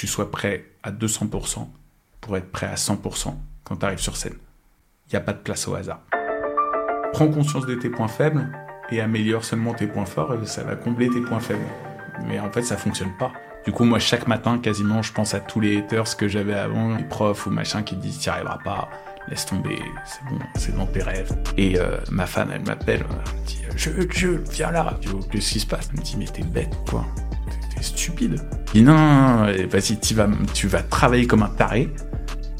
tu 0.00 0.06
sois 0.06 0.30
prêt 0.30 0.64
à 0.82 0.92
200% 0.92 1.68
pour 2.22 2.36
être 2.38 2.50
prêt 2.50 2.66
à 2.66 2.76
100% 2.76 3.34
quand 3.64 3.76
tu 3.76 3.84
arrives 3.84 3.98
sur 3.98 4.16
scène. 4.16 4.32
Il 5.06 5.10
n'y 5.12 5.16
a 5.18 5.20
pas 5.20 5.34
de 5.34 5.40
place 5.40 5.68
au 5.68 5.74
hasard. 5.74 6.00
Prends 7.12 7.28
conscience 7.28 7.66
de 7.66 7.74
tes 7.74 7.90
points 7.90 8.08
faibles 8.08 8.48
et 8.90 9.02
améliore 9.02 9.44
seulement 9.44 9.74
tes 9.74 9.86
points 9.86 10.06
forts 10.06 10.32
et 10.32 10.46
ça 10.46 10.64
va 10.64 10.74
combler 10.74 11.10
tes 11.10 11.20
points 11.20 11.38
faibles. 11.38 11.66
Mais 12.26 12.40
en 12.40 12.50
fait, 12.50 12.62
ça 12.62 12.78
fonctionne 12.78 13.14
pas. 13.18 13.30
Du 13.66 13.72
coup, 13.72 13.84
moi, 13.84 13.98
chaque 13.98 14.26
matin, 14.26 14.58
quasiment, 14.58 15.02
je 15.02 15.12
pense 15.12 15.34
à 15.34 15.40
tous 15.40 15.60
les 15.60 15.76
haters 15.76 16.16
que 16.16 16.28
j'avais 16.28 16.54
avant, 16.54 16.96
les 16.96 17.04
profs 17.04 17.44
ou 17.44 17.50
machin 17.50 17.82
qui 17.82 17.94
disent, 17.94 18.20
t'y 18.20 18.30
arriveras 18.30 18.60
pas, 18.64 18.88
laisse 19.28 19.44
tomber, 19.44 19.82
c'est 20.06 20.24
bon, 20.30 20.38
c'est 20.54 20.74
dans 20.74 20.86
tes 20.86 21.02
rêves. 21.02 21.36
Et 21.58 21.78
euh, 21.78 21.98
ma 22.10 22.24
femme, 22.24 22.50
elle 22.54 22.64
m'appelle, 22.64 23.04
elle 23.06 23.40
me 23.42 23.46
dit, 23.46 23.60
je, 23.76 23.90
je, 24.08 24.28
viens 24.50 24.70
là. 24.70 24.98
Qu'est-ce 25.30 25.52
qui 25.52 25.60
se 25.60 25.66
passe? 25.66 25.90
Elle 25.92 26.00
me 26.00 26.04
dit, 26.04 26.16
mais 26.16 26.24
t'es 26.24 26.42
bête, 26.42 26.74
quoi. 26.88 27.04
T'es 27.80 27.86
stupide. 27.86 28.36
Je 28.68 28.72
dis, 28.72 28.82
non, 28.82 28.92
non, 28.92 29.46
non 29.46 29.66
vas-y, 29.70 29.98
tu 29.98 30.12
vas, 30.12 30.28
tu 30.52 30.68
vas 30.68 30.82
travailler 30.82 31.26
comme 31.26 31.42
un 31.42 31.48
taré 31.48 31.88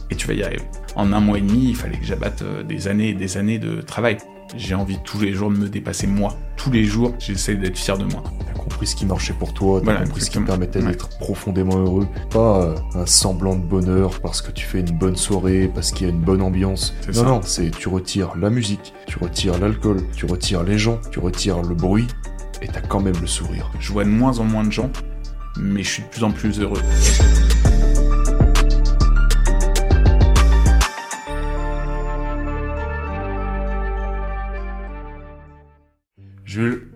et 0.09 0.15
tu 0.15 0.27
vas 0.27 0.33
y 0.33 0.43
arriver. 0.43 0.63
En 0.97 1.13
un 1.13 1.21
mois 1.21 1.37
et 1.37 1.43
demi, 1.43 1.69
il 1.69 1.77
fallait 1.77 1.99
que 1.99 2.07
j'abatte 2.07 2.41
euh, 2.41 2.63
des 2.63 2.89
années 2.89 3.11
et 3.11 3.15
des 3.15 3.37
années 3.37 3.59
de 3.59 3.83
travail. 3.83 4.17
J'ai 4.57 4.75
envie 4.75 4.99
tous 5.05 5.21
les 5.21 5.35
jours 5.35 5.51
de 5.51 5.59
me 5.59 5.69
dépasser 5.69 6.07
moi. 6.07 6.37
Tous 6.57 6.71
les 6.71 6.85
jours, 6.85 7.15
j'essaie 7.19 7.55
d'être 7.55 7.77
fier 7.77 7.99
de 7.99 8.05
moi. 8.05 8.25
T'as 8.47 8.59
compris 8.59 8.87
ce 8.87 8.97
qui 8.97 9.05
marchait 9.05 9.35
pour 9.35 9.53
toi, 9.53 9.83
t'as 9.85 10.05
compris 10.05 10.23
ce 10.23 10.31
qui 10.31 10.39
te 10.39 10.45
permettait 10.45 10.81
d'être 10.81 11.11
profondément 11.19 11.77
heureux. 11.77 12.09
Pas 12.31 12.63
euh, 12.63 12.75
un 12.95 13.05
semblant 13.05 13.57
de 13.57 13.63
bonheur 13.63 14.21
parce 14.21 14.41
que 14.41 14.51
tu 14.51 14.65
fais 14.65 14.81
une 14.81 14.99
bonne 14.99 15.17
soirée, 15.17 15.71
parce 15.73 15.93
qu'il 15.93 16.07
y 16.07 16.11
a 16.11 16.13
une 16.15 16.21
bonne 16.23 16.41
ambiance. 16.41 16.95
Non, 17.15 17.25
non, 17.25 17.41
c'est 17.45 17.71
tu 17.71 17.91
retires 17.91 18.37
la 18.41 18.49
musique, 18.49 18.95
tu 19.07 19.19
retires 19.19 19.59
l'alcool, 19.59 19.99
tu 20.17 20.25
retires 20.25 20.63
les 20.63 20.79
gens, 20.79 20.99
tu 21.13 21.19
retires 21.19 21.61
le 21.61 21.75
bruit, 21.75 22.07
et 22.63 22.69
t'as 22.69 22.81
quand 22.81 23.01
même 23.01 23.19
le 23.21 23.27
sourire. 23.27 23.71
Je 23.79 23.93
vois 23.93 24.05
de 24.05 24.11
moins 24.11 24.39
en 24.39 24.45
moins 24.45 24.65
de 24.65 24.73
gens, 24.73 24.91
mais 25.59 25.83
je 25.83 25.89
suis 25.89 26.03
de 26.03 26.09
plus 26.09 26.25
en 26.25 26.31
plus 26.31 26.61
heureux. 26.61 26.81
Jules, 36.45 36.89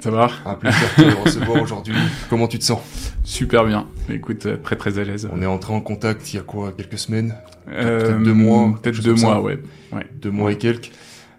ça 0.00 0.10
va? 0.10 0.30
Un 0.44 0.54
plaisir 0.54 0.80
de 0.98 1.02
te 1.04 1.16
recevoir 1.16 1.62
aujourd'hui. 1.62 1.94
Comment 2.30 2.48
tu 2.48 2.58
te 2.58 2.64
sens? 2.64 2.80
Super 3.24 3.64
bien. 3.64 3.86
Écoute, 4.10 4.44
euh, 4.46 4.56
très 4.62 4.76
très 4.76 4.98
à 4.98 5.04
l'aise. 5.04 5.28
On 5.32 5.40
est 5.40 5.46
entré 5.46 5.72
en 5.72 5.80
contact 5.80 6.32
il 6.32 6.36
y 6.36 6.38
a 6.38 6.42
quoi? 6.42 6.72
Quelques 6.76 6.98
semaines? 6.98 7.34
Euh, 7.68 8.00
Peut-être 8.00 8.22
deux 8.22 8.34
mois 8.34 8.74
Peut-être 8.82 9.02
deux 9.02 9.14
mois, 9.14 9.40
ouais. 9.40 9.58
ouais. 9.92 10.06
Deux 10.20 10.30
mois 10.30 10.52
et 10.52 10.58
quelques. 10.58 10.90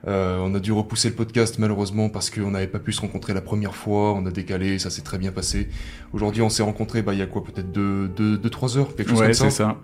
Euh, 0.07 0.37
on 0.39 0.53
a 0.53 0.59
dû 0.59 0.71
repousser 0.71 1.09
le 1.09 1.15
podcast 1.15 1.57
malheureusement 1.57 2.09
parce 2.09 2.29
qu'on 2.29 2.51
n'avait 2.51 2.67
pas 2.67 2.79
pu 2.79 2.93
se 2.93 3.01
rencontrer 3.01 3.33
la 3.33 3.41
première 3.41 3.75
fois. 3.75 4.13
On 4.13 4.25
a 4.25 4.31
décalé, 4.31 4.77
ça 4.79 4.89
s'est 4.89 5.01
très 5.01 5.17
bien 5.17 5.31
passé. 5.31 5.69
Aujourd'hui, 6.13 6.41
on 6.41 6.49
s'est 6.49 6.63
rencontrés 6.63 7.01
bah, 7.01 7.13
il 7.13 7.19
y 7.19 7.23
a 7.23 7.27
quoi 7.27 7.43
Peut-être 7.43 7.71
deux, 7.71 8.07
deux, 8.07 8.37
deux, 8.37 8.49
trois 8.49 8.77
heures 8.77 8.95
Quelque 8.95 9.09
chose 9.09 9.19
ouais, 9.19 9.27
comme 9.27 9.33
ça 9.33 9.49
c'est 9.49 9.63
ça. 9.63 9.77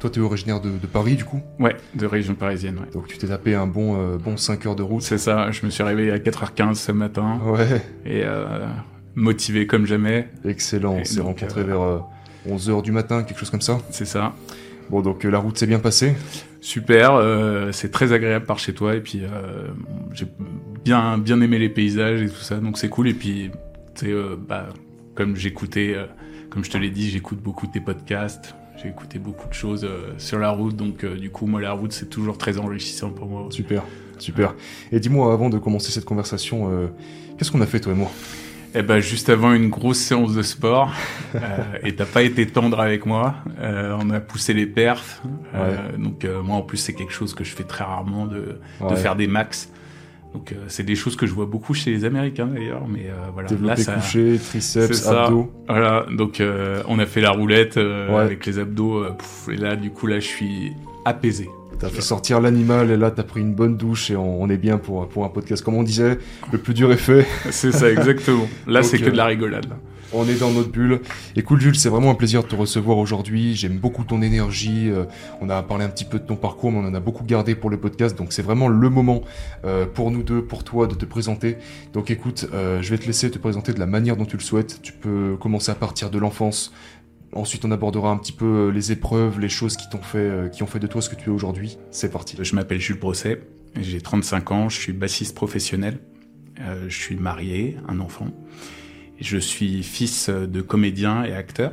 Toi, 0.00 0.10
tu 0.10 0.20
es 0.20 0.22
originaire 0.22 0.60
de, 0.60 0.70
de, 0.70 0.86
Paris, 0.86 1.16
du 1.16 1.24
coup 1.24 1.40
Ouais, 1.58 1.74
de 1.94 2.04
région 2.04 2.34
parisienne, 2.34 2.78
ouais. 2.78 2.90
Donc, 2.92 3.06
tu 3.06 3.16
t'es 3.16 3.28
tapé 3.28 3.54
un 3.54 3.66
bon, 3.66 3.96
euh, 3.98 4.18
bon 4.18 4.36
5 4.36 4.66
heures 4.66 4.76
de 4.76 4.82
route. 4.82 5.00
C'est 5.00 5.16
ça, 5.16 5.50
je 5.50 5.64
me 5.64 5.70
suis 5.70 5.82
réveillé 5.82 6.10
à 6.10 6.18
4h15 6.18 6.74
ce 6.74 6.92
matin. 6.92 7.40
Ouais. 7.46 7.80
Et 8.04 8.22
euh, 8.22 8.66
motivé 9.14 9.66
comme 9.66 9.86
jamais. 9.86 10.28
Excellent, 10.44 10.96
on 11.00 11.04
s'est 11.04 11.22
rencontré 11.22 11.64
vers 11.64 12.02
11h 12.46 12.82
du 12.82 12.92
matin, 12.92 13.22
quelque 13.22 13.38
chose 13.38 13.50
comme 13.50 13.62
ça 13.62 13.78
C'est 13.90 14.04
ça. 14.04 14.34
Bon, 14.90 15.02
donc 15.02 15.24
la 15.24 15.38
route 15.38 15.58
s'est 15.58 15.66
bien 15.66 15.78
passée 15.78 16.14
Super, 16.60 17.14
euh, 17.14 17.70
c'est 17.72 17.90
très 17.90 18.12
agréable 18.12 18.46
par 18.46 18.58
chez 18.58 18.72
toi 18.72 18.94
et 18.94 19.00
puis 19.00 19.22
j'ai 20.12 20.26
bien, 20.84 21.18
bien 21.18 21.40
aimé 21.40 21.58
les 21.58 21.68
paysages 21.68 22.22
et 22.22 22.28
tout 22.28 22.36
ça, 22.36 22.56
donc 22.56 22.78
c'est 22.78 22.88
cool. 22.88 23.08
Et 23.08 23.14
puis, 23.14 23.50
tu 23.94 24.06
sais, 24.06 24.14
bah, 24.48 24.68
comme 25.14 25.36
j'écoutais, 25.36 25.96
comme 26.50 26.64
je 26.64 26.70
te 26.70 26.78
l'ai 26.78 26.90
dit, 26.90 27.10
j'écoute 27.10 27.40
beaucoup 27.40 27.66
tes 27.66 27.80
podcasts. 27.80 28.54
J'ai 28.76 28.88
écouté 28.88 29.18
beaucoup 29.18 29.48
de 29.48 29.54
choses 29.54 29.84
euh, 29.84 30.12
sur 30.18 30.38
la 30.38 30.50
route, 30.50 30.76
donc 30.76 31.02
euh, 31.02 31.16
du 31.16 31.30
coup, 31.30 31.46
moi, 31.46 31.60
la 31.62 31.72
route, 31.72 31.92
c'est 31.92 32.10
toujours 32.10 32.36
très 32.36 32.58
enrichissant 32.58 33.10
pour 33.10 33.26
moi. 33.26 33.46
Super, 33.50 33.82
super. 34.18 34.54
Et 34.92 35.00
dis-moi, 35.00 35.32
avant 35.32 35.48
de 35.48 35.56
commencer 35.56 35.90
cette 35.90 36.04
conversation, 36.04 36.70
euh, 36.70 36.88
qu'est-ce 37.38 37.50
qu'on 37.50 37.62
a 37.62 37.66
fait, 37.66 37.80
toi 37.80 37.92
et 37.92 37.96
moi? 37.96 38.10
Eh 38.76 38.82
ben, 38.82 39.00
juste 39.00 39.28
avant 39.28 39.52
une 39.52 39.68
grosse 39.68 39.98
séance 39.98 40.34
de 40.34 40.42
sport, 40.42 40.92
euh, 41.34 41.38
et 41.82 41.94
t'as 41.94 42.04
pas 42.04 42.22
été 42.22 42.46
tendre 42.46 42.78
avec 42.80 43.06
moi. 43.06 43.34
Euh, 43.60 43.96
on 44.00 44.10
a 44.10 44.20
poussé 44.20 44.52
les 44.52 44.66
perfs. 44.66 45.22
Euh, 45.54 45.76
donc 45.98 46.26
moi, 46.44 46.56
en 46.56 46.62
plus, 46.62 46.76
c'est 46.76 46.92
quelque 46.92 47.12
chose 47.12 47.34
que 47.34 47.42
je 47.42 47.54
fais 47.54 47.64
très 47.64 47.84
rarement 47.84 48.26
de, 48.26 48.60
ouais. 48.80 48.90
de 48.90 48.96
faire 48.96 49.16
des 49.16 49.26
max. 49.26 49.70
Donc 50.34 50.52
euh, 50.52 50.56
c'est 50.68 50.82
des 50.82 50.96
choses 50.96 51.16
que 51.16 51.26
je 51.26 51.32
vois 51.32 51.46
beaucoup 51.46 51.72
chez 51.72 51.90
les 51.90 52.04
Américains 52.04 52.46
d'ailleurs, 52.46 52.86
mais 52.86 53.06
euh, 53.06 53.30
voilà. 53.32 53.48
Développé 53.48 53.76
là, 53.76 53.82
ça, 53.82 53.94
couché, 53.94 54.38
triceps, 54.38 55.06
abdos. 55.06 55.50
Voilà, 55.66 56.04
donc 56.12 56.40
euh, 56.40 56.82
on 56.88 56.98
a 56.98 57.06
fait 57.06 57.22
la 57.22 57.30
roulette 57.30 57.76
ouais. 57.76 58.14
avec 58.14 58.44
les 58.44 58.58
abdos, 58.58 59.04
pouf, 59.14 59.48
et 59.50 59.56
là 59.56 59.76
du 59.76 59.90
coup 59.90 60.06
là 60.06 60.20
je 60.20 60.26
suis 60.26 60.72
apaisé. 61.06 61.48
T'as 61.78 61.88
fait 61.88 62.00
sortir 62.00 62.40
l'animal 62.40 62.90
et 62.90 62.96
là 62.96 63.10
t'as 63.10 63.22
pris 63.22 63.40
une 63.40 63.54
bonne 63.54 63.76
douche 63.76 64.10
et 64.10 64.16
on, 64.16 64.42
on, 64.42 64.48
est 64.48 64.56
bien 64.56 64.78
pour, 64.78 65.08
pour 65.08 65.24
un 65.24 65.28
podcast. 65.28 65.62
Comme 65.62 65.74
on 65.74 65.82
disait, 65.82 66.18
le 66.52 66.58
plus 66.58 66.74
dur 66.74 66.90
est 66.92 66.96
fait. 66.96 67.26
C'est 67.50 67.72
ça 67.72 67.90
exactement. 67.90 68.46
Là 68.66 68.82
c'est 68.82 68.98
que 68.98 69.10
de 69.10 69.16
la 69.16 69.26
rigolade. 69.26 69.68
Là. 69.68 69.76
On 70.12 70.26
est 70.28 70.38
dans 70.38 70.50
notre 70.50 70.70
bulle. 70.70 71.00
Écoute 71.34 71.60
Jules, 71.60 71.74
c'est 71.74 71.88
vraiment 71.88 72.10
un 72.10 72.14
plaisir 72.14 72.42
de 72.42 72.48
te 72.48 72.54
recevoir 72.54 72.96
aujourd'hui. 72.98 73.56
J'aime 73.56 73.78
beaucoup 73.78 74.04
ton 74.04 74.22
énergie. 74.22 74.88
Euh, 74.88 75.04
on 75.40 75.50
a 75.50 75.60
parlé 75.62 75.84
un 75.84 75.88
petit 75.88 76.04
peu 76.04 76.20
de 76.20 76.24
ton 76.24 76.36
parcours, 76.36 76.70
mais 76.70 76.78
on 76.78 76.86
en 76.86 76.94
a 76.94 77.00
beaucoup 77.00 77.24
gardé 77.24 77.56
pour 77.56 77.70
le 77.70 77.76
podcast. 77.76 78.16
Donc 78.16 78.32
c'est 78.32 78.42
vraiment 78.42 78.68
le 78.68 78.88
moment 78.88 79.22
euh, 79.64 79.84
pour 79.84 80.12
nous 80.12 80.22
deux, 80.22 80.42
pour 80.42 80.62
toi, 80.62 80.86
de 80.86 80.94
te 80.94 81.04
présenter. 81.04 81.58
Donc 81.92 82.10
écoute, 82.10 82.48
euh, 82.54 82.80
je 82.82 82.90
vais 82.90 82.98
te 82.98 83.06
laisser 83.06 83.30
te 83.30 83.38
présenter 83.38 83.72
de 83.72 83.80
la 83.80 83.86
manière 83.86 84.16
dont 84.16 84.26
tu 84.26 84.36
le 84.36 84.42
souhaites. 84.42 84.80
Tu 84.80 84.92
peux 84.92 85.36
commencer 85.40 85.72
à 85.72 85.74
partir 85.74 86.08
de 86.10 86.18
l'enfance. 86.18 86.72
Ensuite, 87.36 87.64
on 87.64 87.70
abordera 87.70 88.10
un 88.10 88.16
petit 88.16 88.32
peu 88.32 88.68
les 88.68 88.92
épreuves, 88.92 89.38
les 89.38 89.48
choses 89.48 89.76
qui 89.76 89.88
t'ont 89.88 90.02
fait, 90.02 90.50
qui 90.52 90.62
ont 90.62 90.66
fait 90.66 90.78
de 90.78 90.86
toi 90.86 91.02
ce 91.02 91.08
que 91.08 91.16
tu 91.16 91.30
es 91.30 91.32
aujourd'hui. 91.32 91.78
C'est 91.90 92.10
parti. 92.10 92.36
Je 92.40 92.54
m'appelle 92.54 92.80
Jules 92.80 92.98
Brosset. 92.98 93.40
J'ai 93.80 94.00
35 94.00 94.50
ans. 94.52 94.68
Je 94.68 94.78
suis 94.80 94.92
bassiste 94.92 95.34
professionnel. 95.34 95.98
je 96.58 96.96
suis 96.96 97.16
marié, 97.16 97.76
un 97.88 98.00
enfant. 98.00 98.28
Je 99.20 99.38
suis 99.38 99.82
fils 99.82 100.28
de 100.28 100.60
comédien 100.60 101.24
et 101.24 101.32
acteur. 101.32 101.72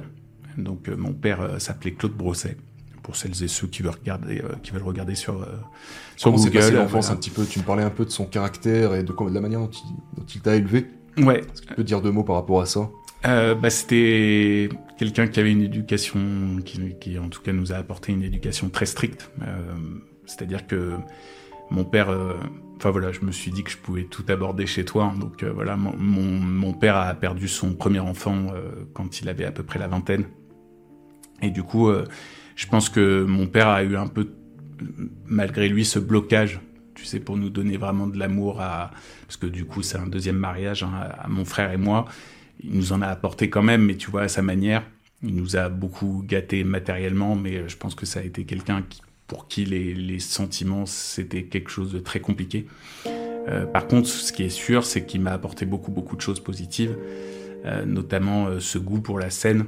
Donc 0.57 0.87
euh, 0.87 0.95
mon 0.95 1.13
père 1.13 1.41
euh, 1.41 1.59
s'appelait 1.59 1.91
Claude 1.91 2.13
Brosset. 2.13 2.57
Pour 3.01 3.17
celles 3.17 3.43
et 3.43 3.49
ceux 3.49 3.67
qui 3.67 3.81
veulent 3.81 3.91
regarder, 3.91 4.39
euh, 4.39 4.55
qui 4.63 4.71
veulent 4.71 4.83
regarder 4.83 5.15
sur 5.15 5.41
euh, 5.41 5.47
sur 6.15 6.31
Comment 6.31 6.37
Google. 6.37 6.53
Passé 6.53 6.71
l'enfance 6.71 7.05
voilà. 7.05 7.11
un 7.11 7.15
petit 7.17 7.31
peu? 7.31 7.45
Tu 7.45 7.59
me 7.59 7.65
parlais 7.65 7.83
un 7.83 7.89
peu 7.89 8.05
de 8.05 8.09
son 8.09 8.25
caractère 8.25 8.95
et 8.95 9.03
de, 9.03 9.11
de 9.11 9.33
la 9.33 9.41
manière 9.41 9.59
dont 9.59 9.69
il, 9.69 10.17
dont 10.17 10.25
il 10.25 10.41
t'a 10.41 10.55
élevé. 10.55 10.87
Ouais. 11.17 11.39
Est-ce 11.39 11.61
que 11.61 11.67
tu 11.67 11.73
peux 11.73 11.83
dire 11.83 12.01
deux 12.01 12.11
mots 12.11 12.23
par 12.23 12.35
rapport 12.35 12.61
à 12.61 12.65
ça? 12.65 12.89
Euh, 13.25 13.55
bah, 13.55 13.69
c'était 13.69 14.69
quelqu'un 14.97 15.27
qui 15.27 15.39
avait 15.39 15.51
une 15.51 15.61
éducation 15.61 16.19
qui, 16.65 17.17
en 17.19 17.29
tout 17.29 17.41
cas, 17.41 17.53
nous 17.53 17.71
a 17.71 17.75
apporté 17.75 18.11
une 18.11 18.23
éducation 18.23 18.69
très 18.69 18.85
stricte. 18.85 19.31
C'est-à-dire 20.25 20.67
que 20.67 20.93
mon 21.69 21.83
père 21.83 22.09
enfin 22.83 22.91
voilà, 22.91 23.13
je 23.13 23.21
me 23.21 23.31
suis 23.31 23.49
dit 23.49 23.63
que 23.63 23.71
je 23.71 23.77
pouvais 23.77 24.03
tout 24.03 24.25
aborder 24.27 24.65
chez 24.65 24.83
toi. 24.83 25.13
Donc 25.17 25.41
euh, 25.41 25.51
voilà, 25.53 25.77
mon, 25.77 25.95
mon, 25.95 26.73
père 26.73 26.97
a 26.97 27.13
perdu 27.13 27.47
son 27.47 27.73
premier 27.73 27.99
enfant 27.99 28.47
euh, 28.53 28.71
quand 28.93 29.21
il 29.21 29.29
avait 29.29 29.45
à 29.45 29.51
peu 29.51 29.63
près 29.63 29.79
la 29.79 29.87
vingtaine. 29.87 30.25
Et 31.41 31.49
du 31.49 31.63
coup, 31.63 31.87
euh, 31.87 32.05
je 32.57 32.67
pense 32.67 32.89
que 32.89 33.23
mon 33.23 33.47
père 33.47 33.69
a 33.69 33.83
eu 33.83 33.95
un 33.95 34.07
peu, 34.07 34.33
malgré 35.25 35.69
lui, 35.69 35.85
ce 35.85 35.97
blocage, 35.97 36.59
tu 36.93 37.05
sais, 37.05 37.21
pour 37.21 37.37
nous 37.37 37.49
donner 37.49 37.77
vraiment 37.77 38.07
de 38.07 38.19
l'amour 38.19 38.59
à, 38.59 38.91
parce 39.27 39.37
que 39.37 39.47
du 39.47 39.63
coup, 39.63 39.81
c'est 39.81 39.97
un 39.97 40.07
deuxième 40.07 40.37
mariage 40.37 40.83
hein, 40.83 40.91
à 41.17 41.29
mon 41.29 41.45
frère 41.45 41.71
et 41.71 41.77
moi. 41.77 42.05
Il 42.63 42.71
nous 42.71 42.93
en 42.93 43.01
a 43.01 43.07
apporté 43.07 43.49
quand 43.49 43.63
même, 43.63 43.83
mais 43.83 43.95
tu 43.95 44.09
vois, 44.09 44.23
à 44.23 44.27
sa 44.27 44.41
manière. 44.41 44.83
Il 45.21 45.35
nous 45.35 45.55
a 45.55 45.69
beaucoup 45.69 46.23
gâtés 46.25 46.63
matériellement, 46.63 47.35
mais 47.35 47.67
je 47.67 47.77
pense 47.77 47.95
que 47.95 48.05
ça 48.05 48.19
a 48.19 48.23
été 48.23 48.43
quelqu'un 48.45 48.83
qui 48.87 49.01
pour 49.27 49.47
qui 49.47 49.65
les, 49.65 49.93
les 49.93 50.19
sentiments 50.19 50.85
c'était 50.85 51.43
quelque 51.43 51.69
chose 51.69 51.91
de 51.91 51.99
très 51.99 52.19
compliqué. 52.19 52.67
Euh, 53.07 53.65
par 53.65 53.87
contre, 53.87 54.07
ce 54.07 54.31
qui 54.31 54.43
est 54.43 54.49
sûr, 54.49 54.85
c'est 54.85 55.05
qu'il 55.05 55.21
m'a 55.21 55.31
apporté 55.31 55.65
beaucoup 55.65 55.91
beaucoup 55.91 56.15
de 56.15 56.21
choses 56.21 56.39
positives, 56.39 56.95
euh, 57.65 57.85
notamment 57.85 58.47
euh, 58.47 58.59
ce 58.59 58.77
goût 58.77 59.01
pour 59.01 59.19
la 59.19 59.29
scène. 59.29 59.65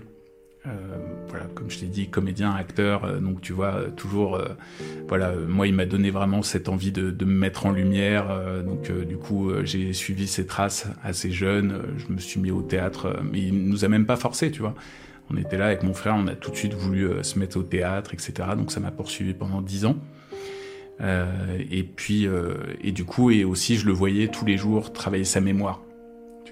Voilà, 1.27 1.45
comme 1.53 1.69
je 1.69 1.79
t'ai 1.79 1.85
dit, 1.85 2.07
comédien, 2.09 2.51
acteur, 2.51 3.19
donc 3.21 3.41
tu 3.41 3.53
vois 3.53 3.83
toujours, 3.95 4.41
voilà, 5.07 5.33
moi 5.47 5.67
il 5.67 5.73
m'a 5.73 5.85
donné 5.85 6.09
vraiment 6.09 6.41
cette 6.41 6.69
envie 6.69 6.91
de, 6.91 7.11
de 7.11 7.25
me 7.25 7.33
mettre 7.33 7.65
en 7.65 7.71
lumière. 7.71 8.27
donc 8.63 8.91
du 8.91 9.17
coup, 9.17 9.51
j'ai 9.63 9.93
suivi 9.93 10.27
ses 10.27 10.45
traces 10.45 10.87
assez 11.03 11.31
jeune. 11.31 11.81
je 11.97 12.13
me 12.13 12.19
suis 12.19 12.39
mis 12.39 12.51
au 12.51 12.61
théâtre, 12.61 13.19
mais 13.31 13.41
il 13.41 13.67
nous 13.67 13.85
a 13.85 13.87
même 13.87 14.05
pas 14.05 14.15
forcé, 14.15 14.51
tu 14.51 14.61
vois 14.61 14.75
on 15.31 15.37
était 15.37 15.57
là 15.57 15.67
avec 15.67 15.83
mon 15.83 15.93
frère, 15.93 16.15
on 16.17 16.27
a 16.27 16.35
tout 16.35 16.51
de 16.51 16.55
suite 16.55 16.73
voulu 16.73 17.07
euh, 17.07 17.23
se 17.23 17.39
mettre 17.39 17.57
au 17.57 17.63
théâtre, 17.63 18.13
etc. 18.13 18.49
Donc 18.57 18.71
ça 18.71 18.79
m'a 18.79 18.91
poursuivi 18.91 19.33
pendant 19.33 19.61
dix 19.61 19.85
ans. 19.85 19.97
Euh, 21.01 21.25
et 21.69 21.83
puis, 21.83 22.27
euh, 22.27 22.55
et 22.81 22.91
du 22.91 23.05
coup, 23.05 23.31
et 23.31 23.43
aussi, 23.43 23.75
je 23.75 23.85
le 23.85 23.93
voyais 23.93 24.27
tous 24.27 24.45
les 24.45 24.57
jours 24.57 24.93
travailler 24.93 25.25
sa 25.25 25.41
mémoire. 25.41 25.81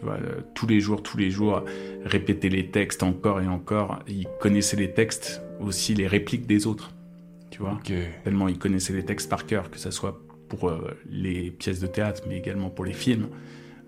Tu 0.03 0.09
vois, 0.09 0.17
euh, 0.17 0.41
tous 0.53 0.67
les 0.67 0.81
jours, 0.81 1.01
tous 1.01 1.17
les 1.17 1.31
jours, 1.31 1.63
répéter 2.03 2.49
les 2.49 2.67
textes 2.67 3.03
encore 3.03 3.39
et 3.39 3.47
encore. 3.47 3.99
Il 4.05 4.27
connaissait 4.41 4.75
les 4.75 4.91
textes, 4.91 5.41
aussi 5.61 5.93
les 5.93 6.07
répliques 6.07 6.45
des 6.45 6.67
autres. 6.67 6.91
Tu 7.51 7.59
vois, 7.59 7.75
okay. 7.75 8.07
tellement 8.25 8.49
il 8.49 8.59
connaissait 8.59 8.91
les 8.91 9.05
textes 9.05 9.29
par 9.29 9.45
cœur, 9.45 9.71
que 9.71 9.77
ça 9.77 9.91
soit 9.91 10.21
pour 10.49 10.67
euh, 10.67 10.97
les 11.09 11.51
pièces 11.51 11.79
de 11.79 11.87
théâtre, 11.87 12.23
mais 12.27 12.37
également 12.37 12.69
pour 12.69 12.83
les 12.83 12.91
films 12.93 13.29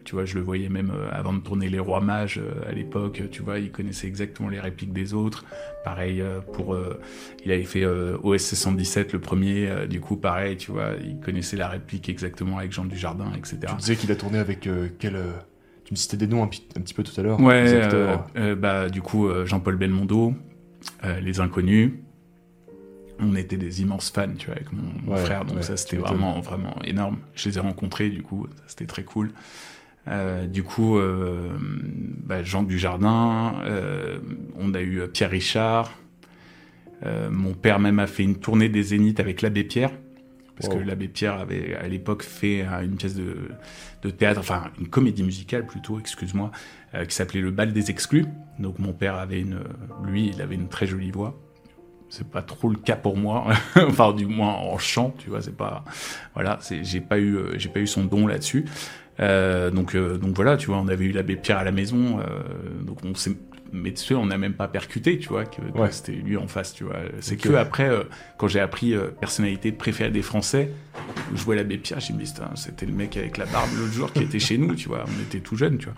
tu 0.06 0.14
vois, 0.14 0.26
je 0.26 0.36
le 0.36 0.42
voyais 0.42 0.70
même 0.70 0.94
avant 1.12 1.34
de 1.34 1.40
tourner 1.40 1.68
Les 1.68 1.80
Rois 1.80 2.00
Mages 2.00 2.40
à 2.70 2.72
l'époque, 2.72 3.24
tu 3.32 3.42
vois, 3.42 3.58
il 3.58 3.72
connaissait 3.72 4.06
exactement 4.06 4.50
les 4.50 4.60
répliques 4.60 4.94
des 4.94 5.16
autres. 5.16 5.46
Pareil 5.84 6.24
pour, 6.54 6.78
il 7.44 7.52
avait 7.52 7.64
fait 7.64 7.88
OSC 7.88 8.56
117 8.56 9.14
le 9.14 9.20
premier, 9.20 9.88
du 9.90 10.02
coup 10.02 10.16
pareil, 10.16 10.58
tu 10.58 10.72
vois, 10.72 10.92
il 11.04 11.20
connaissait 11.22 11.58
la 11.58 11.68
réplique 11.68 12.08
exactement 12.08 12.60
avec 12.60 12.72
Jean 12.72 12.86
Dujardin, 12.86 13.34
etc. 13.36 13.62
Tu 13.62 13.76
disais 13.78 13.96
qu'il 13.96 14.12
a 14.12 14.16
tourné 14.16 14.38
avec 14.38 14.70
quel 15.00 15.18
tu 15.86 15.94
me 15.94 15.96
citais 15.96 16.18
des 16.18 16.28
noms 16.28 16.44
un, 16.44 16.48
petit 16.48 16.94
peu 16.94 17.04
tout 17.04 17.18
à 17.20 17.24
l'heure. 17.24 17.40
Ouais, 17.40 18.56
bah 18.56 18.90
du 18.90 19.02
coup 19.02 19.30
Jean-Paul 19.46 19.78
Belmondo, 19.78 20.34
Les 21.22 21.40
Inconnus 21.40 21.92
on 23.20 23.36
était 23.36 23.58
des 23.58 23.82
immenses 23.82 24.10
fans, 24.10 24.34
tu 24.38 24.48
vois, 24.48 24.56
avec 24.56 24.68
mon, 24.74 25.16
frère, 25.16 25.46
donc 25.46 25.64
ça 25.64 25.78
c'était 25.78 25.98
vraiment, 25.98 26.40
vraiment 26.42 26.76
énorme. 26.84 27.18
Je 27.34 27.50
les 27.50 27.58
ai 27.58 27.62
rencontrés, 27.62 28.10
du 28.10 28.22
coup, 28.22 28.48
c'était 28.68 28.86
très 28.86 29.04
cool. 29.04 29.32
Euh, 30.08 30.46
du 30.46 30.64
coup, 30.64 30.98
euh, 30.98 31.50
bah, 31.60 32.44
Jean 32.44 32.64
Dujardin, 32.64 33.56
euh, 33.66 34.20
on 34.58 34.74
a 34.74 34.82
eu 34.82 35.08
Pierre 35.12 35.32
Richard. 35.32 35.92
mon 37.32 37.54
père 37.54 37.80
même 37.80 38.00
a 38.00 38.08
fait 38.08 38.24
une 38.24 38.38
tournée 38.38 38.70
des 38.70 38.84
Zéniths 38.84 39.20
avec 39.20 39.42
l'abbé 39.42 39.64
Pierre, 39.64 39.92
parce 40.56 40.74
que 40.74 40.78
l'abbé 40.78 41.08
Pierre 41.08 41.36
avait 41.36 41.76
à 41.76 41.88
l'époque 41.88 42.24
fait 42.24 42.66
une 42.84 42.96
pièce 42.96 43.16
de, 43.16 43.50
de, 44.04 44.10
théâtre, 44.10 44.40
enfin 44.40 44.72
une 44.80 44.88
comédie 44.88 45.24
musicale 45.24 45.66
plutôt, 45.66 46.00
excuse-moi, 46.00 46.52
qui 47.08 47.14
s'appelait 47.14 47.42
Le 47.42 47.52
Bal 47.52 47.74
des 47.74 47.92
Exclus. 47.92 48.26
Donc 48.58 48.80
mon 48.80 48.94
père 48.94 49.16
avait 49.16 49.42
une, 49.42 49.60
lui, 50.06 50.32
il 50.34 50.42
avait 50.42 50.56
une 50.56 50.70
très 50.70 50.88
jolie 50.88 51.12
voix. 51.12 51.38
C'est 52.10 52.30
pas 52.30 52.42
trop 52.42 52.70
le 52.70 52.78
cas 52.78 52.96
pour 52.96 53.18
moi. 53.18 53.48
Enfin 53.76 54.14
du 54.14 54.26
moins 54.26 54.54
en 54.54 54.78
chant 54.78 55.14
tu 55.18 55.30
vois 55.30 55.42
c'est 55.42 55.56
pas 55.56 55.84
voilà 56.34 56.60
j'ai 56.82 57.02
pas 57.02 57.18
eu 57.18 57.36
euh, 57.36 57.58
j'ai 57.58 57.70
pas 57.70 57.80
eu 57.80 57.88
son 57.88 58.06
don 58.06 58.28
là-dessus. 58.28 58.66
Euh, 59.20 59.72
donc 59.72 59.96
euh, 59.96 60.18
donc 60.18 60.36
voilà 60.36 60.58
tu 60.58 60.68
vois 60.68 60.78
on 60.78 60.88
avait 60.88 61.06
eu 61.06 61.12
l'abbé 61.12 61.36
Pierre 61.36 61.58
à 61.58 61.64
la 61.64 61.72
maison 61.72 62.20
donc 62.86 63.00
on 63.04 63.16
s'est 63.16 63.36
mais 63.72 63.94
tu 63.94 64.04
sais, 64.04 64.16
on 64.16 64.26
n'a 64.26 64.38
même 64.38 64.54
pas 64.54 64.68
percuté, 64.68 65.18
tu 65.18 65.30
vois, 65.30 65.46
que, 65.46 65.62
c'était 65.92 66.14
lui 66.14 66.38
en 66.38 66.48
face, 66.48 66.74
tu 66.74 66.84
vois. 66.84 66.98
C'est 67.20 67.38
que 67.38 67.54
après, 67.54 67.90
quand 68.38 68.48
j'ai 68.48 68.60
appris 68.60 68.96
personnalité 69.20 69.72
préférée 69.72 70.12
des 70.12 70.22
Français, 70.22 70.72
je 71.34 71.44
vois 71.44 71.56
l'abbé 71.56 71.78
Pierre, 71.78 72.00
j'ai 72.00 72.14
dit, 72.14 72.32
c'était 72.56 72.86
le 72.86 72.94
mec 72.94 73.18
avec 73.18 73.38
la 73.38 73.46
barbe 73.46 73.70
l'autre 73.78 73.94
jour 73.94 74.14
qui 74.14 74.24
était 74.24 74.40
chez 74.40 74.58
nous, 74.58 74.76
tu 74.76 74.88
vois. 74.88 75.06
On 75.06 75.22
était 75.22 75.40
tout 75.40 75.56
jeunes, 75.56 75.78
tu 75.78 75.86
vois. 75.86 75.96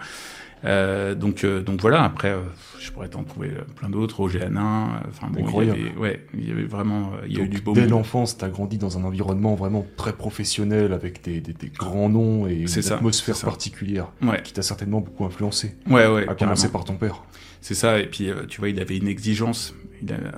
Euh, 0.65 1.13
donc, 1.15 1.43
euh, 1.43 1.61
donc 1.61 1.81
voilà, 1.81 2.03
après, 2.03 2.31
euh, 2.31 2.41
je 2.79 2.91
pourrais 2.91 3.09
t'en 3.09 3.23
trouver 3.23 3.51
plein 3.75 3.89
d'autres, 3.89 4.17
Roger 4.17 4.41
Hanin, 4.41 5.01
enfin 5.07 5.27
bon, 5.29 5.61
il 5.61 5.67
y, 5.67 5.69
avait, 5.69 5.95
ouais, 5.95 6.25
il 6.33 6.47
y 6.47 6.51
avait 6.51 6.65
vraiment, 6.65 7.11
il 7.27 7.37
y 7.37 7.41
a 7.41 7.43
eu 7.43 7.47
du 7.47 7.61
beau 7.61 7.73
Dès 7.73 7.87
l'enfance, 7.87 8.37
t'as 8.37 8.49
grandi 8.49 8.77
dans 8.77 8.97
un 8.97 9.03
environnement 9.03 9.55
vraiment 9.55 9.85
très 9.97 10.13
professionnel, 10.13 10.93
avec 10.93 11.23
des, 11.23 11.41
des, 11.41 11.53
des 11.53 11.69
grands 11.69 12.09
noms 12.09 12.47
et 12.47 12.55
une 12.55 12.91
atmosphère 12.91 13.39
particulière, 13.39 14.11
ouais. 14.23 14.41
qui 14.41 14.53
t'a 14.53 14.63
certainement 14.63 15.01
beaucoup 15.01 15.25
influencé. 15.25 15.75
Ouais, 15.89 16.07
ouais. 16.07 16.27
À 16.27 16.33
commencer 16.33 16.69
par 16.69 16.85
ton 16.85 16.95
père. 16.95 17.23
C'est 17.67 17.73
ça, 17.73 17.99
et 17.99 18.05
puis 18.05 18.29
tu 18.47 18.59
vois, 18.59 18.69
il 18.69 18.79
avait 18.79 18.95
une 18.95 19.09
exigence 19.09 19.75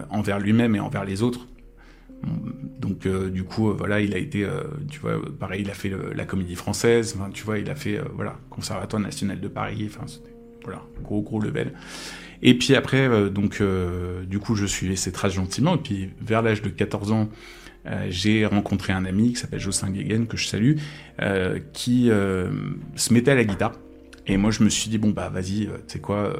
envers 0.09 0.39
lui-même 0.39 0.75
et 0.75 0.79
envers 0.79 1.05
les 1.05 1.21
autres. 1.21 1.45
Donc 2.79 3.05
euh, 3.05 3.29
du 3.29 3.43
coup, 3.43 3.69
euh, 3.69 3.75
voilà, 3.77 4.01
il 4.01 4.15
a 4.15 4.17
été, 4.17 4.43
euh, 4.43 4.63
tu 4.89 4.99
vois, 4.99 5.21
pareil, 5.39 5.61
il 5.61 5.69
a 5.69 5.75
fait 5.75 5.91
la 6.15 6.25
comédie 6.25 6.55
française, 6.55 7.15
tu 7.35 7.43
vois, 7.43 7.59
il 7.59 7.69
a 7.69 7.75
fait, 7.75 8.01
voilà, 8.15 8.39
Conservatoire 8.49 8.99
national 8.99 9.39
de 9.39 9.47
Paris, 9.47 9.87
enfin, 9.87 10.07
voilà, 10.63 10.81
gros 11.03 11.21
gros 11.21 11.39
level. 11.39 11.73
Et 12.41 12.57
puis 12.57 12.73
après, 12.73 13.29
donc, 13.29 13.61
du 14.27 14.39
coup, 14.39 14.55
je 14.55 14.65
suivais 14.65 14.95
ses 14.95 15.11
traces 15.11 15.33
gentiment, 15.33 15.75
et 15.75 15.79
puis 15.79 16.09
vers 16.19 16.41
l'âge 16.41 16.63
de 16.63 16.69
14 16.69 17.11
ans, 17.11 17.29
j'ai 18.09 18.47
rencontré 18.47 18.91
un 18.91 19.05
ami 19.05 19.33
qui 19.33 19.35
s'appelle 19.35 19.59
Jocelyn 19.59 19.91
Guéguen, 19.91 20.25
que 20.25 20.35
je 20.35 20.47
salue, 20.47 20.77
qui 21.73 22.07
se 22.07 23.13
mettait 23.13 23.31
à 23.31 23.35
la 23.35 23.43
guitare. 23.43 23.73
Et 24.25 24.37
moi, 24.37 24.49
je 24.49 24.63
me 24.63 24.69
suis 24.69 24.89
dit, 24.89 24.97
bon, 24.97 25.11
bah, 25.11 25.29
vas-y, 25.29 25.65
tu 25.65 25.69
sais 25.87 25.99
quoi, 25.99 26.33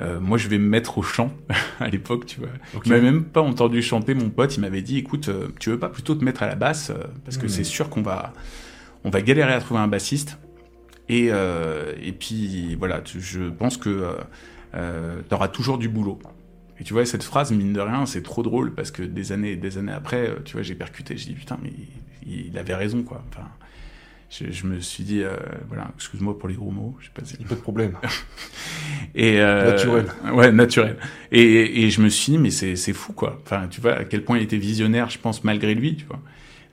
euh, 0.00 0.18
moi, 0.20 0.38
je 0.38 0.48
vais 0.48 0.58
me 0.58 0.68
mettre 0.68 0.98
au 0.98 1.02
chant 1.02 1.32
à 1.80 1.88
l'époque, 1.88 2.26
tu 2.26 2.40
vois. 2.40 2.48
Okay. 2.74 2.90
Il 2.90 3.02
même 3.02 3.24
pas 3.24 3.40
entendu 3.40 3.82
chanter, 3.82 4.14
mon 4.14 4.30
pote. 4.30 4.56
Il 4.56 4.60
m'avait 4.60 4.82
dit, 4.82 4.98
écoute, 4.98 5.28
euh, 5.28 5.48
tu 5.60 5.70
veux 5.70 5.78
pas 5.78 5.88
plutôt 5.88 6.14
te 6.14 6.24
mettre 6.24 6.42
à 6.42 6.46
la 6.46 6.56
basse 6.56 6.90
euh, 6.90 7.04
parce 7.24 7.36
que 7.36 7.46
hmm. 7.46 7.50
c'est 7.50 7.64
sûr 7.64 7.88
qu'on 7.90 8.02
va, 8.02 8.32
on 9.04 9.10
va 9.10 9.22
galérer 9.22 9.52
à 9.52 9.60
trouver 9.60 9.80
un 9.80 9.88
bassiste. 9.88 10.38
Et 11.10 11.26
et 11.26 12.12
puis 12.12 12.76
voilà, 12.76 13.02
je 13.04 13.50
pense 13.50 13.76
que 13.76 14.16
tu 14.72 15.34
auras 15.34 15.48
toujours 15.48 15.76
du 15.76 15.90
boulot. 15.90 16.18
Et 16.80 16.84
tu 16.84 16.94
vois, 16.94 17.04
cette 17.04 17.22
phrase, 17.22 17.52
mine 17.52 17.74
de 17.74 17.80
rien, 17.80 18.06
c'est 18.06 18.22
trop 18.22 18.42
drôle 18.42 18.72
parce 18.72 18.90
que 18.90 19.02
des 19.02 19.30
années 19.30 19.56
des 19.56 19.76
années 19.76 19.92
après, 19.92 20.34
tu 20.46 20.54
vois, 20.54 20.62
j'ai 20.62 20.74
percuté. 20.74 21.18
J'ai 21.18 21.26
dit 21.26 21.34
putain, 21.34 21.58
mais 21.62 21.72
il, 22.26 22.46
il, 22.46 22.56
avait 22.56 22.74
raison, 22.74 23.02
quoi. 23.02 23.22
Enfin, 23.28 23.46
je, 24.42 24.66
me 24.66 24.80
suis 24.80 25.04
dit, 25.04 25.22
euh, 25.22 25.36
voilà, 25.68 25.90
excuse-moi 25.94 26.36
pour 26.38 26.48
les 26.48 26.56
gros 26.56 26.70
mots, 26.70 26.96
je 26.98 27.06
sais 27.06 27.12
pas 27.14 27.24
si... 27.24 27.36
Pas 27.36 27.54
de 27.54 27.60
problème. 27.60 27.96
et 29.14 29.40
euh, 29.40 29.70
naturel. 29.70 30.06
Ouais, 30.32 30.50
naturel. 30.50 30.96
Et, 31.30 31.84
et 31.84 31.90
je 31.90 32.00
me 32.00 32.08
suis 32.08 32.32
dit, 32.32 32.38
mais 32.38 32.50
c'est 32.50 32.92
fou, 32.92 33.12
quoi. 33.12 33.40
Enfin, 33.44 33.68
tu 33.68 33.80
vois, 33.80 33.94
à 33.94 34.04
quel 34.04 34.24
point 34.24 34.38
il 34.38 34.42
était 34.42 34.56
visionnaire, 34.56 35.08
je 35.08 35.18
pense, 35.18 35.44
malgré 35.44 35.74
lui, 35.74 35.96
tu 35.96 36.06
vois. 36.06 36.20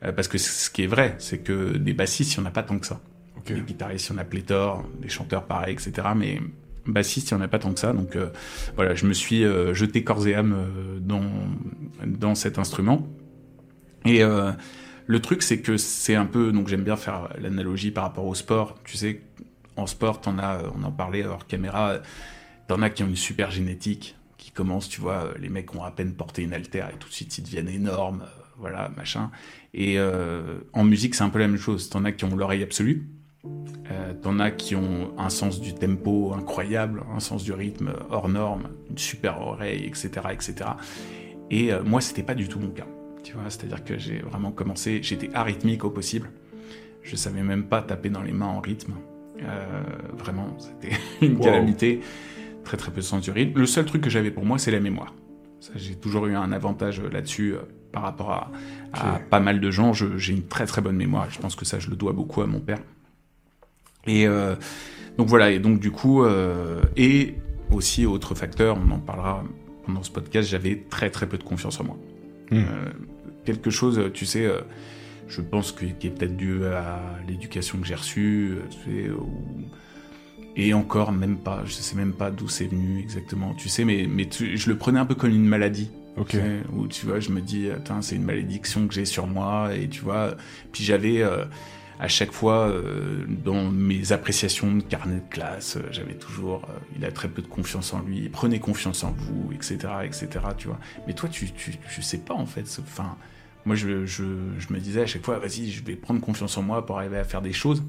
Euh, 0.04 0.12
parce 0.12 0.28
que 0.28 0.40
ce 0.40 0.70
qui 0.72 0.84
est 0.84 0.88
vrai, 0.88 1.16
c'est 1.20 1.40
que 1.40 1.78
des 1.78 1.94
bassistes, 1.94 2.36
il 2.36 2.40
n'y 2.40 2.46
en 2.48 2.50
a 2.50 2.52
pas 2.52 2.64
tant 2.64 2.80
que 2.80 2.88
ça. 2.88 3.00
Okay. 3.38 3.56
Des 3.56 3.62
guitaristes, 3.62 4.10
il 4.10 4.14
y 4.14 4.16
en 4.16 4.20
a 4.20 4.24
pléthore, 4.24 4.84
des 5.00 5.10
chanteurs 5.10 5.46
pareil, 5.46 5.74
etc. 5.74 6.08
Mais 6.16 6.40
bassiste, 6.88 7.30
il 7.30 7.36
n'y 7.36 7.42
en 7.42 7.44
a 7.44 7.48
pas 7.48 7.60
tant 7.60 7.74
que 7.74 7.80
ça. 7.80 7.94
Donc 7.94 8.18
voilà, 8.76 8.96
je 8.96 9.06
me 9.06 9.14
suis 9.14 9.44
jeté 9.74 10.04
corps 10.04 10.28
et 10.28 10.36
âme 10.36 10.56
dans, 11.00 11.24
dans 12.06 12.36
cet 12.36 12.60
instrument. 12.60 13.08
Et 14.06 14.24
le 15.12 15.20
truc, 15.20 15.44
c'est 15.44 15.60
que 15.60 15.76
c'est 15.76 16.16
un 16.16 16.26
peu, 16.26 16.54
donc 16.54 16.70
j'aime 16.70 16.84
bien 16.84 16.96
faire 16.96 17.28
l'analogie 17.38 17.92
par 17.92 18.06
rapport 18.06 18.26
au 18.26 18.34
sport. 18.34 18.78
Tu 18.86 18.96
sais, 18.96 19.22
en 19.76 19.86
sport, 19.86 20.22
t'en 20.22 20.40
as, 20.40 20.62
on 20.74 20.84
en 20.86 20.92
parlait 20.92 21.26
hors 21.26 21.46
caméra, 21.48 21.98
t'en 22.70 22.82
as 22.82 22.90
qui 22.90 23.04
ont 23.04 23.08
une 23.08 23.18
super 23.18 23.52
génétique, 23.52 24.16
qui 24.38 24.52
commencent, 24.52 24.88
tu 24.88 25.02
vois, 25.02 25.34
les 25.38 25.50
mecs 25.50 25.76
ont 25.76 25.84
à 25.84 25.92
peine 25.92 26.14
porté 26.14 26.44
une 26.44 26.54
altère 26.54 26.90
et 26.90 26.98
tout 26.98 27.10
de 27.10 27.14
suite 27.14 27.38
ils 27.38 27.44
deviennent 27.44 27.68
énormes, 27.68 28.24
voilà, 28.58 28.90
machin. 28.96 29.32
Et 29.74 30.00
euh, 30.00 30.60
en 30.72 30.86
musique, 30.86 31.14
c'est 31.14 31.26
un 31.26 31.30
peu 31.30 31.40
la 31.40 31.50
même 31.50 31.60
chose. 31.60 31.90
T'en 31.90 32.06
as 32.06 32.14
qui 32.14 32.24
ont 32.24 32.34
l'oreille 32.34 32.64
absolue, 32.64 33.10
euh, 33.46 34.14
t'en 34.14 34.40
as 34.40 34.52
qui 34.52 34.78
ont 34.78 35.14
un 35.20 35.30
sens 35.30 35.60
du 35.60 35.74
tempo 35.74 36.32
incroyable, 36.34 37.04
un 37.14 37.20
sens 37.20 37.44
du 37.44 37.52
rythme 37.52 37.92
hors 38.10 38.30
norme, 38.30 38.70
une 38.90 38.98
super 38.98 39.42
oreille, 39.42 39.84
etc., 39.84 40.10
etc. 40.32 40.56
Et 41.50 41.74
euh, 41.74 41.84
moi, 41.84 42.00
c'était 42.00 42.24
pas 42.24 42.36
du 42.36 42.48
tout 42.48 42.60
mon 42.60 42.70
cas. 42.70 42.88
Tu 43.24 43.34
vois, 43.34 43.44
c'est-à-dire 43.50 43.84
que 43.84 43.98
j'ai 43.98 44.20
vraiment 44.20 44.52
commencé, 44.52 45.00
j'étais 45.04 45.30
arythmique 45.34 45.84
au 45.84 45.90
possible. 45.90 46.30
Je 47.04 47.16
savais 47.16 47.42
même 47.42 47.66
pas 47.66 47.82
taper 47.82 48.10
dans 48.10 48.22
les 48.22 48.32
mains 48.32 48.48
en 48.48 48.60
rythme. 48.60 48.94
Euh, 49.44 49.84
vraiment, 50.14 50.56
c'était 50.60 50.96
une 51.26 51.40
calamité. 51.40 52.02
Très 52.64 52.78
très 52.78 52.92
peu 52.92 53.02
de 53.02 53.06
sens 53.06 53.22
du 53.24 53.32
rythme. 53.32 53.60
Le 53.60 53.66
seul 53.66 53.86
truc 53.86 54.04
que 54.04 54.10
j'avais 54.10 54.32
pour 54.32 54.46
moi, 54.46 54.58
c'est 54.58 54.72
la 54.72 54.80
mémoire. 54.80 55.14
J'ai 55.76 55.96
toujours 55.96 56.28
eu 56.28 56.36
un 56.36 56.52
avantage 56.52 57.02
là-dessus 57.02 57.54
euh, 57.54 57.60
par 57.92 58.04
rapport 58.04 58.32
à, 58.32 59.20
pas 59.30 59.40
mal 59.40 59.60
de 59.60 59.72
gens. 59.72 59.94
J'ai 59.94 60.34
une 60.34 60.48
très 60.48 60.66
très 60.66 60.82
bonne 60.82 60.96
mémoire. 60.96 61.28
je 61.30 61.40
pense 61.40 61.56
que 61.56 61.66
ça, 61.66 61.80
je 61.80 61.90
le 61.90 61.96
dois 61.96 62.14
beaucoup 62.14 62.42
à 62.42 62.48
mon 62.48 62.60
père. 62.60 62.80
Et 64.08 64.28
euh, 64.28 64.56
donc 65.18 65.28
voilà. 65.28 65.52
Et 65.52 65.60
donc 65.60 65.80
du 65.80 65.92
coup, 65.92 66.24
et 66.96 67.36
aussi 67.72 68.06
autre 68.06 68.36
facteur, 68.36 68.78
on 68.78 68.92
en 68.92 69.00
parlera 69.00 69.44
pendant 69.86 70.04
ce 70.04 70.12
podcast. 70.12 70.50
J'avais 70.50 70.86
très 70.90 71.10
très 71.10 71.28
peu 71.28 71.38
de 71.38 71.44
confiance 71.44 71.80
en 71.80 71.86
moi. 71.86 71.98
Hmm 72.52 72.64
quelque 73.52 73.70
chose, 73.70 74.02
tu 74.14 74.26
sais, 74.26 74.46
euh, 74.46 74.62
je 75.28 75.42
pense 75.42 75.72
que, 75.72 75.86
qui 75.86 76.08
est 76.08 76.10
peut-être 76.10 76.36
dû 76.36 76.66
à 76.66 77.00
l'éducation 77.28 77.80
que 77.80 77.88
j'ai 77.88 77.96
reçue, 77.96 78.58
euh, 78.88 79.14
et 80.56 80.74
encore 80.74 81.12
même 81.12 81.38
pas, 81.38 81.64
je 81.66 81.72
sais 81.72 81.96
même 81.96 82.14
pas 82.14 82.32
d'où 82.32 82.48
c'est 82.48 82.66
venu 82.66 83.00
exactement, 83.00 83.54
tu 83.54 83.70
sais, 83.70 83.86
mais, 83.86 84.08
mais 84.10 84.28
je 84.32 84.70
le 84.70 84.78
prenais 84.78 85.00
un 85.00 85.06
peu 85.06 85.16
comme 85.16 85.32
une 85.32 85.46
maladie. 85.46 85.90
Ok. 86.18 86.32
Tu 86.32 86.40
où 86.74 86.88
tu 86.88 87.06
vois, 87.06 87.22
je 87.22 87.30
me 87.30 87.40
dis, 87.40 87.70
attends, 87.70 88.02
c'est 88.02 88.18
une 88.18 88.26
malédiction 88.26 88.86
que 88.86 88.94
j'ai 88.94 89.06
sur 89.06 89.28
moi, 89.28 89.74
et 89.74 89.88
tu 89.88 90.02
vois, 90.02 90.36
puis 90.74 90.84
j'avais 90.84 91.22
euh, 91.22 91.46
à 92.02 92.10
chaque 92.10 92.34
fois 92.34 92.74
dans 93.46 93.72
mes 93.72 94.12
appréciations 94.12 94.76
de 94.76 94.82
carnet 94.82 95.22
de 95.22 95.30
classe, 95.30 95.78
j'avais 95.92 96.16
toujours, 96.16 96.68
il 96.98 97.06
a 97.06 97.12
très 97.12 97.30
peu 97.30 97.42
de 97.42 97.48
confiance 97.48 97.94
en 97.94 98.02
lui, 98.02 98.28
prenez 98.28 98.60
confiance 98.60 99.06
en 99.06 99.12
vous, 99.12 99.52
etc., 99.54 99.78
etc., 100.04 100.28
tu 100.58 100.68
vois. 100.68 100.80
Mais 101.08 101.14
toi, 101.14 101.30
tu, 101.30 101.52
tu, 101.52 101.78
tu 101.78 102.02
sais 102.02 102.18
pas 102.18 102.34
en 102.34 102.48
fait, 102.48 102.66
enfin 102.82 103.16
moi, 103.66 103.76
je, 103.76 103.88
me 103.88 104.80
disais 104.80 105.02
à 105.02 105.06
chaque 105.06 105.24
fois, 105.24 105.40
vas-y, 105.40 105.70
je 105.70 105.84
vais 105.84 105.96
prendre 105.96 106.22
confiance 106.22 106.58
en 106.58 106.64
moi 106.64 106.86
pour 106.86 106.98
arriver 106.98 107.18
à 107.18 107.24
faire 107.24 107.42
des 107.42 107.54
choses. 107.54 107.84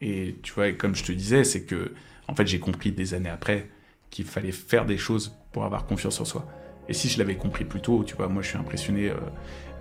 Et 0.00 0.36
tu 0.42 0.52
vois, 0.52 0.72
comme 0.72 0.94
je 0.94 1.04
te 1.04 1.12
disais, 1.12 1.44
c'est 1.44 1.64
que, 1.64 1.92
en 2.28 2.34
fait, 2.34 2.46
j'ai 2.46 2.58
compris 2.58 2.92
des 2.92 3.14
années 3.14 3.28
après 3.30 3.68
qu'il 4.10 4.24
fallait 4.24 4.52
faire 4.52 4.86
des 4.86 4.98
choses 4.98 5.36
pour 5.52 5.64
avoir 5.64 5.86
confiance 5.86 6.20
en 6.20 6.24
soi. 6.24 6.46
Et 6.88 6.92
si 6.92 7.08
je 7.08 7.18
l'avais 7.18 7.36
compris 7.36 7.64
plus 7.64 7.80
tôt, 7.80 8.04
tu 8.04 8.14
vois, 8.14 8.28
moi, 8.28 8.42
je 8.42 8.48
suis 8.48 8.58
impressionné, 8.58 9.08
euh, 9.08 9.14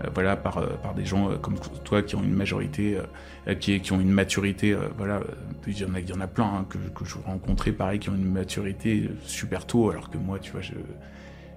euh, 0.04 0.10
voilà, 0.14 0.36
par, 0.38 0.58
euh, 0.58 0.68
par 0.82 0.94
des 0.94 1.06
gens 1.06 1.38
comme 1.38 1.56
toi 1.84 2.02
qui 2.02 2.16
ont 2.16 2.24
une 2.24 2.34
majorité, 2.34 2.98
qui, 3.60 3.92
ont 3.92 4.00
une 4.00 4.12
maturité, 4.12 4.76
voilà, 4.98 5.22
il 5.68 5.78
y 5.78 5.86
en 5.86 5.94
a, 5.94 6.00
il 6.00 6.10
y 6.10 6.14
en 6.14 6.22
a 6.22 6.28
plein 6.28 6.46
hein, 6.46 6.66
que, 6.70 6.78
que 6.78 7.06
je 7.06 7.16
rencontrais, 7.18 7.72
pareil, 7.72 8.00
qui 8.00 8.10
ont 8.10 8.16
une 8.16 8.32
maturité 8.32 9.10
super 9.26 9.66
tôt, 9.66 9.90
alors 9.90 10.10
que 10.10 10.18
moi, 10.18 10.40
tu 10.40 10.52
vois, 10.52 10.62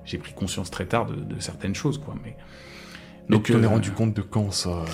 j'ai 0.05 0.19
pris 0.19 0.33
conscience 0.35 0.71
très 0.71 0.87
tard 0.87 1.07
de, 1.07 1.15
de 1.15 1.41
certaines 1.41 1.75
choses, 1.75 1.99
quoi. 1.99 2.15
Mais 2.25 2.37
donc, 3.29 3.45
tu 3.45 3.53
t'en 3.53 3.63
es 3.63 3.67
rendu 3.67 3.91
compte 3.91 4.15
de 4.15 4.23
quand 4.23 4.51
ça 4.53 4.85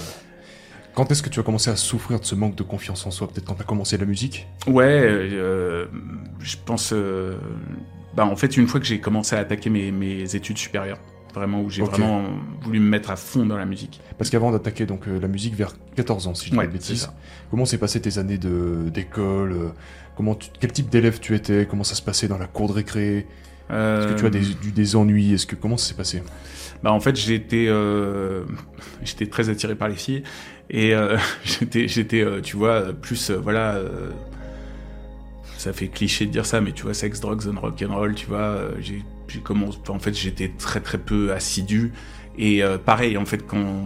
Quand 0.95 1.11
est-ce 1.11 1.23
que 1.23 1.29
tu 1.29 1.41
as 1.41 1.43
commencé 1.43 1.71
à 1.71 1.77
souffrir 1.77 2.21
de 2.21 2.25
ce 2.25 2.35
manque 2.35 2.55
de 2.55 2.63
confiance 2.63 3.07
en 3.07 3.11
soi 3.11 3.29
Peut-être 3.29 3.47
quand 3.47 3.55
tu 3.55 3.63
as 3.63 3.67
commencé 3.67 3.97
la 3.97 4.05
musique? 4.07 4.47
Ouais, 4.67 4.85
euh, 5.05 5.87
je 6.41 6.57
pense. 6.65 6.93
euh, 6.93 7.37
bah, 8.15 8.27
en 8.27 8.37
fait, 8.37 8.57
une 8.57 8.67
fois 8.69 8.79
que 8.81 8.87
j'ai 8.87 9.01
commencé 9.01 9.35
à 9.35 9.39
attaquer 9.39 9.71
mes, 9.71 9.91
mes 9.91 10.35
études 10.37 10.59
supérieures, 10.59 10.99
vraiment, 11.35 11.63
où 11.63 11.71
j'ai 11.71 11.83
vraiment 11.83 12.25
voulu 12.61 12.79
me 12.79 12.89
mettre 12.89 13.11
à 13.11 13.17
fond 13.17 13.47
dans 13.47 13.57
la 13.57 13.65
musique. 13.65 14.01
Parce 14.19 14.29
qu'avant 14.29 14.51
d'attaquer 14.53 14.85
donc 14.85 15.09
euh, 15.09 15.19
la 15.19 15.29
musique 15.29 15.55
vers 15.55 15.73
14 15.97 16.27
ans, 16.27 16.35
si 16.35 16.47
je 16.47 16.51
dis 16.51 16.57
Ouais, 16.59 16.65
pas 16.65 16.69
de 16.69 16.73
bêtises, 16.75 17.11
comment 17.51 17.65
s'est 17.65 17.79
passé 17.79 18.01
tes 18.03 18.19
années 18.19 18.37
d'école 18.39 19.53
euh, 19.53 19.69
Comment 20.15 20.35
tu- 20.35 20.51
quel 20.61 20.71
type 20.73 20.91
d'élève 20.91 21.21
tu 21.21 21.35
étais 21.35 21.67
Comment 21.69 21.85
ça 21.85 21.95
se 21.95 22.03
passait 22.03 22.29
dans 22.29 22.37
la 22.37 22.47
cour 22.47 22.69
de 22.69 22.75
récré? 22.75 23.27
Est-ce 23.71 24.15
que 24.15 24.19
tu 24.21 24.27
as 24.27 24.31
des, 24.31 24.51
Euh, 24.51 24.55
du- 24.61 24.73
des 24.73 24.97
ennuis 24.97 25.33
Est-ce 25.33 25.47
que 25.47 25.57
comment 25.57 25.77
ça 25.77 25.89
s'est 25.89 25.95
passé? 25.95 26.23
Bah 26.83 26.93
en 26.93 27.01
fait 27.01 27.17
j'étais 27.17 27.67
euh, 27.69 28.45
j'étais 29.05 29.27
très 29.27 29.49
attiré 29.49 29.75
par 29.77 29.89
les 29.89 29.95
filles 29.95 30.25
et 30.69 30.95
euh, 30.95 31.17
j'étais 31.45 31.87
j'étais 31.89 32.23
euh, 32.23 32.41
tu 32.41 32.57
vois 32.57 32.93
plus 32.93 33.31
euh, 33.31 33.39
voilà 33.41 33.75
euh, 33.77 34.11
ça 35.57 35.73
fait 35.73 35.89
cliché 35.89 36.27
de 36.27 36.31
dire 36.33 36.45
ça 36.47 36.61
mais 36.61 36.73
tu 36.73 36.83
vois 36.83 36.95
sex 36.95 37.21
drugs 37.21 37.47
and 37.49 37.61
rock 37.61 37.83
and 37.89 37.95
roll 37.95 38.15
tu 38.15 38.27
vois 38.27 38.59
j'ai 38.81 39.03
j'ai 39.29 39.41
commencé 39.41 39.79
en 39.89 39.99
fait 39.99 40.13
j'étais 40.15 40.51
très 40.59 40.81
très 40.81 40.99
peu 40.99 41.33
assidu 41.33 41.93
et 42.37 42.63
pareil 42.85 43.17
en 43.17 43.25
fait 43.25 43.47
quand 43.47 43.81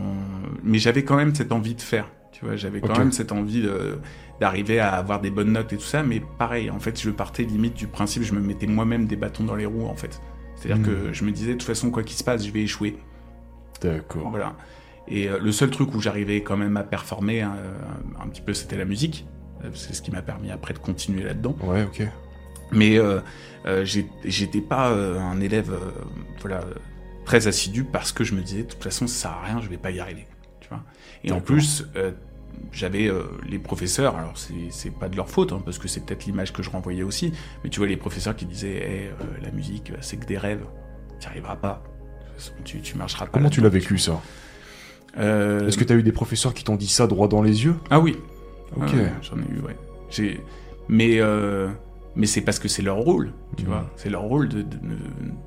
mais 0.65 0.79
j'avais 0.79 1.05
quand 1.05 1.17
même 1.17 1.35
cette 1.35 1.53
envie 1.53 1.75
de 1.75 1.83
faire 1.83 2.09
tu 2.33 2.45
vois 2.45 2.57
j'avais 2.57 2.81
quand 2.81 2.91
Ok. 2.93 2.99
même 2.99 3.13
cette 3.13 3.33
envie 3.33 3.61
de 3.63 3.99
d'arriver 4.41 4.79
à 4.81 4.91
avoir 4.95 5.21
des 5.21 5.31
bonnes 5.31 5.53
notes 5.53 5.73
et 5.73 5.77
tout 5.77 5.83
ça 5.85 6.03
mais 6.03 6.21
pareil 6.39 6.71
en 6.71 6.79
fait 6.79 7.01
je 7.01 7.11
partais 7.11 7.43
limite 7.45 7.75
du 7.75 7.87
principe 7.87 8.23
je 8.23 8.35
me 8.35 8.41
mettais 8.41 8.67
moi-même 8.67 9.07
des 9.07 9.17
bâtons 9.17 9.45
dans 9.45 9.57
les 9.57 9.67
roues 9.67 9.87
en 9.87 9.95
fait 9.95 10.21
c'est-à-dire 10.57 10.83
Hmm. 10.83 10.87
que 11.07 11.13
je 11.13 11.25
me 11.25 11.31
disais 11.33 11.53
de 11.53 11.59
toute 11.59 11.67
façon 11.67 11.91
quoi 11.91 12.03
qu'il 12.03 12.17
se 12.17 12.25
passe 12.25 12.45
je 12.47 12.51
vais 12.51 12.63
échouer 12.63 12.99
D'accord. 13.81 14.31
voilà. 14.31 14.57
Et 15.09 15.29
euh, 15.29 15.39
le 15.39 15.53
seul 15.53 15.71
truc 15.71 15.95
où 15.95 16.01
j'arrivais 16.01 16.43
quand 16.43 16.57
même 16.57 16.77
à 16.77 16.83
performer 16.83 17.43
hein, 17.43 17.55
euh, 17.59 17.75
un 18.23 18.27
petit 18.29 18.41
peu, 18.41 18.55
c'était 18.55 18.77
la 18.77 18.85
musique. 18.87 19.27
Euh, 19.65 19.69
C'est 19.75 19.95
ce 19.95 20.01
qui 20.03 20.11
m'a 20.11 20.23
permis 20.23 20.51
après 20.51 20.73
de 20.75 20.79
continuer 20.79 21.23
là-dedans. 21.25 21.55
Ouais, 21.63 21.85
ok. 21.85 22.03
Mais 22.73 22.99
euh, 22.99 23.21
j'étais 23.85 24.61
pas 24.63 24.89
un 24.91 25.41
élève 25.41 25.71
voilà, 26.41 26.65
très 27.25 27.47
assidu 27.47 27.85
parce 27.85 28.11
que 28.13 28.25
je 28.25 28.35
me 28.35 28.41
disais, 28.41 28.63
de 28.63 28.69
toute 28.69 28.83
façon, 28.83 29.07
ça 29.07 29.29
sert 29.29 29.31
à 29.31 29.43
rien, 29.45 29.61
je 29.61 29.69
vais 29.69 29.77
pas 29.77 29.91
y 29.93 30.01
arriver. 30.01 30.27
Tu 30.61 30.69
vois? 30.69 30.83
Et 31.23 31.31
en 31.33 31.41
plus, 31.41 31.87
j'avais 32.73 33.07
euh, 33.09 33.23
les 33.49 33.59
professeurs, 33.59 34.17
alors 34.17 34.35
c'est 34.71 34.91
pas 34.91 35.09
de 35.09 35.17
leur 35.17 35.29
faute, 35.31 35.53
hein, 35.53 35.63
parce 35.65 35.79
que 35.79 35.89
c'est 35.89 36.05
peut-être 36.05 36.25
l'image 36.27 36.53
que 36.53 36.63
je 36.63 36.71
renvoyais 36.71 37.03
aussi, 37.03 37.33
mais 37.65 37.71
tu 37.71 37.79
vois, 37.81 37.87
les 37.89 37.97
professeurs 37.97 38.37
qui 38.37 38.45
disaient, 38.47 38.83
Eh, 38.83 39.07
euh, 39.09 39.27
la 39.43 39.51
musique, 39.51 39.91
euh, 39.91 39.97
c'est 40.01 40.17
que 40.17 40.27
des 40.27 40.39
rêves, 40.39 40.65
tu 41.21 41.27
n'y 41.27 41.31
arriveras 41.33 41.57
pas. 41.57 41.83
Tu, 42.65 42.81
tu 42.81 42.97
marcheras 42.99 43.25
pas. 43.27 43.31
Comment 43.33 43.49
tu 43.51 43.61
l'as 43.63 43.69
vécu 43.71 43.97
ça 43.99 44.21
Euh, 45.19 45.67
Est-ce 45.69 45.79
que 45.79 45.85
tu 45.85 45.93
as 45.93 45.97
eu 45.97 46.03
des 46.03 46.13
professeurs 46.13 46.53
qui 46.53 46.65
t'ont 46.65 46.77
dit 46.77 46.89
ça 46.89 47.07
droit 47.07 47.29
dans 47.29 47.41
les 47.43 47.65
yeux? 47.65 47.77
Ah 47.91 48.01
oui, 48.01 48.17
Ok. 48.77 48.93
Ouais, 48.93 49.13
j'en 49.23 49.37
ai 49.39 49.43
eu, 49.57 49.61
ouais. 49.65 49.77
J'ai, 50.11 50.41
mais 50.89 51.21
mais 52.15 52.27
c'est 52.27 52.41
parce 52.41 52.59
que 52.59 52.67
c'est 52.69 52.83
leur 52.83 52.97
rôle, 52.97 53.33
tu 53.57 53.65
Mhm. 53.65 53.69
vois. 53.71 53.91
C'est 53.97 54.09
leur 54.11 54.23
rôle 54.23 54.49
de, 54.49 54.63
de- 54.63 54.77
de- 54.77 54.97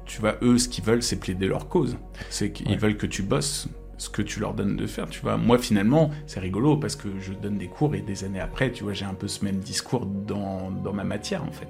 tu 0.06 0.20
vois. 0.22 0.36
Eux, 0.44 0.58
ce 0.60 0.70
qu'ils 0.70 0.84
veulent, 0.84 1.01
c'est 1.03 1.15
plaider 1.20 1.48
leur 1.48 1.68
cause. 1.68 1.98
C'est 2.29 2.51
qu'ils 2.51 2.68
Ouais. 2.70 2.75
veulent 2.77 2.98
que 2.98 3.08
tu 3.08 3.24
bosses 3.24 3.68
ce 4.00 4.10
que 4.10 4.22
tu 4.22 4.39
leur 4.39 4.53
donnes 4.53 4.77
de 4.77 4.88
faire, 4.88 5.10
tu 5.10 5.22
vois. 5.22 5.38
Moi, 5.38 5.58
finalement, 5.58 6.10
c'est 6.25 6.39
rigolo 6.39 6.77
parce 6.77 6.96
que 6.96 7.10
je 7.20 7.34
donne 7.34 7.58
des 7.58 7.68
cours 7.68 7.94
et 7.96 8.01
des 8.01 8.24
années 8.24 8.39
après, 8.39 8.72
tu 8.72 8.84
vois, 8.84 8.94
j'ai 8.94 9.06
un 9.06 9.13
peu 9.13 9.27
ce 9.27 9.44
même 9.44 9.60
discours 9.60 10.06
dans, 10.06 10.72
dans 10.72 10.94
ma 10.94 11.03
matière, 11.03 11.44
en 11.44 11.51
fait. 11.51 11.68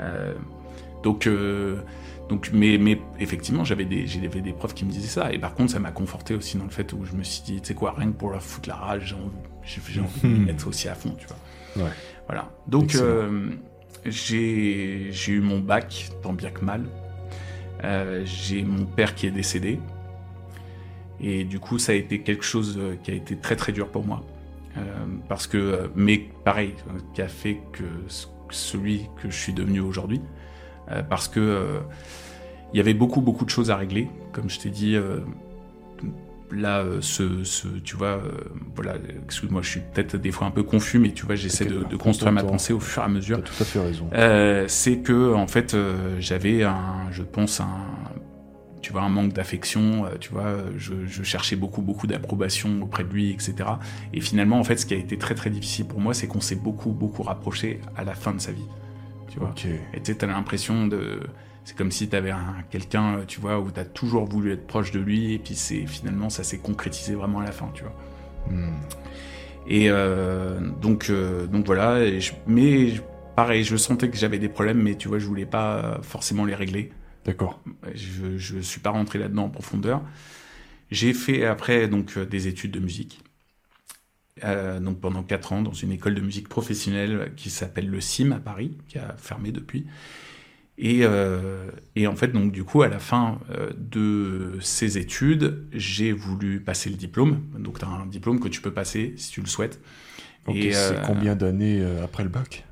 Euh, 0.00 0.34
donc, 1.04 1.26
euh, 1.28 1.76
donc, 2.28 2.50
mais, 2.52 2.76
mais 2.76 3.00
effectivement, 3.20 3.64
j'avais 3.64 3.84
des, 3.84 4.06
j'avais 4.06 4.40
des 4.40 4.52
profs 4.52 4.74
qui 4.74 4.84
me 4.84 4.90
disaient 4.90 5.06
ça. 5.06 5.32
Et 5.32 5.38
par 5.38 5.54
contre, 5.54 5.72
ça 5.72 5.78
m'a 5.78 5.92
conforté 5.92 6.34
aussi 6.34 6.58
dans 6.58 6.64
le 6.64 6.70
fait 6.70 6.92
où 6.92 7.04
je 7.04 7.12
me 7.12 7.22
suis 7.22 7.42
dit, 7.44 7.60
tu 7.60 7.68
sais 7.68 7.74
quoi, 7.74 7.94
rien 7.96 8.08
que 8.08 8.16
pour 8.16 8.30
leur 8.30 8.42
foutre 8.42 8.68
la 8.68 8.74
rage, 8.74 9.14
j'ai 9.62 10.00
envie, 10.00 10.00
envie 10.00 10.20
de 10.22 10.26
m'y 10.40 10.44
mettre 10.46 10.66
aussi 10.66 10.88
à 10.88 10.96
fond, 10.96 11.14
tu 11.16 11.26
vois. 11.28 11.84
Ouais. 11.84 11.92
Voilà. 12.26 12.50
Donc, 12.66 12.96
euh, 12.96 13.50
j'ai, 14.04 15.08
j'ai 15.12 15.32
eu 15.32 15.40
mon 15.40 15.60
bac, 15.60 16.10
tant 16.20 16.32
bien 16.32 16.50
que 16.50 16.64
mal. 16.64 16.84
Euh, 17.84 18.22
j'ai 18.24 18.62
mon 18.64 18.86
père 18.86 19.14
qui 19.14 19.26
est 19.26 19.30
décédé. 19.30 19.78
Et 21.26 21.44
du 21.44 21.58
coup, 21.58 21.78
ça 21.78 21.92
a 21.92 21.94
été 21.94 22.20
quelque 22.20 22.44
chose 22.44 22.76
euh, 22.78 22.96
qui 23.02 23.10
a 23.10 23.14
été 23.14 23.36
très 23.36 23.56
très 23.56 23.72
dur 23.72 23.88
pour 23.88 24.04
moi. 24.06 24.22
Euh, 24.76 24.80
parce 25.28 25.46
que, 25.46 25.56
euh, 25.56 25.86
mais 25.96 26.18
pareil, 26.44 26.74
qui 27.14 27.22
a 27.22 27.28
fait 27.28 27.60
que 27.72 27.84
ce- 28.08 28.26
celui 28.50 29.08
que 29.22 29.30
je 29.30 29.36
suis 29.36 29.52
devenu 29.54 29.80
aujourd'hui. 29.80 30.20
Euh, 30.90 31.02
parce 31.02 31.28
que 31.28 31.80
il 32.72 32.76
y 32.76 32.80
avait 32.80 32.92
beaucoup 32.94 33.20
beaucoup 33.22 33.44
de 33.46 33.50
choses 33.50 33.70
à 33.70 33.76
régler. 33.76 34.08
Comme 34.32 34.50
je 34.50 34.58
t'ai 34.58 34.68
dit, 34.70 34.96
là, 36.50 36.84
ce, 37.00 37.42
ce- 37.44 37.68
tu 37.82 37.96
vois, 37.96 38.20
voilà, 38.74 38.94
excuse-moi, 39.24 39.62
je 39.62 39.70
suis 39.70 39.80
peut-être 39.80 40.16
des 40.16 40.30
fois 40.30 40.46
un 40.46 40.50
peu 40.50 40.62
confus, 40.62 40.98
mais 40.98 41.12
tu 41.12 41.24
vois, 41.26 41.34
j'essaie 41.36 41.64
de, 41.64 41.96
construire 41.96 42.32
ma 42.32 42.42
pensée 42.42 42.72
au 42.72 42.80
fur 42.80 43.02
et 43.02 43.06
à 43.06 43.08
mesure. 43.08 43.38
Tu 43.42 43.44
as 43.50 43.54
tout 43.56 43.62
à 43.62 43.64
fait 43.64 43.80
raison. 43.80 44.10
Euh, 44.12 44.64
c'est 44.68 44.98
que 44.98 45.32
en 45.34 45.46
fait 45.46 45.74
euh, 45.74 46.16
j'avais 46.20 46.62
un 46.64 47.08
je 47.10 47.22
pense 47.22 47.60
un 47.60 47.86
tu 48.84 48.92
vois 48.92 49.02
un 49.02 49.08
manque 49.08 49.32
d'affection 49.32 50.04
euh, 50.04 50.10
tu 50.20 50.30
vois 50.30 50.50
je, 50.76 50.94
je 51.06 51.22
cherchais 51.22 51.56
beaucoup 51.56 51.80
beaucoup 51.82 52.06
d'approbation 52.06 52.70
auprès 52.82 53.02
de 53.02 53.08
lui 53.08 53.30
etc 53.30 53.54
et 54.12 54.20
finalement 54.20 54.58
en 54.58 54.64
fait 54.64 54.76
ce 54.76 54.84
qui 54.86 54.92
a 54.94 54.98
été 54.98 55.16
très 55.16 55.34
très 55.34 55.50
difficile 55.50 55.86
pour 55.86 56.00
moi 56.00 56.12
c'est 56.12 56.26
qu'on 56.26 56.42
s'est 56.42 56.60
beaucoup 56.68 56.92
beaucoup 56.92 57.22
rapproché 57.22 57.80
à 57.96 58.04
la 58.04 58.14
fin 58.14 58.32
de 58.34 58.40
sa 58.40 58.52
vie 58.52 58.68
tu 59.30 59.38
vois 59.38 59.52
et 59.94 60.00
tu 60.00 60.12
sais 60.12 60.18
t'as 60.18 60.26
l'impression 60.26 60.86
de 60.86 61.20
c'est 61.64 61.76
comme 61.78 61.90
si 61.90 62.08
t'avais 62.08 62.30
un 62.30 62.56
quelqu'un 62.70 63.06
euh, 63.16 63.24
tu 63.26 63.40
vois 63.40 63.58
où 63.58 63.70
t'as 63.70 63.86
toujours 63.86 64.26
voulu 64.26 64.52
être 64.52 64.66
proche 64.66 64.90
de 64.92 65.00
lui 65.00 65.32
et 65.32 65.38
puis 65.38 65.54
c'est 65.54 65.86
finalement 65.86 66.28
ça 66.28 66.44
s'est 66.44 66.58
concrétisé 66.58 67.14
vraiment 67.14 67.40
à 67.40 67.44
la 67.44 67.52
fin 67.52 67.70
tu 67.74 67.82
vois 67.84 67.94
Hmm. 68.50 68.74
et 69.66 69.86
euh, 69.88 70.60
donc, 70.82 71.08
euh, 71.08 71.46
donc 71.46 71.64
voilà. 71.64 72.00
Et 72.04 72.20
je- 72.20 72.34
mais 72.46 72.92
pareil, 73.36 73.64
je 73.64 73.76
sentais 73.76 74.10
que 74.10 74.18
j'avais 74.18 74.38
des 74.38 74.50
problèmes, 74.50 74.82
mais 74.82 74.96
tu 74.96 75.08
vois, 75.08 75.18
je 75.18 75.26
voulais 75.26 75.46
pas 75.46 75.76
euh, 75.76 76.02
forcément 76.02 76.44
les 76.44 76.54
régler. 76.54 76.92
D'accord. 77.24 77.62
Je, 77.94 78.36
je 78.38 78.58
suis 78.58 78.80
pas 78.80 78.90
rentré 78.90 79.18
là-dedans 79.18 79.44
en 79.44 79.50
profondeur. 79.50 80.02
J'ai 80.90 81.14
fait 81.14 81.44
après 81.44 81.88
donc 81.88 82.16
euh, 82.16 82.26
des 82.26 82.48
études 82.48 82.72
de 82.72 82.80
musique. 82.80 83.20
Euh, 84.42 84.80
donc 84.80 85.00
pendant 85.00 85.22
quatre 85.22 85.52
ans 85.52 85.62
dans 85.62 85.72
une 85.72 85.92
école 85.92 86.16
de 86.16 86.20
musique 86.20 86.48
professionnelle 86.48 87.32
qui 87.36 87.50
s'appelle 87.50 87.88
le 87.88 88.00
CIM 88.00 88.32
à 88.32 88.40
Paris, 88.40 88.76
qui 88.88 88.98
a 88.98 89.14
fermé 89.16 89.52
depuis. 89.52 89.86
Et, 90.76 91.00
euh, 91.02 91.70
et 91.94 92.08
en 92.08 92.16
fait, 92.16 92.28
donc 92.28 92.50
du 92.50 92.64
coup, 92.64 92.82
à 92.82 92.88
la 92.88 92.98
fin 92.98 93.40
euh, 93.50 93.70
de 93.76 94.58
ces 94.60 94.98
études, 94.98 95.68
j'ai 95.72 96.10
voulu 96.12 96.60
passer 96.60 96.90
le 96.90 96.96
diplôme. 96.96 97.42
Donc, 97.56 97.78
tu 97.78 97.84
as 97.84 97.88
un 97.88 98.06
diplôme 98.06 98.40
que 98.40 98.48
tu 98.48 98.60
peux 98.60 98.72
passer 98.72 99.14
si 99.16 99.30
tu 99.30 99.40
le 99.40 99.46
souhaites. 99.46 99.80
Ok, 100.46 100.56
Et, 100.56 100.72
c'est 100.72 101.00
combien 101.06 101.36
d'années 101.36 101.84
après 102.02 102.24
le 102.24 102.28
bac? 102.28 102.64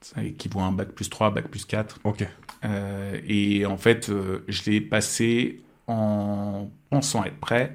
Ça 0.00 0.22
équivaut 0.22 0.60
à 0.60 0.64
un 0.64 0.72
bac 0.72 0.88
plus 0.92 1.08
3, 1.10 1.30
bac 1.32 1.48
plus 1.48 1.64
4. 1.64 2.00
Ok. 2.04 2.26
Euh, 2.64 3.18
et 3.26 3.66
en 3.66 3.76
fait, 3.76 4.08
euh, 4.08 4.44
je 4.48 4.70
l'ai 4.70 4.80
passé 4.80 5.60
en 5.86 6.70
pensant 6.90 7.24
être 7.24 7.38
prêt, 7.38 7.74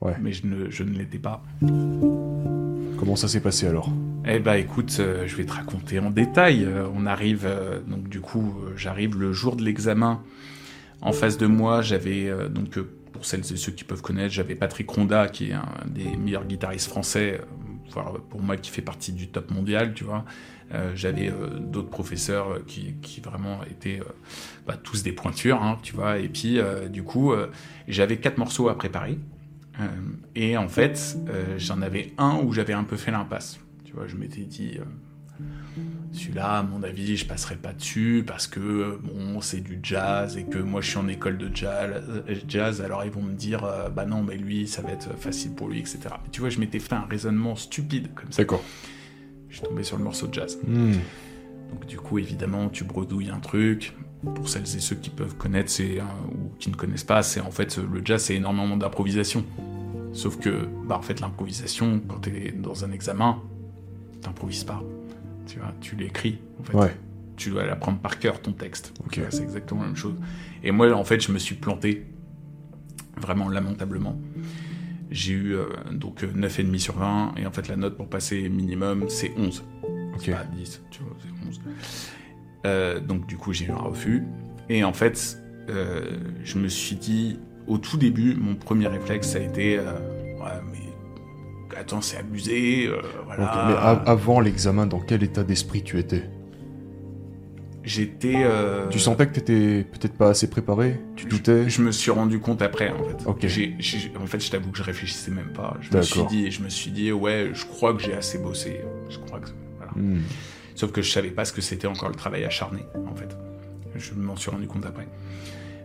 Ouais. 0.00 0.14
mais 0.20 0.32
je 0.32 0.46
ne, 0.46 0.70
je 0.70 0.82
ne 0.84 0.96
l'étais 0.96 1.18
pas. 1.18 1.42
Comment 2.98 3.16
ça 3.16 3.28
s'est 3.28 3.40
passé 3.40 3.66
alors? 3.66 3.90
Eh 4.26 4.38
ben 4.40 4.54
écoute, 4.54 4.96
euh, 5.00 5.26
je 5.26 5.36
vais 5.36 5.44
te 5.44 5.52
raconter 5.52 5.98
en 6.00 6.10
détail. 6.10 6.68
On 6.94 7.06
arrive, 7.06 7.48
donc 7.86 8.08
du 8.08 8.20
coup, 8.20 8.54
j'arrive 8.76 9.18
le 9.18 9.32
jour 9.32 9.56
de 9.56 9.62
l'examen. 9.64 10.22
En 11.00 11.12
face 11.12 11.38
de 11.38 11.46
moi, 11.46 11.80
j'avais, 11.82 12.30
donc 12.50 12.78
pour 13.12 13.24
celles 13.24 13.40
et 13.52 13.56
ceux 13.56 13.72
qui 13.72 13.84
peuvent 13.84 14.02
connaître, 14.02 14.32
j'avais 14.34 14.54
Patrick 14.56 14.90
Ronda, 14.90 15.28
qui 15.28 15.50
est 15.50 15.52
un 15.54 15.64
des 15.86 16.16
meilleurs 16.16 16.44
guitaristes 16.44 16.88
français, 16.88 17.40
voire 17.92 18.14
pour 18.28 18.42
moi 18.42 18.56
qui 18.56 18.70
fait 18.70 18.82
partie 18.82 19.12
du 19.12 19.28
top 19.28 19.50
mondial, 19.52 19.94
tu 19.94 20.02
vois. 20.04 20.24
Euh, 20.74 20.92
j'avais 20.94 21.30
euh, 21.30 21.58
d'autres 21.58 21.88
professeurs 21.88 22.50
euh, 22.50 22.64
qui, 22.66 23.20
vraiment 23.22 23.60
étaient 23.64 24.00
bah, 24.66 24.76
tous 24.82 25.02
des 25.02 25.12
pointures, 25.12 25.62
hein, 25.62 25.78
tu 25.82 25.94
vois. 25.94 26.18
Et 26.18 26.28
puis, 26.28 26.60
du 26.90 27.02
coup, 27.02 27.32
j'avais 27.88 28.18
quatre 28.18 28.38
morceaux 28.38 28.68
à 28.68 28.76
préparer. 28.76 29.18
Et 30.34 30.56
en 30.56 30.68
fait, 30.68 31.18
j'en 31.56 31.82
avais 31.82 32.12
un 32.18 32.40
où 32.42 32.52
j'avais 32.52 32.72
un 32.72 32.84
peu 32.84 32.96
fait 32.96 33.10
l'impasse. 33.10 33.58
Tu 33.84 33.92
vois, 33.92 34.06
je 34.06 34.16
m'étais 34.16 34.42
dit, 34.42 34.78
celui-là, 36.12 36.58
à 36.58 36.62
mon 36.62 36.82
avis, 36.82 37.16
je 37.16 37.26
passerai 37.26 37.56
pas 37.56 37.72
dessus 37.72 38.24
parce 38.26 38.46
que, 38.46 38.98
bon, 39.02 39.40
c'est 39.40 39.60
du 39.60 39.78
jazz 39.82 40.36
et 40.36 40.44
que 40.44 40.58
moi, 40.58 40.80
je 40.80 40.90
suis 40.90 40.98
en 40.98 41.08
école 41.08 41.38
de 41.38 41.50
jazz, 42.46 42.80
alors 42.80 43.04
ils 43.04 43.10
vont 43.10 43.22
me 43.22 43.34
dire, 43.34 43.66
bah 43.94 44.06
non, 44.06 44.22
mais 44.22 44.36
lui, 44.36 44.66
ça 44.68 44.80
va 44.82 44.92
être 44.92 45.16
facile 45.18 45.54
pour 45.54 45.68
lui, 45.68 45.80
etc. 45.80 46.00
Tu 46.32 46.40
vois, 46.40 46.50
je 46.50 46.60
m'étais 46.60 46.78
fait 46.78 46.94
un 46.94 47.06
raisonnement 47.08 47.56
stupide 47.56 48.14
comme 48.14 48.32
ça. 48.32 48.42
D'accord. 48.42 48.64
Je 49.48 49.56
suis 49.58 49.66
tombé 49.66 49.82
sur 49.82 49.96
le 49.98 50.04
morceau 50.04 50.26
de 50.26 50.34
jazz. 50.34 50.58
Hmm. 50.66 50.92
Donc 51.72 51.86
du 51.86 51.96
coup, 51.98 52.18
évidemment, 52.18 52.68
tu 52.68 52.84
bredouilles 52.84 53.30
un 53.30 53.40
truc. 53.40 53.94
Pour 54.34 54.48
celles 54.48 54.62
et 54.62 54.80
ceux 54.80 54.96
qui 54.96 55.10
peuvent 55.10 55.36
connaître 55.36 55.70
c'est, 55.70 56.00
un- 56.00 56.06
ou 56.32 56.50
qui 56.58 56.70
ne 56.70 56.74
connaissent 56.74 57.04
pas, 57.04 57.22
c'est 57.22 57.40
en 57.40 57.52
fait 57.52 57.78
le 57.78 58.02
jazz, 58.04 58.22
c'est 58.24 58.34
énormément 58.34 58.76
d'improvisation. 58.76 59.44
Sauf 60.12 60.38
que, 60.38 60.66
bah 60.86 60.96
en 60.98 61.02
fait, 61.02 61.20
l'improvisation, 61.20 62.00
quand 62.08 62.18
tu 62.22 62.30
es 62.30 62.50
dans 62.50 62.84
un 62.84 62.90
examen, 62.90 63.40
t'improvises 64.20 64.64
pas. 64.64 64.82
Tu 65.46 65.58
vois, 65.60 65.72
tu 65.80 65.94
l'écris. 65.96 66.38
En 66.60 66.64
fait. 66.64 66.76
Ouais. 66.76 66.96
Tu 67.36 67.50
dois 67.50 67.64
l'apprendre 67.64 67.98
par 68.00 68.18
cœur 68.18 68.40
ton 68.42 68.52
texte. 68.52 68.92
Ok. 69.04 69.12
Tu 69.12 69.20
vois, 69.20 69.30
C'est 69.30 69.44
exactement 69.44 69.82
la 69.82 69.86
même 69.88 69.96
chose. 69.96 70.14
Et 70.64 70.72
moi, 70.72 70.90
en 70.92 71.04
fait, 71.04 71.20
je 71.20 71.30
me 71.30 71.38
suis 71.38 71.54
planté 71.54 72.04
vraiment 73.20 73.48
lamentablement. 73.48 74.18
J'ai 75.10 75.32
eu 75.32 75.54
euh, 75.54 75.66
donc 75.92 76.22
9,5 76.22 76.78
sur 76.78 76.96
20, 76.98 77.34
et 77.36 77.46
en 77.46 77.52
fait 77.52 77.68
la 77.68 77.76
note 77.76 77.96
pour 77.96 78.08
passer 78.08 78.48
minimum 78.48 79.06
c'est 79.08 79.32
11. 79.36 79.64
Ok. 80.14 80.20
C'est 80.24 80.32
pas 80.32 80.44
10, 80.44 80.82
tu 80.90 81.02
vois, 81.02 81.16
c'est 81.20 81.48
11. 81.48 81.60
Euh, 82.66 83.00
donc 83.00 83.26
du 83.26 83.36
coup 83.36 83.52
j'ai 83.52 83.66
eu 83.66 83.70
un 83.70 83.76
refus. 83.76 84.24
Et 84.68 84.84
en 84.84 84.92
fait, 84.92 85.38
euh, 85.70 86.18
je 86.44 86.58
me 86.58 86.68
suis 86.68 86.96
dit, 86.96 87.38
au 87.66 87.78
tout 87.78 87.96
début, 87.96 88.34
mon 88.34 88.54
premier 88.54 88.86
réflexe 88.86 89.28
ça 89.28 89.38
a 89.38 89.42
été, 89.42 89.78
euh, 89.78 89.84
ouais 90.38 90.60
mais 90.72 91.76
attends 91.78 92.00
c'est 92.00 92.18
abusé, 92.18 92.86
euh, 92.86 93.00
voilà. 93.24 93.44
Ok, 93.44 93.58
Mais 93.68 94.10
avant 94.10 94.40
l'examen, 94.40 94.86
dans 94.86 95.00
quel 95.00 95.22
état 95.22 95.44
d'esprit 95.44 95.82
tu 95.82 95.98
étais? 95.98 96.28
J'étais... 97.84 98.34
euh, 98.36 98.88
Tu 98.88 98.98
sentais 98.98 99.26
que 99.26 99.32
t'étais 99.34 99.84
peut-être 99.84 100.14
pas 100.14 100.30
assez 100.30 100.50
préparé? 100.50 101.00
Tu 101.16 101.26
doutais? 101.26 101.68
Je 101.70 101.80
me 101.80 101.90
suis 101.92 102.10
rendu 102.10 102.38
compte 102.40 102.60
après, 102.60 102.90
en 102.90 103.02
fait. 103.04 103.16
Ok. 103.26 103.46
J'ai- 103.46 103.74
j'ai- 103.78 104.12
en 104.20 104.26
fait, 104.26 104.44
je 104.44 104.50
t'avoue 104.50 104.70
que 104.70 104.78
je 104.78 104.82
réfléchissais 104.82 105.30
même 105.30 105.52
pas. 105.54 105.76
Je 105.80 105.96
me 105.96 106.02
suis 106.02 106.24
dit, 106.26 106.50
je 106.50 106.62
me 106.62 106.68
suis 106.68 106.90
dit, 106.90 107.12
ouais, 107.12 107.50
je 107.54 107.64
crois 107.64 107.94
que 107.94 108.02
j'ai 108.02 108.14
assez 108.14 108.38
bossé. 108.38 108.80
Je 109.08 109.18
crois 109.18 109.40
que, 109.40 109.48
voilà. 109.78 109.92
Hmm. 109.96 110.20
Sauf 110.74 110.92
que 110.92 111.02
je 111.02 111.10
savais 111.10 111.30
pas 111.30 111.44
ce 111.44 111.52
que 111.52 111.60
c'était 111.60 111.86
encore 111.86 112.08
le 112.08 112.14
travail 112.14 112.44
acharné, 112.44 112.80
en 113.10 113.14
fait. 113.14 113.36
Je 113.96 114.12
m'en 114.14 114.36
suis 114.36 114.50
rendu 114.50 114.66
compte 114.66 114.84
après. 114.86 115.08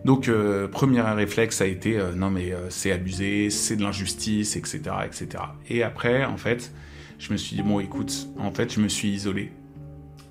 Donc, 0.04 0.28
euh, 0.28 0.68
premier 0.68 1.00
réflexe 1.00 1.60
a 1.62 1.66
été, 1.66 1.96
euh, 1.98 2.12
non 2.12 2.30
mais 2.30 2.52
euh, 2.52 2.68
c'est 2.68 2.92
abusé, 2.92 3.48
c'est 3.48 3.76
de 3.76 3.82
l'injustice, 3.82 4.54
etc., 4.56 4.82
etc. 5.06 5.42
Et 5.70 5.82
après, 5.82 6.24
en 6.26 6.36
fait, 6.36 6.72
je 7.18 7.32
me 7.32 7.38
suis 7.38 7.56
dit, 7.56 7.62
bon, 7.62 7.80
écoute, 7.80 8.28
en 8.38 8.52
fait, 8.52 8.72
je 8.74 8.80
me 8.80 8.88
suis 8.88 9.08
isolé. 9.08 9.50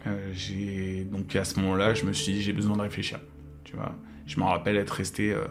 Euh, 0.08 1.04
donc 1.06 1.36
à 1.36 1.44
ce 1.44 1.60
moment-là, 1.60 1.94
je 1.94 2.06
me 2.06 2.14
suis 2.14 2.34
dit, 2.34 2.42
j'ai 2.42 2.54
besoin 2.54 2.76
de 2.76 2.82
réfléchir. 2.82 3.20
Tu 3.64 3.76
vois, 3.76 3.96
je 4.26 4.40
me 4.40 4.44
rappelle 4.44 4.78
être 4.78 4.92
resté. 4.92 5.32
Euh, 5.32 5.46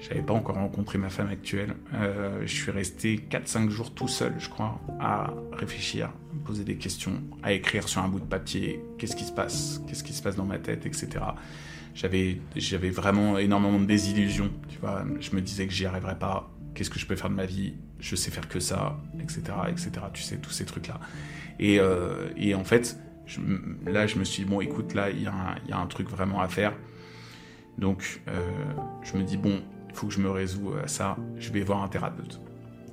j'avais 0.00 0.22
pas 0.22 0.32
encore 0.32 0.54
rencontré 0.54 0.96
ma 0.96 1.08
femme 1.08 1.28
actuelle. 1.28 1.74
Euh, 1.94 2.40
je 2.42 2.54
suis 2.54 2.70
resté 2.70 3.16
4-5 3.30 3.68
jours 3.68 3.92
tout 3.92 4.08
seul, 4.08 4.34
je 4.38 4.48
crois, 4.48 4.80
à 5.00 5.32
réfléchir, 5.52 6.06
à 6.06 6.46
poser 6.46 6.64
des 6.64 6.76
questions, 6.76 7.20
à 7.42 7.52
écrire 7.52 7.88
sur 7.88 8.02
un 8.02 8.08
bout 8.08 8.20
de 8.20 8.24
papier 8.24 8.80
qu'est-ce 8.98 9.16
qui 9.16 9.24
se 9.24 9.32
passe, 9.32 9.82
qu'est-ce 9.88 10.04
qui 10.04 10.12
se 10.12 10.22
passe 10.22 10.36
dans 10.36 10.44
ma 10.44 10.58
tête, 10.58 10.86
etc. 10.86 11.08
J'avais, 11.94 12.40
vraiment 12.90 13.38
énormément 13.38 13.80
de 13.80 13.86
désillusions. 13.86 14.52
Tu 14.68 14.78
vois, 14.78 15.04
je 15.18 15.34
me 15.34 15.40
disais 15.40 15.66
que 15.66 15.72
j'y 15.72 15.84
arriverais 15.84 16.18
pas. 16.18 16.48
Qu'est-ce 16.74 16.90
que 16.90 16.98
je 17.00 17.06
peux 17.06 17.16
faire 17.16 17.30
de 17.30 17.34
ma 17.34 17.46
vie 17.46 17.74
Je 17.98 18.14
sais 18.14 18.30
faire 18.30 18.48
que 18.48 18.60
ça, 18.60 19.00
etc., 19.20 19.42
etc. 19.68 19.90
Tu 20.12 20.22
sais 20.22 20.36
tous 20.36 20.52
ces 20.52 20.64
trucs-là. 20.64 21.00
Et, 21.58 21.80
euh, 21.80 22.28
et 22.36 22.54
en 22.54 22.62
fait, 22.62 22.96
je, 23.28 23.40
là, 23.88 24.06
je 24.08 24.18
me 24.18 24.24
suis 24.24 24.42
dit 24.44 24.50
bon, 24.50 24.60
écoute, 24.60 24.94
là, 24.94 25.10
il 25.10 25.22
y, 25.22 25.26
a 25.26 25.32
un- 25.32 25.54
il 25.64 25.70
y 25.70 25.72
a 25.72 25.78
un 25.78 25.86
truc 25.86 26.08
vraiment 26.10 26.40
à 26.40 26.48
faire. 26.48 26.72
Donc, 27.78 28.20
euh, 28.28 28.40
je 29.04 29.16
me 29.16 29.22
dis 29.22 29.36
bon, 29.36 29.60
il 29.88 29.94
faut 29.94 30.08
que 30.08 30.12
je 30.12 30.20
me 30.20 30.30
résous 30.30 30.72
à 30.82 30.88
ça. 30.88 31.16
Je 31.36 31.52
vais 31.52 31.60
voir 31.60 31.82
un 31.82 31.88
thérapeute. 31.88 32.40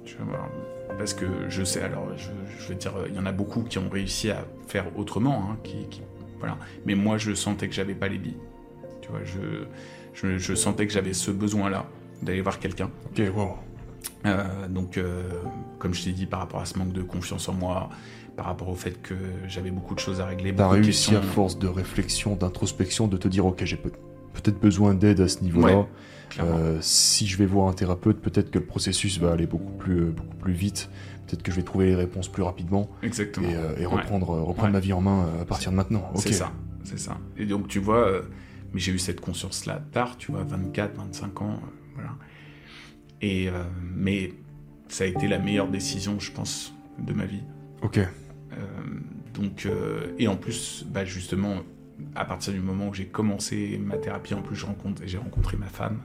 Je 0.05 0.15
vais 0.17 0.23
voir- 0.23 0.49
parce 0.97 1.13
que 1.15 1.25
je 1.49 1.63
sais, 1.63 1.81
alors, 1.81 2.07
je, 2.15 2.29
je 2.59 2.67
veux 2.69 2.75
dire, 2.75 2.93
il 3.09 3.15
y 3.15 3.19
en 3.19 3.25
a 3.25 3.31
beaucoup 3.31 3.63
qui 3.63 3.79
ont 3.79 3.89
réussi 3.89 4.29
à 4.29 4.45
faire 4.67 4.85
autrement, 4.97 5.49
hein, 5.51 5.57
qui, 5.63 5.87
qui- 5.89 6.01
voilà. 6.39 6.57
Mais 6.85 6.93
moi, 6.95 7.17
je 7.17 7.33
sentais 7.33 7.67
que 7.67 7.73
j'avais 7.73 7.95
pas 7.95 8.07
les 8.07 8.19
billes. 8.19 8.37
Tu 9.01 9.09
vois, 9.09 9.23
je, 9.23 9.65
je, 10.13 10.37
je 10.37 10.53
sentais 10.53 10.85
que 10.85 10.93
j'avais 10.93 11.13
ce 11.13 11.31
besoin-là 11.31 11.85
d'aller 12.21 12.41
voir 12.41 12.59
quelqu'un. 12.59 12.91
Ok, 13.07 13.21
wow. 13.35 13.55
Euh, 14.25 14.67
donc, 14.67 14.97
euh, 14.97 15.23
comme 15.79 15.93
je 15.93 16.03
t'ai 16.03 16.11
dit, 16.11 16.25
par 16.27 16.39
rapport 16.41 16.61
à 16.61 16.65
ce 16.65 16.77
manque 16.77 16.93
de 16.93 17.01
confiance 17.01 17.49
en 17.49 17.53
moi, 17.53 17.89
par 18.35 18.45
rapport 18.47 18.69
au 18.69 18.75
fait 18.75 19.01
que 19.01 19.13
j'avais 19.47 19.71
beaucoup 19.71 19.95
de 19.95 19.99
choses 19.99 20.19
à 20.21 20.25
régler, 20.25 20.53
T'as 20.53 20.67
réussi 20.69 21.11
questions. 21.11 21.17
à 21.17 21.21
force 21.21 21.57
de 21.59 21.67
réflexion, 21.67 22.35
d'introspection, 22.35 23.07
de 23.07 23.17
te 23.17 23.27
dire 23.27 23.45
ok, 23.45 23.63
j'ai 23.65 23.77
peut- 23.77 23.91
peut-être 24.33 24.59
besoin 24.59 24.93
d'aide 24.93 25.21
à 25.21 25.27
ce 25.27 25.41
niveau-là. 25.43 25.77
Ouais. 25.79 25.85
Euh, 26.41 26.77
si 26.81 27.27
je 27.27 27.37
vais 27.37 27.45
voir 27.45 27.69
un 27.69 27.73
thérapeute, 27.73 28.19
peut-être 28.19 28.51
que 28.51 28.59
le 28.59 28.65
processus 28.65 29.19
va 29.19 29.31
aller 29.31 29.45
beaucoup 29.47 29.71
plus, 29.71 30.01
euh, 30.01 30.11
beaucoup 30.11 30.35
plus 30.35 30.51
vite. 30.53 30.89
Peut-être 31.27 31.43
que 31.43 31.51
je 31.51 31.55
vais 31.55 31.63
trouver 31.63 31.85
les 31.87 31.95
réponses 31.95 32.27
plus 32.27 32.43
rapidement 32.43 32.89
Exactement. 33.03 33.47
et, 33.47 33.55
euh, 33.55 33.77
et 33.77 33.85
reprendre, 33.85 34.27
reprendre 34.29 34.63
Ouais. 34.65 34.71
ma 34.71 34.79
vie 34.79 34.91
en 34.93 35.01
main 35.01 35.27
à 35.41 35.45
partir 35.45 35.71
de 35.71 35.77
maintenant. 35.77 36.11
C'est 36.15 36.33
ça, 36.33 36.51
c'est 36.83 36.99
ça. 36.99 37.17
Et 37.37 37.45
donc, 37.45 37.67
tu 37.69 37.79
vois, 37.79 38.21
mais 38.73 38.79
j'ai 38.81 38.91
eu 38.91 38.99
cette 38.99 39.21
conscience-là 39.21 39.81
tard, 39.93 40.17
tu 40.17 40.31
vois, 40.33 40.43
24, 40.43 40.95
25 40.97 41.41
ans, 41.41 41.59
voilà. 41.93 42.11
Et, 43.21 43.49
mais 43.95 44.33
ça 44.89 45.05
a 45.05 45.07
été 45.07 45.27
la 45.27 45.39
meilleure 45.39 45.69
décision, 45.69 46.19
je 46.19 46.31
pense, 46.31 46.73
de 46.99 47.13
ma 47.13 47.25
vie. 47.25 47.41
Ok. 47.81 47.99
Donc, 49.35 49.65
euh, 49.65 50.13
et 50.17 50.27
en 50.27 50.35
plus, 50.37 50.85
bah, 50.89 51.05
justement, 51.05 51.57
à 52.15 52.25
partir 52.25 52.53
du 52.53 52.59
moment 52.59 52.87
où 52.89 52.93
j'ai 52.93 53.05
commencé 53.05 53.79
ma 53.83 53.97
thérapie, 53.97 54.33
en 54.33 54.41
plus, 54.41 54.55
j'ai 55.05 55.17
rencontré 55.17 55.57
ma 55.57 55.67
femme, 55.67 55.99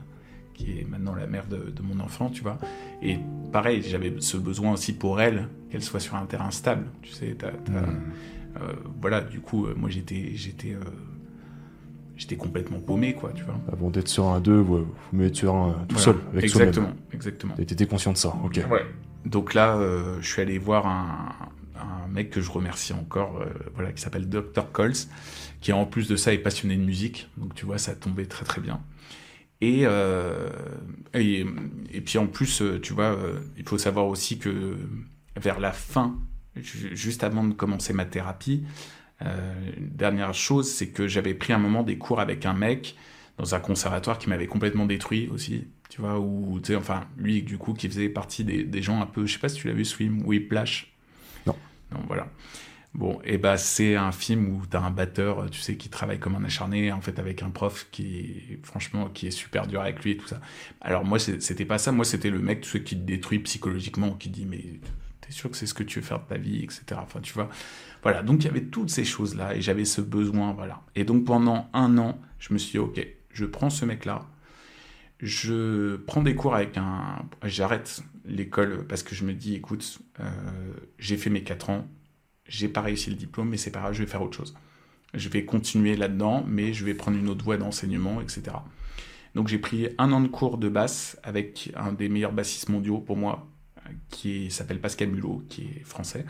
qui 0.53 0.79
est 0.79 0.87
maintenant 0.87 1.15
la 1.15 1.27
mère 1.27 1.47
de, 1.47 1.69
de 1.69 1.81
mon 1.81 1.99
enfant, 2.01 2.29
tu 2.29 2.41
vois. 2.43 2.57
Et 3.01 3.17
pareil, 3.51 3.81
j'avais 3.81 4.13
ce 4.19 4.37
besoin 4.37 4.73
aussi 4.73 4.93
pour 4.93 5.21
elle, 5.21 5.47
qu'elle 5.69 5.81
soit 5.81 5.99
sur 6.01 6.15
un 6.15 6.25
terrain 6.25 6.51
stable, 6.51 6.85
tu 7.01 7.11
sais. 7.11 7.35
Hmm. 7.69 7.75
euh, 8.57 8.73
voilà, 9.01 9.21
du 9.21 9.39
coup, 9.39 9.65
euh, 9.65 9.73
moi, 9.77 9.89
j'étais, 9.89 10.31
j'étais, 10.35 10.73
euh, 10.73 10.79
j'étais 12.17 12.35
complètement 12.35 12.79
paumé, 12.79 13.13
quoi, 13.13 13.31
tu 13.33 13.43
vois. 13.43 13.55
Avant 13.71 13.89
d'être 13.89 14.19
à 14.21 14.39
deux, 14.41 14.59
ouais, 14.59 14.81
faut 14.81 15.15
mieux 15.15 15.27
être 15.27 15.37
serein 15.37 15.69
euh, 15.69 15.73
tout 15.87 15.95
Voilà. 15.95 16.03
seul, 16.03 16.15
avec 16.33 16.49
soi-même. 16.49 16.67
Exactement, 16.69 16.95
exactement. 17.13 17.53
Et 17.57 17.65
t'étais 17.65 17.85
conscient 17.85 18.11
de 18.11 18.17
ça. 18.17 18.35
Ok. 18.43 18.59
Ouais. 18.69 18.85
Donc 19.25 19.53
là, 19.53 19.79
je 20.19 20.27
suis 20.27 20.41
allé 20.41 20.57
voir 20.57 20.87
un, 20.87 21.29
un 21.81 22.07
mec 22.07 22.29
que 22.29 22.41
je 22.41 22.51
remercie 22.51 22.93
encore, 22.93 23.41
euh, 23.41 23.47
voilà, 23.75 23.91
qui 23.91 24.01
s'appelle 24.01 24.29
Dr. 24.29 24.71
Coles, 24.71 24.93
qui 25.61 25.73
en 25.73 25.85
plus 25.85 26.07
de 26.07 26.15
ça 26.15 26.33
est 26.33 26.39
passionné 26.39 26.75
de 26.75 26.83
musique. 26.83 27.29
Donc 27.37 27.55
tu 27.55 27.65
vois, 27.65 27.77
ça 27.77 27.95
tombait 27.95 28.25
très 28.25 28.45
très 28.45 28.61
bien. 28.61 28.81
Et, 29.61 29.81
euh, 29.83 30.49
et, 31.13 31.45
puis 32.01 32.17
en 32.17 32.27
plus, 32.27 32.61
euh, 32.61 32.79
tu 32.81 32.93
vois, 32.93 33.15
il 33.57 33.67
faut 33.67 33.77
savoir 33.77 34.07
aussi 34.07 34.39
que 34.39 34.77
vers 35.39 35.59
la 35.59 35.71
fin, 35.71 36.17
ju- 36.55 36.95
juste 36.95 37.23
avant 37.23 37.43
de 37.43 37.53
commencer 37.53 37.93
ma 37.93 38.05
thérapie, 38.05 38.63
euh, 39.25 39.53
dernière 39.77 40.33
chose, 40.33 40.69
c'est 40.71 40.89
que 40.89 41.07
j'avais 41.07 41.33
pris 41.33 41.53
un 41.53 41.59
moment 41.59 41.83
des 41.83 41.97
cours 41.97 42.19
avec 42.19 42.45
un 42.45 42.53
mec 42.53 42.95
dans 43.37 43.55
un 43.55 43.59
conservatoire 43.59 44.17
qui 44.17 44.29
m'avait 44.29 44.47
complètement 44.47 44.85
détruit 44.85 45.29
aussi, 45.29 45.67
tu 45.89 46.01
vois, 46.01 46.19
ou, 46.19 46.59
tu 46.59 46.67
sais, 46.67 46.75
enfin, 46.75 47.05
lui, 47.17 47.43
du 47.43 47.57
coup, 47.57 47.73
qui 47.73 47.87
faisait 47.87 48.09
partie 48.09 48.43
des, 48.43 48.81
gens 48.81 49.01
un 49.01 49.05
peu, 49.05 49.25
je 49.25 49.33
sais 49.33 49.39
pas 49.39 49.49
si 49.49 49.57
tu 49.57 49.67
l'as 49.67 49.73
vu, 49.73 49.85
film, 49.85 50.23
Whiplash. 50.25 50.90
Non, 51.91 51.99
voilà. 52.07 52.27
Bon, 52.93 53.21
et 53.23 53.37
bah, 53.37 53.57
c'est 53.57 53.95
un 53.95 54.11
film 54.11 54.49
où 54.49 54.65
t'as 54.65 54.81
un 54.81 54.91
batteur, 54.91 55.49
tu 55.49 55.61
sais, 55.61 55.77
qui 55.77 55.87
travaille 55.87 56.19
comme 56.19 56.35
un 56.35 56.43
acharné, 56.43 56.91
en 56.91 56.99
fait, 56.99 57.19
avec 57.19 57.41
un 57.41 57.49
prof 57.49 57.87
qui, 57.91 58.59
franchement, 58.63 59.09
qui 59.09 59.27
est 59.27 59.31
super 59.31 59.65
dur 59.65 59.81
avec 59.81 60.03
lui 60.03 60.11
et 60.11 60.17
tout 60.17 60.27
ça. 60.27 60.41
Alors, 60.81 61.05
moi, 61.05 61.17
c'était 61.17 61.65
pas 61.65 61.77
ça, 61.77 61.93
moi, 61.93 62.03
c'était 62.03 62.29
le 62.29 62.39
mec, 62.39 62.61
tu 62.61 62.69
sais, 62.69 62.83
qui 62.83 62.97
te 62.97 63.03
détruit 63.03 63.39
psychologiquement, 63.39 64.11
qui 64.11 64.29
dit, 64.29 64.45
mais 64.45 64.81
t'es 65.21 65.31
sûr 65.31 65.49
que 65.49 65.55
c'est 65.55 65.67
ce 65.67 65.73
que 65.73 65.83
tu 65.83 65.99
veux 65.99 66.05
faire 66.05 66.19
de 66.19 66.27
ta 66.27 66.37
vie, 66.37 66.63
etc. 66.63 66.83
Enfin, 67.01 67.21
tu 67.21 67.33
vois. 67.33 67.49
Voilà, 68.03 68.23
donc 68.23 68.43
il 68.43 68.47
y 68.47 68.49
avait 68.49 68.63
toutes 68.63 68.89
ces 68.89 69.05
choses-là 69.05 69.55
et 69.55 69.61
j'avais 69.61 69.85
ce 69.85 70.01
besoin, 70.01 70.53
voilà. 70.53 70.81
Et 70.95 71.03
donc 71.03 71.25
pendant 71.25 71.69
un 71.73 71.97
an, 71.97 72.19
je 72.39 72.53
me 72.53 72.57
suis 72.57 72.71
dit, 72.71 72.79
ok, 72.79 73.05
je 73.31 73.45
prends 73.45 73.69
ce 73.69 73.85
mec-là, 73.85 74.27
je 75.19 75.97
prends 75.97 76.23
des 76.23 76.35
cours 76.35 76.55
avec 76.55 76.77
un... 76.77 77.23
J'arrête 77.43 78.01
l'école 78.25 78.85
parce 78.87 79.03
que 79.03 79.15
je 79.15 79.23
me 79.23 79.33
dis, 79.33 79.55
écoute, 79.55 79.99
euh, 80.19 80.29
j'ai 80.99 81.17
fait 81.17 81.29
mes 81.29 81.43
4 81.43 81.69
ans, 81.69 81.87
j'ai 82.47 82.67
pas 82.67 82.81
réussi 82.81 83.09
le 83.09 83.15
diplôme, 83.15 83.49
mais 83.49 83.57
c'est 83.57 83.71
pas 83.71 83.79
grave, 83.79 83.93
je 83.93 84.03
vais 84.03 84.09
faire 84.09 84.21
autre 84.21 84.37
chose. 84.37 84.55
Je 85.13 85.29
vais 85.29 85.45
continuer 85.45 85.95
là-dedans, 85.95 86.43
mais 86.47 86.73
je 86.73 86.85
vais 86.85 86.93
prendre 86.93 87.17
une 87.17 87.29
autre 87.29 87.43
voie 87.43 87.57
d'enseignement, 87.57 88.21
etc. 88.21 88.57
Donc 89.35 89.47
j'ai 89.47 89.57
pris 89.57 89.89
un 89.97 90.11
an 90.11 90.21
de 90.21 90.27
cours 90.27 90.57
de 90.57 90.69
basse 90.69 91.17
avec 91.23 91.71
un 91.75 91.93
des 91.93 92.09
meilleurs 92.09 92.33
bassistes 92.33 92.69
mondiaux 92.69 92.99
pour 92.99 93.17
moi, 93.17 93.47
qui 94.09 94.51
s'appelle 94.51 94.79
Pascal 94.79 95.09
Mulot, 95.09 95.43
qui 95.49 95.63
est 95.63 95.83
français. 95.83 96.25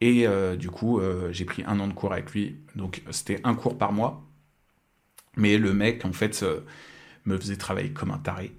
Et 0.00 0.26
euh, 0.26 0.56
du 0.56 0.70
coup, 0.70 0.98
euh, 0.98 1.30
j'ai 1.32 1.44
pris 1.44 1.62
un 1.66 1.78
an 1.78 1.86
de 1.86 1.92
cours 1.92 2.12
avec 2.12 2.32
lui. 2.32 2.56
Donc, 2.74 3.02
c'était 3.10 3.40
un 3.44 3.54
cours 3.54 3.76
par 3.76 3.92
mois. 3.92 4.26
Mais 5.36 5.58
le 5.58 5.72
mec, 5.74 6.04
en 6.04 6.12
fait, 6.12 6.44
me 7.24 7.36
faisait 7.38 7.56
travailler 7.56 7.92
comme 7.92 8.10
un 8.10 8.18
taré. 8.18 8.56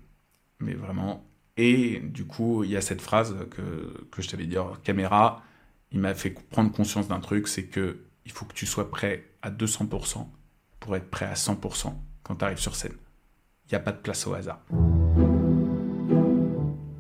Mais 0.60 0.74
vraiment. 0.74 1.31
Et 1.58 2.00
du 2.00 2.26
coup, 2.26 2.64
il 2.64 2.72
y 2.72 2.78
a 2.78 2.82
cette 2.82 3.02
phrase 3.02 3.36
que, 3.52 4.06
que 4.10 4.22
je 4.22 4.30
t'avais 4.30 4.46
dit 4.46 4.58
hors 4.58 4.82
caméra. 4.82 5.44
Il 5.92 6.00
m'a 6.00 6.14
fait 6.14 6.30
prendre 6.30 6.72
conscience 6.72 7.08
d'un 7.08 7.20
truc 7.20 7.48
c'est 7.48 7.66
que 7.66 8.00
il 8.26 8.32
faut 8.32 8.46
que 8.46 8.54
tu 8.54 8.66
sois 8.66 8.90
prêt 8.90 9.26
à 9.42 9.52
200% 9.52 10.28
pour 10.80 10.96
être 10.96 11.10
prêt 11.10 11.26
à 11.26 11.34
100% 11.34 11.94
quand 12.24 12.36
tu 12.36 12.46
arrives 12.46 12.60
sur 12.60 12.76
scène. 12.76 12.96
Il 13.66 13.74
n'y 13.74 13.76
a 13.76 13.80
pas 13.80 13.92
de 13.92 13.98
place 13.98 14.28
au 14.28 14.34
hasard. 14.34 14.62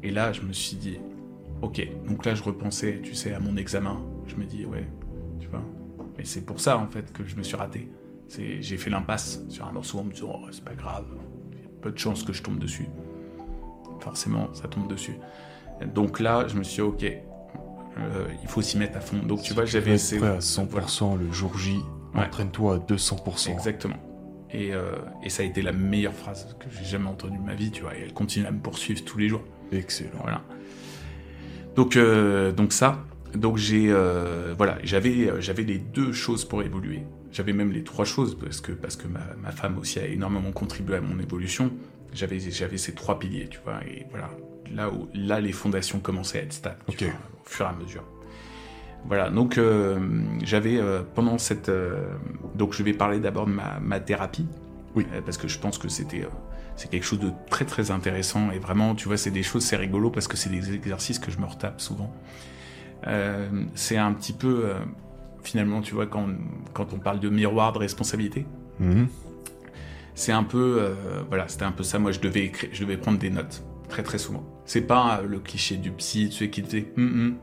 Et 0.03 0.11
là, 0.11 0.33
je 0.33 0.41
me 0.41 0.53
suis 0.53 0.77
dit, 0.77 0.99
ok, 1.61 1.87
donc 2.07 2.25
là, 2.25 2.35
je 2.35 2.43
repensais, 2.43 3.01
tu 3.03 3.13
sais, 3.13 3.33
à 3.33 3.39
mon 3.39 3.55
examen. 3.55 4.01
Je 4.25 4.35
me 4.35 4.45
dis, 4.45 4.65
ouais, 4.65 4.87
tu 5.39 5.47
vois. 5.47 5.63
Mais 6.17 6.25
c'est 6.25 6.45
pour 6.45 6.59
ça, 6.59 6.77
en 6.77 6.87
fait, 6.87 7.13
que 7.13 7.25
je 7.25 7.35
me 7.35 7.43
suis 7.43 7.55
raté. 7.55 7.89
J'ai 8.29 8.77
fait 8.77 8.89
l'impasse 8.89 9.41
sur 9.49 9.67
un 9.67 9.71
morceau 9.71 9.99
en 9.99 10.05
me 10.05 10.13
disant, 10.13 10.39
oh, 10.41 10.47
c'est 10.51 10.63
pas 10.63 10.73
grave, 10.73 11.05
il 11.51 11.59
y 11.59 11.65
a 11.65 11.69
peu 11.81 11.91
de 11.91 11.97
chances 11.97 12.23
que 12.23 12.31
je 12.31 12.41
tombe 12.41 12.59
dessus. 12.59 12.87
Forcément, 14.01 14.53
ça 14.53 14.67
tombe 14.67 14.87
dessus. 14.87 15.17
Donc 15.93 16.19
là, 16.19 16.47
je 16.47 16.55
me 16.55 16.63
suis 16.63 16.75
dit, 16.75 16.81
ok, 16.81 17.03
euh, 17.03 18.27
il 18.41 18.47
faut 18.47 18.61
s'y 18.61 18.77
mettre 18.77 18.97
à 18.97 19.01
fond. 19.01 19.17
Donc 19.17 19.41
tu 19.41 19.53
vois, 19.53 19.65
j'avais 19.65 19.95
prêt 19.95 20.27
à 20.27 20.39
100% 20.39 21.17
le 21.17 21.31
jour 21.31 21.57
J. 21.57 21.77
Ouais. 22.13 22.25
Entraîne-toi 22.25 22.75
à 22.75 22.77
200%. 22.79 23.51
Exactement. 23.51 23.95
Et, 24.53 24.73
euh, 24.73 24.95
et 25.23 25.29
ça 25.29 25.43
a 25.43 25.45
été 25.45 25.61
la 25.61 25.71
meilleure 25.71 26.13
phrase 26.13 26.55
que 26.59 26.65
j'ai 26.69 26.83
jamais 26.83 27.07
entendue 27.07 27.37
de 27.37 27.43
ma 27.43 27.55
vie, 27.55 27.71
tu 27.71 27.83
vois. 27.83 27.95
Et 27.95 28.01
elle 28.01 28.13
continue 28.13 28.45
à 28.45 28.51
me 28.51 28.59
poursuivre 28.59 29.03
tous 29.05 29.17
les 29.17 29.29
jours. 29.29 29.43
Excellent. 29.71 30.19
Voilà. 30.21 30.41
Donc, 31.75 31.95
euh, 31.95 32.51
donc 32.51 32.73
ça. 32.73 33.05
Donc 33.33 33.55
j'ai, 33.55 33.89
euh, 33.89 34.53
voilà, 34.57 34.77
j'avais, 34.83 35.29
j'avais 35.39 35.63
les 35.63 35.77
deux 35.77 36.11
choses 36.11 36.43
pour 36.43 36.63
évoluer. 36.63 37.03
J'avais 37.31 37.53
même 37.53 37.71
les 37.71 37.83
trois 37.85 38.03
choses 38.03 38.37
parce 38.37 38.59
que 38.59 38.73
parce 38.73 38.97
que 38.97 39.07
ma, 39.07 39.21
ma 39.41 39.51
femme 39.51 39.77
aussi 39.77 39.99
a 39.99 40.05
énormément 40.05 40.51
contribué 40.51 40.97
à 40.97 41.01
mon 41.01 41.17
évolution. 41.17 41.71
J'avais, 42.13 42.39
j'avais 42.39 42.77
ces 42.77 42.93
trois 42.93 43.19
piliers, 43.19 43.47
tu 43.49 43.59
vois. 43.63 43.79
Et 43.87 44.05
voilà, 44.09 44.29
là 44.73 44.89
où 44.89 45.07
là 45.13 45.39
les 45.39 45.51
fondations 45.53 45.99
commençaient 45.99 46.39
à 46.39 46.43
être 46.43 46.53
stables, 46.53 46.79
tu 46.89 47.05
Ok. 47.05 47.11
vois, 47.11 47.19
au 47.45 47.49
fur 47.49 47.65
et 47.65 47.69
à 47.69 47.73
mesure. 47.73 48.03
Voilà, 49.05 49.29
donc 49.31 49.57
euh, 49.57 49.99
j'avais 50.43 50.77
euh, 50.77 51.01
pendant 51.15 51.37
cette, 51.39 51.69
euh, 51.69 52.13
donc 52.55 52.73
je 52.73 52.83
vais 52.83 52.93
parler 52.93 53.19
d'abord 53.19 53.47
de 53.47 53.51
ma, 53.51 53.79
ma 53.79 53.99
thérapie, 53.99 54.47
Oui. 54.95 55.07
Parce 55.25 55.37
que 55.37 55.47
je 55.47 55.57
pense 55.57 55.77
que 55.79 55.87
c'était, 55.89 56.27
c'est 56.75 56.89
quelque 56.91 57.05
chose 57.05 57.19
de 57.19 57.31
très 57.49 57.65
très 57.65 57.89
intéressant 57.91 58.51
et 58.51 58.59
vraiment, 58.59 58.93
tu 58.93 59.07
vois, 59.07 59.17
c'est 59.17 59.31
des 59.31 59.41
choses, 59.41 59.63
c'est 59.63 59.77
rigolo 59.77 60.11
parce 60.11 60.27
que 60.27 60.37
c'est 60.37 60.49
des 60.51 60.73
exercices 60.73 61.17
que 61.17 61.31
je 61.31 61.39
me 61.39 61.45
retape 61.45 61.81
souvent. 61.81 62.13
C'est 63.73 63.97
un 63.97 64.13
petit 64.13 64.33
peu, 64.33 64.73
finalement, 65.43 65.81
tu 65.81 65.95
vois, 65.95 66.05
quand, 66.07 66.27
quand 66.73 66.93
on 66.93 66.99
parle 66.99 67.19
de 67.19 67.29
miroir 67.29 67.73
de 67.73 67.79
responsabilité, 67.79 68.45
Mhm. 68.79 69.07
C'est 70.15 70.31
un 70.31 70.43
peu, 70.43 70.77
euh, 70.79 70.93
voilà, 71.27 71.47
c'était 71.47 71.63
un 71.65 71.71
peu 71.71 71.83
ça. 71.83 71.99
Moi, 71.99 72.11
je 72.11 72.19
devais 72.19 72.41
écrire, 72.45 72.69
je 72.73 72.81
devais 72.83 72.97
prendre 72.97 73.17
des 73.19 73.29
notes 73.29 73.63
très 73.89 74.03
très 74.03 74.17
souvent. 74.17 74.43
C'est 74.65 74.81
pas 74.81 75.19
euh, 75.21 75.27
le 75.27 75.39
cliché 75.39 75.75
du 75.75 75.91
psy, 75.91 76.29
tu 76.29 76.37
sais, 76.37 76.49
qui 76.49 76.63
te 76.63 76.69
fait. 76.69 76.93
Tu 76.95 77.01
Un 77.01 77.33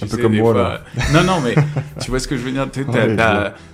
peu 0.00 0.06
sais, 0.06 0.20
comme 0.22 0.36
moi, 0.36 0.52
fois, 0.52 0.62
là. 0.62 0.84
Non, 1.12 1.24
non, 1.24 1.40
mais 1.40 1.54
tu 2.00 2.10
vois 2.10 2.20
ce 2.20 2.28
que 2.28 2.36
je 2.36 2.42
veux 2.42 2.52
dire. 2.52 2.66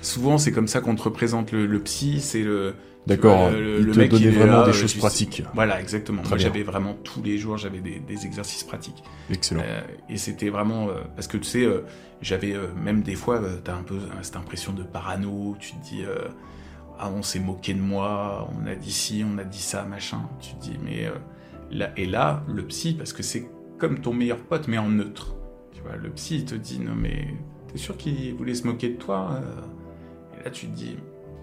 Souvent, 0.02 0.38
c'est 0.38 0.52
comme 0.52 0.68
ça 0.68 0.80
qu'on 0.80 0.94
te 0.96 1.02
représente 1.02 1.52
le, 1.52 1.66
le 1.66 1.78
psy. 1.80 2.20
C'est 2.20 2.42
le. 2.42 2.74
D'accord, 3.06 3.50
le- 3.50 3.80
il 3.80 3.84
le 3.84 3.92
te 3.92 3.98
mec, 3.98 4.10
donnait 4.10 4.30
vraiment 4.30 4.60
là, 4.60 4.64
des 4.64 4.70
euh, 4.70 4.72
choses 4.72 4.94
pratiques. 4.94 5.42
Voilà, 5.54 5.78
exactement. 5.78 6.22
Très 6.22 6.30
Moi, 6.30 6.38
j'avais 6.38 6.62
vraiment 6.62 6.94
tous 7.04 7.22
les 7.22 7.36
jours, 7.36 7.58
j'avais 7.58 7.80
des, 7.80 7.98
des 8.00 8.24
exercices 8.24 8.64
pratiques. 8.64 9.04
Excellent. 9.30 9.60
Euh, 9.62 9.82
et 10.08 10.16
c'était 10.16 10.48
vraiment 10.48 10.88
euh, 10.88 11.02
parce 11.14 11.26
que 11.28 11.36
tu 11.36 11.44
sais, 11.44 11.64
euh, 11.64 11.84
j'avais 12.22 12.54
même 12.82 13.02
des 13.02 13.14
fois, 13.14 13.42
t'as 13.62 13.74
un 13.74 13.82
peu 13.82 13.98
cette 14.22 14.36
impression 14.36 14.72
de 14.72 14.82
parano. 14.84 15.54
Tu 15.60 15.72
te 15.72 15.84
dis, 15.84 16.02
ah, 16.98 17.10
on 17.10 17.22
s'est 17.22 17.40
moqué 17.40 17.74
de 17.74 17.80
moi, 17.80 18.48
on 18.52 18.66
a 18.66 18.74
dit 18.74 18.92
ci, 18.92 19.24
on 19.26 19.38
a 19.38 19.44
dit 19.44 19.60
ça, 19.60 19.84
machin. 19.84 20.22
Tu 20.40 20.54
dis, 20.60 20.78
mais 20.82 21.06
euh, 21.06 21.12
là 21.70 21.90
et 21.96 22.06
là, 22.06 22.42
le 22.48 22.64
psy, 22.66 22.94
parce 22.94 23.12
que 23.12 23.22
c'est 23.22 23.48
comme 23.78 24.00
ton 24.00 24.12
meilleur 24.12 24.38
pote, 24.38 24.68
mais 24.68 24.78
en 24.78 24.88
neutre. 24.88 25.34
Tu 25.72 25.82
vois, 25.82 25.96
le 25.96 26.10
psy 26.10 26.36
il 26.36 26.44
te 26.44 26.54
dit, 26.54 26.78
non 26.78 26.94
mais 26.94 27.34
t'es 27.68 27.78
sûr 27.78 27.96
qu'il 27.96 28.34
voulait 28.34 28.54
se 28.54 28.66
moquer 28.66 28.90
de 28.90 28.96
toi 28.96 29.40
euh? 29.40 30.40
Et 30.40 30.44
là, 30.44 30.50
tu 30.50 30.66
te 30.66 30.74
dis, 30.74 30.96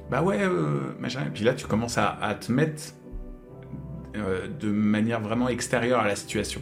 bah 0.10 0.22
ouais, 0.22 0.42
euh, 0.42 0.94
machin. 1.00 1.26
Et 1.26 1.30
puis 1.30 1.44
là, 1.44 1.54
tu 1.54 1.68
commences 1.68 1.98
à, 1.98 2.18
te 2.40 2.52
mettre 2.52 2.94
de 4.14 4.70
manière 4.70 5.22
vraiment 5.22 5.48
extérieure 5.48 6.02
à 6.02 6.08
la 6.08 6.18
situation 6.18 6.62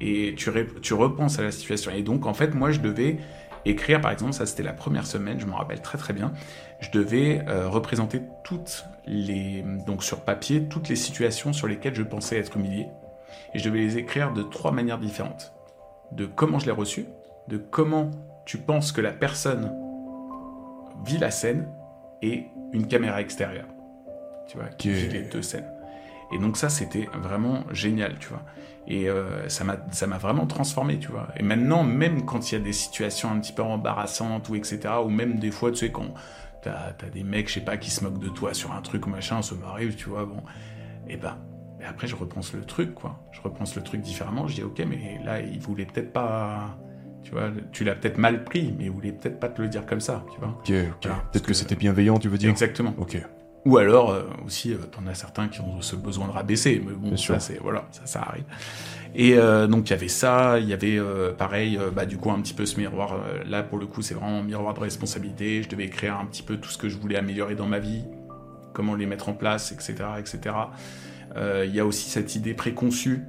et 0.00 0.34
tu, 0.36 0.50
tu 0.80 0.94
repenses 0.94 1.38
à 1.38 1.42
la 1.42 1.52
situation. 1.52 1.92
Et 1.92 2.02
donc, 2.02 2.26
en 2.26 2.34
fait, 2.34 2.54
moi, 2.54 2.72
je 2.72 2.80
devais 2.80 3.18
écrire, 3.64 4.00
par 4.00 4.10
exemple, 4.10 4.32
ça 4.32 4.46
c'était 4.46 4.62
la 4.62 4.72
première 4.72 5.06
semaine, 5.06 5.38
je 5.38 5.46
m'en 5.46 5.56
rappelle 5.56 5.80
très 5.80 5.98
très 5.98 6.12
bien, 6.12 6.32
je 6.82 6.90
devais 6.90 7.42
euh, 7.48 7.68
représenter 7.68 8.22
toutes 8.42 8.84
les, 9.06 9.64
donc 9.86 10.02
sur 10.02 10.20
papier, 10.20 10.64
toutes 10.64 10.88
les 10.88 10.96
situations 10.96 11.52
sur 11.52 11.68
lesquelles 11.68 11.94
je 11.94 12.02
pensais 12.02 12.36
être 12.36 12.56
humilié. 12.56 12.88
Et 13.54 13.58
je 13.58 13.64
devais 13.64 13.78
les 13.78 13.98
écrire 13.98 14.32
de 14.32 14.42
trois 14.42 14.72
manières 14.72 14.98
différentes. 14.98 15.54
De 16.10 16.26
comment 16.26 16.58
je 16.58 16.66
l'ai 16.66 16.72
reçu, 16.72 17.06
de 17.48 17.56
comment 17.56 18.10
tu 18.44 18.58
penses 18.58 18.92
que 18.92 19.00
la 19.00 19.12
personne 19.12 19.72
vit 21.06 21.18
la 21.18 21.30
scène, 21.30 21.68
et 22.20 22.46
une 22.72 22.86
caméra 22.86 23.20
extérieure. 23.20 23.66
Tu 24.48 24.56
vois, 24.56 24.68
qui 24.68 24.90
vit 24.90 25.08
les 25.08 25.22
deux 25.22 25.42
scènes. 25.42 25.70
Et 26.32 26.38
donc 26.38 26.56
ça, 26.56 26.68
c'était 26.68 27.08
vraiment 27.14 27.64
génial, 27.72 28.18
tu 28.18 28.28
vois. 28.28 28.42
Et 28.88 29.08
euh, 29.08 29.48
ça 29.48 29.64
m'a 29.64 29.76
ça 29.90 30.06
m'a 30.06 30.18
vraiment 30.18 30.46
transformé, 30.46 30.98
tu 30.98 31.08
vois. 31.08 31.28
Et 31.36 31.42
maintenant, 31.42 31.84
même 31.84 32.24
quand 32.24 32.50
il 32.50 32.54
y 32.54 32.60
a 32.60 32.64
des 32.64 32.72
situations 32.72 33.30
un 33.30 33.38
petit 33.38 33.52
peu 33.52 33.62
embarrassantes 33.62 34.48
ou 34.48 34.54
etc., 34.54 34.80
ou 35.04 35.08
même 35.08 35.38
des 35.38 35.50
fois, 35.50 35.70
tu 35.70 35.78
sais, 35.78 35.92
quand 35.92 36.14
t'as 36.62 36.94
as 37.06 37.10
des 37.10 37.22
mecs, 37.24 37.48
je 37.48 37.54
sais 37.54 37.60
pas, 37.60 37.76
qui 37.76 37.90
se 37.90 38.02
moquent 38.04 38.18
de 38.20 38.28
toi 38.28 38.54
sur 38.54 38.72
un 38.72 38.80
truc 38.82 39.06
ou 39.06 39.10
machin, 39.10 39.42
ça 39.42 39.54
m'arrive, 39.56 39.94
tu 39.96 40.08
vois, 40.08 40.24
bon. 40.24 40.42
Et 41.08 41.16
ben, 41.16 41.36
et 41.80 41.84
après, 41.84 42.06
je 42.06 42.14
repense 42.14 42.52
le 42.54 42.62
truc, 42.64 42.94
quoi. 42.94 43.18
Je 43.32 43.40
repense 43.40 43.74
le 43.74 43.82
truc 43.82 44.00
différemment. 44.02 44.46
Je 44.46 44.54
dis, 44.54 44.62
ok, 44.62 44.80
mais 44.88 45.18
là, 45.24 45.40
il 45.40 45.58
voulait 45.58 45.84
peut-être 45.86 46.12
pas, 46.12 46.78
tu 47.24 47.32
vois, 47.32 47.50
tu 47.72 47.82
l'as 47.84 47.96
peut-être 47.96 48.18
mal 48.18 48.44
pris, 48.44 48.72
mais 48.78 48.84
il 48.84 48.90
voulait 48.92 49.10
peut-être 49.12 49.40
pas 49.40 49.48
te 49.48 49.60
le 49.60 49.68
dire 49.68 49.84
comme 49.84 50.00
ça, 50.00 50.24
tu 50.32 50.38
vois. 50.38 50.50
Ok, 50.50 50.70
ok. 50.70 50.96
Voilà, 51.02 51.16
Peut-être 51.32 51.42
que, 51.42 51.48
que- 51.48 51.54
c'était 51.54 51.74
bienveillant, 51.74 52.18
tu 52.18 52.28
veux 52.28 52.38
dire? 52.38 52.50
Exactement. 52.50 52.94
Ok. 52.98 53.20
Ou 53.64 53.76
alors, 53.76 54.10
euh, 54.10 54.24
aussi, 54.44 54.72
euh, 54.72 54.78
t'en 54.90 55.06
as 55.06 55.14
certains 55.14 55.46
qui 55.48 55.60
ont 55.60 55.80
ce 55.80 55.94
besoin 55.94 56.26
de 56.26 56.32
rabaisser, 56.32 56.82
mais 56.84 56.94
bon, 56.94 57.08
Bien 57.08 57.16
ça, 57.16 57.38
c'est, 57.38 57.58
voilà, 57.60 57.86
ça, 57.92 58.02
ça 58.06 58.22
arrive. 58.22 58.44
Et 59.14 59.34
euh, 59.36 59.68
donc, 59.68 59.88
il 59.88 59.92
y 59.92 59.94
avait 59.94 60.08
ça, 60.08 60.58
il 60.58 60.68
y 60.68 60.72
avait, 60.72 60.98
euh, 60.98 61.32
pareil, 61.32 61.78
euh, 61.78 61.90
bah, 61.90 62.04
du 62.04 62.16
coup, 62.16 62.30
un 62.32 62.40
petit 62.40 62.54
peu 62.54 62.66
ce 62.66 62.80
miroir, 62.80 63.20
là, 63.46 63.62
pour 63.62 63.78
le 63.78 63.86
coup, 63.86 64.02
c'est 64.02 64.14
vraiment 64.14 64.40
un 64.40 64.42
miroir 64.42 64.74
de 64.74 64.80
responsabilité, 64.80 65.62
je 65.62 65.68
devais 65.68 65.84
écrire 65.84 66.18
un 66.18 66.26
petit 66.26 66.42
peu 66.42 66.56
tout 66.56 66.70
ce 66.70 66.78
que 66.78 66.88
je 66.88 66.98
voulais 66.98 67.16
améliorer 67.16 67.54
dans 67.54 67.66
ma 67.66 67.78
vie, 67.78 68.02
comment 68.72 68.96
les 68.96 69.06
mettre 69.06 69.28
en 69.28 69.34
place, 69.34 69.70
etc., 69.70 69.94
etc. 70.18 70.56
Il 71.36 71.74
y 71.74 71.78
a 71.78 71.86
aussi 71.86 72.10
cette 72.10 72.34
idée 72.34 72.54
préconçue, 72.54 73.26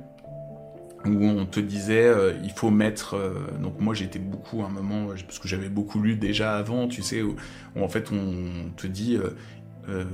où 1.05 1.25
on 1.25 1.45
te 1.45 1.59
disait, 1.59 2.05
euh, 2.05 2.33
il 2.43 2.51
faut 2.51 2.69
mettre, 2.69 3.15
euh, 3.15 3.33
donc 3.61 3.79
moi, 3.79 3.93
j'étais 3.93 4.19
beaucoup, 4.19 4.61
à 4.61 4.67
un 4.67 4.69
moment, 4.69 5.07
parce 5.07 5.39
que 5.39 5.47
j'avais 5.47 5.69
beaucoup 5.69 5.99
lu 5.99 6.15
déjà 6.15 6.55
avant, 6.57 6.87
tu 6.87 7.01
sais, 7.01 7.21
où, 7.21 7.35
où 7.75 7.83
en 7.83 7.89
fait, 7.89 8.11
on 8.11 8.71
te 8.75 8.87
dit... 8.87 9.17
euh, 9.17 9.35
euh, 9.89 10.05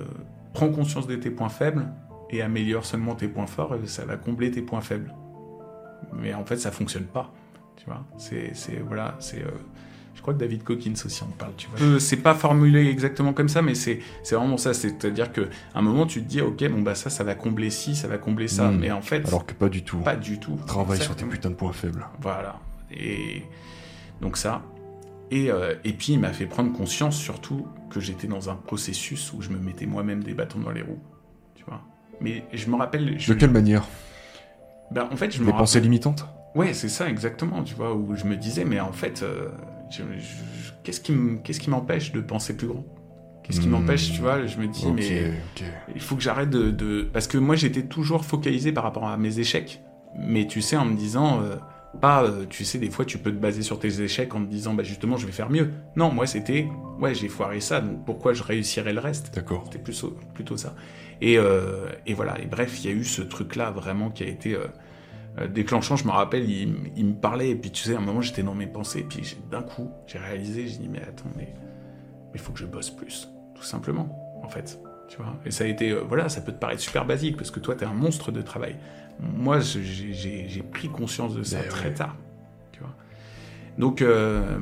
prends 0.53 0.69
conscience 0.69 1.07
de 1.07 1.15
tes 1.15 1.29
points 1.29 1.49
faibles 1.49 1.87
et 2.29 2.41
améliore 2.41 2.85
seulement 2.85 3.15
tes 3.15 3.27
points 3.27 3.47
forts 3.47 3.75
et 3.75 3.87
ça 3.87 4.05
va 4.05 4.15
combler 4.17 4.51
tes 4.51 4.61
points 4.61 4.81
faibles. 4.81 5.13
Mais 6.13 6.33
en 6.33 6.45
fait, 6.45 6.57
ça 6.57 6.71
fonctionne 6.71 7.05
pas. 7.05 7.31
Tu 7.75 7.85
vois, 7.85 8.03
c'est, 8.17 8.53
voilà, 8.85 9.15
c'est. 9.19 9.41
euh, 9.41 9.49
je 10.15 10.21
crois 10.21 10.33
que 10.33 10.39
David 10.39 10.63
Cockins 10.63 10.93
aussi 11.05 11.23
en 11.23 11.27
parle, 11.27 11.53
tu 11.55 11.67
vois. 11.69 11.79
Euh, 11.81 11.97
c'est 11.99 12.17
pas 12.17 12.33
formulé 12.33 12.87
exactement 12.89 13.31
comme 13.31 13.47
ça, 13.47 13.61
mais 13.61 13.73
c'est, 13.73 13.99
vraiment 14.31 14.57
ça. 14.57 14.73
C'est-à-dire 14.73 15.31
que 15.31 15.41
à 15.73 15.79
un 15.79 15.81
moment, 15.81 16.05
tu 16.05 16.21
te 16.21 16.27
dis, 16.27 16.41
ok, 16.41 16.67
bon 16.69 16.81
bah 16.81 16.93
ça, 16.95 17.09
ça 17.09 17.23
va 17.23 17.35
combler 17.35 17.69
ci, 17.69 17.95
ça 17.95 18.07
va 18.09 18.17
combler 18.17 18.49
ça, 18.49 18.69
Hmm. 18.69 18.79
mais 18.79 18.91
en 18.91 19.01
fait, 19.01 19.25
Alors 19.27 19.45
que 19.45 19.53
pas 19.53 19.69
du 19.69 19.83
tout. 19.83 19.99
pas 19.99 20.17
du 20.17 20.37
tout. 20.39 20.57
Travaille 20.67 20.99
sur 20.99 21.15
tes 21.15 21.25
putains 21.25 21.51
de 21.51 21.55
points 21.55 21.71
faibles. 21.71 22.05
Voilà. 22.21 22.57
Et 22.91 23.43
donc 24.21 24.35
ça. 24.35 24.61
Et, 25.31 25.51
euh, 25.51 25.75
et 25.83 25.93
puis 25.93 26.13
il 26.13 26.19
m'a 26.19 26.33
fait 26.33 26.45
prendre 26.47 26.71
conscience 26.73 27.15
surtout 27.17 27.67
que 27.89 27.99
j'étais 27.99 28.27
dans 28.27 28.49
un 28.49 28.55
processus 28.55 29.31
où 29.33 29.41
je 29.41 29.49
me 29.49 29.59
mettais 29.59 29.85
moi-même 29.85 30.23
des 30.23 30.33
bâtons 30.33 30.59
dans 30.59 30.71
les 30.71 30.81
roues. 30.81 30.99
Tu 31.55 31.63
vois. 31.65 31.81
Mais 32.21 32.43
je 32.53 32.67
me 32.69 32.75
rappelle. 32.75 33.19
Je, 33.19 33.33
De 33.33 33.37
quelle 33.37 33.51
manière? 33.51 33.85
Ben, 34.91 35.07
en 35.11 35.15
fait, 35.15 35.31
je 35.31 35.39
me 35.39 35.45
Les 35.45 35.51
rappelle. 35.51 35.59
pensées 35.61 35.79
limitantes? 35.81 36.25
Ouais, 36.55 36.73
c'est 36.73 36.89
ça 36.89 37.07
exactement. 37.09 37.63
Tu 37.63 37.75
vois, 37.75 37.93
où 37.93 38.15
je 38.15 38.25
me 38.25 38.35
disais, 38.35 38.65
mais 38.65 38.79
en 38.79 38.91
fait, 38.91 39.21
euh, 39.21 39.49
je- 39.91 40.01
je- 40.17 40.71
qu'est-ce 40.83 40.99
qui 40.99 41.11
m- 41.11 41.41
qu'est-ce 41.43 41.59
qui 41.59 41.69
m'empêche 41.69 42.11
de 42.11 42.21
penser 42.21 42.57
plus 42.57 42.67
grand? 42.67 42.83
Qu'est-ce 43.43 43.61
qui 43.61 43.67
Hmm. 43.67 43.71
m'empêche, 43.71 44.11
tu 44.11 44.21
vois 44.21 44.45
Je 44.47 44.57
me 44.57 44.67
dis, 44.67 44.85
Ok, 44.87 44.93
mais 44.95 45.31
ok. 45.55 45.63
il 45.95 46.01
faut 46.01 46.15
que 46.15 46.21
j'arrête 46.21 46.49
de, 46.49 46.71
de- 46.71 47.07
Parce 47.13 47.27
que 47.27 47.37
moi, 47.37 47.55
j'étais 47.55 47.83
toujours 47.83 48.25
focalisé 48.25 48.71
par 48.71 48.83
rapport 48.83 49.07
à 49.07 49.15
mes 49.17 49.37
échecs. 49.39 49.81
Mais 50.17 50.47
tu 50.47 50.61
sais, 50.61 50.75
en 50.75 50.85
me 50.85 50.95
disant... 50.95 51.41
euh, 51.43 51.55
pas, 52.01 52.23
euh, 52.23 52.45
tu 52.49 52.63
sais, 52.65 52.77
des 52.77 52.89
fois, 52.89 53.05
tu 53.05 53.17
peux 53.17 53.31
te 53.31 53.37
baser 53.37 53.61
sur 53.61 53.79
tes 53.79 54.01
échecs 54.01 54.33
en 54.35 54.43
te 54.43 54.49
disant, 54.49 54.73
bah 54.73 54.83
justement, 54.83 55.17
je 55.17 55.25
vais 55.25 55.31
faire 55.31 55.49
mieux. 55.49 55.71
Non, 55.95 56.11
moi, 56.11 56.27
c'était, 56.27 56.67
ouais, 56.99 57.15
j'ai 57.15 57.27
foiré 57.27 57.59
ça, 57.59 57.81
donc 57.81 58.05
pourquoi 58.05 58.33
je 58.33 58.43
réussirais 58.43 58.93
le 58.93 58.99
reste? 58.99 59.33
D'accord. 59.33 59.63
C'était 59.65 59.79
plus, 59.79 60.05
plutôt 60.33 60.57
ça. 60.57 60.75
Et, 61.21 61.37
euh, 61.37 61.87
et 62.05 62.13
voilà, 62.13 62.39
et 62.39 62.45
bref, 62.45 62.83
il 62.83 62.89
y 62.89 62.93
a 62.93 62.95
eu 62.95 63.03
ce 63.03 63.21
truc-là 63.21 63.71
vraiment 63.71 64.09
qui 64.09 64.23
a 64.23 64.27
été 64.27 64.55
euh, 64.55 65.47
déclenchant. 65.47 65.95
Je 65.95 66.05
me 66.05 66.11
rappelle, 66.11 66.49
il, 66.49 67.05
me 67.05 67.13
parlait, 67.13 67.49
et 67.49 67.55
puis 67.55 67.71
tu 67.71 67.83
sais, 67.83 67.95
à 67.95 67.97
un 67.97 68.01
moment, 68.01 68.21
j'étais 68.21 68.43
dans 68.43 68.55
mes 68.55 68.67
pensées, 68.67 68.99
et 68.99 69.03
puis 69.03 69.37
d'un 69.51 69.61
coup, 69.61 69.89
j'ai 70.07 70.19
réalisé, 70.19 70.67
j'ai 70.67 70.77
dit, 70.77 70.89
mais 70.89 71.01
attends, 71.01 71.29
mais 71.37 71.53
il 72.33 72.39
faut 72.39 72.51
que 72.51 72.59
je 72.59 72.65
bosse 72.65 72.89
plus, 72.89 73.29
tout 73.55 73.63
simplement, 73.63 74.39
en 74.43 74.49
fait. 74.49 74.79
Tu 75.07 75.17
vois? 75.17 75.35
Et 75.45 75.51
ça 75.51 75.63
a 75.63 75.67
été, 75.67 75.89
euh, 75.89 76.03
voilà, 76.07 76.29
ça 76.29 76.41
peut 76.41 76.51
te 76.51 76.59
paraître 76.59 76.81
super 76.81 77.05
basique, 77.05 77.35
parce 77.35 77.51
que 77.51 77.59
toi, 77.59 77.75
t'es 77.75 77.85
un 77.85 77.93
monstre 77.93 78.31
de 78.31 78.41
travail. 78.41 78.75
Moi, 79.21 79.59
j'ai- 79.59 80.63
pris 80.71 80.87
conscience 80.89 81.33
de 81.35 81.43
ça 81.43 81.59
Ben 81.59 81.67
très 81.69 81.87
ouais. 81.89 81.93
tard, 81.93 82.15
tu 82.71 82.79
vois. 82.79 82.95
Donc, 83.77 84.01
euh, 84.01 84.57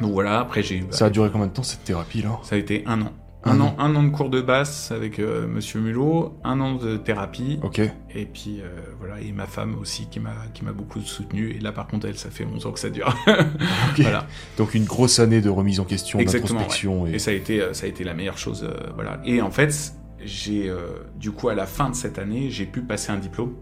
donc 0.00 0.12
voilà, 0.12 0.40
après, 0.40 0.62
j'ai 0.62 0.76
eu... 0.78 0.84
Ça 0.90 1.06
a 1.06 1.10
duré 1.10 1.30
combien 1.30 1.46
de 1.46 1.52
temps 1.52 1.62
cette 1.62 1.84
thérapie 1.84 2.22
là? 2.22 2.38
Ça 2.42 2.54
a 2.56 2.58
été 2.58 2.82
un 2.86 3.02
an. 3.02 3.12
Un 3.42 3.52
Un, 3.52 3.60
an. 3.62 3.66
an, 3.68 3.74
un 3.78 3.96
an 3.96 4.02
de 4.02 4.10
cours 4.10 4.28
de 4.28 4.42
basse 4.42 4.92
avec 4.92 5.18
euh, 5.18 5.46
Monsieur 5.48 5.80
Mulot, 5.80 6.38
un 6.44 6.60
an 6.60 6.74
de 6.74 6.98
thérapie, 6.98 7.58
Ok. 7.62 7.78
et 7.80 8.26
puis 8.26 8.60
euh, 8.60 8.68
voilà, 8.98 9.18
et 9.22 9.32
ma 9.32 9.46
femme 9.46 9.76
aussi 9.80 10.08
qui 10.10 10.20
m'a 10.20 10.34
qui 10.52 10.62
m'a 10.62 10.72
beaucoup 10.72 11.00
soutenu. 11.00 11.48
Et 11.52 11.58
là, 11.58 11.72
par 11.72 11.86
contre, 11.86 12.06
elle, 12.06 12.18
ça 12.18 12.28
fait 12.28 12.44
11 12.44 12.66
ans 12.66 12.72
que 12.72 12.78
ça 12.78 12.90
dure. 12.90 13.16
Ok. 13.26 14.00
voilà. 14.00 14.26
Donc 14.58 14.74
une 14.74 14.84
grosse 14.84 15.18
année 15.20 15.40
de 15.40 15.48
remise 15.48 15.80
en 15.80 15.84
question, 15.84 16.18
d'introspection. 16.18 17.06
Et 17.06 17.12
Et... 17.14 17.18
ça 17.18 17.30
a 17.30 17.34
été 17.34 17.62
euh, 17.62 17.72
ça 17.72 17.86
a 17.86 17.88
été 17.88 18.04
la 18.04 18.12
meilleure 18.12 18.36
chose, 18.36 18.62
euh, 18.62 18.90
voilà. 18.94 19.20
Et 19.24 19.40
en 19.40 19.50
fait, 19.50 19.94
j'ai 20.24 20.68
euh, 20.68 21.04
du 21.16 21.30
coup 21.32 21.48
à 21.48 21.54
la 21.54 21.66
fin 21.66 21.90
de 21.90 21.94
cette 21.94 22.18
année, 22.18 22.50
j'ai 22.50 22.66
pu 22.66 22.82
passer 22.82 23.10
un 23.12 23.16
diplôme 23.18 23.54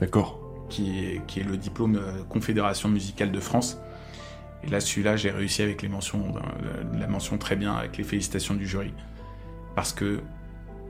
D'accord. 0.00 0.38
qui 0.68 0.98
est, 1.04 1.22
qui 1.26 1.40
est 1.40 1.44
le 1.44 1.56
diplôme 1.56 1.96
euh, 1.96 2.22
Confédération 2.28 2.88
musicale 2.88 3.32
de 3.32 3.40
France. 3.40 3.78
Et 4.64 4.68
là, 4.68 4.80
celui-là, 4.80 5.16
j'ai 5.16 5.30
réussi 5.30 5.62
avec 5.62 5.82
les 5.82 5.88
mentions, 5.88 6.34
euh, 6.36 6.98
la 6.98 7.06
mention 7.06 7.38
très 7.38 7.56
bien, 7.56 7.74
avec 7.74 7.96
les 7.98 8.04
félicitations 8.04 8.54
du 8.54 8.66
jury. 8.66 8.92
Parce 9.74 9.92
que 9.92 10.20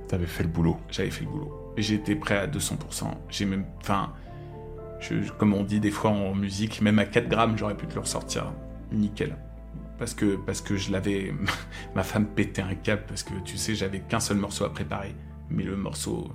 T'avais 0.08 0.26
fait 0.26 0.44
le 0.44 0.48
boulot. 0.48 0.76
j'avais 0.88 1.10
fait 1.10 1.24
le 1.24 1.30
boulot. 1.30 1.72
J'étais 1.76 2.14
prêt 2.14 2.36
à 2.38 2.46
200%. 2.46 3.06
J'ai 3.28 3.44
même, 3.44 3.64
enfin, 3.80 4.12
je- 5.00 5.32
comme 5.36 5.52
on 5.52 5.64
dit 5.64 5.80
des 5.80 5.90
fois 5.90 6.10
en 6.12 6.32
musique, 6.32 6.80
même 6.80 7.00
à 7.00 7.04
4 7.06 7.28
grammes, 7.28 7.58
j'aurais 7.58 7.76
pu 7.76 7.86
te 7.88 7.94
le 7.94 8.00
ressortir 8.02 8.52
nickel. 8.92 9.36
Parce 9.98 10.12
que, 10.14 10.36
parce 10.36 10.60
que 10.60 10.76
je 10.76 10.92
l'avais. 10.92 11.32
Ma 11.94 12.02
femme 12.02 12.26
pétait 12.26 12.62
un 12.62 12.74
câble 12.74 13.04
parce 13.08 13.22
que 13.22 13.32
tu 13.44 13.56
sais, 13.56 13.74
j'avais 13.74 14.00
qu'un 14.00 14.20
seul 14.20 14.36
morceau 14.36 14.64
à 14.64 14.72
préparer. 14.72 15.14
Mais 15.48 15.62
le 15.62 15.76
morceau, 15.76 16.30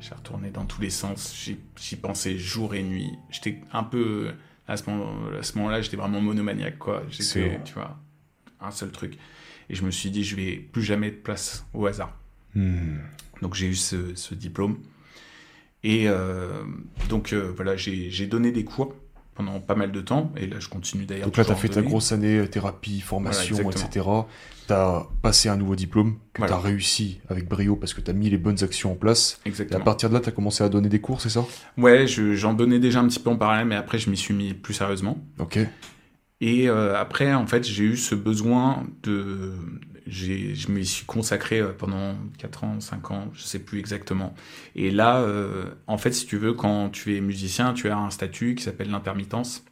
j'ai 0.00 0.14
retourné 0.14 0.50
dans 0.50 0.64
tous 0.64 0.80
les 0.80 0.90
sens. 0.90 1.34
J'y 1.76 1.96
pensais 1.96 2.38
jour 2.38 2.74
et 2.74 2.82
nuit. 2.82 3.12
J'étais 3.30 3.60
un 3.72 3.82
peu. 3.84 4.32
À 4.68 4.76
ce 4.76 4.88
moment- 4.90 5.28
à 5.38 5.42
ce 5.42 5.56
moment-là, 5.58 5.80
j'étais 5.80 5.96
vraiment 5.96 6.20
monomaniaque, 6.20 6.78
quoi. 6.78 7.02
J'étais, 7.08 7.60
tu 7.64 7.74
vois, 7.74 7.98
un 8.60 8.70
seul 8.72 8.90
truc. 8.90 9.16
Et 9.68 9.74
je 9.74 9.84
me 9.84 9.90
suis 9.90 10.10
dit, 10.10 10.24
je 10.24 10.34
vais 10.36 10.56
plus 10.56 10.82
jamais 10.82 11.10
de 11.10 11.16
place 11.16 11.64
au 11.74 11.86
hasard. 11.86 12.16
Hmm. 12.54 12.96
Donc 13.42 13.54
j'ai 13.54 13.66
eu 13.68 13.74
ce, 13.74 14.14
ce 14.14 14.34
diplôme. 14.34 14.78
Et 15.84 16.08
euh, 16.08 16.64
donc 17.08 17.32
euh, 17.32 17.52
voilà, 17.54 17.76
j'ai 17.76 18.26
donné 18.26 18.50
des 18.50 18.64
cours 18.64 18.94
pendant 19.36 19.60
pas 19.60 19.74
mal 19.74 19.92
de 19.92 20.00
temps. 20.00 20.32
Et 20.36 20.46
là, 20.46 20.56
je 20.58 20.68
continue 20.68 21.04
d'ailleurs. 21.04 21.26
Donc 21.26 21.36
là, 21.36 21.44
tu 21.44 21.52
as 21.52 21.56
fait 21.56 21.68
ta 21.68 21.82
grosse 21.82 22.12
année 22.12 22.38
euh, 22.38 22.46
thérapie, 22.46 23.00
formation, 23.00 23.56
Voilà, 23.62 23.70
etc. 23.70 24.06
Tu 24.66 24.72
as 24.72 25.06
passé 25.22 25.48
un 25.48 25.56
nouveau 25.56 25.76
diplôme 25.76 26.14
que 26.32 26.38
Voilà. 26.40 26.54
tu 26.54 26.58
as 26.58 26.62
réussi 26.62 27.20
avec 27.28 27.48
brio 27.48 27.76
parce 27.76 27.94
que 27.94 28.00
tu 28.00 28.10
as 28.10 28.14
mis 28.14 28.28
les 28.30 28.38
bonnes 28.38 28.62
actions 28.64 28.92
en 28.92 28.96
place. 28.96 29.40
Et 29.46 29.74
à 29.74 29.80
partir 29.80 30.08
de 30.08 30.14
là, 30.14 30.20
tu 30.20 30.28
as 30.28 30.32
commencé 30.32 30.64
à 30.64 30.68
donner 30.68 30.88
des 30.88 31.00
cours, 31.00 31.20
c'est 31.20 31.28
ça? 31.30 31.44
Ouais, 31.78 32.06
je- 32.06 32.34
j'en 32.34 32.54
donnais 32.54 32.78
déjà 32.80 33.00
un 33.00 33.06
petit 33.08 33.20
peu 33.20 33.30
en 33.30 33.36
parallèle, 33.36 33.66
mais 33.66 33.76
après, 33.76 33.98
je 33.98 34.10
m'y 34.10 34.16
suis 34.16 34.34
mis 34.34 34.54
plus 34.54 34.74
sérieusement. 34.74 35.18
Ok. 35.38 35.58
Et 36.40 36.68
euh, 36.68 36.94
après, 37.00 37.32
en 37.32 37.46
fait, 37.46 37.64
j'ai 37.64 37.84
eu 37.84 37.96
ce 37.96 38.14
besoin 38.14 38.84
de. 39.04 39.52
Je 40.06 40.70
me 40.70 40.82
suis 40.82 41.04
consacré 41.04 41.60
euh, 41.60 41.72
pendant 41.72 42.16
4 42.38 42.64
ans, 42.64 42.80
5 42.80 43.10
ans, 43.10 43.30
je 43.34 43.42
sais 43.42 43.58
plus 43.58 43.80
exactement. 43.80 44.34
Et 44.76 44.90
là, 44.90 45.20
euh, 45.20 45.66
en 45.88 45.98
fait, 45.98 46.12
si 46.12 46.26
tu 46.26 46.36
veux, 46.38 46.52
quand 46.54 46.90
tu 46.90 47.16
es 47.16 47.20
musicien, 47.20 47.74
tu 47.74 47.88
as 47.88 47.98
un 47.98 48.10
statut 48.10 48.54
qui 48.54 48.62
s'appelle 48.62 48.90
l'intermittence 48.90 49.64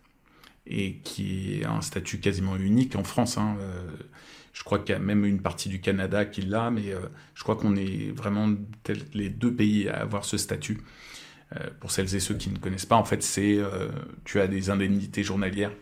et 0.66 0.96
qui 1.04 1.60
est 1.60 1.66
un 1.66 1.80
statut 1.82 2.20
quasiment 2.20 2.56
unique 2.56 2.96
en 2.96 3.04
France. 3.04 3.38
hein. 3.38 3.56
Euh, 3.60 3.90
je 4.52 4.64
crois 4.64 4.78
qu'il 4.80 4.90
y 4.94 4.96
a 4.96 5.00
même 5.00 5.24
une 5.24 5.40
partie 5.42 5.68
du 5.68 5.80
Canada 5.80 6.24
qui 6.24 6.42
l'a, 6.42 6.70
mais 6.70 6.94
je 7.34 7.42
crois 7.42 7.56
qu'on 7.56 7.74
est 7.74 8.12
vraiment 8.12 8.48
les 9.12 9.28
deux 9.28 9.52
pays 9.52 9.88
à 9.88 10.02
avoir 10.02 10.24
ce 10.24 10.38
statut. 10.38 10.80
Pour 11.80 11.90
celles 11.90 12.14
et 12.14 12.20
ceux 12.20 12.36
qui 12.36 12.50
ne 12.50 12.58
connaissent 12.58 12.86
pas, 12.86 12.96
en 12.96 13.04
fait, 13.04 13.22
c'est 13.24 13.58
tu 14.24 14.40
as 14.40 14.46
des 14.46 14.70
indemnités 14.70 15.24
journalières 15.24 15.72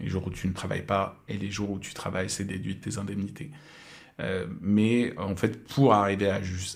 les 0.00 0.08
jours 0.08 0.26
où 0.26 0.30
tu 0.30 0.46
ne 0.48 0.52
travailles 0.52 0.84
pas 0.84 1.22
et 1.28 1.36
les 1.38 1.50
jours 1.50 1.70
où 1.70 1.78
tu 1.78 1.94
travailles, 1.94 2.30
c'est 2.30 2.44
déduit 2.44 2.76
de 2.76 2.80
tes 2.80 2.98
indemnités. 2.98 3.50
Euh, 4.20 4.46
mais 4.60 5.16
en 5.16 5.36
fait, 5.36 5.62
pour 5.68 5.94
arriver 5.94 6.28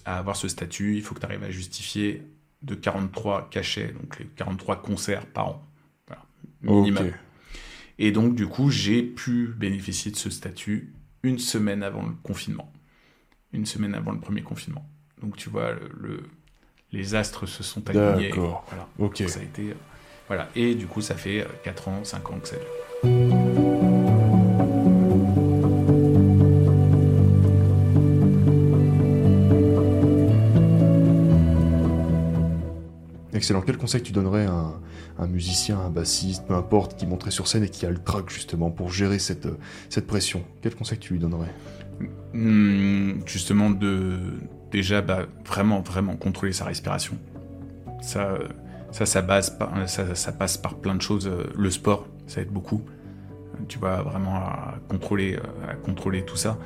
à, 0.04 0.18
avoir 0.18 0.36
ce 0.36 0.46
statut, 0.48 0.96
il 0.96 1.02
faut 1.02 1.14
que 1.14 1.20
tu 1.20 1.26
arrives 1.26 1.42
à 1.42 1.50
justifier 1.50 2.22
de 2.62 2.74
43 2.76 3.48
cachets, 3.50 3.88
donc 3.88 4.18
les 4.20 4.26
43 4.26 4.80
concerts 4.82 5.26
par 5.26 5.48
an. 5.48 5.66
Voilà, 6.06 6.22
minimum. 6.62 7.02
Et 7.98 8.12
donc, 8.12 8.34
du 8.36 8.46
coup, 8.46 8.70
j'ai 8.70 9.02
pu 9.02 9.48
bénéficier 9.48 10.10
de 10.12 10.16
ce 10.16 10.30
statut 10.30 10.92
une 11.24 11.38
semaine 11.38 11.82
avant 11.82 12.02
le 12.04 12.12
confinement. 12.22 12.72
Une 13.52 13.66
semaine 13.66 13.94
avant 13.94 14.12
le 14.12 14.20
premier 14.20 14.42
confinement. 14.42 14.88
Donc, 15.20 15.36
tu 15.36 15.50
vois, 15.50 15.72
le, 15.72 15.90
le- 16.00 16.22
les 16.92 17.14
astres 17.14 17.46
se 17.46 17.62
sont 17.62 17.88
alignés. 17.90 18.28
D'accord. 18.28 18.64
Voilà. 18.68 18.88
Ok. 18.98 19.18
Donc, 19.20 19.28
ça 19.30 19.40
a 19.40 19.42
été. 19.42 19.70
euh, 19.70 19.74
Voilà. 20.28 20.48
Et 20.54 20.74
du 20.74 20.86
coup, 20.86 21.00
ça 21.00 21.16
fait 21.16 21.46
4 21.64 21.88
ans, 21.88 22.04
5 22.04 22.30
ans 22.30 22.38
que 22.38 22.48
ça 22.48 22.56
dure. 22.56 23.41
Excellent. 33.42 33.60
Quel 33.62 33.76
conseil 33.76 34.02
tu 34.02 34.12
donnerais 34.12 34.46
à 34.46 34.72
un, 35.18 35.26
musicien, 35.26 35.76
un 35.80 35.90
bassiste, 35.90 36.46
peu 36.46 36.54
importe, 36.54 36.96
qui 36.96 37.08
monterait 37.08 37.32
sur 37.32 37.48
scène 37.48 37.64
et 37.64 37.68
qui 37.68 37.84
a 37.84 37.90
le 37.90 37.98
trac 37.98 38.30
justement 38.30 38.70
pour 38.70 38.92
gérer 38.92 39.18
cette, 39.18 39.48
cette 39.88 40.06
pression? 40.06 40.44
Quel 40.60 40.76
conseil 40.76 40.98
tu 40.98 41.14
lui 41.14 41.18
donnerais? 41.18 41.52
Hmm, 42.34 43.14
justement 43.26 43.70
de 43.70 44.20
déjà 44.70 45.02
bah, 45.02 45.26
vraiment 45.44 45.80
vraiment 45.80 46.14
contrôler 46.14 46.52
sa 46.52 46.66
respiration. 46.66 47.16
Ça 48.00 48.38
ça 48.92 49.06
ça, 49.06 49.22
passe 49.22 50.56
par 50.56 50.76
plein 50.76 50.94
de 50.94 51.02
choses 51.02 51.26
Euh, 51.26 51.52
le 51.56 51.70
sport 51.72 52.06
ça 52.28 52.42
aide 52.42 52.52
beaucoup. 52.52 52.82
Euh, 52.86 53.64
tu 53.66 53.80
vas 53.80 54.02
vraiment 54.02 54.36
à 54.36 54.76
contrôler 54.88 55.34
euh, 55.34 55.72
contrôler 55.82 56.24
tout 56.24 56.36
ça. 56.36 56.58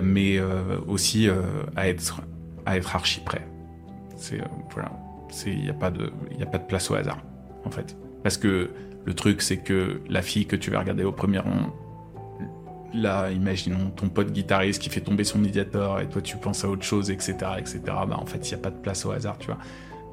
Mais 0.00 0.40
aussi 0.86 1.28
à 1.74 1.88
être 1.88 2.22
à 2.66 2.76
être 2.76 2.94
archi 2.94 3.20
prêt. 3.20 3.46
C'est 4.16 4.40
voilà 4.72 4.92
il 5.46 5.64
y 5.64 5.70
a 5.70 5.74
pas 5.74 5.90
de 5.90 6.12
il 6.30 6.38
y 6.38 6.42
a 6.42 6.46
pas 6.46 6.58
de 6.58 6.66
place 6.66 6.90
au 6.90 6.94
hasard 6.94 7.18
en 7.64 7.70
fait 7.70 7.96
parce 8.22 8.36
que 8.36 8.70
le 9.04 9.14
truc 9.14 9.42
c'est 9.42 9.58
que 9.58 10.00
la 10.08 10.22
fille 10.22 10.46
que 10.46 10.56
tu 10.56 10.70
vas 10.70 10.80
regarder 10.80 11.04
au 11.04 11.12
premier 11.12 11.38
rang 11.38 11.72
là, 12.94 13.30
imaginons 13.30 13.90
ton 13.90 14.08
pote 14.08 14.32
guitariste 14.32 14.82
qui 14.82 14.90
fait 14.90 15.00
tomber 15.00 15.24
son 15.24 15.38
médiator 15.38 16.00
et 16.00 16.08
toi 16.08 16.22
tu 16.22 16.36
penses 16.36 16.64
à 16.64 16.68
autre 16.68 16.84
chose, 16.84 17.10
etc., 17.10 17.36
etc. 17.58 17.80
Bah, 17.84 18.18
en 18.18 18.26
fait, 18.26 18.48
il 18.48 18.54
n'y 18.54 18.60
a 18.60 18.62
pas 18.62 18.70
de 18.70 18.76
place 18.76 19.04
au 19.04 19.10
hasard, 19.10 19.38
tu 19.38 19.46
vois. 19.46 19.58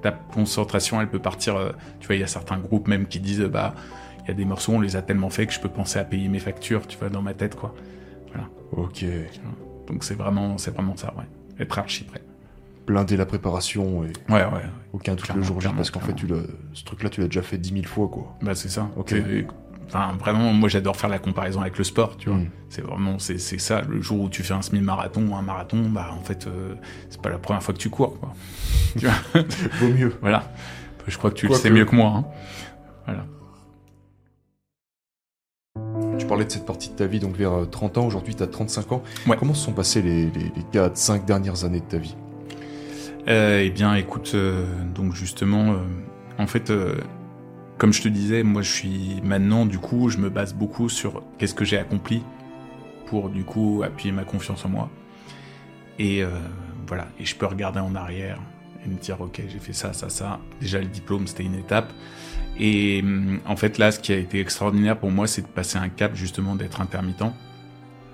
Ta 0.02 0.12
concentration, 0.12 1.02
elle 1.02 1.10
peut 1.10 1.20
partir. 1.20 1.56
euh, 1.56 1.72
tu 2.00 2.08
vois, 2.08 2.16
il 2.16 2.22
y 2.22 2.24
a 2.24 2.28
certains 2.28 2.58
groupes 2.58 2.88
même 2.88 3.08
qui 3.08 3.20
disent, 3.20 3.42
bah, 3.42 3.74
il 4.24 4.28
y 4.28 4.32
a 4.32 4.34
des 4.34 4.46
morceaux, 4.46 4.74
on 4.74 4.82
les 4.82 4.96
a 4.96 5.02
tellement 5.02 5.30
fait 5.30 5.48
que 5.48 5.54
je 5.54 5.60
peux 5.60 5.70
penser 5.70 6.00
à 6.00 6.04
payer 6.04 6.28
mes 6.28 6.40
factures, 6.40 6.88
tu 6.88 6.98
vois, 6.98 7.10
dans 7.10 7.22
ma 7.22 7.34
tête, 7.34 7.56
quoi. 7.56 7.74
Ok. 8.72 9.06
Donc 9.88 10.04
c'est 10.04 10.16
vraiment, 10.16 10.58
c'est 10.58 10.72
vraiment 10.72 10.98
ça, 10.98 11.14
ouais. 11.18 11.26
Être 11.60 11.80
archi 11.80 12.04
prêt. 12.04 12.22
Blinder 12.88 13.18
la 13.18 13.26
préparation 13.26 14.04
et 14.04 14.14
Ouais, 14.32 14.44
ouais. 14.46 14.62
aucun 14.94 15.16
doute 15.16 15.34
le 15.34 15.42
jour 15.42 15.60
J 15.62 15.70
parce 15.76 15.90
qu'en 15.92 16.00
fait, 16.00 16.14
tu 16.14 16.28
ce 16.74 16.84
truc-là, 16.84 17.10
tu 17.10 17.22
l'as 17.22 17.28
déjà 17.28 17.42
fait 17.42 17.58
10 17.58 17.70
000 17.74 17.84
fois, 17.86 18.08
quoi. 18.08 18.36
Bah 18.42 18.54
c'est 18.56 18.70
ça. 18.70 18.90
Ok. 18.96 19.16
Enfin, 19.88 20.14
vraiment, 20.20 20.52
moi 20.52 20.68
j'adore 20.68 20.96
faire 20.96 21.10
la 21.12 21.20
comparaison 21.20 21.62
avec 21.62 21.78
le 21.78 21.84
sport, 21.84 22.18
tu 22.18 22.30
vois. 22.30 22.40
Mm. 22.40 22.50
C'est 22.70 22.82
vraiment, 22.82 23.20
c'est 23.20 23.38
ça. 23.40 23.82
Le 23.82 24.02
jour 24.02 24.20
où 24.22 24.30
tu 24.30 24.42
fais 24.44 24.54
un 24.54 24.62
semi-marathon 24.62 25.28
ou 25.28 25.36
un 25.36 25.42
marathon, 25.44 25.90
bah 25.90 26.10
en 26.12 26.24
fait, 26.24 26.48
euh, 26.48 26.74
c'est 27.10 27.22
pas 27.22 27.30
la 27.30 27.38
première 27.38 27.62
fois 27.62 27.74
que 27.74 27.80
tu 27.80 27.90
cours, 27.90 28.20
quoi. 28.20 28.34
tu 28.98 29.06
vois? 29.06 29.42
Vaut 29.80 29.90
mieux. 29.94 30.14
Voilà. 30.22 30.52
Je 31.08 31.18
crois 31.18 31.30
que 31.30 31.36
tu 31.36 31.48
le 31.48 31.54
sais 31.54 31.70
mieux 31.70 31.86
que 31.86 31.96
moi. 31.96 32.14
hein. 32.16 32.26
Voilà. 33.06 33.26
Tu 36.18 36.26
parlais 36.26 36.46
de 36.46 36.52
cette 36.52 36.66
partie 36.66 36.90
de 36.90 36.96
ta 36.96 37.06
vie, 37.06 37.20
donc 37.20 37.36
vers 37.36 37.52
euh, 37.54 37.66
30 37.66 37.98
ans, 38.00 38.06
aujourd'hui 38.08 38.34
tu 38.36 38.42
as 38.42 38.48
35 38.48 38.92
ans. 38.92 39.04
Ouais. 39.28 39.38
Comment 39.38 39.54
se 39.54 39.64
sont 39.66 39.74
passées 39.74 40.02
les, 40.02 40.26
les, 40.32 40.52
les 40.56 40.64
4, 40.72 40.98
5 40.98 41.26
dernières 41.26 41.64
années 41.64 41.82
de 41.82 41.86
ta 41.86 41.98
vie? 41.98 42.16
Euh, 42.18 42.25
eh 43.28 43.70
bien, 43.70 43.96
écoute, 43.96 44.32
euh, 44.36 44.66
donc 44.94 45.14
justement, 45.14 45.74
euh, 45.74 45.78
en 46.38 46.48
fait, 46.48 46.70
euh, 46.70 46.96
comme 47.78 47.92
je 47.92 48.02
te 48.02 48.08
disais, 48.08 48.44
moi 48.44 48.62
je 48.62 48.72
suis 48.72 49.22
maintenant, 49.24 49.66
du 49.66 49.80
coup, 49.80 50.10
je 50.10 50.18
me 50.18 50.30
base 50.30 50.54
beaucoup 50.54 50.90
sur 50.90 51.24
qu'est-ce 51.38 51.56
que 51.56 51.66
j'ai 51.66 51.78
accompli 51.78 52.24
pour, 53.08 53.30
du 53.30 53.44
coup, 53.44 53.84
appuyer 53.84 54.12
ma 54.12 54.24
confiance 54.24 54.66
en 54.66 54.70
moi. 54.70 54.90
Et 56.00 56.24
euh, 56.24 56.30
voilà, 56.88 57.08
et 57.20 57.26
je 57.26 57.36
peux 57.36 57.46
regarder 57.46 57.80
en 57.80 57.96
arrière 57.96 58.40
et 58.84 58.90
me 58.90 58.96
dire, 58.96 59.20
ok, 59.22 59.42
j'ai 59.48 59.60
fait 59.60 59.74
ça, 59.74 59.94
ça, 59.94 60.10
ça. 60.10 60.40
Déjà, 60.60 60.80
le 60.80 60.88
diplôme, 60.88 61.28
c'était 61.28 61.44
une 61.44 61.56
étape. 61.56 61.92
Et 62.60 63.02
hum, 63.04 63.40
en 63.46 63.56
fait, 63.56 63.78
là, 63.78 63.92
ce 63.92 64.00
qui 64.00 64.14
a 64.14 64.18
été 64.18 64.40
extraordinaire 64.40 64.98
pour 64.98 65.12
moi, 65.12 65.28
c'est 65.28 65.42
de 65.42 65.48
passer 65.48 65.78
un 65.78 65.90
cap, 65.90 66.16
justement, 66.16 66.56
d'être 66.56 66.82
intermittent. 66.82 67.24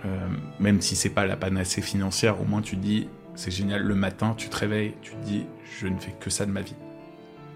Euh, 0.06 0.28
même 0.60 0.82
si 0.82 0.96
c'est 0.96 1.10
pas 1.10 1.26
la 1.26 1.38
panacée 1.38 1.82
financière, 1.82 2.42
au 2.42 2.46
moins 2.46 2.62
tu 2.62 2.76
dis, 2.76 3.08
c'est 3.36 3.52
génial, 3.52 3.82
le 3.82 3.96
matin, 3.96 4.34
tu 4.38 4.50
te 4.50 4.56
réveilles, 4.56 4.94
tu 5.02 5.12
te 5.12 5.24
dis, 5.24 5.46
je 5.80 5.88
ne 5.88 5.98
fais 6.00 6.14
que 6.20 6.30
ça 6.30 6.46
de 6.46 6.52
ma 6.52 6.62
vie. 6.62 6.76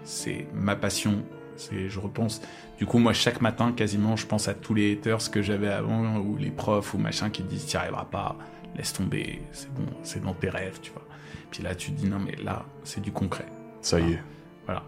C'est 0.04 0.46
ma 0.54 0.76
passion, 0.76 1.24
c'est, 1.56 1.88
je 1.88 1.98
repense. 1.98 2.42
Du 2.78 2.86
coup, 2.86 2.98
moi, 2.98 3.12
chaque 3.12 3.40
matin, 3.40 3.72
quasiment, 3.72 4.16
je 4.16 4.26
pense 4.26 4.48
à 4.48 4.54
tous 4.54 4.74
les 4.74 4.92
haters 4.92 5.30
que 5.30 5.42
j'avais 5.42 5.68
avant, 5.68 6.18
ou 6.18 6.36
les 6.36 6.50
profs, 6.50 6.94
ou 6.94 6.98
machin, 6.98 7.30
qui 7.30 7.42
te 7.42 7.48
disent, 7.48 7.66
t'y 7.66 7.76
arriveras 7.76 8.04
pas, 8.04 8.36
laisse 8.76 8.92
tomber, 8.92 9.42
c'est 9.52 9.72
bon, 9.72 9.86
c'est 10.02 10.22
dans 10.22 10.34
tes 10.34 10.50
rêves, 10.50 10.78
tu 10.82 10.92
vois. 10.92 11.06
Puis 11.50 11.62
là, 11.62 11.74
tu 11.74 11.92
te 11.92 12.00
dis, 12.00 12.08
non, 12.08 12.18
mais 12.18 12.36
là, 12.42 12.64
c'est 12.84 13.00
du 13.00 13.12
concret. 13.12 13.46
Ça 13.80 14.00
y 14.00 14.12
est. 14.12 14.22
Voilà. 14.66 14.82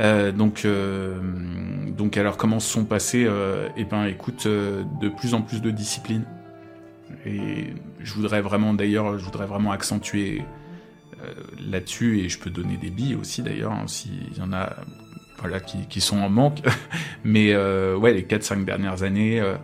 Euh, 0.00 0.30
donc, 0.32 0.64
euh, 0.64 1.18
donc 1.88 2.16
alors 2.16 2.36
comment 2.36 2.60
se 2.60 2.70
sont 2.70 2.84
passés 2.84 3.24
euh, 3.26 3.68
Eh 3.76 3.84
ben, 3.84 4.04
écoute, 4.04 4.44
euh, 4.46 4.84
de 5.00 5.08
plus 5.08 5.34
en 5.34 5.42
plus 5.42 5.60
de 5.60 5.70
disciplines. 5.70 6.24
Et 7.26 7.74
je 8.00 8.14
voudrais 8.14 8.40
vraiment, 8.40 8.74
d'ailleurs, 8.74 9.18
je 9.18 9.24
voudrais 9.24 9.46
vraiment 9.46 9.72
accentuer 9.72 10.42
euh, 11.22 11.32
là-dessus. 11.60 12.20
Et 12.20 12.28
je 12.28 12.38
peux 12.38 12.50
donner 12.50 12.76
des 12.76 12.90
billes 12.90 13.14
aussi, 13.16 13.42
d'ailleurs, 13.42 13.72
hein, 13.72 13.86
s'il 13.86 14.36
y 14.36 14.40
en 14.40 14.52
a, 14.52 14.76
voilà, 15.38 15.60
qui, 15.60 15.86
qui 15.88 16.00
sont 16.00 16.18
en 16.18 16.30
manque. 16.30 16.60
Mais 17.24 17.52
euh, 17.52 17.96
ouais, 17.96 18.12
les 18.14 18.22
4-5 18.22 18.64
dernières 18.64 19.02
années, 19.02 19.40
euh, 19.40 19.56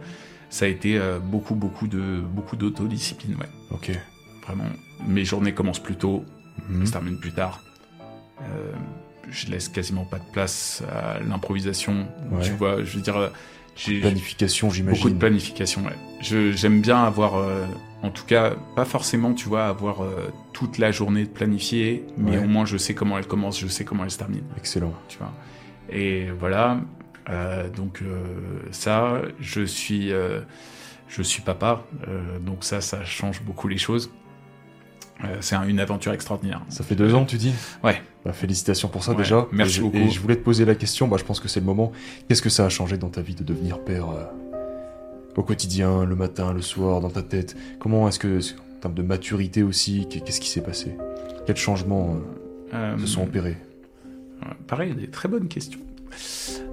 ça 0.51 0.65
a 0.67 0.69
été 0.69 1.01
beaucoup, 1.23 1.55
beaucoup 1.55 1.87
de, 1.89 2.21
beaucoup 2.21 2.57
d'autodiscipline. 2.57 3.35
Ouais, 3.37 3.49
Ok. 3.71 3.91
vraiment. 4.47 4.67
Mes 5.07 5.25
journées 5.25 5.53
commencent 5.53 5.83
plus 5.83 5.97
tôt, 5.97 6.25
Mhm. 6.69 6.87
se 6.87 6.93
termine 6.93 7.19
plus 7.19 7.33
tard. 7.33 7.61
Je 9.31 9.47
laisse 9.51 9.69
quasiment 9.69 10.05
pas 10.05 10.19
de 10.19 10.25
place 10.33 10.83
à 10.93 11.19
l'improvisation. 11.21 12.07
Ouais. 12.31 12.43
Tu 12.43 12.53
vois, 12.53 12.85
je 12.85 12.97
veux 12.97 13.03
dire, 13.03 13.33
j'ai 13.77 14.01
Planification, 14.01 14.69
beaucoup 14.85 15.11
de 15.11 15.19
planification. 15.19 15.83
Ouais. 15.85 15.93
Je- 16.21 16.53
J'aime 16.53 16.81
bien 16.81 17.03
avoir, 17.03 17.37
euh, 17.37 17.65
en 18.03 18.11
tout 18.11 18.25
cas, 18.25 18.55
pas 18.77 18.85
forcément, 18.85 19.35
tu 19.35 19.49
vois, 19.49 19.67
avoir 19.67 20.03
euh, 20.03 20.31
toute 20.53 20.79
la 20.79 20.91
journée 20.93 21.25
de 21.25 21.29
planifier, 21.31 22.05
mais 22.17 22.33
Ouais. 22.39 22.45
au 22.45 22.47
moins 22.49 22.65
je 22.67 22.77
sais 22.77 22.95
comment 22.95 23.19
elle 23.19 23.27
commence, 23.27 23.59
je 23.61 23.67
sais 23.67 23.85
comment 23.85 24.05
elle 24.05 24.11
se 24.11 24.19
termine. 24.19 24.45
Excellent. 24.57 24.95
Tu 25.09 25.19
vois. 25.19 25.33
Et 25.91 26.29
voilà. 26.39 26.81
donc 27.77 28.01
ça, 28.71 29.23
je 29.41 29.63
suis, 29.65 30.13
je 31.09 31.23
suis 31.23 31.43
papa. 31.43 31.85
donc 32.41 32.65
ça, 32.65 32.81
ça 32.81 33.05
change 33.05 33.43
beaucoup 33.43 33.69
les 33.69 33.79
choses. 33.79 34.11
C'est 35.41 35.57
une 35.57 35.81
aventure 35.81 36.13
extraordinaire. 36.13 36.63
Ça 36.69 36.85
fait 36.85 36.95
deux 36.95 37.15
ans, 37.15 37.25
tu 37.25 37.37
dis 37.37 37.53
Ouais. 37.83 38.01
Bah, 38.25 38.33
félicitations 38.33 38.89
pour 38.89 39.05
ça 39.05 39.15
déjà. 39.15 39.47
Merci 39.53 39.81
beaucoup. 39.81 39.97
Et 39.97 40.11
je 40.11 40.21
voulais 40.21 40.37
te 40.37 40.43
poser 40.43 40.65
la 40.65 40.75
question, 40.75 41.09
bah, 41.09 41.17
je 41.19 41.25
pense 41.25 41.41
que 41.41 41.49
c'est 41.49 41.61
le 41.61 41.67
moment. 41.67 41.93
Qu'est-ce 42.29 42.43
que 42.43 42.51
ça 42.51 42.65
a 42.65 42.69
changé 42.69 42.97
dans 42.97 43.11
ta 43.11 43.21
vie 43.21 43.35
de 43.35 43.45
devenir 43.45 43.81
père 43.81 44.07
au 45.37 45.43
quotidien, 45.43 46.05
le 46.05 46.15
matin, 46.15 46.53
le 46.53 46.63
soir, 46.63 47.01
dans 47.01 47.11
ta 47.11 47.23
tête? 47.23 47.57
Comment 47.79 48.09
est-ce 48.09 48.19
que, 48.19 48.39
en 48.39 48.81
termes 48.81 48.95
de 48.95 49.03
maturité 49.03 49.63
aussi, 49.63 50.07
qu'est-ce 50.09 50.41
qui 50.41 50.49
s'est 50.49 50.63
passé? 50.63 50.97
Quels 51.47 51.57
changements 51.57 52.17
euh, 52.73 52.99
se 52.99 53.07
sont 53.07 53.21
euh, 53.21 53.25
opérés 53.25 53.57
Pareil, 54.67 54.95
des 54.95 55.09
très 55.09 55.29
bonnes 55.29 55.49
questions. 55.49 55.81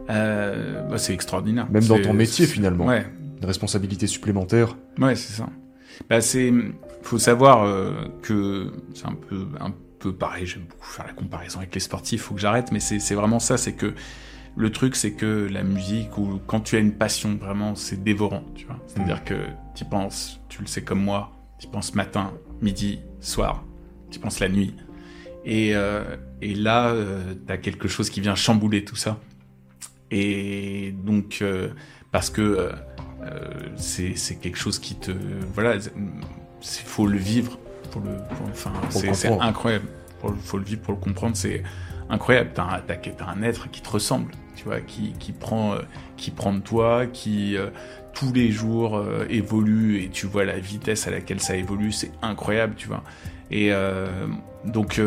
Euh, 0.09 0.87
bah, 0.87 0.97
c'est 0.97 1.13
extraordinaire. 1.13 1.69
Même 1.71 1.85
dans 1.85 2.01
ton 2.01 2.13
métier 2.13 2.45
finalement. 2.45 2.85
Ouais. 2.85 3.05
Une 3.41 3.47
responsabilité 3.47 4.07
supplémentaire. 4.07 4.77
Ouais, 4.99 5.15
c'est 5.15 5.33
ça. 5.33 5.49
Bah, 6.09 6.21
c'est, 6.21 6.53
faut 7.03 7.19
savoir 7.19 7.67
que 8.21 8.71
c'est 8.93 9.07
un 9.07 9.15
peu, 9.15 9.47
un 9.59 9.73
peu 9.99 10.13
pareil. 10.13 10.45
J'aime 10.45 10.63
beaucoup 10.63 10.87
faire 10.87 11.07
la 11.07 11.13
comparaison 11.13 11.59
avec 11.59 11.73
les 11.73 11.79
sportifs. 11.79 12.23
Faut 12.23 12.35
que 12.35 12.41
j'arrête, 12.41 12.71
mais 12.71 12.79
c'est 12.79 13.15
vraiment 13.15 13.39
ça. 13.39 13.57
C'est 13.57 13.73
que 13.73 13.93
le 14.55 14.71
truc, 14.71 14.95
c'est 14.95 15.13
que 15.13 15.47
la 15.49 15.63
musique, 15.63 16.17
ou 16.17 16.39
quand 16.45 16.59
tu 16.61 16.75
as 16.75 16.79
une 16.79 16.93
passion, 16.93 17.35
vraiment, 17.35 17.75
c'est 17.75 18.03
dévorant, 18.03 18.43
tu 18.55 18.65
vois. 18.65 18.79
C'est-à-dire 18.87 19.21
mm. 19.21 19.25
que 19.25 19.45
tu 19.75 19.85
penses, 19.85 20.39
tu 20.49 20.61
le 20.61 20.67
sais 20.67 20.83
comme 20.83 21.01
moi, 21.01 21.31
tu 21.59 21.67
penses 21.67 21.95
matin, 21.95 22.33
midi, 22.61 22.99
soir, 23.19 23.63
tu 24.09 24.19
penses 24.19 24.39
la 24.39 24.49
nuit. 24.49 24.75
Et, 25.45 25.75
euh, 25.75 26.17
et 26.41 26.53
là, 26.53 26.89
euh, 26.89 27.33
tu 27.45 27.53
as 27.53 27.57
quelque 27.57 27.87
chose 27.87 28.09
qui 28.09 28.21
vient 28.21 28.35
chambouler 28.35 28.83
tout 28.83 28.95
ça. 28.95 29.19
Et 30.11 30.93
donc, 31.03 31.39
euh, 31.41 31.69
parce 32.11 32.29
que 32.29 32.71
c'est 33.77 34.39
quelque 34.41 34.57
chose 34.57 34.79
qui 34.79 34.95
te... 34.95 35.11
Voilà, 35.53 35.77
il 36.61 36.87
faut 36.87 37.07
le 37.07 37.17
vivre. 37.17 37.57
Pour 37.91 38.01
le, 38.01 38.11
enfin, 38.49 38.71
c'est 38.89 39.27
incroyable. 39.27 39.87
Il 40.23 40.41
faut 40.41 40.57
le 40.57 40.63
vivre 40.63 40.81
pour 40.81 40.93
le 40.93 40.99
comprendre. 40.99 41.35
C'est 41.35 41.63
incroyable. 42.09 42.51
T'as 42.53 42.63
un, 42.63 42.81
as, 42.89 43.29
un 43.29 43.41
être 43.41 43.69
qui 43.71 43.81
te 43.81 43.89
ressemble, 43.89 44.31
tu 44.55 44.65
vois, 44.65 44.81
qui, 44.81 45.13
qui 45.19 45.31
prend, 45.31 45.73
euh, 45.73 45.79
qui 46.17 46.31
prend 46.31 46.53
de 46.53 46.59
toi, 46.59 47.07
qui 47.07 47.57
euh, 47.57 47.69
tous 48.13 48.31
les 48.33 48.51
jours 48.51 48.97
euh, 48.97 49.25
évolue 49.29 50.03
et 50.03 50.09
tu 50.09 50.27
vois 50.27 50.45
la 50.45 50.59
vitesse 50.59 51.07
à 51.07 51.11
laquelle 51.11 51.39
ça 51.39 51.55
évolue, 51.55 51.91
c'est 51.91 52.11
incroyable, 52.21 52.75
tu 52.75 52.87
vois. 52.87 53.03
Et 53.49 53.73
donc, 54.63 55.01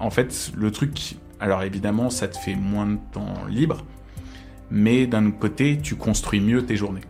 en 0.00 0.10
fait, 0.10 0.50
le 0.56 0.72
truc, 0.72 1.14
alors 1.38 1.62
évidemment, 1.62 2.10
ça 2.10 2.26
te 2.26 2.36
fait 2.36 2.56
moins 2.56 2.86
de 2.86 2.98
temps 3.12 3.44
libre, 3.48 3.84
mais 4.68 5.06
d'un 5.06 5.30
côté, 5.30 5.78
tu 5.80 5.94
construis 5.94 6.40
mieux 6.40 6.66
tes 6.66 6.74
journées. 6.74 7.02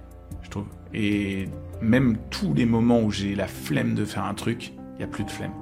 Et 0.95 1.49
même 1.83 2.17
tous 2.31 2.55
les 2.55 2.67
moments 2.67 3.01
où 3.01 3.11
j'ai 3.11 3.35
la 3.35 3.47
flemme 3.47 3.95
de 3.95 4.05
faire 4.05 4.25
un 4.25 4.35
truc, 4.35 4.73
il 4.97 5.01
y 5.01 5.05
a 5.05 5.09
plus 5.09 5.25
de 5.25 5.31
flemme, 5.31 5.53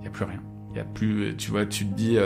il 0.00 0.04
y 0.04 0.08
a 0.08 0.10
plus 0.10 0.24
rien, 0.24 0.42
il 0.74 0.80
a 0.80 0.84
plus, 0.84 1.36
tu 1.36 1.50
vois, 1.50 1.66
tu 1.66 1.86
te 1.86 1.94
dis 1.94 2.18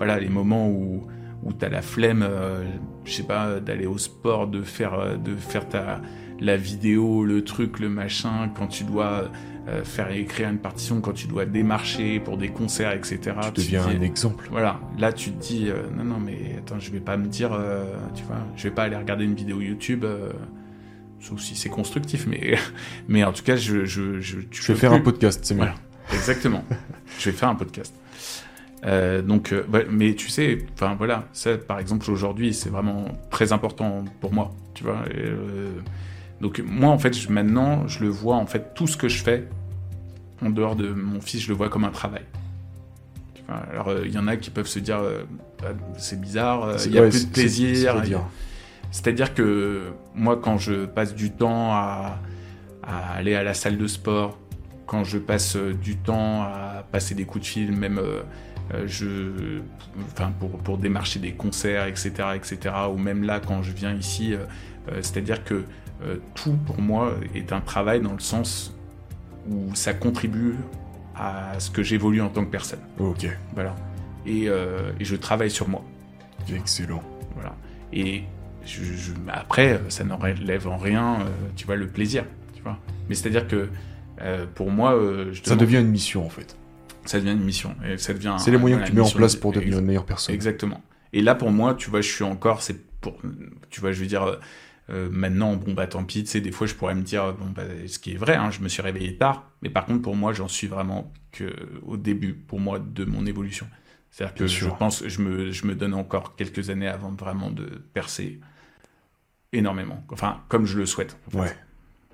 voilà, 0.00 0.18
les 0.18 0.30
moments 0.30 0.66
où, 0.66 1.06
où 1.42 1.52
tu 1.52 1.64
as 1.64 1.68
la 1.68 1.82
flemme, 1.82 2.22
euh, 2.26 2.64
je 3.04 3.12
sais 3.12 3.22
pas, 3.22 3.60
d'aller 3.60 3.86
au 3.86 3.98
sport, 3.98 4.46
de 4.46 4.62
faire, 4.62 4.94
euh, 4.94 5.16
de 5.16 5.36
faire 5.36 5.68
ta, 5.68 6.00
la 6.40 6.56
vidéo, 6.56 7.24
le 7.24 7.44
truc, 7.44 7.80
le 7.80 7.90
machin, 7.90 8.50
quand 8.56 8.66
tu 8.66 8.84
dois 8.84 9.30
euh, 9.68 9.84
faire 9.84 10.10
écrire 10.10 10.48
une 10.48 10.58
partition, 10.58 11.02
quand 11.02 11.12
tu 11.12 11.26
dois 11.26 11.44
démarcher 11.44 12.18
pour 12.18 12.38
des 12.38 12.48
concerts, 12.48 12.92
etc. 12.92 13.18
Tu 13.54 13.60
deviens 13.60 13.86
un 13.86 14.00
exemple. 14.00 14.48
Voilà, 14.50 14.80
là 14.98 15.12
tu 15.12 15.32
te 15.32 15.42
dis, 15.42 15.68
non, 15.94 16.04
non, 16.04 16.18
mais 16.18 16.56
attends, 16.58 16.80
je 16.80 16.90
vais 16.90 17.00
pas 17.00 17.18
me 17.18 17.26
dire, 17.26 17.50
tu 18.14 18.24
vois, 18.24 18.38
je 18.56 18.62
vais 18.62 18.74
pas 18.74 18.84
aller 18.84 18.96
regarder 18.96 19.24
une 19.24 19.34
vidéo 19.34 19.60
YouTube. 19.60 20.06
Sauf 21.20 21.40
si 21.40 21.54
c'est 21.54 21.68
constructif, 21.68 22.26
mais, 22.26 22.56
mais 23.08 23.24
en 23.24 23.32
tout 23.32 23.42
cas, 23.42 23.56
je. 23.56 23.84
Je, 23.84 24.20
je, 24.20 24.38
vais 24.38 24.74
faire 24.74 24.92
un 24.92 25.00
podcast, 25.00 25.40
c'est 25.42 25.54
mieux. 25.54 25.68
exactement. 26.12 26.64
je 27.18 27.30
vais 27.30 27.36
faire 27.36 27.48
un 27.48 27.54
podcast. 27.54 27.94
Euh, 28.86 29.20
donc, 29.20 29.52
euh, 29.52 29.64
mais 29.90 30.14
tu 30.14 30.28
sais, 30.28 30.66
enfin 30.74 30.94
voilà, 30.96 31.24
ça 31.32 31.58
par 31.58 31.78
exemple 31.78 32.10
aujourd'hui, 32.10 32.54
c'est 32.54 32.70
vraiment 32.70 33.04
très 33.30 33.52
important 33.52 34.04
pour 34.20 34.32
moi, 34.32 34.52
tu 34.74 34.84
vois. 34.84 35.04
Euh, 35.14 35.70
donc 36.40 36.62
moi 36.64 36.88
en 36.88 36.98
fait, 36.98 37.16
je, 37.16 37.30
maintenant, 37.30 37.86
je 37.88 38.00
le 38.00 38.08
vois 38.08 38.36
en 38.36 38.46
fait 38.46 38.72
tout 38.74 38.86
ce 38.86 38.96
que 38.96 39.08
je 39.08 39.22
fais 39.22 39.46
en 40.42 40.50
dehors 40.50 40.76
de 40.76 40.88
mon 40.88 41.20
fils, 41.20 41.42
je 41.42 41.48
le 41.48 41.54
vois 41.54 41.68
comme 41.68 41.84
un 41.84 41.90
travail. 41.90 42.24
alors 43.48 43.92
il 44.04 44.12
y 44.12 44.18
en 44.18 44.26
a 44.26 44.36
qui 44.36 44.48
peuvent 44.48 44.66
se 44.66 44.78
dire, 44.78 45.00
bah, 45.60 45.68
c'est 45.98 46.18
bizarre, 46.18 46.76
il 46.86 46.92
y 46.92 46.98
a 46.98 47.06
plus 47.06 47.26
de 47.26 47.32
plaisir. 47.32 48.02
C'est-à-dire 48.90 49.34
que 49.34 49.92
moi, 50.14 50.38
quand 50.42 50.58
je 50.58 50.86
passe 50.86 51.14
du 51.14 51.30
temps 51.30 51.72
à, 51.72 52.18
à, 52.82 53.12
aller 53.12 53.34
à 53.34 53.42
la 53.42 53.54
salle 53.54 53.78
de 53.78 53.86
sport, 53.86 54.38
quand 54.86 55.04
je 55.04 55.18
passe 55.18 55.56
du 55.56 55.96
temps 55.96 56.42
à 56.42 56.84
passer 56.90 57.14
des 57.14 57.24
coups 57.24 57.44
de 57.44 57.48
fil, 57.48 57.72
même 57.72 58.00
euh, 58.74 58.86
je, 58.86 59.60
enfin 60.12 60.32
pour, 60.38 60.50
pour 60.58 60.78
démarcher 60.78 61.18
des 61.18 61.32
concerts, 61.32 61.86
etc., 61.86 62.12
etc. 62.34 62.74
Ou 62.92 62.98
même 62.98 63.24
là, 63.24 63.40
quand 63.40 63.62
je 63.62 63.72
viens 63.72 63.94
ici, 63.94 64.34
euh, 64.34 64.38
euh, 64.88 64.96
c'est-à-dire 64.96 65.44
que 65.44 65.64
tout 66.34 66.56
pour 66.64 66.80
moi 66.80 67.12
est 67.34 67.52
un 67.52 67.60
travail 67.60 68.00
dans 68.00 68.14
le 68.14 68.20
sens 68.20 68.74
où 69.50 69.74
ça 69.74 69.92
contribue 69.92 70.54
à 71.14 71.60
ce 71.60 71.70
que 71.70 71.82
j'évolue 71.82 72.22
en 72.22 72.30
tant 72.30 72.42
que 72.42 72.50
personne. 72.50 72.78
Ok. 72.98 73.26
Voilà. 73.52 73.76
Et, 74.24 74.46
et 74.46 75.04
je 75.04 75.16
travaille 75.16 75.50
sur 75.50 75.68
moi. 75.68 75.84
Excellent. 76.48 77.02
Voilà. 77.34 77.54
Et 77.92 78.24
je, 78.70 79.12
après, 79.28 79.80
ça 79.88 80.04
n'enlève 80.04 80.68
en 80.68 80.76
rien, 80.76 81.18
tu 81.56 81.66
vois, 81.66 81.76
le 81.76 81.88
plaisir. 81.88 82.24
Tu 82.54 82.62
vois. 82.62 82.78
Mais 83.08 83.14
c'est-à-dire 83.14 83.46
que 83.48 83.68
pour 84.54 84.70
moi, 84.70 84.98
je 85.32 85.40
ça 85.42 85.56
devient 85.56 85.78
une 85.78 85.88
mission 85.88 86.24
en 86.24 86.30
fait 86.30 86.56
ça 87.04 87.18
devient 87.18 87.32
une 87.32 87.44
mission. 87.44 87.74
Et 87.84 87.98
ça 87.98 88.12
devient. 88.12 88.36
C'est 88.38 88.50
les 88.50 88.58
moyens 88.58 88.82
que 88.82 88.88
tu 88.88 88.94
mets 88.94 89.00
en 89.00 89.10
place 89.10 89.36
pour 89.36 89.52
devenir 89.52 89.78
une 89.78 89.86
meilleure 89.86 90.06
personne. 90.06 90.34
Exactement. 90.34 90.82
Et 91.12 91.22
là, 91.22 91.34
pour 91.34 91.50
moi, 91.50 91.74
tu 91.74 91.90
vois, 91.90 92.00
je 92.00 92.10
suis 92.10 92.24
encore, 92.24 92.62
c'est 92.62 92.80
pour, 93.00 93.20
tu 93.70 93.80
vois, 93.80 93.92
je 93.92 94.00
veux 94.00 94.06
dire, 94.06 94.38
euh, 94.90 95.08
maintenant, 95.10 95.56
bon 95.56 95.72
bah 95.72 95.86
tant 95.86 96.04
pis, 96.04 96.22
tu 96.22 96.30
sais, 96.30 96.40
des 96.40 96.52
fois, 96.52 96.66
je 96.66 96.74
pourrais 96.74 96.94
me 96.94 97.02
dire, 97.02 97.32
bon 97.32 97.46
bah, 97.54 97.62
ce 97.86 97.98
qui 97.98 98.12
est 98.12 98.16
vrai, 98.16 98.36
hein, 98.36 98.50
je 98.50 98.60
me 98.60 98.68
suis 98.68 98.82
réveillé 98.82 99.16
tard, 99.16 99.50
mais 99.62 99.70
par 99.70 99.86
contre, 99.86 100.02
pour 100.02 100.14
moi, 100.14 100.32
j'en 100.32 100.46
suis 100.46 100.68
vraiment 100.68 101.12
que 101.32 101.52
au 101.84 101.96
début, 101.96 102.34
pour 102.34 102.60
moi, 102.60 102.78
de 102.78 103.04
mon 103.04 103.26
évolution. 103.26 103.66
C'est-à-dire 104.10 104.34
que 104.34 104.46
je 104.46 104.66
pense, 104.66 105.06
je 105.06 105.22
me, 105.22 105.50
je 105.50 105.66
me 105.66 105.74
donne 105.74 105.94
encore 105.94 106.36
quelques 106.36 106.70
années 106.70 106.88
avant 106.88 107.12
vraiment 107.12 107.50
de 107.50 107.64
percer 107.92 108.40
énormément. 109.52 110.02
Enfin, 110.10 110.38
comme 110.48 110.66
je 110.66 110.78
le 110.78 110.86
souhaite. 110.86 111.16
Ouais. 111.34 111.52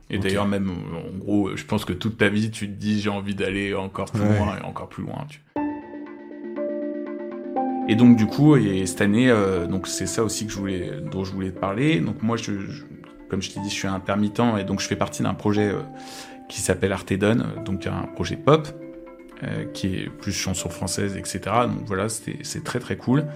Et 0.09 0.19
d'ailleurs, 0.19 0.47
même, 0.47 0.71
en 0.71 1.19
gros, 1.19 1.57
je 1.57 1.65
pense 1.65 1.85
que 1.85 1.93
toute 1.93 2.17
ta 2.17 2.29
vie, 2.29 2.51
tu 2.51 2.69
te 2.69 2.73
dis, 2.73 3.01
j'ai 3.01 3.11
envie 3.11 3.35
d'aller 3.35 3.75
encore 3.75 4.11
plus 4.11 4.23
loin 4.23 4.59
et 4.59 4.65
encore 4.65 4.89
plus 4.89 5.03
loin. 5.03 5.27
Tu... 5.29 5.41
Et 7.89 7.97
donc, 7.97 8.17
du 8.17 8.27
coup, 8.27 8.57
et 8.57 8.87
cette 8.87 9.01
année, 9.01 9.31
euh, 9.31 9.67
donc 9.67 9.89
c'est 9.89 10.07
ça 10.07 10.23
aussi 10.23 10.47
que 10.47 10.53
je 10.53 10.59
voulais, 10.59 10.93
dont 11.11 11.25
je 11.25 11.33
voulais 11.33 11.51
te 11.51 11.59
parler. 11.59 12.01
Donc, 12.01 12.23
moi, 12.23 12.37
je, 12.37 12.53
comme 13.29 13.43
je 13.43 13.51
t'ai 13.51 13.61
dit, 13.61 13.69
je 13.69 13.75
suis 13.75 13.89
intermittent 13.89 14.43
et 14.59 14.65
donc 14.65 14.81
je 14.81 14.87
fais 14.87 14.97
partie 14.97 15.23
d'un 15.23 15.35
projet 15.35 15.71
euh, 15.71 15.81
qui 16.49 16.61
s'appelle 16.61 16.93
Artedon, 16.93 17.45
donc 17.65 17.87
un 17.87 18.03
projet 18.03 18.37
pop, 18.37 18.69
euh, 19.43 19.65
qui 19.73 19.89
est 19.89 20.09
plus 20.09 20.33
chanson 20.33 20.69
française, 20.69 21.17
etc. 21.17 21.41
Donc 21.67 21.85
voilà, 21.87 22.09
c'est 22.09 22.65
très 22.65 22.79
très 22.79 22.97
cool. 22.97 23.27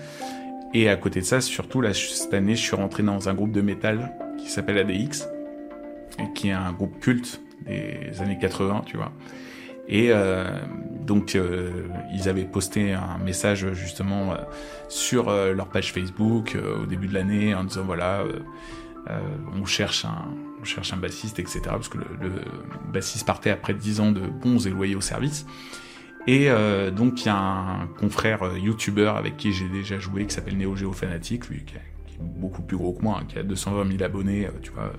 Et 0.73 0.89
à 0.89 0.97
côté 0.97 1.21
de 1.21 1.25
ça, 1.25 1.41
surtout, 1.41 1.81
là, 1.81 1.93
cette 1.95 2.33
année, 2.33 2.55
je 2.55 2.63
suis 2.63 2.77
rentré 2.77 3.03
dans 3.03 3.29
un 3.29 3.35
groupe 3.35 3.53
de 3.53 3.61
métal 3.61 4.13
qui 4.39 4.49
s'appelle 4.49 4.79
ADX 4.79 5.27
qui 6.35 6.49
est 6.49 6.53
un 6.53 6.73
groupe 6.73 6.99
culte 7.01 7.41
des 7.67 8.21
années 8.21 8.39
80, 8.39 8.83
tu 8.87 8.97
vois. 8.97 9.13
Et 9.89 10.09
euh, 10.11 10.49
donc, 11.01 11.35
euh, 11.35 11.89
ils 12.13 12.29
avaient 12.29 12.45
posté 12.45 12.93
un 12.93 13.19
message 13.19 13.73
justement 13.73 14.33
euh, 14.33 14.37
sur 14.89 15.31
leur 15.31 15.69
page 15.69 15.93
Facebook 15.93 16.57
au 16.57 16.87
début 16.87 17.09
de 17.09 17.15
l'année 17.15 17.55
en 17.55 17.65
disant 17.65 17.83
voilà, 17.85 18.25
on 19.55 19.65
cherche 19.65 20.05
un, 20.05 20.29
on 20.61 20.65
cherche 20.65 20.93
un 20.93 20.97
bassiste, 20.97 21.39
etc. 21.39 21.61
Parce 21.65 21.89
que 21.89 21.99
le, 21.99 22.07
le 22.21 22.31
bassiste 22.93 23.27
partait 23.27 23.51
après 23.51 23.75
10 23.75 24.01
ans 24.01 24.13
de 24.13 24.21
bons 24.21 24.67
et 24.67 24.71
loyaux 24.71 25.01
services. 25.01 25.47
Et 26.27 26.49
donc, 26.95 27.23
il 27.23 27.27
y 27.27 27.29
a 27.31 27.37
un 27.37 27.87
confrère 27.87 28.57
youtubeur 28.57 29.17
avec 29.17 29.37
qui 29.37 29.53
j'ai 29.53 29.69
déjà 29.69 29.99
joué 29.99 30.27
qui 30.27 30.35
s'appelle 30.35 30.57
Neo 30.57 30.77
Geo 30.77 30.93
Fanatic, 30.93 31.49
lui 31.49 31.65
qui, 31.65 31.75
est 31.75 32.21
beaucoup 32.21 32.63
plus 32.63 32.77
gros 32.77 32.93
que 32.93 33.03
moi, 33.03 33.19
hein, 33.21 33.25
qui 33.27 33.39
a 33.39 33.43
220 33.43 33.91
000 33.91 34.03
abonnés, 34.05 34.49
tu 34.63 34.71
vois, 34.71 34.93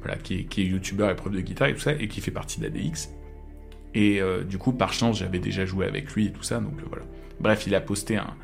voilà, 0.00 0.16
qui 0.16 0.40
est, 0.40 0.44
qui 0.44 0.64
youtubeur 0.64 1.10
et 1.10 1.14
prof 1.14 1.32
de 1.32 1.40
guitare 1.40 1.68
et 1.68 1.74
tout 1.74 1.80
ça, 1.80 1.92
et 1.92 2.08
qui 2.08 2.20
fait 2.20 2.30
partie 2.30 2.60
d'ADX. 2.60 3.10
Et 3.94 4.20
euh, 4.20 4.42
du 4.42 4.58
coup, 4.58 4.72
par 4.72 4.92
chance, 4.92 5.18
j'avais 5.18 5.38
déjà 5.38 5.66
joué 5.66 5.86
avec 5.86 6.12
lui 6.12 6.26
et 6.26 6.32
tout 6.32 6.42
ça, 6.42 6.60
donc 6.60 6.78
euh, 6.78 6.84
voilà. 6.88 7.04
Bref, 7.40 7.66
il 7.66 7.74
a 7.74 7.80
posté 7.80 8.16
un, 8.16 8.34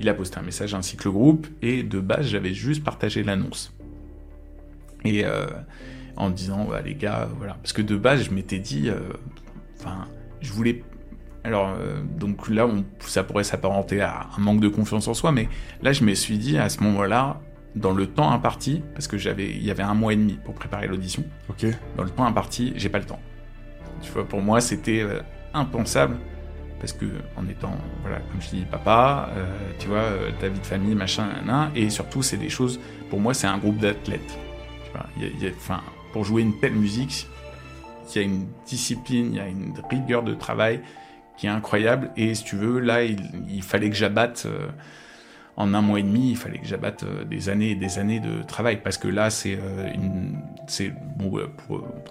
il 0.00 0.08
a 0.08 0.14
posté 0.14 0.38
un 0.38 0.42
message 0.42 0.74
ainsi 0.74 0.96
que 0.96 1.04
le 1.04 1.12
groupe, 1.12 1.46
et 1.62 1.82
de 1.82 2.00
base, 2.00 2.26
j'avais 2.26 2.52
juste 2.52 2.84
partagé 2.84 3.22
l'annonce. 3.22 3.72
Et 5.04 5.24
euh, 5.24 5.46
en 6.16 6.30
disant, 6.30 6.68
les 6.84 6.94
gars, 6.94 7.28
voilà. 7.38 7.54
Parce 7.54 7.72
que 7.72 7.82
de 7.82 7.96
base, 7.96 8.24
je 8.24 8.30
m'étais 8.30 8.58
dit, 8.58 8.90
enfin, 9.78 10.08
je 10.40 10.52
voulais. 10.52 10.82
Alors, 11.44 11.70
euh, 11.70 12.02
donc 12.02 12.48
là, 12.48 12.66
on, 12.66 12.84
ça 13.00 13.24
pourrait 13.24 13.44
s'apparenter 13.44 14.00
à 14.00 14.28
un 14.36 14.40
manque 14.40 14.60
de 14.60 14.68
confiance 14.68 15.08
en 15.08 15.14
soi, 15.14 15.32
mais 15.32 15.48
là, 15.82 15.92
je 15.92 16.04
me 16.04 16.14
suis 16.14 16.38
dit 16.38 16.58
à 16.58 16.68
ce 16.68 16.82
moment-là, 16.82 17.40
dans 17.74 17.92
le 17.92 18.06
temps 18.06 18.30
imparti, 18.30 18.82
parce 18.94 19.06
que 19.06 19.16
j'avais, 19.16 19.50
il 19.50 19.64
y 19.64 19.70
avait 19.70 19.82
un 19.82 19.94
mois 19.94 20.12
et 20.12 20.16
demi 20.16 20.38
pour 20.44 20.54
préparer 20.54 20.86
l'audition. 20.86 21.24
Ok. 21.48 21.66
Dans 21.96 22.02
le 22.02 22.10
temps 22.10 22.24
imparti, 22.24 22.72
j'ai 22.76 22.88
pas 22.88 22.98
le 22.98 23.04
temps. 23.04 23.20
Tu 24.02 24.10
vois, 24.12 24.26
pour 24.26 24.42
moi, 24.42 24.60
c'était 24.60 25.00
euh, 25.00 25.20
impensable, 25.54 26.16
parce 26.78 26.92
que 26.92 27.06
en 27.36 27.46
étant, 27.48 27.76
voilà, 28.02 28.18
comme 28.18 28.40
je 28.40 28.50
dis, 28.50 28.64
papa, 28.70 29.30
euh, 29.36 29.46
tu 29.78 29.88
vois, 29.88 29.98
euh, 29.98 30.30
ta 30.40 30.48
vie 30.48 30.58
de 30.58 30.66
famille, 30.66 30.94
machin, 30.94 31.26
nan, 31.44 31.70
et 31.74 31.90
surtout, 31.90 32.22
c'est 32.22 32.38
des 32.38 32.48
choses. 32.48 32.80
Pour 33.08 33.20
moi, 33.20 33.34
c'est 33.34 33.46
un 33.46 33.58
groupe 33.58 33.78
d'athlètes. 33.78 34.38
Enfin, 35.56 35.80
pour 36.12 36.24
jouer 36.24 36.42
une 36.42 36.58
telle 36.58 36.74
musique, 36.74 37.28
il 38.14 38.16
y 38.16 38.18
a 38.18 38.26
une 38.26 38.48
discipline, 38.66 39.26
il 39.32 39.36
y 39.36 39.40
a 39.40 39.46
une 39.46 39.72
rigueur 39.88 40.22
de 40.22 40.34
travail 40.34 40.80
qui 41.40 41.46
est 41.46 41.50
incroyable. 41.50 42.10
Et 42.18 42.34
si 42.34 42.44
tu 42.44 42.54
veux, 42.56 42.80
là, 42.80 43.02
il, 43.02 43.18
il 43.48 43.62
fallait 43.62 43.88
que 43.88 43.96
j'abatte 43.96 44.42
euh, 44.44 44.68
en 45.56 45.72
un 45.72 45.80
mois 45.80 45.98
et 45.98 46.02
demi, 46.02 46.32
il 46.32 46.36
fallait 46.36 46.58
que 46.58 46.66
j'abatte 46.66 47.02
euh, 47.04 47.24
des 47.24 47.48
années 47.48 47.70
et 47.70 47.74
des 47.74 47.98
années 47.98 48.20
de 48.20 48.42
travail 48.42 48.80
parce 48.84 48.98
que 48.98 49.08
là, 49.08 49.30
c'est 49.30 49.56
euh, 49.58 49.90
une, 49.94 50.38
c'est 50.66 50.92
bon, 51.16 51.40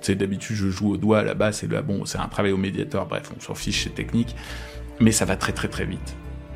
d'habitude, 0.07 0.55
je 0.55 0.69
joue 0.69 0.89
au 0.93 0.97
doigt 0.97 1.21
là-bas, 1.23 1.51
c'est 1.51 1.71
là, 1.71 1.83
bon, 1.83 2.05
c'est 2.05 2.17
un 2.17 2.27
travail 2.27 2.51
au 2.53 2.57
médiateur. 2.57 3.05
Bref, 3.05 3.31
on 3.37 3.39
s'en 3.39 3.53
fiche, 3.53 3.83
c'est 3.83 3.93
technique, 3.93 4.35
mais 4.99 5.11
ça 5.11 5.25
va 5.25 5.35
très 5.35 5.51
très 5.53 5.67
très 5.67 5.85
vite. 5.85 6.15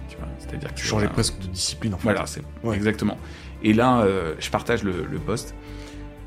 Tu 0.10 0.18
vois, 0.18 0.28
c'est-à-dire 0.40 0.70
que 0.74 0.80
Tu 0.80 0.86
changeais 0.88 1.10
presque 1.10 1.40
de 1.42 1.48
discipline 1.48 1.94
en 1.94 1.98
fait. 1.98 2.04
voilà, 2.04 2.26
c'est 2.26 2.42
Ouais. 2.64 2.76
exactement. 2.76 3.20
Et 3.64 3.74
là, 3.74 4.00
euh, 4.02 4.34
je 4.40 4.50
partage 4.50 4.84
le, 4.84 5.06
le 5.10 5.20
poste 5.20 5.54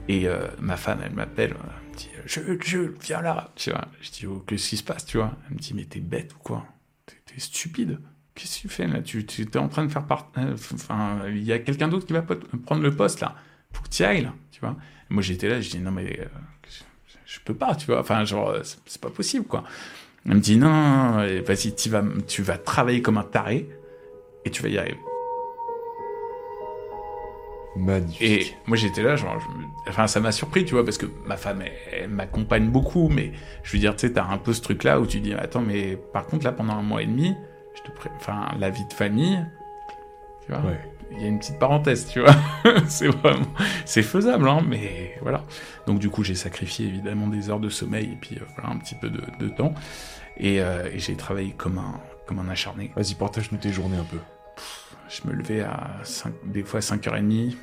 et 0.09 0.29
euh, 0.29 0.47
ma 0.61 0.77
femme, 0.77 1.01
elle 1.05 1.13
m'appelle, 1.13 1.53
euh, 1.53 1.71
elle 1.85 1.91
me 1.91 1.97
dit 1.97 2.11
Jules, 2.27 2.63
Jules, 2.63 2.95
viens 3.03 3.23
là. 3.23 3.51
Tu 3.57 3.71
vois, 3.71 3.87
je 4.01 4.11
dis 4.11 4.27
oh, 4.27 4.43
qu'est-ce 4.47 4.71
qui 4.71 4.77
se 4.77 4.83
passe, 4.85 5.05
tu 5.07 5.17
vois? 5.19 5.33
Elle 5.49 5.55
me 5.55 5.59
dit 5.61 5.73
mais 5.75 5.85
t'es 5.85 6.01
bête 6.01 6.35
ou 6.35 6.39
quoi? 6.39 6.65
T'es 7.07 7.39
stupide. 7.39 7.99
Qu'est-ce 8.35 8.57
que 8.57 8.63
tu 8.63 8.69
fais 8.69 8.87
là? 8.87 9.01
Tu 9.03 9.25
t'es 9.25 9.59
en 9.59 9.69
train 9.69 9.85
de 9.85 9.91
faire 9.91 10.05
part. 10.07 10.31
euh, 10.39 10.55
Enfin, 10.75 11.21
il 11.29 11.43
y 11.43 11.53
a 11.53 11.59
quelqu'un 11.59 11.89
d'autre 11.89 12.07
qui 12.07 12.13
va 12.13 12.23
prendre 12.23 12.83
le 12.83 12.95
poste 12.95 13.21
là. 13.21 13.35
Faut 13.73 13.83
que 13.83 13.89
tu 13.89 14.05
ailles 14.05 14.31
tu 14.53 14.61
vois? 14.61 14.77
Moi 15.11 15.23
j'étais 15.23 15.49
là, 15.49 15.61
je 15.61 15.71
dis 15.71 15.79
non 15.79 15.91
mais 15.91 16.21
euh, 16.21 16.25
je, 17.27 17.39
peux 17.41 17.55
pas, 17.55 17.75
tu 17.75 17.87
vois? 17.87 18.01
Enfin 18.01 18.25
genre 18.25 18.49
euh, 18.51 18.63
c'est 18.63 19.01
pas 19.01 19.11
possible 19.11 19.47
quoi. 19.47 19.65
Elle 20.25 20.35
me 20.35 20.41
dit 20.41 20.57
non, 20.57 21.19
euh, 21.19 21.43
vas-y, 21.47 21.75
vas, 21.89 22.03
tu 22.27 22.43
vas 22.43 22.59
travailler 22.59 23.03
comme 23.03 23.19
un 23.19 23.23
taré 23.23 23.69
et 24.45 24.51
tu 24.51 24.63
vas 24.63 24.69
y 24.69 24.79
arriver. 24.79 24.99
Magnifique. 27.77 28.23
Et 28.23 28.57
moi 28.67 28.77
j'étais 28.77 29.03
là, 29.03 29.17
genre, 29.17 29.39
je 29.41 29.47
me- 29.49 29.65
enfin 29.89 30.07
ça 30.07 30.21
m'a 30.21 30.33
surpris, 30.33 30.65
tu 30.65 30.75
vois, 30.75 30.85
parce 30.85 30.99
que 30.99 31.07
ma 31.27 31.37
femme, 31.37 31.63
elle, 31.63 31.73
elle 32.03 32.09
m'accompagne 32.09 32.69
beaucoup, 32.71 33.09
mais 33.09 33.33
je 33.63 33.73
veux 33.73 33.79
dire, 33.79 33.95
tu 33.97 34.07
sais, 34.07 34.13
t'as 34.15 34.25
un 34.25 34.39
peu 34.39 34.53
ce 34.53 34.63
truc-là 34.63 35.01
où 35.01 35.07
tu 35.07 35.21
dis, 35.21 35.35
attends, 35.35 35.61
mais 35.61 35.97
par 36.13 36.27
contre 36.27 36.45
là, 36.45 36.53
pendant 36.53 36.75
un 36.75 36.83
mois 36.83 37.03
et 37.03 37.07
demi, 37.07 37.35
je 37.75 37.83
te 37.83 37.95
pré... 37.95 38.11
enfin, 38.17 38.49
la 38.59 38.71
vie 38.71 38.85
de 38.87 38.93
famille, 38.93 39.45
tu 40.45 40.53
vois, 40.53 40.61
Ouais. 40.63 40.81
il 41.13 41.21
y 41.21 41.25
a 41.25 41.29
une 41.29 41.39
petite 41.39 41.59
parenthèse, 41.59 42.07
tu 42.09 42.21
vois, 42.21 42.35
c'est 42.89 43.09
vraiment, 43.09 43.47
c'est 43.85 44.03
faisable, 44.03 44.49
hein, 44.49 44.61
mais 44.67 45.17
voilà. 45.23 45.45
Donc 45.87 45.99
du 45.99 46.09
coup, 46.11 46.25
j'ai 46.25 46.35
sacrifié 46.35 46.87
évidemment 46.87 47.27
des 47.29 47.51
heures 47.51 47.61
de 47.61 47.69
sommeil 47.69 48.13
et 48.13 48.17
puis 48.21 48.37
euh, 48.37 48.45
voilà 48.57 48.71
un 48.75 48.79
petit 48.79 48.95
peu 48.95 49.09
de, 49.11 49.23
de 49.39 49.49
temps, 49.49 49.75
et, 50.39 50.61
euh, 50.61 50.89
et 50.93 50.99
j'ai 50.99 51.15
travaillé 51.17 51.53
comme 51.53 51.79
un, 51.79 52.01
comme 52.27 52.39
un 52.39 52.49
acharné. 52.49 52.91
Vas-y, 52.97 53.15
partage-nous 53.15 53.59
tes 53.59 53.73
journées 53.73 53.99
un 53.99 54.05
peu. 54.05 54.19
Je 55.09 55.27
me 55.29 55.33
levais 55.33 55.61
à 55.61 56.01
5, 56.03 56.33
des 56.45 56.63
fois 56.63 56.81
5h30 56.81 57.55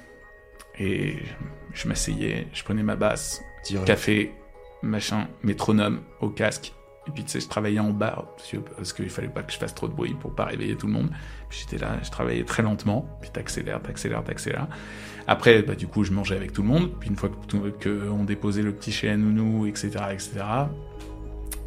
et 0.80 1.18
je 1.74 1.88
m'asseyais, 1.88 2.48
je 2.54 2.64
prenais 2.64 2.84
ma 2.84 2.96
basse, 2.96 3.42
Direct. 3.66 3.88
café, 3.88 4.32
machin, 4.82 5.28
métronome 5.44 6.02
au 6.22 6.30
casque. 6.30 6.74
Et 7.06 7.12
puis 7.12 7.24
tu 7.26 7.32
sais, 7.32 7.42
je 7.42 7.50
travaillais 7.50 7.80
en 7.80 7.90
bas 7.92 8.34
parce 8.78 8.94
qu'il 8.94 9.10
fallait 9.10 9.28
pas 9.28 9.44
que 9.44 9.52
je 9.52 9.58
fasse 9.58 9.76
trop 9.76 9.90
de 9.90 9.94
bruit 9.94 10.16
pour 10.20 10.34
pas 10.34 10.46
réveiller 10.46 10.78
tout 10.78 10.88
le 10.88 10.94
monde. 10.94 11.10
Puis 11.50 11.60
j'étais 11.62 11.78
là, 11.84 11.98
je 12.02 12.10
travaillais 12.10 12.46
très 12.46 12.64
lentement, 12.64 13.06
puis 13.20 13.30
t'accélères, 13.30 13.82
t'accélères, 13.82 14.24
t'accélères. 14.24 14.68
Après, 15.28 15.62
bah, 15.64 15.76
du 15.76 15.88
coup, 15.88 16.06
je 16.06 16.14
mangeais 16.14 16.36
avec 16.38 16.54
tout 16.54 16.62
le 16.62 16.70
monde. 16.70 16.92
Puis 17.02 17.10
une 17.10 17.18
fois 17.18 17.28
que, 17.30 17.46
tout- 17.46 17.72
que 17.78 18.08
on 18.10 18.24
déposait 18.24 18.62
le 18.62 18.74
petit 18.74 18.94
chez 18.94 19.08
la 19.08 19.18
nounou, 19.18 19.66
etc., 19.68 19.90
etc. 20.14 20.32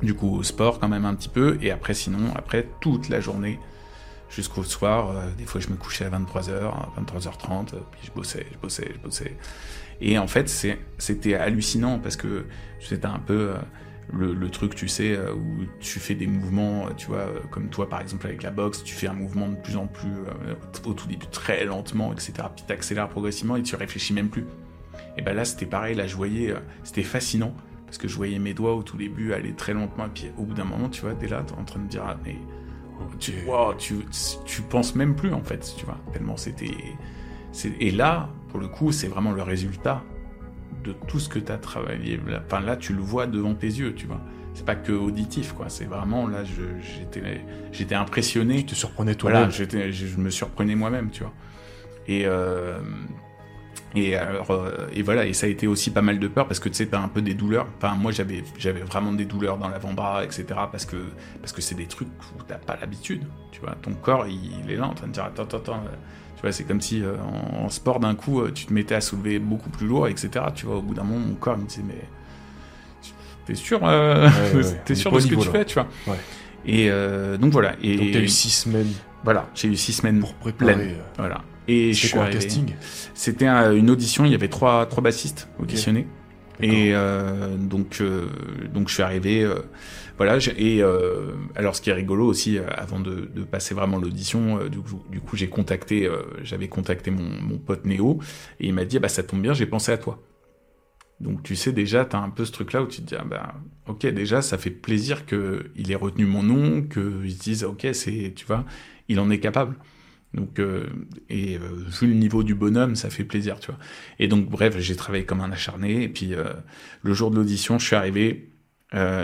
Du 0.03 0.15
coup, 0.15 0.37
au 0.37 0.43
sport 0.43 0.79
quand 0.79 0.89
même 0.89 1.05
un 1.05 1.15
petit 1.15 1.29
peu. 1.29 1.59
Et 1.61 1.71
après, 1.71 1.93
sinon, 1.95 2.33
après 2.35 2.67
toute 2.81 3.09
la 3.11 3.21
journée, 3.21 3.59
jusqu'au 4.31 4.65
soir. 4.65 5.11
euh, 5.11 5.31
des 5.37 5.45
fois, 5.45 5.61
je 5.61 5.69
me 5.69 5.77
couchais 5.77 6.05
à 6.05 6.11
23h, 6.11 6.73
23h30, 6.99 7.75
euh, 7.75 7.79
puis 7.91 8.01
je 8.05 8.13
bossais, 8.13 8.47
je 8.53 8.59
bossais, 8.59 8.91
je 8.95 8.99
bossais. 8.99 9.37
Et 10.01 10.19
en 10.19 10.27
fait, 10.27 10.49
c'était 10.99 11.35
hallucinant 11.35 11.99
parce 11.99 12.17
que 12.17 12.47
c'était 12.81 13.07
un 13.07 13.19
peu 13.19 13.55
euh, 13.55 14.35
le, 14.35 14.51
truc, 14.51 14.75
tu 14.75 14.89
sais, 14.89 15.19
où 15.19 15.65
tu 15.81 15.99
fais 15.99 16.15
des 16.15 16.27
mouvements, 16.27 16.89
tu 16.97 17.07
vois, 17.07 17.27
comme 17.51 17.71
toi 17.71 17.89
par 17.89 18.03
exemple 18.03 18.27
avec 18.27 18.43
la 18.43 18.51
boxe, 18.51 18.85
tu 18.85 18.95
fais 18.95 19.09
un 19.09 19.15
mouvement 19.15 19.49
de 19.49 19.57
plus 19.57 19.77
en 19.77 19.87
plus, 19.87 20.13
au 20.85 20.93
tout 20.93 21.09
début 21.09 21.27
très 21.27 21.65
lentement, 21.65 22.13
etc. 22.13 22.35
Puis 22.55 22.65
tu 22.67 22.73
accélères 22.73 23.09
progressivement 23.09 23.57
et 23.57 23.63
tu 23.63 23.75
réfléchis 23.75 24.13
même 24.13 24.29
plus. 24.29 24.45
Et 25.17 25.23
ben 25.23 25.35
là, 25.35 25.45
c'était 25.45 25.67
pareil, 25.67 25.97
là, 25.97 26.07
je 26.07 26.15
voyais, 26.15 26.55
c'était 26.85 27.03
fascinant 27.03 27.55
parce 27.87 27.99
que 27.99 28.07
je 28.07 28.17
voyais 28.17 28.39
mes 28.39 28.53
doigts 28.53 28.75
au 28.75 28.83
tout 28.83 28.97
début 28.97 29.33
aller 29.33 29.55
très 29.55 29.73
lentement, 29.73 30.07
et 30.07 30.11
puis 30.11 30.31
au 30.37 30.43
bout 30.43 30.55
d'un 30.55 30.65
moment, 30.65 30.89
tu 30.89 31.01
vois, 31.01 31.15
t'es 31.15 31.27
là, 31.27 31.43
t'es 31.45 31.55
en 31.55 31.65
train 31.65 31.81
de 31.81 31.89
dire, 31.89 32.05
ah, 32.07 32.17
mais 32.25 32.37
tu, 33.19 33.33
wow, 33.47 33.75
tu, 33.75 33.95
tu 34.45 34.63
penses 34.63 34.95
même 34.95 35.15
plus 35.15 35.33
en 35.33 35.43
fait, 35.43 35.75
tu 35.77 35.85
vois, 35.85 35.99
tellement 36.13 36.37
c'était. 36.37 36.71
Et 37.81 37.91
là, 37.91 38.29
pour 38.49 38.61
le 38.61 38.69
coup, 38.69 38.93
c'est 38.93 39.09
vraiment 39.09 39.33
le 39.33 39.43
résultat 39.43 40.03
de 40.85 40.93
tout 40.93 41.19
ce 41.19 41.29
que 41.29 41.39
tu 41.39 41.51
as 41.51 41.59
travaillé. 41.59 42.21
Enfin, 42.45 42.61
là, 42.61 42.77
tu 42.77 42.93
le 42.93 43.01
vois 43.01 43.27
devant 43.27 43.55
tes 43.55 43.67
yeux, 43.67 43.95
tu 43.95 44.07
vois. 44.07 44.21
C'est 44.55 44.65
pas 44.65 44.75
que 44.75 44.93
auditif, 44.93 45.53
quoi. 45.53 45.69
C'est 45.69 45.85
vraiment, 45.85 46.27
là, 46.27 46.43
j'étais 46.45 47.41
j'étais 47.73 47.95
impressionné. 47.95 48.59
Tu 48.59 48.67
te 48.67 48.75
surprenais 48.75 49.15
toi-même. 49.15 49.51
Voilà, 49.51 49.91
je 49.91 50.17
me 50.17 50.31
surprenais 50.31 50.75
moi-même, 50.75 51.11
tu 51.11 51.23
vois. 51.23 51.33
Et, 52.09 52.23
euh, 52.25 52.79
et, 53.95 54.15
alors, 54.17 54.51
euh, 54.51 54.89
et 54.93 55.03
voilà, 55.03 55.25
et 55.27 55.33
ça 55.33 55.47
a 55.47 55.49
été 55.49 55.67
aussi 55.67 55.91
pas 55.91 56.03
mal 56.03 56.19
de 56.19 56.29
peur 56.29 56.47
parce 56.47 56.61
que 56.61 56.69
tu 56.69 56.75
sais, 56.75 56.87
t'as 56.87 57.01
un 57.01 57.09
peu 57.09 57.23
des 57.23 57.35
douleurs. 57.35 57.67
Enfin, 57.79 57.95
moi, 57.95 58.13
j'avais, 58.13 58.45
j'avais 58.59 58.81
vraiment 58.81 59.13
des 59.13 59.25
douleurs 59.25 59.57
dans 59.57 59.69
l'avant-bras, 59.69 60.25
etc. 60.25 60.45
Parce 60.71 60.85
que, 60.85 60.97
parce 61.41 61.53
que 61.53 61.63
c'est 61.63 61.75
des 61.77 61.87
trucs 61.87 62.09
où 62.09 62.43
t'as 62.47 62.57
pas 62.59 62.77
l'habitude, 62.79 63.23
tu 63.53 63.61
vois. 63.61 63.75
Ton 63.81 63.93
corps, 63.95 64.27
il, 64.27 64.51
il 64.65 64.71
est 64.71 64.77
là 64.77 64.87
en 64.87 64.95
train 64.95 65.07
de 65.07 65.13
dire 65.13 65.25
attends, 65.25 65.45
attends, 65.45 65.59
attends. 65.59 65.81
Tu 66.35 66.43
vois, 66.43 66.53
c'est 66.53 66.65
comme 66.65 66.81
si 66.83 67.03
euh, 67.03 67.15
en, 67.23 67.65
en 67.65 67.69
sport, 67.71 67.99
d'un 68.01 68.15
coup, 68.15 68.41
euh, 68.43 68.51
tu 68.53 68.67
te 68.67 68.73
mettais 68.73 68.97
à 68.97 69.01
soulever 69.01 69.39
beaucoup 69.39 69.71
plus 69.71 69.87
lourd, 69.87 70.09
etc. 70.09 70.45
Tu 70.55 70.67
vois, 70.67 70.77
au 70.77 70.83
bout 70.83 70.93
d'un 70.95 71.05
moment, 71.05 71.25
mon 71.25 71.35
corps 71.35 71.57
me 71.57 71.65
disait 71.67 71.85
mais 71.87 72.03
t'es 73.47 73.55
sûr, 73.55 73.81
euh, 73.83 74.29
Ouais, 74.29 74.61
ouais, 74.63 74.67
on 74.75 74.85
t'es 74.85 74.95
sûr 74.95 75.13
de 75.13 75.21
ce 75.21 75.27
que 75.29 75.35
tu 75.37 75.49
fais, 75.49 75.65
tu 75.65 75.75
vois. 75.75 75.87
Ouais. 76.07 76.19
Et 76.67 76.91
donc 77.39 77.53
voilà. 77.53 77.77
Et 77.81 77.97
Donc 77.97 78.11
t'as 78.13 78.21
eu 78.21 78.29
six 78.29 78.51
semaines 78.51 78.93
voilà, 79.25 79.49
j'ai 79.57 79.67
eu 79.67 79.77
six 79.77 79.93
semaines 79.93 80.21
pour 80.21 80.35
préparer. 80.35 80.75
pleines. 80.75 80.97
Voilà. 81.19 81.41
Et 81.69 81.93
je 81.93 82.13
quoi 82.13 82.23
un 82.23 82.25
arrivé- 82.27 82.39
casting? 82.39 82.75
C'était 83.15 83.47
un- 83.47 83.75
une 83.75 83.91
audition. 83.91 84.25
Il 84.25 84.33
y 84.33 84.35
avait 84.35 84.49
trois 84.49 84.87
trois 84.87 85.03
bassistes 85.03 85.49
auditionnés. 85.59 86.07
Et 86.61 86.95
euh, 86.95 87.57
donc 87.57 87.99
euh, 88.01 88.29
donc 88.73 88.89
je 88.89 88.95
suis 88.95 89.03
arrivé. 89.03 89.43
euh, 89.43 89.57
voilà. 90.17 90.39
Et 90.57 90.83
alors 91.55 91.77
ce 91.77 91.83
qui 91.83 91.91
est 91.91 91.93
rigolo 91.93 92.25
aussi, 92.27 92.59
avant 92.59 93.01
de, 93.01 93.31
de 93.35 93.45
passer 93.45 93.75
vraiment 93.75 93.99
l'audition, 93.99 94.61
du 94.69 95.21
coup, 95.21 95.37
j'ai 95.37 95.49
contacté, 95.49 96.09
j'avais 96.43 96.69
contacté 96.69 97.11
mon, 97.11 97.29
mon 97.43 97.59
pote 97.59 97.85
Néo 97.85 98.19
et 98.59 98.69
il 98.69 98.73
m'a 98.75 98.87
dit 98.87 98.97
ah 98.97 99.01
bah 99.01 99.09
ça 99.09 99.23
tombe 99.23 99.43
bien, 99.43 99.53
j'ai 99.53 99.67
pensé 99.67 99.93
à 99.93 99.99
toi. 99.99 100.23
Donc 101.21 101.43
tu 101.43 101.57
sais 101.57 101.73
déjà, 101.73 102.05
tu 102.05 102.15
as 102.17 102.21
un 102.21 102.31
peu 102.31 102.45
ce 102.45 102.53
truc-là 102.53 102.83
où 102.83 102.87
tu 102.87 103.01
te 103.03 103.07
dis, 103.09 103.15
ah 103.19 103.25
bah, 103.25 103.55
ok, 103.87 104.07
déjà, 104.07 104.43
ça 104.43 104.59
fait 104.59 104.71
plaisir 104.71 105.25
qu'il 105.25 105.91
ait 105.91 105.95
retenu 105.95 106.27
mon 106.27 106.43
nom, 106.43 106.83
qu'il 106.83 107.31
se 107.33 107.39
dise, 107.39 107.65
ok, 107.65 107.87
c'est, 107.93 108.35
tu 108.37 108.45
vois, 108.45 108.65
il 109.09 109.19
en 109.19 109.31
est 109.31 109.39
capable. 109.41 109.77
Donc, 110.37 110.59
euh, 110.59 110.87
et 111.31 111.57
euh, 111.57 111.61
vu 112.01 112.07
le 112.07 112.15
niveau 112.15 112.43
du 112.43 112.55
bonhomme, 112.55 112.95
ça 112.95 113.11
fait 113.11 113.25
plaisir, 113.25 113.59
tu 113.59 113.71
vois. 113.71 113.81
Et 114.19 114.29
donc, 114.29 114.49
bref, 114.49 114.79
j'ai 114.79 114.95
travaillé 114.95 115.25
comme 115.25 115.41
un 115.41 115.51
acharné. 115.51 116.03
Et 116.03 116.09
puis, 116.09 116.35
euh, 116.35 116.53
le 117.03 117.15
jour 117.15 117.31
de 117.31 117.37
l'audition, 117.37 117.79
je 117.79 117.87
suis 117.87 117.97
arrivé. 117.97 118.51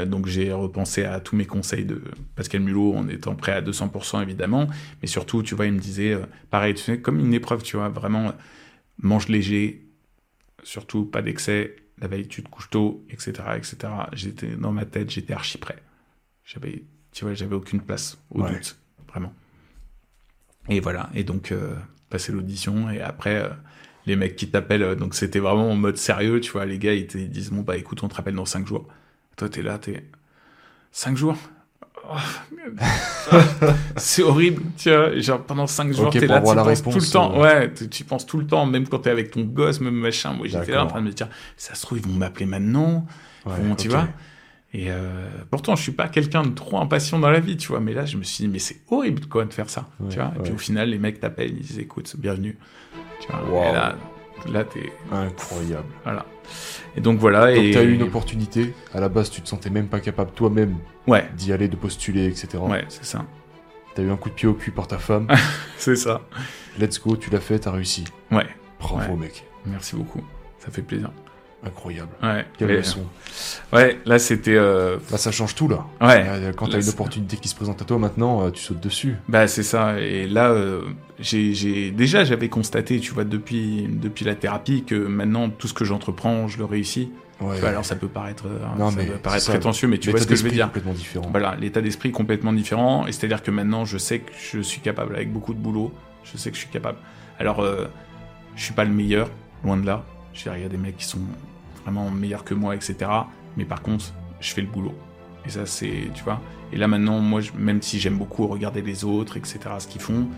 donc, 0.07 0.27
j'ai 0.27 0.53
repensé 0.53 1.05
à 1.05 1.21
tous 1.21 1.37
mes 1.37 1.47
conseils 1.47 1.85
de 1.85 2.03
Pascal 2.35 2.61
Mulot 2.63 2.95
en 2.95 3.09
étant 3.09 3.35
prêt 3.37 3.53
à 3.53 3.63
200%, 3.63 4.21
évidemment. 4.23 4.69
Mais 5.01 5.09
surtout, 5.09 5.43
tu 5.43 5.55
vois, 5.55 5.67
il 5.67 5.73
me 5.73 5.79
disait, 5.79 6.19
pareil, 6.51 6.75
tu 6.75 6.83
sais, 6.83 7.01
comme 7.01 7.19
une 7.21 7.33
épreuve, 7.33 7.63
tu 7.63 7.77
vois, 7.77 7.89
vraiment, 7.89 8.33
mange 8.99 9.29
léger, 9.29 9.87
surtout 10.63 11.05
pas 11.05 11.23
d'excès, 11.23 11.77
la 12.01 12.09
veille 12.09 12.27
tu 12.27 12.43
te 12.43 12.49
couches 12.49 12.71
tôt, 12.71 13.05
etc., 13.09 13.33
etc. 13.57 13.77
J'étais 14.13 14.57
dans 14.57 14.73
ma 14.73 14.85
tête, 14.85 15.11
j'étais 15.11 15.33
archi 15.33 15.57
prêt. 15.59 15.79
J'avais, 16.45 16.83
tu 17.13 17.25
vois, 17.25 17.35
j'avais 17.35 17.55
aucune 17.55 17.81
place 17.81 18.19
au 18.31 18.43
Ouais. 18.43 18.53
doute, 18.53 18.77
vraiment. 19.09 19.33
Et 20.69 20.81
voilà. 20.81 21.11
Et 21.15 21.25
donc 21.25 21.53
euh, 21.53 21.75
passer 22.11 22.33
l'audition 22.33 22.91
et 22.91 23.01
après 23.01 23.37
euh, 23.37 23.49
les 24.07 24.17
mecs 24.17 24.37
qui 24.37 24.49
t'appellent, 24.49 24.83
euh, 24.83 24.95
donc 24.95 25.15
c'était 25.15 25.39
vraiment 25.41 25.71
en 25.71 25.77
mode 25.77 25.97
sérieux, 25.97 26.41
tu 26.41 26.53
vois, 26.53 26.65
les 26.67 26.79
gars 26.79 26.95
ils 26.95 27.07
te 27.07 27.19
disent 27.19 27.51
bon 27.51 27.63
bah 27.63 27.77
écoute 27.77 28.03
on 28.03 28.09
te 28.09 28.15
rappelle 28.15 28.35
dans 28.35 28.45
5 28.45 28.67
jours. 28.67 28.87
Toi 29.37 29.49
t'es 29.49 29.63
là, 29.63 29.79
t'es 29.79 30.05
5 30.93 31.17
jours? 31.17 31.37
Oh, 32.05 32.17
c'est 33.97 34.23
horrible, 34.23 34.63
tu 34.77 34.91
vois. 34.91 35.19
Genre 35.21 35.43
pendant 35.45 35.67
5 35.67 35.93
jours, 35.93 36.07
Ok, 36.07 36.13
t'es 36.15 36.27
là, 36.27 36.41
tu 36.41 36.47
penses 36.55 36.83
tout 36.83 36.99
le 36.99 37.07
temps. 37.13 37.35
euh. 37.37 37.43
Ouais, 37.43 37.73
tu, 37.73 37.89
tu 37.89 38.05
penses 38.05 38.27
tout 38.27 38.39
le 38.39 38.47
temps, 38.47 38.67
même 38.67 38.89
quand 38.89 38.99
t'es 39.01 39.11
avec 39.11 39.31
ton 39.31 39.43
gosse, 39.45 39.81
même 39.81 39.95
machin. 39.95 40.33
Moi, 40.33 40.49
j'étais 40.49 40.73
là 40.73 40.85
en 40.85 40.87
train 40.89 41.01
de 41.01 41.07
me 41.07 41.13
dire, 41.13 41.29
ça 41.57 41.75
se 41.75 41.83
trouve, 41.83 41.99
ils 41.99 42.05
vont 42.07 42.13
m'appeler 42.19 42.47
maintenant. 42.47 43.07
Ouais, 43.47 43.53
Bon, 43.61 43.75
tu 43.77 43.89
vois. 43.89 44.09
Et 44.75 44.91
euh, 44.91 45.29
pourtant, 45.51 45.77
je 45.77 45.83
suis 45.83 45.93
pas 45.93 46.09
quelqu'un 46.09 46.43
de 46.45 46.51
trop 46.55 46.79
impatient 46.79 47.19
dans 47.19 47.31
la 47.31 47.41
vie, 47.41 47.57
tu 47.57 47.69
vois. 47.69 47.81
Mais 47.81 47.93
là, 47.93 48.07
je 48.07 48.17
me 48.17 48.23
suis 48.23 48.45
dit, 48.45 48.51
mais 48.51 48.59
c'est 48.59 48.81
horrible, 48.91 49.27
quoi, 49.27 49.45
de 49.45 49.53
faire 49.53 49.69
ça, 49.69 49.89
tu 50.09 50.17
vois. 50.17 50.33
Et 50.37 50.43
puis 50.43 50.53
au 50.53 50.59
final, 50.59 50.89
les 50.89 50.99
mecs 50.99 51.21
t'appellent, 51.21 51.53
ils 51.55 51.61
disent, 51.63 51.79
écoute, 51.79 52.15
bienvenue. 52.19 52.57
Tu 53.21 53.29
vois. 53.31 53.69
Et 53.69 53.73
là, 53.73 53.97
là 54.51 54.65
t'es... 54.65 54.93
Incroyable. 55.11 55.89
Voilà. 56.05 56.25
Et 56.97 57.01
donc 57.01 57.19
voilà. 57.19 57.55
Donc 57.55 57.63
et... 57.63 57.71
t'as 57.73 57.83
eu 57.83 57.93
une 57.93 58.03
opportunité. 58.03 58.75
À 58.95 59.01
la 59.01 59.09
base, 59.09 59.31
tu 59.31 59.43
te 59.43 59.49
sentais 59.49 59.71
même 59.71 59.89
pas 59.89 60.01
capable 60.01 60.33
toi-même 60.33 60.77
ouais. 61.07 61.29
d'y 61.37 61.53
aller, 61.53 61.69
de 61.69 61.77
postuler, 61.77 62.27
etc. 62.27 62.59
Ouais, 62.63 62.85
c'est 62.89 63.05
ça. 63.05 63.25
T'as 63.95 64.03
eu 64.03 64.11
un 64.11 64.17
coup 64.17 64.31
de 64.31 64.35
pied 64.35 64.49
au 64.49 64.55
cul 64.55 64.71
par 64.71 64.87
ta 64.89 64.99
femme. 64.99 65.29
c'est 65.77 65.97
ça. 65.97 66.23
Let's 66.79 66.99
go, 66.99 67.17
tu 67.17 67.29
l'as 67.29 67.41
fait, 67.41 67.59
t'as 67.59 67.73
réussi. 67.73 68.05
Ouais. 68.31 68.47
Bravo, 68.81 69.13
Ouais. 69.13 69.21
mec. 69.21 69.45
Merci 69.67 69.97
beaucoup. 69.97 70.23
Ça 70.59 70.71
fait 70.71 70.83
plaisir. 70.83 71.11
Incroyable. 71.65 72.11
Ouais. 72.23 72.45
Quelle 72.59 72.69
Mais- 72.69 72.77
leçon. 72.79 73.07
Ouais, 73.73 73.99
là, 74.05 74.19
c'était... 74.19 74.57
euh, 74.57 74.99
Là, 75.11 75.17
ça 75.17 75.31
change 75.31 75.55
tout, 75.55 75.69
là. 75.69 75.87
Ouais. 76.01 76.25
Euh, 76.27 76.53
Quand 76.53 76.67
t'as 76.69 76.81
une 76.81 76.89
opportunité 76.89 77.37
qui 77.37 77.49
se 77.49 77.55
présente 77.55 77.81
à 77.81 77.85
toi 77.85 77.99
maintenant, 77.99 78.45
euh, 78.45 78.51
tu 78.51 78.61
sautes 78.63 78.81
dessus. 78.81 79.15
Bah 79.29 79.47
c'est 79.47 79.63
ça. 79.63 80.01
Et 80.01 80.27
là, 80.27 80.51
euh, 80.51 80.83
j'ai 81.21 81.91
déjà 81.93 82.25
j'avais 82.25 82.49
constaté, 82.49 82.99
tu 82.99 83.13
vois, 83.15 83.25
depuis 83.25 83.87
depuis 83.89 84.25
la 84.25 84.35
thérapie, 84.35 84.83
que 84.85 84.95
maintenant 84.97 85.51
tout 85.51 85.69
ce 85.69 85.75
que 85.75 85.85
j'entreprends, 85.85 86.49
je 86.49 86.59
le 86.59 86.65
réussis. 86.65 87.11
Ouais. 87.41 87.59
Vois, 87.61 87.69
alors 87.71 87.85
ça 87.85 87.95
peut 87.97 88.09
paraître, 88.09 88.45
euh, 88.47 88.59
Non, 88.79 88.91
ça 88.91 88.97
mais 88.99 89.07
peut 89.07 89.15
paraître 89.19 89.45
ça. 89.45 89.53
prétentieux, 89.53 89.87
mais 89.89 89.99
tu 89.99 90.11
vois 90.11 90.21
ce 90.21 90.27
que 90.27 90.35
je 90.37 90.43
veux 90.45 90.51
dire. 90.51 90.67
complètement 90.67 90.93
différent. 90.95 91.29
Voilà, 91.31 91.57
l'état 91.61 91.81
d'esprit 91.81 92.11
complètement 92.13 92.53
différent. 92.53 93.07
Et 93.07 93.13
c'est-à-dire 93.13 93.43
que 93.43 93.51
maintenant, 93.53 93.85
je 93.85 93.99
sais 93.99 94.19
que 94.21 94.33
je 94.37 94.61
suis 94.61 94.81
capable 94.81 95.15
avec 95.15 95.33
beaucoup 95.33 95.55
de 95.55 95.59
boulot. 95.61 95.93
Je 96.25 96.37
sais 96.37 96.51
que 96.51 96.57
je 96.57 96.63
suis 96.63 96.71
capable. 96.71 96.99
Alors, 97.39 97.61
euh, 97.61 97.87
je 98.57 98.63
suis 98.65 98.75
pas 98.75 98.85
le 98.85 98.91
meilleur, 98.93 99.29
loin 99.65 99.77
de 99.77 99.87
là. 99.87 100.05
Je 100.35 100.41
veux 100.45 100.51
dire, 100.51 100.57
il 100.59 100.63
y 100.63 100.67
a 100.67 100.69
des 100.69 100.77
mecs 100.77 100.97
qui 100.97 101.05
sont 101.05 101.19
vraiment 101.85 102.11
meilleurs 102.11 102.45
que 102.45 102.55
moi, 102.55 102.75
etc. 102.75 103.11
Mais 103.57 103.65
par 103.65 103.83
contre, 103.83 104.13
je 104.41 104.53
fais 104.53 104.61
le 104.63 104.67
boulot. 104.69 104.95
Et 105.45 105.51
ça, 105.51 105.67
c'est, 105.67 106.09
tu 106.15 106.23
vois. 106.25 106.41
Et 106.73 106.77
là 106.77 106.87
maintenant, 106.89 107.19
moi, 107.21 107.41
je- 107.41 107.53
même 107.59 107.83
si 107.83 107.99
j'aime 108.01 108.17
beaucoup 108.17 108.47
regarder 108.47 108.81
les 108.83 109.05
autres, 109.05 109.37
etc., 109.37 109.59
ce 109.79 109.87
qu'ils 109.89 110.01
font, 110.01 110.29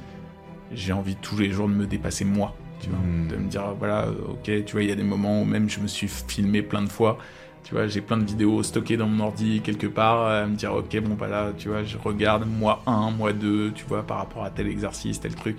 j'ai 0.73 0.93
envie 0.93 1.17
tous 1.17 1.37
les 1.39 1.51
jours 1.51 1.69
de 1.69 1.75
me 1.75 1.87
dépasser 1.87 2.25
moi. 2.25 2.57
Tu 2.81 2.89
vois, 2.91 2.99
Hmm. 2.99 3.29
de 3.29 3.37
me 3.37 3.49
dire, 3.49 3.75
voilà, 3.79 4.07
euh, 4.07 4.15
ok, 4.33 4.65
tu 4.65 4.73
vois, 4.73 4.83
il 4.83 4.89
y 4.89 4.93
a 4.93 4.97
des 4.97 5.03
moments 5.05 5.43
où 5.43 5.45
même 5.45 5.69
je 5.71 5.79
me 5.81 5.87
suis 5.87 6.09
filmé 6.09 6.61
plein 6.63 6.83
de 6.83 6.89
fois. 6.89 7.19
Tu 7.63 7.73
vois, 7.75 7.87
j'ai 7.87 8.03
plein 8.03 8.19
de 8.19 8.25
vidéos 8.25 8.63
stockées 8.63 8.97
dans 8.99 9.07
mon 9.07 9.25
ordi 9.25 9.61
quelque 9.63 9.87
part, 9.87 10.27
à 10.27 10.47
me 10.47 10.55
dire, 10.55 10.75
ok, 10.75 11.01
bon, 11.01 11.15
bah 11.15 11.29
là, 11.29 11.53
tu 11.57 11.69
vois, 11.69 11.83
je 11.85 11.97
regarde 11.97 12.47
moi 12.47 12.83
1, 12.87 13.11
moi 13.11 13.33
2, 13.33 13.73
tu 13.73 13.85
vois, 13.87 14.03
par 14.03 14.19
rapport 14.19 14.45
à 14.45 14.51
tel 14.51 14.67
exercice, 14.69 15.19
tel 15.21 15.35
truc. 15.35 15.57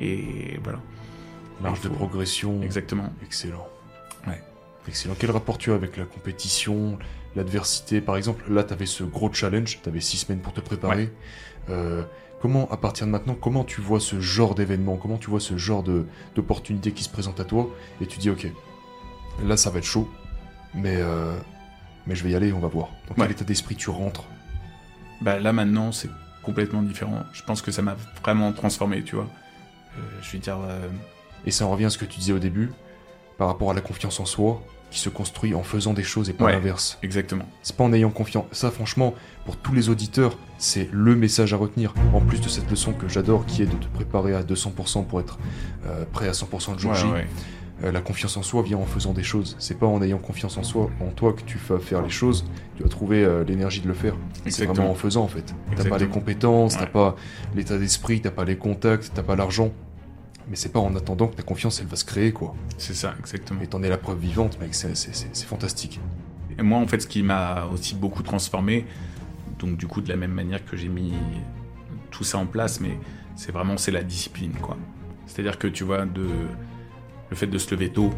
Et 0.00 0.60
voilà. 0.62 0.78
Marge 1.60 1.80
de 1.80 1.88
progression. 1.88 2.62
Exactement. 2.62 3.12
Excellent. 3.24 3.66
Excellent. 4.88 5.14
Quel 5.18 5.30
rapport 5.30 5.58
tu 5.58 5.70
as 5.70 5.74
avec 5.74 5.96
la 5.96 6.04
compétition, 6.04 6.98
l'adversité? 7.36 8.00
Par 8.00 8.16
exemple, 8.16 8.44
là, 8.50 8.64
tu 8.64 8.72
avais 8.72 8.86
ce 8.86 9.04
gros 9.04 9.32
challenge, 9.32 9.80
tu 9.82 9.88
avais 9.88 10.00
six 10.00 10.16
semaines 10.18 10.40
pour 10.40 10.52
te 10.54 10.60
préparer. 10.60 11.12
Euh, 11.68 12.02
comment, 12.40 12.68
à 12.70 12.76
partir 12.78 13.06
de 13.06 13.12
maintenant, 13.12 13.34
comment 13.34 13.64
tu 13.64 13.80
vois 13.80 14.00
ce 14.00 14.18
genre 14.20 14.54
d'événement? 14.54 14.96
Comment 14.96 15.18
tu 15.18 15.28
vois 15.30 15.40
ce 15.40 15.56
genre 15.58 15.84
d'opportunité 16.34 16.92
qui 16.92 17.04
se 17.04 17.10
présente 17.10 17.38
à 17.38 17.44
toi? 17.44 17.68
Et 18.00 18.06
tu 18.06 18.18
dis, 18.18 18.30
ok, 18.30 18.46
là, 19.44 19.56
ça 19.56 19.70
va 19.70 19.78
être 19.78 19.84
chaud, 19.84 20.08
mais, 20.74 20.96
euh, 20.96 21.36
mais 22.06 22.14
je 22.14 22.24
vais 22.24 22.30
y 22.30 22.34
aller, 22.34 22.52
on 22.52 22.60
va 22.60 22.68
voir. 22.68 22.88
Dans 23.08 23.14
quel 23.14 23.24
Ouais. 23.24 23.30
état 23.30 23.44
d'esprit 23.44 23.76
tu 23.76 23.90
rentres? 23.90 24.24
Bah 25.20 25.38
là 25.40 25.52
maintenant, 25.52 25.90
c'est 25.90 26.08
complètement 26.44 26.80
différent. 26.80 27.24
Je 27.32 27.42
pense 27.42 27.60
que 27.60 27.72
ça 27.72 27.82
m'a 27.82 27.96
vraiment 28.22 28.52
transformé, 28.52 29.02
tu 29.02 29.16
vois. 29.16 29.26
Euh, 29.98 30.00
je 30.22 30.32
veux 30.32 30.38
dire, 30.38 30.58
Et 31.44 31.50
ça 31.50 31.66
en 31.66 31.70
revient 31.70 31.84
à 31.86 31.90
ce 31.90 31.98
que 31.98 32.04
tu 32.04 32.18
disais 32.18 32.32
au 32.32 32.38
début, 32.38 32.72
par 33.36 33.46
rapport 33.48 33.70
à 33.70 33.74
la 33.74 33.80
confiance 33.80 34.18
en 34.20 34.24
soi, 34.24 34.62
qui 34.90 34.98
se 35.00 35.08
construit 35.08 35.54
en 35.54 35.62
faisant 35.62 35.92
des 35.92 36.02
choses 36.02 36.30
et 36.30 36.32
pas 36.32 36.46
Ouais. 36.46 36.52
l'inverse. 36.52 36.98
exactement. 37.02 37.44
C'est 37.62 37.76
pas 37.76 37.84
en 37.84 37.92
ayant 37.92 38.10
confiance. 38.10 38.46
Ça, 38.52 38.70
franchement, 38.70 39.14
pour 39.44 39.56
tous 39.56 39.74
les 39.74 39.88
auditeurs, 39.90 40.36
c'est 40.58 40.88
le 40.92 41.14
message 41.14 41.52
à 41.52 41.56
retenir. 41.56 41.92
En 42.14 42.20
plus 42.20 42.40
de 42.40 42.48
cette 42.48 42.70
leçon 42.70 42.92
que 42.92 43.08
j'adore, 43.08 43.44
qui 43.46 43.62
est 43.62 43.66
de 43.66 43.76
te 43.76 43.86
préparer 43.88 44.34
à 44.34 44.42
200% 44.42 45.04
pour 45.04 45.20
être 45.20 45.38
euh, 45.86 46.04
prêt 46.12 46.28
à 46.28 46.32
100% 46.32 46.72
le 46.74 46.78
jour 46.78 46.90
Ouais, 46.92 46.96
J. 46.96 47.06
ouais. 47.06 47.26
Euh, 47.84 47.92
la 47.92 48.00
confiance 48.00 48.36
en 48.36 48.42
soi 48.42 48.62
vient 48.62 48.78
en 48.78 48.86
faisant 48.86 49.12
des 49.12 49.22
choses. 49.22 49.54
C'est 49.60 49.78
pas 49.78 49.86
en 49.86 50.02
ayant 50.02 50.18
confiance 50.18 50.56
en 50.56 50.64
soi, 50.64 50.90
en 51.00 51.10
toi, 51.12 51.32
que 51.32 51.42
tu 51.42 51.58
vas 51.68 51.78
faire 51.78 52.02
les 52.02 52.10
choses. 52.10 52.44
Tu 52.76 52.82
vas 52.82 52.88
trouver 52.88 53.22
euh, 53.24 53.44
l'énergie 53.44 53.80
de 53.80 53.86
le 53.88 53.94
faire. 53.94 54.16
C'est 54.48 54.64
vraiment 54.66 54.90
en 54.90 54.94
faisant, 54.94 55.22
en 55.22 55.28
fait. 55.28 55.54
T'as 55.76 55.84
pas 55.88 55.98
les 55.98 56.08
compétences, 56.08 56.76
t'as 56.76 56.86
pas 56.86 57.14
l'état 57.54 57.78
d'esprit, 57.78 58.20
t'as 58.20 58.32
pas 58.32 58.44
les 58.44 58.56
contacts, 58.56 59.12
t'as 59.14 59.22
pas 59.22 59.36
l'argent. 59.36 59.70
Mais 60.50 60.56
c'est 60.56 60.72
pas 60.72 60.80
en 60.80 60.94
attendant 60.96 61.26
que 61.28 61.36
ta 61.36 61.42
confiance, 61.42 61.80
elle 61.80 61.86
va 61.88 61.96
se 61.96 62.04
créer, 62.04 62.32
quoi. 62.32 62.54
C'est 62.78 62.94
ça, 62.94 63.14
exactement. 63.18 63.60
Et 63.62 63.66
t'en 63.66 63.82
es 63.82 63.88
la 63.88 63.98
preuve 63.98 64.18
vivante, 64.18 64.58
mec. 64.60 64.74
C'est- 64.74 65.44
fantastique. 65.44 66.00
Et 66.58 66.62
moi, 66.62 66.78
en 66.78 66.86
fait, 66.86 67.00
ce 67.00 67.06
qui 67.06 67.22
m'a 67.22 67.66
aussi 67.66 67.94
beaucoup 67.94 68.22
transformé, 68.22 68.86
donc 69.58 69.76
du 69.76 69.86
coup, 69.86 70.00
de 70.00 70.08
la 70.08 70.16
même 70.16 70.32
manière 70.32 70.64
que 70.64 70.76
j'ai 70.76 70.88
mis 70.88 71.12
tout 72.10 72.24
ça 72.24 72.38
en 72.38 72.46
place, 72.46 72.80
mais 72.80 72.98
c'est 73.36 73.52
vraiment 73.52 73.76
c'est 73.76 73.90
la 73.92 74.02
discipline, 74.02 74.52
quoi. 74.54 74.76
C'est-à-dire 75.26 75.58
que 75.58 75.66
tu 75.68 75.84
vois, 75.84 76.06
de 76.06 76.26
le 77.30 77.36
fait 77.36 77.46
de 77.46 77.58
se 77.58 77.70
lever 77.74 77.90
tôt, 77.90 78.10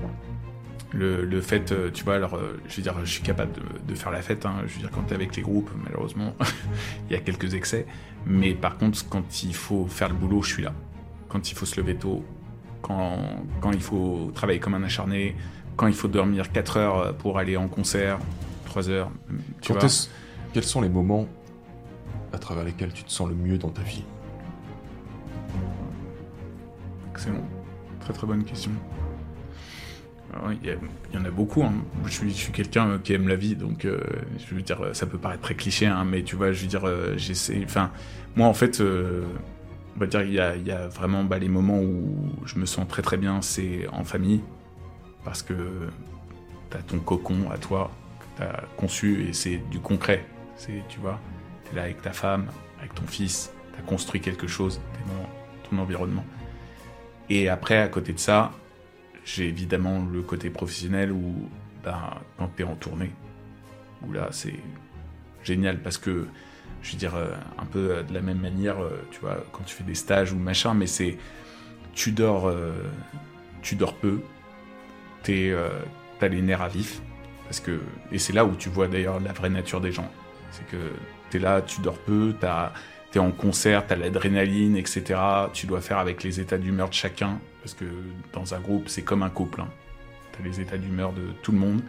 le, 0.92 1.24
le 1.24 1.40
fait, 1.40 1.72
euh, 1.72 1.90
tu 1.92 2.04
vois, 2.04 2.14
alors, 2.14 2.34
euh, 2.34 2.60
je 2.68 2.76
veux 2.76 2.82
dire, 2.82 2.94
je 3.04 3.10
suis 3.10 3.22
capable 3.22 3.52
de, 3.52 3.60
de 3.92 3.94
faire 3.96 4.10
la 4.12 4.22
fête. 4.22 4.46
hein. 4.46 4.54
je 4.66 4.74
veux 4.74 4.80
dire, 4.80 4.90
quand 4.92 5.02
t'es 5.02 5.14
avec 5.16 5.34
les 5.36 5.42
groupes, 5.42 5.70
malheureusement, 5.84 6.34
il 7.10 7.12
y 7.12 7.16
a 7.16 7.20
quelques 7.20 7.54
excès. 7.54 7.86
Mais 8.26 8.54
par 8.54 8.76
contre, 8.78 9.04
quand 9.08 9.42
il 9.42 9.54
faut 9.54 9.86
faire 9.86 10.08
le 10.08 10.14
boulot, 10.14 10.42
je 10.42 10.52
suis 10.54 10.62
là. 10.62 10.72
Quand 11.30 11.50
il 11.50 11.54
faut 11.56 11.64
se 11.66 11.80
lever 11.80 11.94
tôt, 11.94 12.22
quand, 12.82 13.16
quand 13.62 13.72
il 13.72 13.80
faut 13.80 14.30
travailler 14.34 14.58
comme 14.60 14.74
un 14.74 14.82
acharné, 14.82 15.34
quand 15.76 15.86
il 15.86 15.94
faut 15.94 16.08
dormir 16.08 16.52
4 16.52 16.76
heures 16.76 17.16
pour 17.16 17.38
aller 17.38 17.56
en 17.56 17.68
concert, 17.68 18.18
3 18.66 18.90
heures, 18.90 19.10
tu 19.62 19.72
vois. 19.72 19.80
Quels 20.52 20.64
sont 20.64 20.80
les 20.82 20.88
moments 20.88 21.26
à 22.32 22.38
travers 22.38 22.64
lesquels 22.64 22.92
tu 22.92 23.04
te 23.04 23.10
sens 23.10 23.28
le 23.28 23.34
mieux 23.36 23.56
dans 23.58 23.70
ta 23.70 23.82
vie? 23.82 24.04
Excellent. 27.12 27.46
Très 28.00 28.12
très 28.12 28.26
bonne 28.26 28.44
question. 28.44 28.70
Alors, 30.32 30.52
Il 30.52 30.66
y, 30.66 30.70
a- 30.70 30.76
il 31.12 31.18
y 31.18 31.20
en 31.20 31.24
a 31.24 31.30
beaucoup. 31.30 31.62
hein. 31.62 31.72
Je 32.06 32.10
suis, 32.12 32.52
quelqu'un 32.52 32.88
euh, 32.90 32.98
qui 32.98 33.12
aime 33.12 33.26
la 33.28 33.34
vie, 33.36 33.56
donc 33.56 33.84
euh, 33.84 34.00
je 34.38 34.54
veux 34.54 34.62
dire, 34.62 34.80
euh, 34.80 34.92
ça 34.94 35.06
peut 35.06 35.18
paraître 35.18 35.42
très 35.42 35.54
cliché, 35.54 35.86
hein, 35.86 36.04
mais 36.04 36.22
tu 36.22 36.36
vois, 36.36 36.52
je 36.52 36.62
veux 36.62 36.68
dire, 36.68 36.86
euh, 36.86 37.14
j'essaie. 37.16 37.60
Enfin, 37.64 37.90
moi 38.36 38.46
en 38.46 38.54
fait, 38.54 38.80
euh, 38.80 39.22
on 39.96 40.00
va 40.00 40.06
dire, 40.06 40.22
il 40.22 40.32
y 40.32 40.40
a, 40.40 40.88
vraiment 40.88 41.24
bah, 41.24 41.38
les 41.38 41.48
moments 41.48 41.80
où 41.80 42.30
je 42.44 42.58
me 42.58 42.66
sens 42.66 42.86
très 42.88 43.02
très 43.02 43.16
bien, 43.16 43.42
c'est 43.42 43.86
en 43.88 44.04
famille, 44.04 44.40
parce 45.24 45.42
que 45.42 45.88
t'as 46.70 46.78
ton 46.82 46.98
cocon 46.98 47.50
à 47.50 47.58
toi, 47.58 47.90
que 48.20 48.42
t'as 48.42 48.62
conçu, 48.76 49.28
et 49.28 49.32
c'est 49.32 49.58
du 49.70 49.80
concret. 49.80 50.24
C'est, 50.56 50.82
tu 50.88 51.00
vois, 51.00 51.18
t'es 51.64 51.76
là 51.76 51.82
avec 51.82 52.02
ta 52.02 52.12
femme, 52.12 52.46
avec 52.78 52.94
ton 52.94 53.06
fils, 53.06 53.52
t'as 53.76 53.82
construit 53.82 54.20
quelque 54.20 54.46
chose, 54.46 54.80
t'es 54.92 55.00
dans 55.12 55.68
ton 55.68 55.82
environnement. 55.82 56.24
Et 57.28 57.48
après, 57.48 57.78
à 57.78 57.88
côté 57.88 58.12
de 58.12 58.18
ça, 58.18 58.52
j'ai 59.24 59.48
évidemment 59.48 60.04
le 60.04 60.22
côté 60.22 60.50
professionnel 60.50 61.12
où, 61.12 61.48
ben, 61.84 62.14
quand 62.38 62.48
t'es 62.56 62.64
en 62.64 62.74
tournée, 62.74 63.12
où 64.06 64.12
là, 64.12 64.28
c'est 64.32 64.58
génial 65.42 65.80
parce 65.80 65.98
que, 65.98 66.26
je 66.82 66.92
veux 66.92 66.98
dire, 66.98 67.14
euh, 67.14 67.34
un 67.58 67.66
peu 67.66 67.90
euh, 67.90 68.02
de 68.02 68.14
la 68.14 68.20
même 68.20 68.38
manière, 68.38 68.82
euh, 68.82 69.06
tu 69.10 69.20
vois, 69.20 69.44
quand 69.52 69.64
tu 69.64 69.74
fais 69.74 69.84
des 69.84 69.94
stages 69.94 70.32
ou 70.32 70.36
machin, 70.36 70.74
mais 70.74 70.86
c'est. 70.86 71.16
Tu 71.92 72.12
dors. 72.12 72.54
tu 73.62 73.74
dors 73.74 73.94
peu, 73.94 74.20
t'es, 75.24 75.52
t'as 76.20 76.28
les 76.28 76.40
nerfs 76.40 76.62
à 76.62 76.68
vif, 76.68 77.02
parce 77.44 77.58
que. 77.58 77.80
Et 78.12 78.18
c'est 78.18 78.32
là 78.32 78.44
où 78.44 78.54
tu 78.54 78.68
vois 78.68 78.86
d'ailleurs 78.86 79.18
la 79.18 79.32
vraie 79.32 79.50
nature 79.50 79.80
des 79.80 79.90
gens. 79.90 80.08
C'est 80.52 80.66
que 80.68 80.92
t'es 81.30 81.40
là, 81.40 81.60
tu 81.60 81.80
dors 81.80 81.98
peu, 81.98 82.34
t'as 82.38 82.72
t'es 83.10 83.18
en 83.18 83.32
concert, 83.32 83.88
t'as 83.88 83.96
l'adrénaline, 83.96 84.76
etc. 84.76 85.20
Tu 85.52 85.66
dois 85.66 85.80
faire 85.80 85.98
avec 85.98 86.22
les 86.22 86.38
états 86.38 86.58
d'humeur 86.58 86.88
de 86.88 86.94
chacun, 86.94 87.40
parce 87.60 87.74
que 87.74 87.86
dans 88.32 88.54
un 88.54 88.60
groupe, 88.60 88.88
c'est 88.88 89.02
comme 89.02 89.24
un 89.24 89.30
couple. 89.30 89.62
Hein. 89.62 89.68
T'as 90.30 90.44
les 90.44 90.60
états 90.60 90.78
d'humeur 90.78 91.12
de 91.12 91.22
tout 91.42 91.50
le 91.50 91.58
monde. 91.58 91.82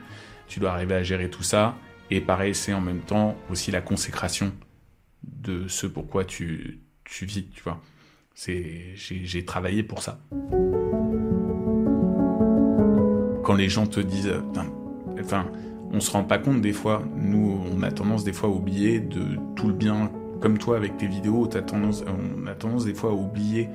Tu 0.47 0.59
dois 0.59 0.71
arriver 0.71 0.95
à 0.95 1.03
gérer 1.03 1.29
tout 1.29 1.43
ça. 1.43 1.75
Et 2.09 2.21
pareil, 2.21 2.55
c'est 2.55 2.73
en 2.73 2.81
même 2.81 3.01
temps 3.01 3.37
aussi 3.51 3.69
la 3.69 3.81
consécration 3.81 4.51
de 5.23 5.67
ce 5.67 5.87
pourquoi 5.87 6.25
tu, 6.25 6.79
tu 7.03 7.25
vis, 7.25 7.45
tu 7.47 7.63
vois. 7.63 7.81
C'est, 8.33 8.93
j'ai, 8.95 9.45
travaillé 9.45 9.83
pour 9.83 10.01
ça. 10.01 10.19
Quand 13.43 13.53
les 13.55 13.69
gens 13.69 13.87
te 13.87 13.99
disent, 13.99 14.33
enfin, 15.19 15.45
on 15.91 15.99
se 15.99 16.11
rend 16.11 16.23
pas 16.23 16.37
compte 16.37 16.61
des 16.61 16.73
fois, 16.73 17.03
nous, 17.15 17.61
on 17.71 17.83
a 17.83 17.91
tendance 17.91 18.23
des 18.23 18.33
fois 18.33 18.49
à 18.49 18.51
oublier 18.51 18.99
de 18.99 19.37
tout 19.55 19.67
le 19.67 19.73
bien 19.73 20.11
comme 20.39 20.57
toi 20.57 20.75
avec 20.75 20.97
tes 20.97 21.07
vidéos, 21.07 21.45
tendance, 21.45 22.03
on 22.07 22.47
a 22.47 22.55
tendance 22.55 22.85
des 22.85 22.95
fois 22.95 23.11
à 23.11 23.13
oublier 23.13 23.69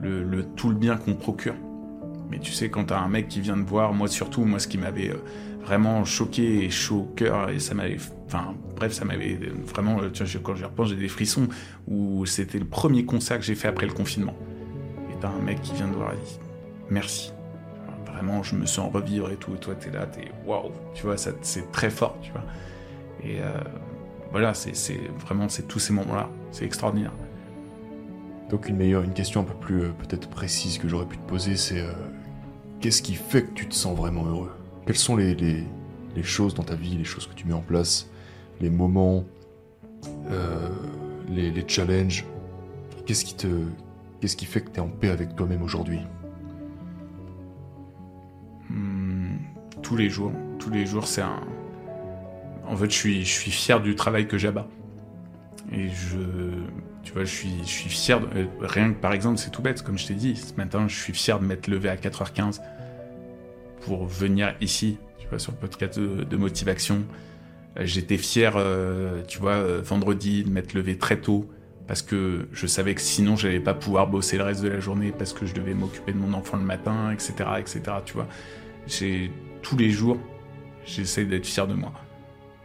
le, 0.00 0.22
le- 0.22 0.44
tout 0.44 0.68
le 0.68 0.74
bien 0.74 0.96
qu'on 0.96 1.14
procure. 1.14 1.54
Mais 2.30 2.38
tu 2.38 2.52
sais, 2.52 2.68
quand 2.68 2.84
t'as 2.84 3.00
un 3.00 3.08
mec 3.08 3.28
qui 3.28 3.40
vient 3.40 3.56
te 3.56 3.68
voir, 3.68 3.92
moi 3.94 4.06
surtout, 4.06 4.44
moi 4.44 4.58
ce 4.58 4.68
qui 4.68 4.78
m'avait 4.78 5.10
euh, 5.10 5.16
vraiment 5.62 6.04
choqué 6.04 6.64
et 6.64 6.70
chaud 6.70 7.08
au 7.10 7.14
cœur, 7.14 7.50
et 7.50 7.58
ça 7.58 7.74
m'avait, 7.74 7.98
enfin 8.26 8.54
bref, 8.76 8.92
ça 8.92 9.04
m'avait 9.04 9.38
vraiment, 9.66 10.00
euh, 10.00 10.10
tu 10.10 10.24
quand 10.40 10.54
j'y 10.54 10.64
repense, 10.64 10.88
j'ai 10.88 10.96
des 10.96 11.08
frissons, 11.08 11.48
où 11.88 12.26
c'était 12.26 12.58
le 12.58 12.64
premier 12.64 13.04
concert 13.04 13.38
que 13.38 13.44
j'ai 13.44 13.54
fait 13.54 13.68
après 13.68 13.86
le 13.86 13.92
confinement. 13.92 14.34
Et 15.10 15.14
t'as 15.20 15.28
un 15.28 15.40
mec 15.40 15.60
qui 15.62 15.74
vient 15.74 15.88
te 15.88 15.94
voir 15.94 16.12
et 16.12 16.16
dit 16.16 16.38
merci. 16.88 17.32
Vraiment, 18.06 18.42
je 18.42 18.54
me 18.54 18.66
sens 18.66 18.92
revivre 18.92 19.30
et 19.30 19.36
tout, 19.36 19.54
et 19.54 19.58
toi 19.58 19.74
t'es 19.74 19.90
là, 19.90 20.06
t'es 20.06 20.30
waouh, 20.46 20.72
tu 20.94 21.04
vois, 21.04 21.16
c'est 21.16 21.72
très 21.72 21.90
fort, 21.90 22.18
tu 22.20 22.32
vois. 22.32 22.44
Et, 23.22 23.40
euh, 23.40 23.52
voilà, 24.30 24.54
c'est 24.54 25.00
vraiment 25.18 25.48
c'est 25.48 25.66
tous 25.66 25.78
ces 25.78 25.92
moments-là, 25.92 26.28
c'est 26.52 26.64
extraordinaire. 26.64 27.12
Donc 28.50 28.68
une 28.68 28.76
meilleure, 28.76 29.02
une 29.02 29.12
question 29.12 29.40
un 29.40 29.44
peu 29.44 29.54
plus 29.54 29.82
euh, 29.82 29.88
peut-être 29.90 30.28
précise 30.28 30.78
que 30.78 30.88
j'aurais 30.88 31.06
pu 31.06 31.16
te 31.18 31.28
poser, 31.28 31.56
c'est 31.56 31.84
qu'est-ce 32.80 33.02
qui 33.02 33.14
fait 33.14 33.42
que 33.42 33.52
tu 33.54 33.68
te 33.68 33.74
sens 33.74 33.96
vraiment 33.96 34.24
heureux? 34.24 34.50
Quelles 34.86 34.96
sont 34.96 35.16
les, 35.16 35.64
choses 36.22 36.54
dans 36.54 36.62
ta 36.62 36.74
vie, 36.74 36.96
les 36.96 37.04
choses 37.04 37.26
que 37.26 37.34
tu 37.34 37.46
mets 37.46 37.54
en 37.54 37.60
place, 37.60 38.10
les 38.60 38.70
moments, 38.70 39.24
euh, 40.30 40.68
les, 41.28 41.64
challenges? 41.66 42.24
Qu'est-ce 43.06 43.24
qui 43.24 43.34
te, 43.34 43.46
qui 44.20 44.46
fait 44.46 44.60
que 44.62 44.70
tu 44.70 44.76
es 44.76 44.80
en 44.80 44.88
paix 44.88 45.10
avec 45.10 45.36
toi-même 45.36 45.62
aujourd'hui? 45.62 46.00
Hmm, 48.68 49.36
Tous 49.82 49.96
les 49.96 50.08
jours, 50.08 50.32
tous 50.58 50.70
les 50.70 50.86
jours, 50.86 51.06
c'est 51.06 51.22
un. 51.22 51.40
En 52.66 52.76
fait, 52.76 52.90
je 52.90 52.96
suis, 52.96 53.24
je 53.24 53.50
fier 53.50 53.80
du 53.80 53.94
travail 53.96 54.28
que 54.28 54.38
j'abats. 54.38 54.68
Et 55.72 55.88
je, 55.88 56.18
tu 57.02 57.12
vois, 57.12 57.24
je 57.24 57.34
suis, 57.34 57.58
je 57.64 57.88
fier, 57.88 58.20
de, 58.20 58.26
euh, 58.36 58.46
rien 58.60 58.92
que 58.92 58.98
par 58.98 59.12
exemple, 59.12 59.38
c'est 59.38 59.50
tout 59.50 59.62
bête, 59.62 59.82
comme 59.82 59.98
je 59.98 60.06
t'ai 60.06 60.14
dit, 60.14 60.36
ce 60.36 60.54
matin, 60.54 60.88
je 60.88 60.96
suis 60.96 61.12
fier 61.12 61.38
de 61.38 61.44
m'être 61.44 61.68
levé 61.68 61.88
à 61.88 61.96
4h15 61.96 62.60
pour 63.80 64.06
venir 64.06 64.54
ici, 64.60 64.98
tu 65.18 65.28
vois, 65.28 65.38
sur 65.38 65.52
le 65.52 65.58
podcast 65.58 65.98
de, 65.98 66.24
de 66.24 66.36
motivation. 66.36 67.04
Euh, 67.78 67.82
j'étais 67.84 68.16
fier, 68.16 68.54
euh, 68.56 69.22
tu 69.26 69.38
vois, 69.38 69.52
euh, 69.52 69.80
vendredi, 69.82 70.44
de 70.44 70.50
m'être 70.50 70.74
levé 70.74 70.98
très 70.98 71.20
tôt 71.20 71.48
parce 71.86 72.02
que 72.02 72.46
je 72.52 72.68
savais 72.68 72.94
que 72.94 73.00
sinon 73.00 73.34
j'allais 73.34 73.58
pas 73.58 73.74
pouvoir 73.74 74.06
bosser 74.06 74.36
le 74.36 74.44
reste 74.44 74.62
de 74.62 74.68
la 74.68 74.78
journée 74.78 75.12
parce 75.16 75.32
que 75.32 75.44
je 75.44 75.54
devais 75.54 75.74
m'occuper 75.74 76.12
de 76.12 76.18
mon 76.18 76.34
enfant 76.34 76.56
le 76.56 76.62
matin, 76.62 77.10
etc., 77.10 77.32
etc. 77.58 77.82
Tu 78.04 78.14
vois, 78.14 78.28
j'ai 78.86 79.32
tous 79.60 79.76
les 79.76 79.90
jours, 79.90 80.18
j'essaie 80.84 81.24
d'être 81.24 81.46
fier 81.46 81.66
de 81.66 81.74
moi. 81.74 81.92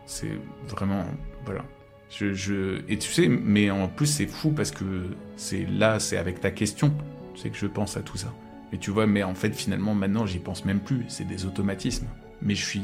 C'est 0.05 0.37
vraiment, 0.67 1.05
voilà. 1.43 1.65
Je, 2.09 2.81
et 2.87 2.99
tu 2.99 3.11
sais, 3.11 3.27
mais 3.27 3.71
en 3.71 3.87
plus 3.87 4.05
c'est 4.05 4.27
fou 4.27 4.51
parce 4.51 4.69
que 4.69 5.07
c'est 5.35 5.65
là, 5.65 5.99
c'est 5.99 6.17
avec 6.17 6.39
ta 6.39 6.51
question, 6.51 6.93
c'est 7.35 7.49
que 7.49 7.57
je 7.57 7.65
pense 7.65 7.97
à 7.97 8.01
tout 8.01 8.17
ça. 8.17 8.31
Et 8.75 8.77
tu 8.77 8.91
vois, 8.91 9.07
mais 9.07 9.23
en 9.23 9.35
fait 9.35 9.55
finalement 9.55 9.95
maintenant 9.95 10.25
j'y 10.25 10.39
pense 10.39 10.65
même 10.65 10.81
plus, 10.81 11.05
c'est 11.07 11.25
des 11.25 11.45
automatismes. 11.45 12.07
Mais 12.41 12.55
je 12.55 12.65
suis, 12.65 12.81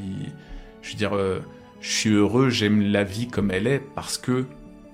je 0.82 0.92
veux 0.92 0.98
dire, 0.98 1.14
euh, 1.14 1.42
je 1.82 1.92
suis 1.92 2.12
heureux, 2.12 2.50
j'aime 2.50 2.82
la 2.82 3.04
vie 3.04 3.28
comme 3.28 3.52
elle 3.52 3.68
est 3.68 3.82
parce 3.94 4.18
que 4.18 4.46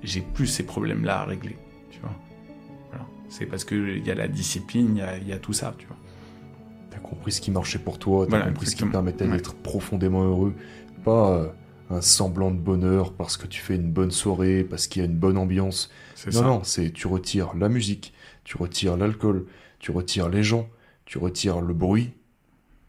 j'ai 0.02 0.22
plus 0.22 0.48
ces 0.48 0.66
problèmes-là 0.66 1.20
à 1.20 1.26
régler, 1.26 1.56
tu 1.92 2.00
vois. 2.00 2.16
Voilà. 2.90 3.06
C'est 3.30 3.46
parce 3.46 3.64
qu'il 3.64 4.04
y 4.08 4.10
a 4.10 4.16
la 4.16 4.28
discipline, 4.28 4.98
il 4.98 5.28
y, 5.28 5.30
y 5.30 5.34
a, 5.34 5.38
tout 5.38 5.54
ça, 5.54 5.76
tu 5.78 5.86
vois. 5.86 5.98
T'as 6.90 6.98
compris 6.98 7.32
ce 7.32 7.42
qui 7.42 7.52
marchait 7.52 7.78
pour 7.78 8.00
toi, 8.00 8.26
t'as 8.26 8.38
voilà, 8.38 8.46
compris 8.48 8.66
ce 8.66 8.76
qui 8.76 8.84
te 8.84 8.90
permettait 8.90 9.26
ouais. 9.26 9.34
d'être 9.34 9.54
profondément 9.54 10.24
heureux, 10.24 10.56
pas 11.04 11.32
euh, 11.32 11.48
un 11.92 12.02
semblant 12.02 12.50
de 12.50 12.58
bonheur 12.58 13.14
parce 13.14 13.38
que 13.38 13.46
tu 13.46 13.62
fais 13.62 13.76
une 13.76 13.92
bonne 13.92 14.10
soirée, 14.10 14.64
parce 14.64 14.88
qu'il 14.88 15.04
y 15.04 15.06
a 15.06 15.08
une 15.08 15.16
bonne 15.16 15.38
ambiance. 15.38 15.92
Non, 16.26 16.32
ça. 16.32 16.42
non, 16.42 16.64
c'est 16.64 16.92
tu 16.92 17.06
retires 17.06 17.54
la 17.56 17.70
musique, 17.70 18.16
tu 18.46 18.58
retires 18.58 18.98
l'alcool, 18.98 19.46
tu 19.78 19.92
retires 19.92 20.30
les 20.30 20.42
gens, 20.42 20.68
tu 21.08 21.18
retires 21.18 21.62
le 21.62 21.74
bruit, 21.74 22.12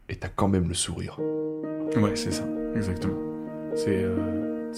et 0.09 0.15
t'as 0.17 0.27
quand 0.27 0.49
même 0.49 0.67
le 0.67 0.73
sourire. 0.73 1.17
Ouais, 1.95 2.15
c'est 2.15 2.31
ça, 2.31 2.43
exactement. 2.75 3.17
C'est 3.75 4.03
euh, 4.03 4.71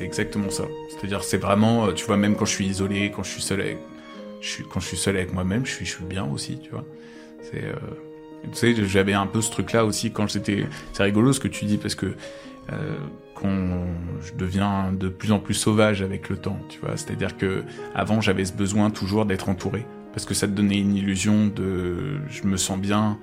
exactement 0.00 0.50
ça. 0.50 0.64
C'est-à-dire, 0.90 1.22
c'est 1.22 1.38
vraiment, 1.38 1.92
tu 1.92 2.04
vois, 2.04 2.16
même 2.16 2.34
quand 2.34 2.46
je 2.46 2.52
suis 2.52 2.66
isolé, 2.66 3.12
quand 3.14 3.22
je 3.22 3.30
suis 3.30 3.42
seul 3.42 3.60
avec, 3.60 3.78
quand 4.70 4.80
je 4.80 4.86
suis 4.86 4.96
seul 4.96 5.16
avec 5.16 5.32
moi-même, 5.32 5.64
je 5.64 5.72
suis, 5.72 5.86
je 5.86 5.92
suis 5.92 6.04
bien 6.04 6.24
aussi, 6.26 6.58
tu 6.58 6.70
vois. 6.70 6.84
C'est, 7.42 7.62
euh, 7.62 7.74
tu 8.42 8.54
sais, 8.54 8.74
j'avais 8.86 9.14
un 9.14 9.28
peu 9.28 9.40
ce 9.40 9.52
truc-là 9.52 9.84
aussi 9.84 10.10
quand 10.10 10.26
j'étais. 10.26 10.66
C'est 10.92 11.04
rigolo 11.04 11.32
ce 11.32 11.40
que 11.40 11.48
tu 11.48 11.64
dis 11.64 11.78
parce 11.78 11.94
que 11.94 12.06
euh, 12.72 12.96
quand 13.36 13.86
je 14.20 14.34
deviens 14.34 14.92
de 14.92 15.08
plus 15.08 15.30
en 15.30 15.38
plus 15.38 15.54
sauvage 15.54 16.02
avec 16.02 16.28
le 16.28 16.38
temps, 16.38 16.58
tu 16.68 16.80
vois. 16.80 16.96
C'est-à-dire 16.96 17.36
que 17.36 17.62
avant, 17.94 18.20
j'avais 18.20 18.44
ce 18.44 18.52
besoin 18.52 18.90
toujours 18.90 19.26
d'être 19.26 19.48
entouré 19.48 19.86
parce 20.14 20.26
que 20.26 20.34
ça 20.34 20.46
te 20.46 20.52
donnait 20.52 20.78
une 20.78 20.94
illusion 20.94 21.48
de, 21.48 22.20
je 22.28 22.44
me 22.44 22.56
sens 22.56 22.78
bien. 22.78 23.18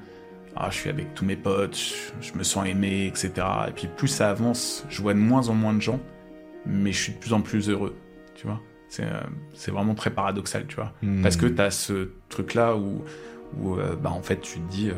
Ah, 0.57 0.67
je 0.69 0.75
suis 0.75 0.89
avec 0.89 1.13
tous 1.13 1.23
mes 1.23 1.37
potes, 1.37 1.79
je, 2.19 2.33
me 2.37 2.43
sens 2.43 2.67
aimé, 2.67 3.07
etc. 3.07 3.31
Et 3.69 3.71
puis 3.71 3.87
plus 3.87 4.09
ça 4.09 4.29
avance, 4.29 4.85
je 4.89 5.01
vois 5.01 5.13
de 5.13 5.19
moins 5.19 5.47
en 5.47 5.53
moins 5.53 5.73
de 5.73 5.81
gens, 5.81 6.01
mais 6.65 6.91
je 6.91 7.01
suis 7.01 7.13
de 7.13 7.17
plus 7.17 7.31
en 7.31 7.39
plus 7.39 7.69
heureux, 7.69 7.95
tu 8.35 8.45
vois. 8.45 8.59
C'est 8.89 9.05
euh, 9.05 9.71
vraiment 9.71 9.95
très 9.95 10.09
paradoxal, 10.09 10.67
tu 10.67 10.75
vois. 10.75 10.91
Mmh. 11.01 11.21
Parce 11.21 11.37
que 11.37 11.45
tu 11.45 11.61
as 11.61 11.71
ce 11.71 12.09
truc-là 12.27 12.75
où, 12.75 13.05
où 13.57 13.77
euh, 13.77 13.95
bah, 13.95 14.11
en 14.11 14.21
fait, 14.21 14.41
tu 14.41 14.59
te 14.59 14.69
dis... 14.69 14.89
Euh, 14.89 14.95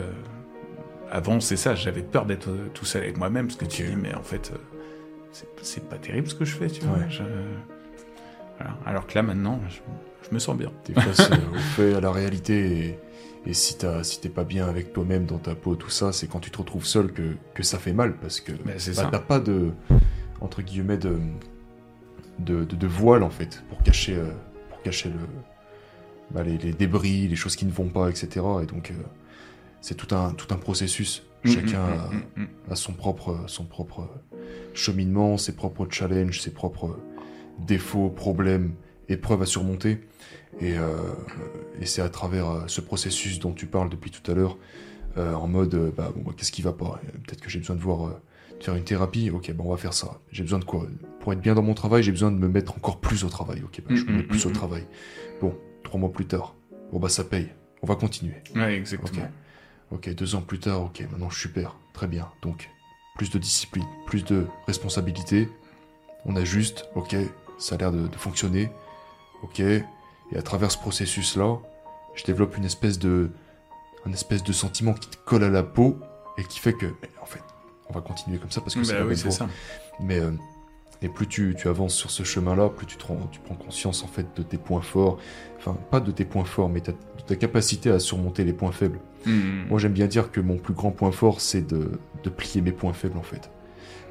avant, 1.12 1.40
c'est 1.40 1.58
ça, 1.58 1.76
j'avais 1.76 2.02
peur 2.02 2.26
d'être 2.26 2.50
tout 2.74 2.86
seul 2.86 3.04
avec 3.04 3.18
moi-même, 3.18 3.46
parce 3.46 3.60
que 3.60 3.66
okay. 3.66 3.84
tu 3.84 3.90
dis, 3.92 3.96
mais 3.96 4.16
en 4.16 4.24
fait, 4.24 4.52
c'est 5.62 5.88
pas 5.88 5.98
terrible 5.98 6.28
ce 6.28 6.34
que 6.34 6.44
je 6.46 6.56
fais, 6.56 6.68
tu 6.68 6.84
vois. 6.84 6.98
Ouais. 6.98 7.06
Je... 7.08 7.22
Voilà. 8.58 8.76
Alors 8.88 9.06
que 9.06 9.14
là, 9.14 9.22
maintenant, 9.22 9.62
je, 9.70 9.78
je 10.28 10.34
me 10.34 10.40
sens 10.40 10.58
bien. 10.58 10.72
T'es 10.84 10.94
face 10.94 11.30
au 11.30 11.58
fait, 11.76 11.94
à 11.94 12.02
la 12.02 12.12
réalité... 12.12 12.88
Et... 12.88 13.00
Et 13.46 13.54
si 13.54 13.78
t'es 13.78 14.04
si 14.04 14.20
pas 14.30 14.44
bien 14.46 14.68
avec 14.68 14.94
toi-même 14.94 15.26
dans 15.26 15.38
ta 15.38 15.54
peau, 15.56 15.76
tout 15.76 15.90
ça, 15.90 16.14
c'est 16.14 16.28
quand 16.28 16.40
tu 16.40 16.50
te 16.50 16.58
retrouves 16.58 16.86
seul 16.86 17.12
que, 17.12 17.36
que 17.54 17.64
ça 17.64 17.78
fait 17.78 17.92
mal 17.92 18.16
parce 18.16 18.40
que 18.40 18.54
bah, 18.54 18.72
t'as 19.12 19.20
pas 19.20 19.40
de 19.40 19.72
entre 20.40 20.62
guillemets 20.62 20.98
de 20.98 21.20
de, 22.40 22.64
de 22.64 22.76
de, 22.76 22.88
voile 22.88 23.22
en 23.22 23.30
fait 23.30 23.64
pour 23.70 23.84
cacher 23.84 24.16
euh, 24.16 24.32
pour 24.70 24.82
cacher 24.82 25.10
le 25.10 25.20
bah, 26.32 26.42
les, 26.44 26.58
les, 26.58 26.72
débris, 26.72 27.28
les 27.28 27.36
choses 27.36 27.56
qui 27.56 27.66
ne 27.66 27.72
vont 27.72 27.90
pas, 27.90 28.10
etc. 28.10 28.46
Et 28.64 28.66
donc 28.66 28.92
euh, 28.92 29.04
c'est 29.82 29.96
tout 29.96 30.16
un 30.16 30.32
tout 30.32 30.54
un 30.54 30.58
processus. 30.58 31.24
Chacun 31.44 31.82
a, 31.82 32.72
a, 32.72 32.76
son 32.76 32.94
propre 32.94 33.44
son 33.48 33.66
propre 33.66 34.08
cheminement, 34.74 35.38
ses 35.38 35.54
propres 35.54 35.86
challenges, 35.90 36.40
ses 36.40 36.52
propres 36.52 36.98
défauts, 37.60 38.10
problèmes, 38.10 38.76
épreuves 39.10 39.42
à 39.42 39.46
surmonter. 39.46 40.00
Et, 40.60 40.78
euh, 40.78 40.98
et 41.82 41.86
c'est 41.86 42.02
à 42.02 42.10
travers 42.10 42.50
euh, 42.50 42.64
ce 42.68 42.82
processus 42.82 43.40
dont 43.40 43.54
tu 43.54 43.66
parles 43.66 43.90
depuis 43.90 44.12
tout 44.12 44.30
à 44.32 44.36
l'heure, 44.36 44.58
euh, 45.18 45.34
en 45.34 45.48
mode, 45.48 45.94
bah, 45.96 46.12
bon, 46.16 46.32
qu'est-ce 46.32 46.52
qui 46.52 46.62
va 46.62 46.74
pas? 46.74 47.00
Peut-être 47.26 47.42
que 47.42 47.50
j'ai 47.50 47.60
besoin 47.60 47.76
de 47.76 47.82
voir, 47.82 48.20
de 48.60 48.64
faire 48.64 48.76
une 48.76 48.84
thérapie. 48.84 49.30
Ok, 49.30 49.52
bon, 49.54 49.66
on 49.66 49.72
va 49.72 49.78
faire 49.78 49.94
ça. 49.94 50.20
J'ai 50.32 50.44
besoin 50.44 50.60
de 50.60 50.66
quoi? 50.66 50.88
Pour 51.20 51.34
être 51.34 51.42
bien 51.42 51.56
dans 51.56 51.64
mon 51.64 51.74
travail, 51.74 52.04
j'ai 52.04 52.12
besoin 52.12 52.32
de 52.32 52.38
me 52.38 52.48
mettre 52.48 52.76
encore 52.76 53.00
plus 53.00 53.24
au 53.24 53.30
travail. 53.30 53.62
Ok, 53.64 53.82
bah, 53.88 53.96
je 53.96 54.04
me 54.06 54.18
mets 54.18 54.24
plus 54.24 54.46
au 54.46 54.52
travail. 54.52 54.86
Bon, 55.42 55.58
trois 55.84 56.00
mois 56.00 56.12
plus 56.12 56.26
tard, 56.26 56.56
bon 56.92 57.00
bah 57.00 57.10
ça 57.10 57.24
paye. 57.24 57.50
On 57.82 57.88
va 57.88 57.96
continuer. 57.96 58.36
Ouais, 58.56 58.76
exactement. 58.76 59.28
Okay. 59.92 60.10
ok, 60.12 60.16
deux 60.16 60.36
ans 60.36 60.42
plus 60.42 60.60
tard, 60.60 60.84
ok, 60.84 61.02
maintenant 61.12 61.30
je 61.30 61.40
suis 61.40 61.50
père. 61.50 61.76
Très 61.94 62.08
bien. 62.08 62.30
Donc, 62.42 62.70
plus 63.18 63.30
de 63.30 63.38
discipline, 63.38 63.86
plus 64.08 64.24
de 64.24 64.48
responsabilité. 64.66 65.50
On 66.26 66.36
ajuste, 66.36 66.90
ok, 66.96 67.16
ça 67.58 67.76
a 67.76 67.78
l'air 67.78 67.92
de, 67.92 68.08
de 68.08 68.16
fonctionner. 68.16 68.72
Ok, 69.44 69.62
et 70.32 70.38
à 70.38 70.42
travers 70.42 70.72
ce 70.72 70.78
processus-là, 70.78 71.60
je 72.16 72.24
développe 72.24 72.58
une 72.58 72.66
espèce 72.66 73.00
de, 73.00 73.30
un 74.06 74.12
espèce 74.12 74.44
de 74.44 74.54
sentiment 74.54 74.94
qui 74.94 75.10
te 75.10 75.18
colle 75.26 75.44
à 75.44 75.50
la 75.50 75.64
peau 75.64 76.00
et 76.38 76.44
qui 76.44 76.60
fait 76.60 76.74
que, 76.74 76.86
mais 76.86 77.10
en 77.22 77.26
fait, 77.26 77.44
on 77.90 77.94
va 77.94 78.02
continuer 78.02 78.38
comme 78.38 78.52
ça 78.52 78.62
parce 78.62 78.76
que 78.76 78.80
bah 78.80 79.16
c'est 79.16 79.26
oui, 79.26 79.32
ça. 79.32 79.48
Mais 80.00 80.20
euh, 80.20 80.32
et 81.02 81.10
plus 81.10 81.28
tu, 81.28 81.54
tu, 81.58 81.68
avances 81.68 81.96
sur 81.96 82.10
ce 82.10 82.24
chemin-là, 82.24 82.70
plus 82.70 82.86
tu, 82.86 82.98
te 82.98 83.06
rends, 83.06 83.28
tu 83.32 83.40
prends 83.42 83.56
conscience 83.56 84.04
en 84.04 84.08
fait 84.08 84.26
de 84.38 84.42
tes 84.42 84.58
points 84.58 84.82
forts, 84.82 85.20
enfin 85.58 85.78
pas 85.92 86.00
de 86.00 86.12
tes 86.12 86.24
points 86.24 86.46
forts, 86.46 86.70
mais 86.70 86.80
ta, 86.80 86.94
de 86.94 87.24
ta 87.28 87.36
capacité 87.36 87.92
à 87.92 88.00
surmonter 88.00 88.46
les 88.46 88.54
points 88.54 88.72
faibles. 88.72 89.00
Mmh. 89.26 89.68
Moi, 89.70 89.80
j'aime 89.80 89.94
bien 89.94 90.08
dire 90.08 90.32
que 90.32 90.40
mon 90.40 90.58
plus 90.58 90.74
grand 90.74 90.92
point 90.92 91.12
fort, 91.12 91.42
c'est 91.42 91.62
de, 91.62 92.00
de, 92.24 92.30
plier 92.30 92.62
mes 92.62 92.72
points 92.72 92.94
faibles 92.94 93.18
en 93.18 93.24
fait, 93.24 93.52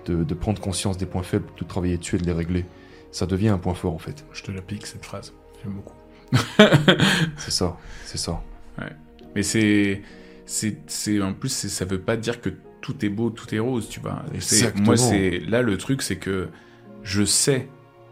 de, 0.06 0.22
de 0.22 0.34
prendre 0.34 0.60
conscience 0.60 0.98
des 0.98 1.06
points 1.06 1.22
faibles, 1.22 1.46
de 1.58 1.64
travailler 1.64 1.96
dessus 1.96 2.16
et 2.16 2.18
de 2.18 2.26
les 2.26 2.32
régler. 2.32 2.66
Ça 3.10 3.26
devient 3.26 3.48
un 3.48 3.58
point 3.58 3.74
fort 3.74 3.94
en 3.94 3.98
fait. 3.98 4.24
Je 4.32 4.42
te 4.42 4.52
la 4.52 4.60
pique 4.60 4.86
cette 4.86 5.04
phrase, 5.04 5.32
j'aime 5.62 5.72
beaucoup. 5.72 6.01
c'est 7.36 7.50
ça, 7.50 7.76
c'est 8.04 8.18
ça. 8.18 8.42
Ouais. 8.78 8.92
Mais 9.34 9.42
c'est, 9.42 10.02
c'est, 10.46 10.78
c'est 10.86 11.20
en 11.20 11.32
plus, 11.32 11.50
ça 11.50 11.84
veut 11.84 12.00
pas 12.00 12.16
dire 12.16 12.40
que 12.40 12.50
tout 12.80 13.04
est 13.04 13.08
beau, 13.08 13.30
tout 13.30 13.54
est 13.54 13.58
rose, 13.58 13.88
tu 13.88 14.00
vois. 14.00 14.22
Moi, 14.76 14.96
c'est 14.96 15.40
là 15.40 15.62
le 15.62 15.78
truc, 15.78 16.02
c'est 16.02 16.16
que 16.16 16.48
je 17.02 17.24
sais, 17.24 17.68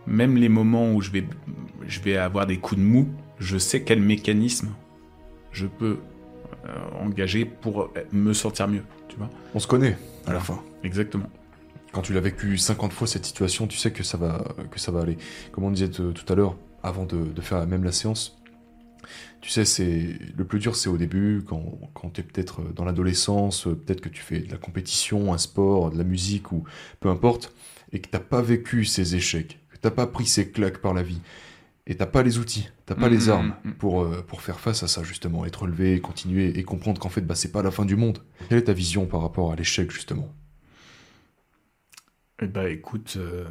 même 0.07 0.37
les 0.37 0.49
moments 0.49 0.93
où 0.93 1.01
je 1.01 1.11
vais, 1.11 1.25
je 1.87 2.01
vais 2.01 2.17
avoir 2.17 2.47
des 2.47 2.59
coups 2.59 2.81
de 2.81 2.87
mou, 2.87 3.09
je 3.39 3.59
sais 3.59 3.83
quel 3.83 4.01
mécanisme 4.01 4.71
je 5.53 5.67
peux 5.67 5.99
euh, 6.67 7.03
engager 7.03 7.45
pour 7.45 7.91
me 8.13 8.33
sentir 8.33 8.69
mieux, 8.69 8.85
tu 9.09 9.17
vois. 9.17 9.31
On 9.55 9.59
se 9.59 9.67
connaît 9.67 9.97
à 10.27 10.33
la 10.33 10.41
fin. 10.41 10.61
Exactement. 10.85 11.29
Quand 11.93 12.03
tu 12.03 12.13
l'as 12.13 12.21
vécu 12.21 12.57
50 12.57 12.93
fois 12.93 13.09
cette 13.09 13.27
situation, 13.27 13.67
tu 13.67 13.77
sais 13.77 13.91
que 13.91 14.05
ça 14.05 14.17
va, 14.17 14.45
que 14.71 14.79
ça 14.79 14.93
va 14.93 15.01
aller. 15.01 15.19
Comme 15.51 15.65
on 15.65 15.71
disait 15.73 15.89
tout 15.89 16.15
à 16.29 16.35
l'heure, 16.37 16.57
avant 16.83 17.05
de, 17.05 17.25
de, 17.25 17.41
faire 17.41 17.67
même 17.67 17.85
la 17.85 17.93
séance. 17.93 18.41
Tu 19.41 19.51
sais, 19.51 19.65
c'est 19.65 20.19
le 20.37 20.45
plus 20.45 20.59
dur, 20.59 20.77
c'est 20.77 20.89
au 20.89 20.99
début, 20.99 21.43
quand, 21.47 21.79
quand 21.95 22.11
tu 22.11 22.21
es 22.21 22.25
peut-être 22.25 22.63
dans 22.75 22.85
l'adolescence, 22.85 23.65
peut-être 23.65 24.01
que 24.03 24.11
tu 24.11 24.23
fais 24.23 24.41
de 24.41 24.51
la 24.51 24.59
compétition, 24.59 25.33
un 25.33 25.39
sport, 25.39 25.91
de 25.91 25.99
la 25.99 26.05
musique 26.05 26.53
ou 26.53 26.65
peu 27.01 27.09
importe, 27.09 27.55
et 27.93 28.01
que 28.01 28.09
t'as 28.09 28.21
pas 28.21 28.43
vécu 28.43 28.85
ces 28.85 29.17
échecs, 29.17 29.59
que 29.71 29.79
t'as 29.79 29.91
pas 29.91 30.07
pris 30.07 30.27
ces 30.27 30.51
claques 30.51 30.79
par 30.79 30.93
la 30.93 31.03
vie, 31.03 31.21
et 31.87 31.97
t'as 31.97 32.07
pas 32.07 32.23
les 32.23 32.39
outils, 32.39 32.69
t'as 32.87 32.95
pas 32.95 33.09
mmh, 33.09 33.13
les 33.13 33.29
armes 33.31 33.55
mmh. 33.65 33.73
pour, 33.73 34.03
euh, 34.03 34.23
pour 34.23 34.43
faire 34.43 34.61
face 34.61 34.83
à 34.83 34.89
ça 34.89 35.03
justement, 35.03 35.47
être 35.47 35.63
relevé, 35.63 36.01
continuer 36.01 36.59
et 36.59 36.63
comprendre 36.63 37.01
qu'en 37.01 37.09
fait, 37.09 37.23
bah, 37.23 37.35
c'est 37.35 37.51
pas 37.51 37.63
la 37.63 37.71
fin 37.71 37.85
du 37.85 37.97
monde. 37.97 38.19
Quelle 38.49 38.59
est 38.59 38.65
ta 38.65 38.73
vision 38.73 39.07
par 39.07 39.23
rapport 39.23 39.53
à 39.53 39.57
l'échec 39.57 39.91
justement? 39.91 40.33
Eh 42.43 42.47
bah 42.47 42.71
écoute, 42.71 43.15
euh, 43.17 43.45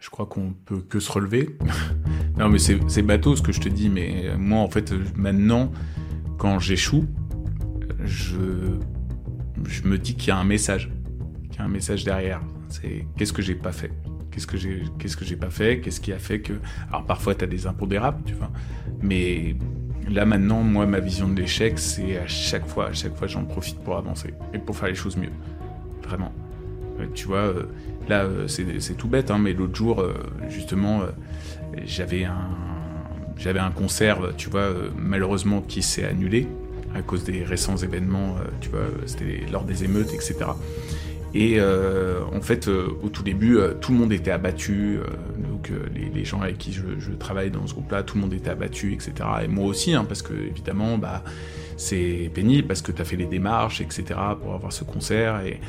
je 0.00 0.10
crois 0.10 0.26
qu'on 0.26 0.52
peut 0.52 0.80
que 0.80 1.00
se 1.00 1.12
relever. 1.12 1.56
non, 2.38 2.48
mais 2.48 2.58
c'est 2.58 3.02
bateau 3.02 3.34
ce 3.36 3.42
que 3.42 3.52
je 3.52 3.60
te 3.60 3.68
dis, 3.68 3.88
mais 3.88 4.36
moi, 4.38 4.58
en 4.60 4.68
fait, 4.68 4.92
maintenant, 5.16 5.72
quand 6.38 6.58
j'échoue, 6.58 7.06
je, 8.04 8.78
je 9.64 9.82
me 9.82 9.98
dis 9.98 10.14
qu'il 10.14 10.28
y 10.28 10.30
a 10.30 10.36
un 10.36 10.44
message, 10.44 10.90
qu'il 11.50 11.58
y 11.58 11.62
a 11.62 11.64
un 11.64 11.68
message 11.68 12.04
derrière. 12.04 12.40
C'est 12.68 13.06
qu'est-ce 13.16 13.32
que 13.32 13.42
j'ai 13.42 13.54
pas 13.54 13.72
fait? 13.72 13.90
Qu'est-ce 14.30 14.46
que 14.46 14.58
j'ai 14.58 14.82
qu'est-ce 14.98 15.16
que 15.16 15.34
pas 15.34 15.50
fait? 15.50 15.80
Qu'est-ce 15.80 16.00
qui 16.00 16.12
a 16.12 16.18
fait 16.18 16.40
que 16.40 16.52
alors 16.88 17.06
parfois 17.06 17.34
tu 17.34 17.44
as 17.44 17.46
des 17.46 17.66
impondérables, 17.66 18.22
tu 18.26 18.34
vois. 18.34 18.50
Mais 19.00 19.56
là 20.10 20.26
maintenant, 20.26 20.62
moi 20.62 20.84
ma 20.84 21.00
vision 21.00 21.28
de 21.28 21.40
l'échec, 21.40 21.78
c'est 21.78 22.18
à 22.18 22.26
chaque 22.26 22.66
fois, 22.66 22.88
à 22.88 22.92
chaque 22.92 23.16
fois 23.16 23.28
j'en 23.28 23.44
profite 23.44 23.78
pour 23.78 23.96
avancer 23.96 24.34
et 24.52 24.58
pour 24.58 24.76
faire 24.76 24.88
les 24.88 24.94
choses 24.94 25.16
mieux. 25.16 25.32
Vraiment. 26.02 26.32
Euh, 27.00 27.06
tu 27.14 27.26
vois, 27.26 27.38
euh, 27.38 27.62
là 28.08 28.24
euh, 28.24 28.46
c'est 28.46 28.96
tout 28.96 29.08
bête, 29.08 29.30
hein, 29.30 29.38
mais 29.38 29.54
l'autre 29.54 29.74
jour 29.74 30.04
justement 30.50 31.00
j'avais 31.84 32.24
un 32.24 32.48
j'avais 33.38 33.60
un 33.60 33.70
concert, 33.70 34.18
tu 34.38 34.48
vois, 34.48 34.72
malheureusement 34.96 35.60
qui 35.60 35.82
s'est 35.82 36.04
annulé 36.04 36.48
à 36.94 37.02
cause 37.02 37.24
des 37.24 37.44
récents 37.44 37.76
événements, 37.76 38.36
tu 38.62 38.70
vois, 38.70 38.86
c'était 39.04 39.44
lors 39.52 39.64
des 39.64 39.84
émeutes, 39.84 40.14
etc. 40.14 40.46
Et 41.36 41.56
euh, 41.58 42.20
en 42.34 42.40
fait, 42.40 42.66
euh, 42.66 42.88
au 43.02 43.10
tout 43.10 43.22
début, 43.22 43.58
euh, 43.58 43.74
tout 43.74 43.92
le 43.92 43.98
monde 43.98 44.10
était 44.10 44.30
abattu. 44.30 44.98
donc 45.38 45.70
les, 45.94 46.24
gens 46.24 46.40
avec 46.40 46.56
qui 46.56 46.72
je, 46.72 47.12
travaille 47.12 47.50
dans 47.50 47.66
ce 47.66 47.74
groupe-là, 47.74 48.02
tout 48.02 48.16
le 48.16 48.22
monde 48.22 48.32
était 48.32 48.48
abattu, 48.48 48.94
etc. 48.94 49.12
Et 49.44 49.46
moi 49.46 49.66
aussi, 49.66 49.92
hein, 49.92 50.06
parce 50.08 50.22
que 50.22 50.32
évidemment, 50.32 50.96
bah, 50.96 51.22
c'est 51.76 52.30
pénible, 52.32 52.66
parce 52.66 52.80
que 52.80 52.90
tu 52.90 53.02
as 53.02 53.04
fait 53.04 53.16
les 53.16 53.26
démarches, 53.26 53.82
etc. 53.82 54.04
pour 54.40 54.54
avoir 54.54 54.72
ce 54.72 54.84
concert. 54.84 55.42
Et 55.44 55.60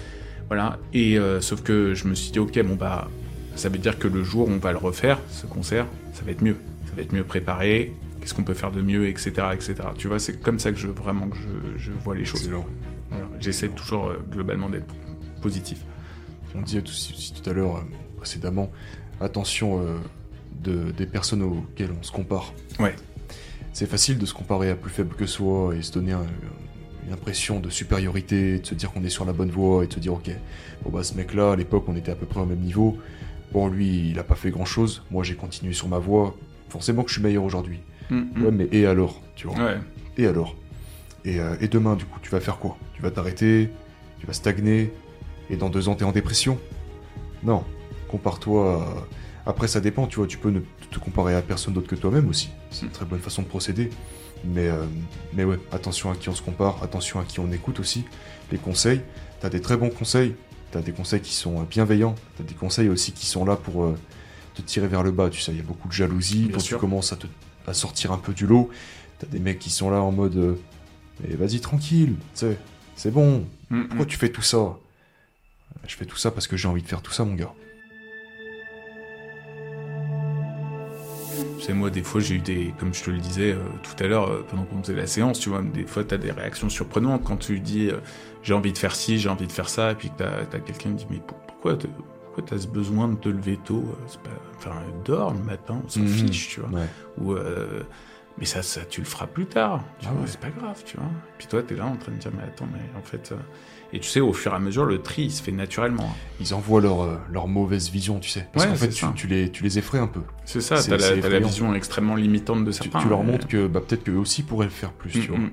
voilà. 0.47 0.79
Et 0.93 1.17
sauf 1.41 1.61
que 1.63 1.93
je 1.93 2.07
me 2.07 2.15
suis 2.15 2.31
dit, 2.31 2.39
ok, 2.39 2.59
bon 2.63 2.75
bah, 2.75 3.09
ça 3.57 3.69
veut 3.69 3.77
dire 3.77 3.99
que 3.99 4.07
le 4.07 4.23
jour 4.23 4.47
où 4.47 4.51
on 4.51 4.57
va 4.57 4.71
le 4.71 4.77
refaire, 4.77 5.19
ce 5.29 5.45
concert, 5.45 5.85
ça 6.13 6.23
va 6.23 6.31
être 6.31 6.41
mieux. 6.41 6.57
Ça 6.85 6.95
va 6.95 7.01
être 7.01 7.13
mieux 7.13 7.23
préparé. 7.23 7.93
Qu'est-ce 8.19 8.33
qu'on 8.33 8.43
peut 8.43 8.53
faire 8.53 8.71
de 8.71 8.81
mieux, 8.81 9.07
etc., 9.07 9.31
etc. 9.53 9.75
Tu 9.97 10.07
vois, 10.07 10.19
c'est 10.19 10.41
comme 10.41 10.59
ça 10.59 10.71
que 10.71 10.77
je 10.77 10.87
vraiment 10.87 11.27
que 11.27 11.37
je, 11.77 11.91
vois 11.91 12.15
les 12.15 12.25
choses. 12.25 12.49
J'essaie 13.39 13.69
toujours 13.69 14.11
globalement 14.31 14.69
d'être 14.69 14.93
positif. 15.41 15.79
On 16.55 16.61
disait 16.61 16.81
aussi, 16.81 17.33
tout 17.33 17.47
à 17.49 17.53
l'heure, 17.53 17.77
euh, 17.77 17.81
précédemment, 18.17 18.71
attention 19.21 19.79
euh, 19.79 19.97
de, 20.63 20.91
des 20.91 21.05
personnes 21.05 21.43
auxquelles 21.43 21.91
on 21.97 22.03
se 22.03 22.11
compare. 22.11 22.53
Ouais. 22.79 22.95
C'est 23.73 23.85
facile 23.85 24.17
de 24.17 24.25
se 24.25 24.33
comparer 24.33 24.71
à 24.71 24.75
plus 24.75 24.89
faible 24.89 25.15
que 25.15 25.27
soi 25.27 25.75
et 25.75 25.83
se 25.83 25.91
donner 25.91 26.13
une 27.05 27.13
impression 27.13 27.59
de 27.59 27.69
supériorité, 27.69 28.59
de 28.59 28.65
se 28.65 28.73
dire 28.73 28.91
qu'on 28.91 29.03
est 29.03 29.09
sur 29.09 29.23
la 29.23 29.33
bonne 29.33 29.51
voie 29.51 29.83
et 29.83 29.87
de 29.87 29.93
se 29.93 29.99
dire 29.99 30.13
ok, 30.13 30.31
bon 30.83 30.89
bah 30.89 31.03
ce 31.03 31.13
mec-là, 31.13 31.51
à 31.51 31.55
l'époque, 31.55 31.83
on 31.87 31.95
était 31.95 32.11
à 32.11 32.15
peu 32.15 32.25
près 32.25 32.39
au 32.39 32.45
même 32.45 32.59
niveau. 32.59 32.97
Bon, 33.51 33.67
lui, 33.67 34.09
il 34.09 34.19
a 34.19 34.23
pas 34.23 34.35
fait 34.35 34.51
grand-chose. 34.51 35.03
Moi, 35.11 35.23
j'ai 35.23 35.35
continué 35.35 35.73
sur 35.73 35.87
ma 35.87 35.99
voie. 35.99 36.35
Forcément 36.69 37.03
que 37.03 37.09
je 37.09 37.15
suis 37.15 37.23
meilleur 37.23 37.43
aujourd'hui. 37.43 37.79
Mm-hmm. 38.11 38.41
Ouais, 38.41 38.51
mais 38.51 38.67
et 38.71 38.85
alors, 38.85 39.21
tu 39.35 39.47
vois 39.47 39.57
ouais. 39.57 39.77
Et 40.17 40.25
alors 40.25 40.55
et, 41.25 41.39
euh, 41.39 41.55
et 41.59 41.67
demain, 41.67 41.95
du 41.95 42.05
coup, 42.05 42.19
tu 42.21 42.29
vas 42.29 42.39
faire 42.39 42.57
quoi? 42.57 42.77
Tu 42.93 43.01
vas 43.01 43.11
t'arrêter? 43.11 43.69
Tu 44.19 44.25
vas 44.27 44.33
stagner? 44.33 44.93
Et 45.49 45.57
dans 45.57 45.69
deux 45.69 45.87
ans 45.89 45.95
t'es 45.95 46.03
en 46.03 46.11
dépression? 46.11 46.59
Non, 47.43 47.63
compare-toi. 48.07 49.07
Après, 49.45 49.67
ça 49.67 49.79
dépend, 49.79 50.07
tu 50.07 50.17
vois, 50.17 50.27
tu 50.27 50.37
peux 50.37 50.49
ne 50.49 50.59
te 50.91 50.99
comparer 50.99 51.35
à 51.35 51.41
personne 51.41 51.73
d'autre 51.73 51.87
que 51.87 51.95
toi-même 51.95 52.27
aussi. 52.27 52.49
C'est 52.69 52.85
une 52.85 52.91
très 52.91 53.05
bonne 53.05 53.19
façon 53.19 53.43
de 53.43 53.47
procéder. 53.47 53.89
Mais, 54.43 54.67
euh, 54.67 54.85
mais 55.33 55.43
ouais, 55.43 55.57
attention 55.71 56.11
à 56.11 56.15
qui 56.15 56.29
on 56.29 56.33
se 56.33 56.41
compare, 56.41 56.83
attention 56.83 57.19
à 57.19 57.23
qui 57.23 57.39
on 57.39 57.51
écoute 57.51 57.79
aussi. 57.79 58.03
Les 58.51 58.57
conseils, 58.57 59.01
t'as 59.39 59.49
des 59.49 59.61
très 59.61 59.77
bons 59.77 59.89
conseils, 59.89 60.35
t'as 60.71 60.81
des 60.81 60.91
conseils 60.91 61.21
qui 61.21 61.33
sont 61.33 61.63
bienveillants, 61.63 62.15
t'as 62.37 62.43
des 62.43 62.53
conseils 62.53 62.89
aussi 62.89 63.11
qui 63.11 63.25
sont 63.25 63.45
là 63.45 63.55
pour 63.55 63.83
euh, 63.83 63.97
te 64.55 64.61
tirer 64.61 64.87
vers 64.87 65.03
le 65.03 65.11
bas. 65.11 65.29
Tu 65.29 65.41
sais, 65.41 65.51
il 65.51 65.57
y 65.57 65.61
a 65.61 65.63
beaucoup 65.63 65.87
de 65.87 65.93
jalousie 65.93 66.49
quand 66.53 66.61
tu 66.61 66.75
commences 66.77 67.13
à, 67.13 67.15
te, 67.15 67.27
à 67.65 67.73
sortir 67.73 68.11
un 68.11 68.17
peu 68.17 68.33
du 68.33 68.45
lot. 68.47 68.69
T'as 69.19 69.27
des 69.27 69.39
mecs 69.39 69.59
qui 69.59 69.69
sont 69.69 69.89
là 69.89 70.01
en 70.01 70.11
mode, 70.11 70.35
euh, 70.35 70.55
mais 71.21 71.35
vas-y 71.35 71.59
tranquille, 71.59 72.15
tu 72.33 72.39
sais, 72.39 72.57
c'est 72.95 73.11
bon. 73.11 73.45
Mm, 73.69 73.83
Pourquoi 73.85 74.05
mm. 74.05 74.09
tu 74.09 74.17
fais 74.17 74.29
tout 74.29 74.41
ça? 74.41 74.77
Je 75.87 75.95
fais 75.95 76.05
tout 76.05 76.17
ça 76.17 76.31
parce 76.31 76.47
que 76.47 76.57
j'ai 76.57 76.67
envie 76.67 76.83
de 76.83 76.87
faire 76.87 77.01
tout 77.01 77.11
ça, 77.11 77.23
mon 77.23 77.35
gars. 77.35 77.53
Tu 81.57 81.63
sais, 81.63 81.73
moi, 81.73 81.89
des 81.89 82.03
fois, 82.03 82.21
j'ai 82.21 82.35
eu 82.35 82.39
des. 82.39 82.73
Comme 82.79 82.93
je 82.93 83.03
te 83.03 83.09
le 83.09 83.17
disais 83.17 83.51
euh, 83.51 83.59
tout 83.83 84.03
à 84.03 84.07
l'heure, 84.07 84.29
euh, 84.29 84.45
pendant 84.49 84.63
qu'on 84.63 84.81
faisait 84.81 84.95
la 84.95 85.07
séance, 85.07 85.39
tu 85.39 85.49
vois, 85.49 85.61
des 85.61 85.85
fois, 85.85 86.03
tu 86.03 86.13
as 86.13 86.17
des 86.17 86.31
réactions 86.31 86.69
surprenantes 86.69 87.23
quand 87.23 87.37
tu 87.37 87.59
dis 87.59 87.89
euh, 87.89 87.99
j'ai 88.47 88.53
envie 88.53 88.71
de 88.71 88.77
faire 88.77 88.95
ci, 88.95 89.19
j'ai 89.19 89.29
envie 89.29 89.47
de 89.47 89.51
faire 89.51 89.69
ça, 89.69 89.91
et 89.91 89.95
puis 89.95 90.09
que 90.09 90.17
tu 90.17 90.23
as, 90.23 90.59
quelqu'un 90.59 90.91
qui 90.91 91.05
dit 91.05 91.07
mais 91.09 91.21
pourquoi 91.47 91.75
tu 91.75 92.53
as 92.53 92.57
ce 92.57 92.67
besoin 92.67 93.09
de 93.09 93.15
te 93.15 93.29
lever 93.29 93.57
tôt 93.57 93.83
pas... 94.23 94.29
Enfin, 94.55 94.75
dors 95.05 95.33
le 95.33 95.43
matin, 95.43 95.81
on 95.85 95.89
s'en 95.89 95.99
mhm. 95.99 96.07
fiche, 96.07 96.49
tu 96.49 96.61
vois. 96.61 96.79
Ou 97.19 97.35
mais 98.37 98.45
ça, 98.45 98.61
ça, 98.61 98.81
tu 98.87 99.01
le 99.01 99.07
feras 99.07 99.25
plus 99.25 99.47
tard. 99.47 99.83
Tu 99.99 100.07
ah 100.07 100.13
vois, 100.13 100.27
c'est 100.27 100.39
pas 100.39 100.49
grave, 100.49 100.81
tu 100.85 100.97
vois. 100.97 101.09
Puis 101.37 101.47
toi, 101.47 101.63
tu 101.63 101.73
es 101.73 101.77
là 101.77 101.87
en 101.87 101.95
train 101.95 102.11
de 102.11 102.17
dire, 102.17 102.31
mais 102.35 102.43
attends, 102.43 102.67
mais 102.71 102.79
en 102.97 103.01
fait. 103.01 103.31
Euh, 103.31 103.35
et 103.93 103.99
tu 103.99 104.07
sais, 104.07 104.19
au 104.19 104.33
fur 104.33 104.51
et 104.51 104.55
à 104.55 104.59
mesure, 104.59 104.85
le 104.85 105.01
tri, 105.01 105.23
il 105.23 105.31
se 105.31 105.41
fait 105.41 105.51
naturellement. 105.51 106.13
Ils 106.39 106.53
envoient 106.53 106.81
leur, 106.81 107.01
euh, 107.01 107.17
leur 107.31 107.47
mauvaise 107.47 107.89
vision, 107.89 108.19
tu 108.19 108.29
sais. 108.29 108.47
Parce 108.53 108.67
qu'en 108.67 108.75
fait, 108.75 108.89
tu, 108.89 109.05
tu, 109.15 109.27
les, 109.27 109.49
tu 109.49 109.63
les 109.63 109.79
effraies 109.79 109.99
un 109.99 110.07
peu. 110.07 110.21
C'est 110.45 110.61
ça, 110.61 110.75
t'as 110.83 110.97
la, 110.97 111.15
la, 111.15 111.39
vision 111.39 111.73
extrêmement 111.73 112.15
limitante 112.15 112.63
de 112.63 112.71
certains. 112.71 112.99
Tu, 112.99 113.05
tu 113.05 113.09
leur 113.09 113.23
montres 113.23 113.47
que 113.47 113.65
bah, 113.65 113.81
peut-être 113.85 114.03
qu'eux 114.03 114.17
aussi 114.17 114.43
pourraient 114.43 114.65
le 114.65 114.71
faire 114.71 114.91
plus, 114.91 115.11
tu 115.11 115.19
mm, 115.19 115.25
vois. 115.25 115.37
Mm. 115.39 115.51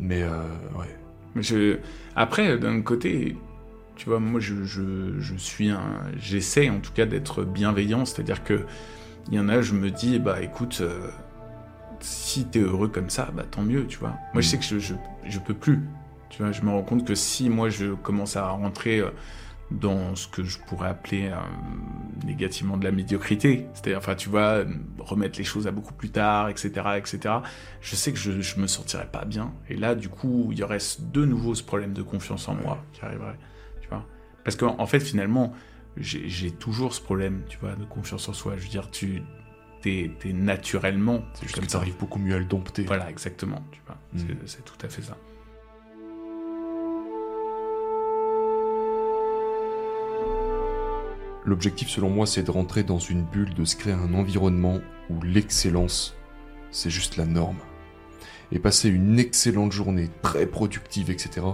Mais, 0.00 0.22
euh, 0.22 0.42
ouais. 0.76 0.96
Mais 1.34 1.42
je... 1.42 1.78
Après, 2.20 2.58
d'un 2.58 2.82
côté, 2.82 3.36
tu 3.96 4.08
vois, 4.08 4.18
moi, 4.18 4.40
je, 4.40 4.64
je, 4.64 5.18
je 5.18 5.34
suis 5.36 5.70
un. 5.70 6.02
J'essaie 6.18 6.68
en 6.68 6.80
tout 6.80 6.92
cas 6.92 7.06
d'être 7.06 7.44
bienveillant, 7.44 8.04
c'est-à-dire 8.04 8.44
que. 8.44 8.66
Il 9.30 9.36
y 9.36 9.40
en 9.40 9.50
a, 9.50 9.60
je 9.60 9.74
me 9.74 9.90
dis, 9.90 10.18
bah 10.18 10.40
écoute, 10.40 10.82
si 12.00 12.44
t'es 12.46 12.60
heureux 12.60 12.88
comme 12.88 13.10
ça, 13.10 13.30
bah 13.34 13.44
tant 13.48 13.62
mieux, 13.62 13.86
tu 13.86 13.98
vois. 13.98 14.14
Moi, 14.32 14.40
je 14.42 14.48
mm. 14.48 14.50
sais 14.50 14.58
que 14.58 14.64
je, 14.64 14.78
je, 14.78 14.94
je, 15.26 15.38
peux 15.38 15.54
plus. 15.54 15.80
Tu 16.30 16.42
vois, 16.42 16.52
je 16.52 16.62
me 16.62 16.70
rends 16.70 16.82
compte 16.82 17.06
que 17.06 17.14
si 17.14 17.48
moi 17.48 17.68
je 17.68 17.94
commence 17.94 18.36
à 18.36 18.48
rentrer 18.48 19.00
euh, 19.00 19.10
dans 19.70 20.16
ce 20.16 20.28
que 20.28 20.44
je 20.44 20.58
pourrais 20.60 20.88
appeler 20.88 21.28
euh, 21.28 21.36
négativement 22.24 22.76
de 22.76 22.84
la 22.84 22.90
médiocrité, 22.90 23.66
c'est-à-dire, 23.74 23.98
enfin, 23.98 24.14
tu 24.14 24.28
vois, 24.28 24.64
remettre 24.98 25.38
les 25.38 25.44
choses 25.44 25.66
à 25.66 25.72
beaucoup 25.72 25.92
plus 25.92 26.10
tard, 26.10 26.48
etc., 26.48 26.70
etc., 26.96 27.34
je 27.80 27.94
sais 27.94 28.12
que 28.12 28.18
je, 28.18 28.40
je 28.40 28.58
me 28.58 28.66
sentirais 28.66 29.08
pas 29.10 29.24
bien. 29.24 29.52
Et 29.68 29.76
là, 29.76 29.94
du 29.94 30.08
coup, 30.08 30.48
il 30.52 30.58
y 30.58 30.62
aurait 30.62 30.78
de 31.00 31.24
nouveau 31.24 31.54
ce 31.54 31.62
problème 31.62 31.92
de 31.92 32.02
confiance 32.02 32.48
en 32.48 32.54
moi 32.54 32.82
qui 32.92 33.04
arriverait, 33.04 33.38
tu 33.80 33.88
vois. 33.88 34.06
Parce 34.42 34.56
qu'en 34.56 34.76
en 34.78 34.86
fait, 34.86 35.00
finalement, 35.00 35.52
j'ai 35.96 36.50
toujours 36.50 36.94
ce 36.94 37.00
problème, 37.00 37.42
tu 37.48 37.58
vois, 37.58 37.74
de 37.74 37.84
confiance 37.84 38.28
en 38.28 38.32
soi. 38.32 38.54
Je 38.56 38.62
veux 38.62 38.68
dire, 38.68 38.90
tu 38.90 39.22
t'es 39.82 40.10
es 40.24 40.32
naturellement. 40.32 41.22
C'est 41.34 41.44
juste 41.44 41.60
que 41.60 41.66
t'arrives 41.66 41.96
beaucoup 41.98 42.18
mieux 42.18 42.34
à 42.34 42.38
le 42.38 42.44
dompter. 42.44 42.84
Voilà, 42.84 43.10
exactement. 43.10 43.62
Tu 43.72 43.80
vois, 43.86 43.98
mm. 44.14 44.46
c'est 44.46 44.64
tout 44.64 44.86
à 44.86 44.88
fait 44.88 45.02
ça. 45.02 45.16
L'objectif, 51.48 51.88
selon 51.88 52.10
moi, 52.10 52.26
c'est 52.26 52.42
de 52.42 52.50
rentrer 52.50 52.82
dans 52.82 52.98
une 52.98 53.22
bulle, 53.22 53.54
de 53.54 53.64
se 53.64 53.74
créer 53.74 53.94
un 53.94 54.12
environnement 54.12 54.80
où 55.08 55.22
l'excellence, 55.22 56.14
c'est 56.70 56.90
juste 56.90 57.16
la 57.16 57.24
norme. 57.24 57.56
Et 58.52 58.58
passer 58.58 58.90
une 58.90 59.18
excellente 59.18 59.72
journée, 59.72 60.10
très 60.20 60.44
productive, 60.44 61.10
etc., 61.10 61.46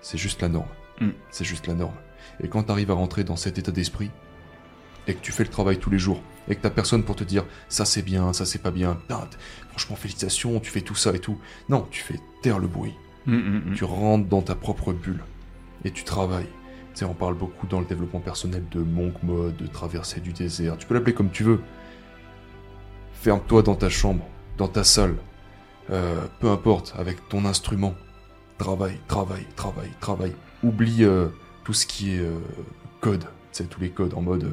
c'est 0.00 0.16
juste 0.16 0.40
la 0.40 0.48
norme. 0.48 0.70
Mm. 1.02 1.10
C'est 1.30 1.44
juste 1.44 1.66
la 1.66 1.74
norme. 1.74 1.96
Et 2.42 2.48
quand 2.48 2.62
tu 2.62 2.72
arrives 2.72 2.90
à 2.90 2.94
rentrer 2.94 3.22
dans 3.22 3.36
cet 3.36 3.58
état 3.58 3.70
d'esprit, 3.70 4.10
et 5.06 5.12
que 5.12 5.20
tu 5.20 5.30
fais 5.30 5.44
le 5.44 5.50
travail 5.50 5.78
tous 5.78 5.90
les 5.90 5.98
jours, 5.98 6.22
et 6.48 6.54
que 6.54 6.62
t'as 6.62 6.70
personne 6.70 7.02
pour 7.02 7.16
te 7.16 7.24
dire 7.24 7.44
ça 7.68 7.84
c'est 7.84 8.00
bien, 8.00 8.32
ça 8.32 8.46
c'est 8.46 8.62
pas 8.62 8.70
bien, 8.70 8.98
franchement 9.68 9.96
félicitations, 9.96 10.58
tu 10.58 10.70
fais 10.70 10.80
tout 10.80 10.94
ça 10.94 11.14
et 11.14 11.18
tout. 11.18 11.38
Non, 11.68 11.86
tu 11.90 12.02
fais 12.02 12.18
taire 12.42 12.58
le 12.58 12.66
bruit. 12.66 12.94
Mm, 13.26 13.34
mm, 13.34 13.70
mm. 13.72 13.74
Tu 13.74 13.84
rentres 13.84 14.26
dans 14.26 14.40
ta 14.40 14.54
propre 14.54 14.94
bulle 14.94 15.22
et 15.84 15.90
tu 15.90 16.04
travailles. 16.04 16.48
Sais, 16.98 17.04
on 17.04 17.14
parle 17.14 17.34
beaucoup 17.34 17.68
dans 17.68 17.78
le 17.78 17.86
développement 17.86 18.18
personnel 18.18 18.64
de 18.72 18.80
monk 18.80 19.22
mode, 19.22 19.56
de 19.56 19.68
traverser 19.68 20.18
du 20.18 20.32
désert. 20.32 20.76
Tu 20.78 20.84
peux 20.84 20.94
l'appeler 20.94 21.14
comme 21.14 21.30
tu 21.30 21.44
veux. 21.44 21.60
Ferme-toi 23.12 23.62
dans 23.62 23.76
ta 23.76 23.88
chambre, 23.88 24.26
dans 24.56 24.66
ta 24.66 24.82
salle, 24.82 25.14
euh, 25.92 26.26
peu 26.40 26.50
importe, 26.50 26.94
avec 26.98 27.28
ton 27.28 27.44
instrument. 27.44 27.94
Travaille, 28.58 28.98
travaille, 29.06 29.46
travaille, 29.54 29.92
travaille. 30.00 30.34
Oublie 30.64 31.04
euh, 31.04 31.28
tout 31.62 31.72
ce 31.72 31.86
qui 31.86 32.16
est 32.16 32.18
euh, 32.18 32.40
code, 33.00 33.20
tu 33.20 33.26
sais, 33.52 33.64
tous 33.66 33.80
les 33.80 33.90
codes 33.90 34.14
en 34.14 34.22
mode 34.22 34.50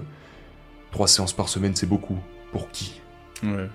Trois 0.92 1.08
séances 1.08 1.34
par 1.34 1.50
semaine, 1.50 1.76
c'est 1.76 1.88
beaucoup. 1.88 2.20
Pour 2.52 2.70
qui? 2.70 3.02
Ouais. 3.42 3.68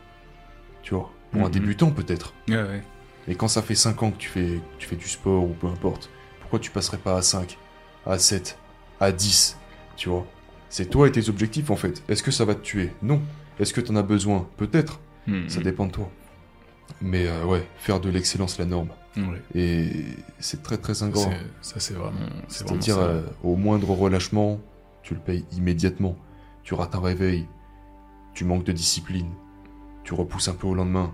Tu 0.84 0.94
vois? 0.94 1.10
Pour 1.32 1.40
un 1.40 1.46
mhm. 1.46 1.50
débutant, 1.50 1.90
peut-être. 1.90 2.34
Ouais, 2.48 2.54
ouais. 2.54 2.84
Mais 3.26 3.34
quand 3.34 3.48
ça 3.48 3.62
fait 3.62 3.74
5 3.74 4.00
ans 4.04 4.12
que 4.12 4.18
tu 4.18 4.28
fais, 4.28 4.60
tu 4.78 4.86
fais 4.86 4.94
du 4.94 5.08
sport 5.08 5.42
ou 5.42 5.54
peu 5.54 5.66
importe, 5.66 6.08
pourquoi 6.38 6.60
tu 6.60 6.70
passerais 6.70 6.98
pas 6.98 7.16
à 7.16 7.22
5, 7.22 7.58
à 8.06 8.16
7, 8.16 8.56
à 9.00 9.12
10 9.12 9.56
Tu 9.96 10.08
vois 10.08 10.26
C'est 10.68 10.86
toi 10.90 11.08
et 11.08 11.12
tes 11.12 11.28
objectifs, 11.28 11.70
en 11.70 11.76
fait. 11.76 12.02
Est-ce 12.08 12.22
que 12.22 12.30
ça 12.30 12.44
va 12.44 12.54
te 12.54 12.62
tuer? 12.62 12.92
Non. 13.02 13.20
Est-ce 13.58 13.72
que 13.74 13.80
t'en 13.80 13.96
as 13.96 14.02
besoin? 14.02 14.48
Peut-être. 14.56 15.00
Mhm. 15.26 15.48
Ça 15.48 15.60
dépend 15.60 15.86
de 15.86 15.92
toi. 15.92 16.10
Mais 17.02 17.26
euh, 17.26 17.44
ouais, 17.44 17.66
faire 17.78 18.00
de 18.00 18.10
l'excellence 18.10 18.58
la 18.58 18.64
norme. 18.64 18.90
Ouais. 19.16 19.42
Et 19.54 19.90
c'est 20.38 20.62
très 20.62 20.76
très 20.76 21.02
ingrat. 21.02 21.30
Ça 21.62 21.80
c'est 21.80 21.94
vraiment. 21.94 22.18
C'est-à-dire 22.48 22.98
euh, 22.98 23.22
au 23.42 23.56
moindre 23.56 23.90
relâchement, 23.90 24.60
tu 25.02 25.14
le 25.14 25.20
payes 25.20 25.44
immédiatement 25.52 26.16
tu 26.62 26.74
rates 26.74 26.94
un 26.94 27.00
réveil, 27.00 27.46
tu 28.34 28.44
manques 28.44 28.64
de 28.64 28.72
discipline, 28.72 29.30
tu 30.04 30.14
repousses 30.14 30.48
un 30.48 30.54
peu 30.54 30.66
au 30.66 30.74
lendemain. 30.74 31.12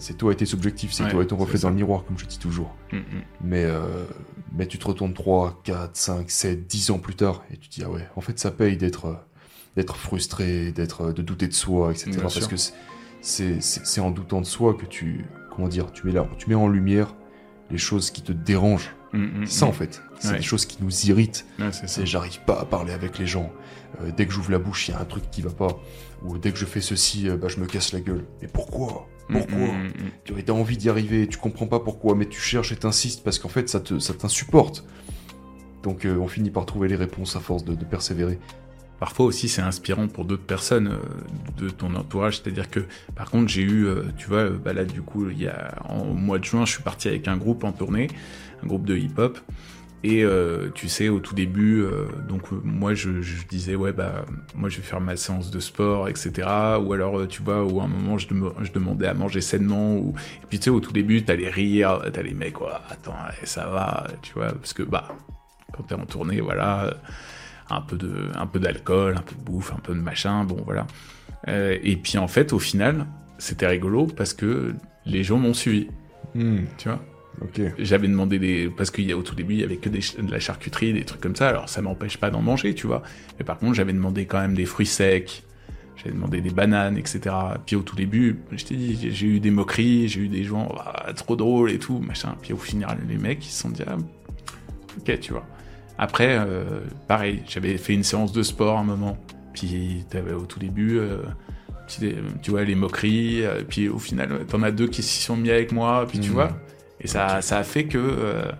C'est 0.00 0.16
toi 0.18 0.32
et 0.32 0.36
tes 0.36 0.52
objectifs, 0.54 0.92
c'est 0.92 1.04
Ouais, 1.04 1.10
toi 1.10 1.22
et 1.22 1.26
ton 1.26 1.36
reflet 1.36 1.58
dans 1.60 1.70
le 1.70 1.76
miroir, 1.76 2.04
comme 2.04 2.18
je 2.18 2.26
dis 2.26 2.38
toujours. 2.38 2.74
Mm, 2.92 2.96
mm. 2.96 3.02
Mais, 3.42 3.64
euh, 3.64 4.04
mais 4.52 4.66
tu 4.66 4.78
te 4.78 4.86
retournes 4.86 5.14
3, 5.14 5.60
4, 5.64 5.96
5, 5.96 6.30
7, 6.30 6.66
10 6.66 6.90
ans 6.90 6.98
plus 6.98 7.14
tard 7.14 7.42
et 7.52 7.56
tu 7.56 7.68
te 7.68 7.74
dis, 7.74 7.82
ah 7.84 7.90
ouais, 7.90 8.06
en 8.16 8.20
fait, 8.20 8.38
ça 8.38 8.50
paye 8.50 8.76
d'être 8.76 9.06
euh, 9.06 9.14
d'être 9.76 9.96
frustré, 9.96 10.72
d'être 10.72 11.12
de 11.12 11.22
douter 11.22 11.46
de 11.46 11.52
soi, 11.54 11.92
etc. 11.92 12.10
Bien 12.10 12.20
Parce 12.22 12.34
sûr. 12.38 12.48
que 12.48 12.56
c'est- 13.20 14.00
en 14.00 14.10
doutant 14.10 14.40
de 14.40 14.46
soi 14.46 14.74
que 14.74 14.86
tu, 14.86 15.24
comment 15.54 15.68
dire, 15.68 15.92
tu 15.92 16.04
mets, 16.06 16.12
là, 16.12 16.26
tu 16.38 16.48
mets 16.48 16.54
en 16.56 16.68
lumière 16.68 17.14
les 17.70 17.78
choses 17.78 18.10
qui 18.10 18.22
te 18.22 18.32
dérangent. 18.32 18.90
Mm, 19.12 19.18
mm, 19.42 19.46
C'est 19.46 19.58
ça, 19.60 19.66
en 19.66 19.72
fait. 19.72 20.02
C'est 20.18 20.30
Ouais. 20.32 20.36
des 20.38 20.42
choses 20.42 20.66
qui 20.66 20.78
nous 20.82 21.06
irritent. 21.06 21.46
Ouais, 21.58 21.70
c'est 21.72 22.04
j'arrive 22.06 22.40
pas 22.44 22.58
à 22.60 22.64
parler 22.64 22.92
avec 22.92 23.18
les 23.18 23.26
gens. 23.26 23.52
Euh, 24.00 24.10
dès 24.16 24.26
que 24.26 24.32
j'ouvre 24.32 24.50
la 24.50 24.58
bouche, 24.58 24.88
il 24.88 24.92
y 24.92 24.94
a 24.94 25.00
un 25.00 25.04
truc 25.04 25.30
qui 25.30 25.42
va 25.42 25.50
pas. 25.50 25.78
Ou 26.24 26.36
dès 26.38 26.50
que 26.50 26.58
je 26.58 26.64
fais 26.66 26.80
ceci, 26.80 27.28
euh, 27.28 27.36
bah, 27.36 27.46
je 27.48 27.58
me 27.60 27.66
casse 27.66 27.92
la 27.92 28.00
gueule. 28.00 28.24
Mais 28.42 28.48
pourquoi? 28.48 29.06
Pourquoi 29.30 29.56
Mm, 29.56 29.60
mm, 29.60 29.82
mm, 29.82 30.34
mm. 30.34 30.42
Tu 30.44 30.50
as 30.50 30.54
envie 30.54 30.76
d'y 30.76 30.88
arriver, 30.88 31.26
tu 31.26 31.38
comprends 31.38 31.66
pas 31.66 31.80
pourquoi, 31.80 32.14
mais 32.14 32.26
tu 32.26 32.40
cherches 32.40 32.72
et 32.72 32.76
t'insistes 32.76 33.22
parce 33.24 33.38
qu'en 33.38 33.48
fait 33.48 33.68
ça 33.68 33.80
te 33.80 33.98
ça 33.98 34.14
t'insupporte. 34.14 34.84
Donc 35.82 36.04
euh, 36.04 36.16
on 36.18 36.28
finit 36.28 36.50
par 36.50 36.66
trouver 36.66 36.88
les 36.88 36.96
réponses 36.96 37.36
à 37.36 37.40
force 37.40 37.64
de, 37.64 37.74
de 37.74 37.84
persévérer. 37.84 38.38
Parfois 38.98 39.26
aussi, 39.26 39.48
c'est 39.48 39.62
inspirant 39.62 40.08
pour 40.08 40.24
d'autres 40.24 40.44
personnes 40.44 40.88
euh, 40.88 40.98
de 41.56 41.70
ton 41.70 41.94
entourage. 41.94 42.40
C'est-à-dire 42.40 42.68
que, 42.68 42.80
par 43.14 43.30
contre, 43.30 43.48
j'ai 43.48 43.62
eu, 43.62 43.86
euh, 43.86 44.02
tu 44.16 44.26
vois, 44.26 44.48
bah 44.50 44.72
là, 44.72 44.84
du 44.84 45.02
coup, 45.02 45.30
il 45.30 45.40
y 45.40 45.46
a, 45.46 45.76
en, 45.88 46.00
au 46.00 46.14
mois 46.14 46.40
de 46.40 46.44
juin, 46.44 46.66
je 46.66 46.72
suis 46.72 46.82
parti 46.82 47.06
avec 47.06 47.28
un 47.28 47.36
groupe 47.36 47.62
en 47.62 47.70
tournée, 47.70 48.08
un 48.62 48.66
groupe 48.66 48.84
de 48.84 48.96
hip-hop. 48.96 49.38
Et 50.04 50.22
euh, 50.24 50.70
tu 50.74 50.88
sais, 50.88 51.08
au 51.08 51.18
tout 51.18 51.34
début, 51.34 51.80
euh, 51.82 52.06
donc 52.28 52.52
euh, 52.52 52.60
moi, 52.62 52.94
je, 52.94 53.20
je 53.20 53.44
disais, 53.46 53.74
ouais, 53.74 53.92
bah, 53.92 54.24
moi, 54.54 54.68
je 54.68 54.76
vais 54.76 54.82
faire 54.84 55.00
ma 55.00 55.16
séance 55.16 55.50
de 55.50 55.58
sport, 55.58 56.08
etc. 56.08 56.46
Ou 56.80 56.92
alors, 56.92 57.26
tu 57.26 57.42
vois, 57.42 57.64
ou 57.64 57.80
à 57.80 57.84
un 57.84 57.88
moment, 57.88 58.16
je, 58.16 58.28
dem- 58.28 58.52
je 58.62 58.70
demandais 58.70 59.08
à 59.08 59.14
manger 59.14 59.40
sainement. 59.40 59.96
Ou... 59.96 60.14
Et 60.42 60.46
puis, 60.48 60.58
tu 60.58 60.64
sais, 60.64 60.70
au 60.70 60.78
tout 60.78 60.92
début, 60.92 61.24
t'as 61.24 61.34
les 61.34 61.48
rires, 61.48 62.00
t'as 62.12 62.22
les 62.22 62.32
mecs, 62.34 62.60
ouais, 62.60 62.68
attends, 62.88 63.16
eh, 63.42 63.46
ça 63.46 63.66
va, 63.66 64.06
tu 64.22 64.34
vois, 64.34 64.52
parce 64.52 64.72
que, 64.72 64.84
bah, 64.84 65.08
quand 65.72 65.82
t'es 65.82 65.94
en 65.96 66.06
tournée, 66.06 66.40
voilà, 66.40 66.94
un 67.68 67.80
peu 67.80 67.96
de, 67.96 68.28
un 68.36 68.46
peu 68.46 68.60
d'alcool, 68.60 69.16
un 69.16 69.22
peu 69.22 69.34
de 69.34 69.40
bouffe, 69.42 69.72
un 69.72 69.80
peu 69.80 69.94
de 69.94 70.00
machin, 70.00 70.44
bon, 70.44 70.62
voilà. 70.64 70.86
Et 71.48 71.96
puis, 71.96 72.18
en 72.18 72.28
fait, 72.28 72.52
au 72.52 72.58
final, 72.60 73.06
c'était 73.38 73.66
rigolo 73.66 74.06
parce 74.06 74.32
que 74.32 74.74
les 75.06 75.24
gens 75.24 75.38
m'ont 75.38 75.54
suivi, 75.54 75.88
tu 76.76 76.88
vois? 76.88 77.00
J'avais 77.78 78.08
demandé 78.08 78.38
des. 78.38 78.70
Parce 78.76 78.90
qu'au 78.90 79.22
tout 79.22 79.34
début, 79.34 79.54
il 79.54 79.60
y 79.60 79.64
avait 79.64 79.76
que 79.76 79.88
des 79.88 80.00
de 80.20 80.30
la 80.30 80.40
charcuterie, 80.40 80.92
des 80.92 81.04
trucs 81.04 81.20
comme 81.20 81.36
ça. 81.36 81.48
Alors, 81.48 81.68
ça 81.68 81.80
m'empêche 81.82 82.16
pas 82.18 82.30
d'en 82.30 82.42
manger, 82.42 82.74
tu 82.74 82.86
vois. 82.86 83.02
Mais 83.38 83.44
par 83.44 83.58
contre, 83.58 83.74
j'avais 83.74 83.92
demandé 83.92 84.26
quand 84.26 84.40
même 84.40 84.54
des 84.54 84.64
fruits 84.66 84.86
secs. 84.86 85.42
J'avais 85.96 86.12
demandé 86.12 86.40
des 86.40 86.50
bananes, 86.50 86.96
etc. 86.96 87.34
Puis 87.66 87.74
au 87.74 87.82
tout 87.82 87.96
début, 87.96 88.38
je 88.52 88.64
t'ai 88.64 88.76
dit, 88.76 89.10
j'ai- 89.12 89.26
eu 89.26 89.40
des 89.40 89.50
moqueries, 89.50 90.06
j'ai 90.08 90.20
eu 90.20 90.28
des 90.28 90.44
gens, 90.44 90.68
Ah, 90.78 91.12
trop 91.12 91.34
drôle 91.34 91.70
et 91.72 91.78
tout, 91.78 91.98
machin. 91.98 92.36
Puis 92.40 92.52
au 92.52 92.56
final, 92.56 92.98
les 93.08 93.16
mecs, 93.18 93.44
ils 93.44 93.50
se 93.50 93.62
sont 93.62 93.70
dit, 93.70 93.82
ah, 93.86 93.96
ok, 94.98 95.18
tu 95.20 95.32
vois. 95.32 95.44
Après, 95.98 96.36
euh, 96.38 96.80
pareil, 97.08 97.42
j'avais 97.48 97.76
fait 97.78 97.94
une 97.94 98.04
séance 98.04 98.32
de 98.32 98.42
sport 98.44 98.78
à 98.78 98.80
un 98.80 98.84
moment. 98.84 99.18
Puis 99.52 100.04
t'avais 100.08 100.34
au 100.34 100.46
tout 100.46 100.60
début, 100.60 100.98
euh, 100.98 101.22
tu 102.42 102.50
vois, 102.52 102.62
les 102.62 102.76
moqueries. 102.76 103.44
euh, 103.44 103.62
Puis 103.68 103.88
au 103.88 103.98
final, 103.98 104.44
t'en 104.46 104.62
as 104.62 104.70
deux 104.70 104.86
qui 104.86 105.02
s'y 105.02 105.20
sont 105.22 105.36
mis 105.36 105.50
avec 105.50 105.72
moi. 105.72 106.06
Puis 106.08 106.20
tu 106.20 106.28
Mhm. 106.28 106.34
vois, 106.34 106.60
et 107.00 107.06
ça, 107.06 107.42
ça 107.42 107.58
a 107.58 107.62
fait 107.62 107.84
que 107.84 107.98
euh, 107.98 108.50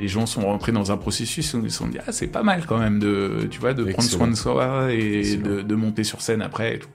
les 0.00 0.08
gens 0.08 0.26
sont 0.26 0.42
rentrés 0.42 0.72
dans 0.72 0.92
un 0.92 0.96
processus 0.96 1.52
où 1.54 1.64
ils 1.64 1.70
se 1.70 1.78
sont 1.78 1.88
dit 1.88 1.98
ah 2.06 2.12
c'est 2.12 2.28
pas 2.28 2.42
mal 2.42 2.64
quand 2.66 2.78
même 2.78 2.98
de 2.98 3.48
tu 3.50 3.60
vois 3.60 3.74
de 3.74 3.84
prendre 3.84 4.08
soin 4.08 4.28
de 4.28 4.34
soi 4.34 4.92
et 4.92 5.36
de, 5.36 5.62
de 5.62 5.74
monter 5.74 6.04
sur 6.04 6.22
scène 6.22 6.42
après 6.42 6.76
et 6.76 6.78
tout. 6.78 6.88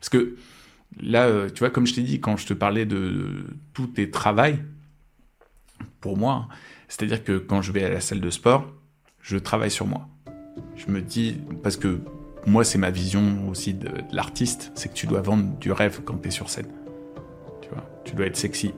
Parce 0.00 0.08
que 0.08 0.36
là, 1.00 1.26
euh, 1.26 1.50
tu 1.50 1.60
vois, 1.60 1.70
comme 1.70 1.86
je 1.86 1.94
t'ai 1.94 2.02
dit 2.02 2.20
quand 2.20 2.36
je 2.36 2.46
te 2.46 2.54
parlais 2.54 2.86
de 2.86 3.44
tout 3.74 3.86
tes 3.86 4.10
travail, 4.10 4.58
pour 6.00 6.16
moi, 6.16 6.48
c'est-à-dire 6.88 7.24
que 7.24 7.38
quand 7.38 7.60
je 7.62 7.72
vais 7.72 7.84
à 7.84 7.90
la 7.90 8.00
salle 8.00 8.20
de 8.20 8.30
sport, 8.30 8.72
je 9.20 9.36
travaille 9.36 9.70
sur 9.70 9.86
moi. 9.86 10.08
Je 10.76 10.90
me 10.90 11.02
dis 11.02 11.38
parce 11.62 11.76
que 11.76 12.00
moi 12.46 12.64
c'est 12.64 12.78
ma 12.78 12.90
vision 12.90 13.48
aussi 13.50 13.74
de, 13.74 13.88
de 13.88 14.16
l'artiste, 14.16 14.70
c'est 14.74 14.88
que 14.88 14.94
tu 14.94 15.06
dois 15.06 15.20
vendre 15.20 15.58
du 15.58 15.72
rêve 15.72 16.00
quand 16.04 16.16
tu 16.22 16.28
es 16.28 16.30
sur 16.30 16.48
scène. 16.48 16.68
Tu 17.60 17.68
vois, 17.70 17.84
tu 18.04 18.14
dois 18.14 18.26
être 18.26 18.36
sexy 18.36 18.72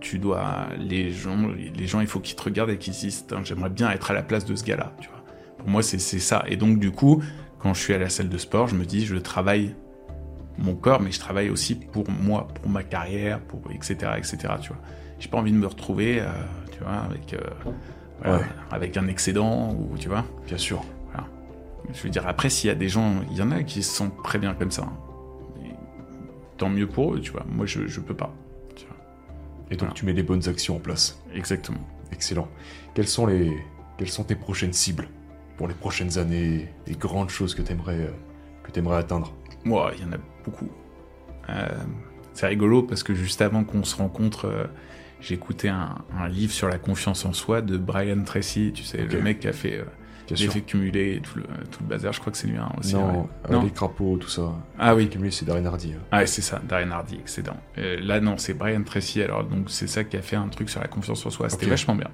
tu 0.00 0.18
dois 0.18 0.68
les 0.78 1.10
gens 1.10 1.36
les 1.74 1.86
gens 1.86 2.00
il 2.00 2.06
faut 2.06 2.20
qu'ils 2.20 2.36
te 2.36 2.42
regardent 2.42 2.70
et 2.70 2.78
qu'ils 2.78 2.94
se 2.94 3.00
disent 3.06 3.26
j'aimerais 3.44 3.70
bien 3.70 3.90
être 3.90 4.10
à 4.10 4.14
la 4.14 4.22
place 4.22 4.44
de 4.44 4.54
ce 4.54 4.64
gars-là 4.64 4.92
tu 5.00 5.08
vois. 5.08 5.18
Pour 5.58 5.68
moi 5.68 5.82
c'est 5.82 5.98
ça. 5.98 6.44
Et 6.46 6.56
donc 6.56 6.78
du 6.78 6.90
coup 6.92 7.22
quand 7.58 7.74
je 7.74 7.80
suis 7.80 7.94
à 7.94 7.98
la 7.98 8.08
salle 8.08 8.28
de 8.28 8.38
sport 8.38 8.68
je 8.68 8.76
me 8.76 8.84
dis 8.84 9.04
je 9.04 9.16
travaille 9.16 9.74
mon 10.58 10.74
corps 10.74 11.00
mais 11.00 11.10
je 11.12 11.18
travaille 11.20 11.50
aussi 11.50 11.74
pour 11.74 12.08
moi 12.10 12.48
pour 12.54 12.68
ma 12.70 12.82
carrière 12.82 13.40
pour 13.40 13.60
etc 13.72 14.12
etc 14.16 14.36
tu 14.60 14.68
vois. 14.68 14.80
J'ai 15.18 15.28
pas 15.28 15.38
envie 15.38 15.52
de 15.52 15.56
me 15.58 15.66
retrouver 15.66 16.20
euh, 16.20 16.26
tu 16.72 16.78
vois 16.80 16.92
avec 16.98 17.34
euh, 17.34 17.38
voilà, 18.22 18.38
Ouais. 18.38 18.44
avec 18.72 18.96
un 18.96 19.06
excédent 19.08 19.72
ou 19.74 19.96
tu 19.98 20.08
vois. 20.08 20.24
Bien 20.46 20.58
sûr. 20.58 20.82
je 21.92 22.02
veux 22.02 22.10
dire 22.10 22.26
après 22.28 22.50
s'il 22.50 22.68
y 22.68 22.70
a 22.70 22.76
des 22.76 22.88
gens 22.88 23.14
il 23.30 23.36
y 23.36 23.42
en 23.42 23.50
a 23.50 23.62
qui 23.64 23.82
se 23.82 23.94
sentent 23.96 24.22
très 24.22 24.38
bien 24.38 24.54
comme 24.54 24.70
ça 24.70 24.82
hein. 24.82 24.92
Tant 26.56 26.68
mieux 26.68 26.86
pour 26.88 27.14
eux 27.14 27.20
tu 27.20 27.30
vois. 27.32 27.44
Moi 27.48 27.66
je 27.66 27.86
je 27.86 28.00
peux 28.00 28.14
pas 28.14 28.32
Et 29.70 29.74
donc 29.74 29.80
Voilà. 29.80 29.94
tu 29.94 30.06
mets 30.06 30.12
les 30.12 30.22
bonnes 30.22 30.48
actions 30.48 30.76
en 30.76 30.80
place. 30.80 31.20
exactement 31.34 31.80
Excellent. 32.12 32.48
Quelles 32.94 33.08
sont 33.08 33.26
les 33.26 33.52
quelles 33.98 34.08
sont 34.10 34.24
tes 34.24 34.36
prochaines 34.36 34.72
cibles 34.72 35.08
pour 35.56 35.66
les 35.68 35.74
prochaines 35.74 36.18
années, 36.18 36.68
les 36.86 36.94
grandes 36.94 37.30
choses 37.30 37.54
que 37.54 37.62
t'aimerais 37.62 37.98
euh, 38.00 38.10
que 38.62 38.70
t'aimerais 38.70 38.98
atteindre? 38.98 39.34
Moi, 39.64 39.92
il 39.96 40.04
y 40.04 40.08
en 40.08 40.12
a 40.12 40.18
beaucoup. 40.44 40.68
Euh, 41.50 41.66
c'est 42.32 42.46
rigolo 42.46 42.82
parce 42.84 43.02
que 43.02 43.14
juste 43.14 43.42
avant 43.42 43.64
qu'on 43.64 43.82
se 43.84 43.96
rencontre, 43.96 44.44
euh, 44.46 44.64
j'ai 45.20 45.34
écouté 45.34 45.68
un, 45.68 45.96
un 46.16 46.28
livre 46.28 46.52
sur 46.52 46.68
la 46.68 46.78
confiance 46.78 47.24
en 47.24 47.32
soi 47.32 47.60
de 47.60 47.76
Brian 47.76 48.22
Tracy, 48.22 48.70
tu 48.72 48.84
sais, 48.84 48.98
le 49.04 49.20
mec 49.20 49.40
qui 49.40 49.48
a 49.48 49.52
fait 49.52 49.78
euh. 49.78 49.84
L'effet 50.34 50.60
cumulé 50.60 51.14
et 51.16 51.20
tout 51.20 51.38
le, 51.38 51.44
tout 51.70 51.80
le 51.82 51.86
bazar, 51.88 52.12
je 52.12 52.20
crois 52.20 52.30
que 52.32 52.38
c'est 52.38 52.48
lui 52.48 52.56
hein, 52.56 52.70
aussi. 52.78 52.94
non, 52.94 53.22
ouais. 53.22 53.26
euh, 53.50 53.52
Non. 53.52 53.62
les 53.62 53.70
crapauds, 53.70 54.16
tout 54.18 54.28
ça. 54.28 54.52
Ah 54.78 54.94
oui, 54.94 55.08
Cumulé, 55.08 55.30
c'est 55.30 55.44
Darren 55.44 55.64
Hardy. 55.66 55.92
hein. 55.94 56.00
ah, 56.10 56.26
c'est 56.26 56.42
ça, 56.42 56.60
Darren 56.68 56.90
Hardy, 56.90 57.16
excellent. 57.16 57.56
Euh, 57.78 57.98
là, 58.02 58.20
non, 58.20 58.36
c'est 58.38 58.54
Brian 58.54 58.82
Tracy, 58.82 59.22
alors 59.22 59.44
donc 59.44 59.70
c'est 59.70 59.86
ça 59.88 60.04
qui 60.04 60.16
a 60.16 60.22
fait 60.22 60.36
un 60.36 60.48
truc 60.48 60.68
sur 60.70 60.80
la 60.80 60.88
confiance 60.88 61.24
en 61.26 61.30
soi, 61.30 61.48
c'était 61.48 61.66
vachement 61.66 61.94
bien. 61.94 62.08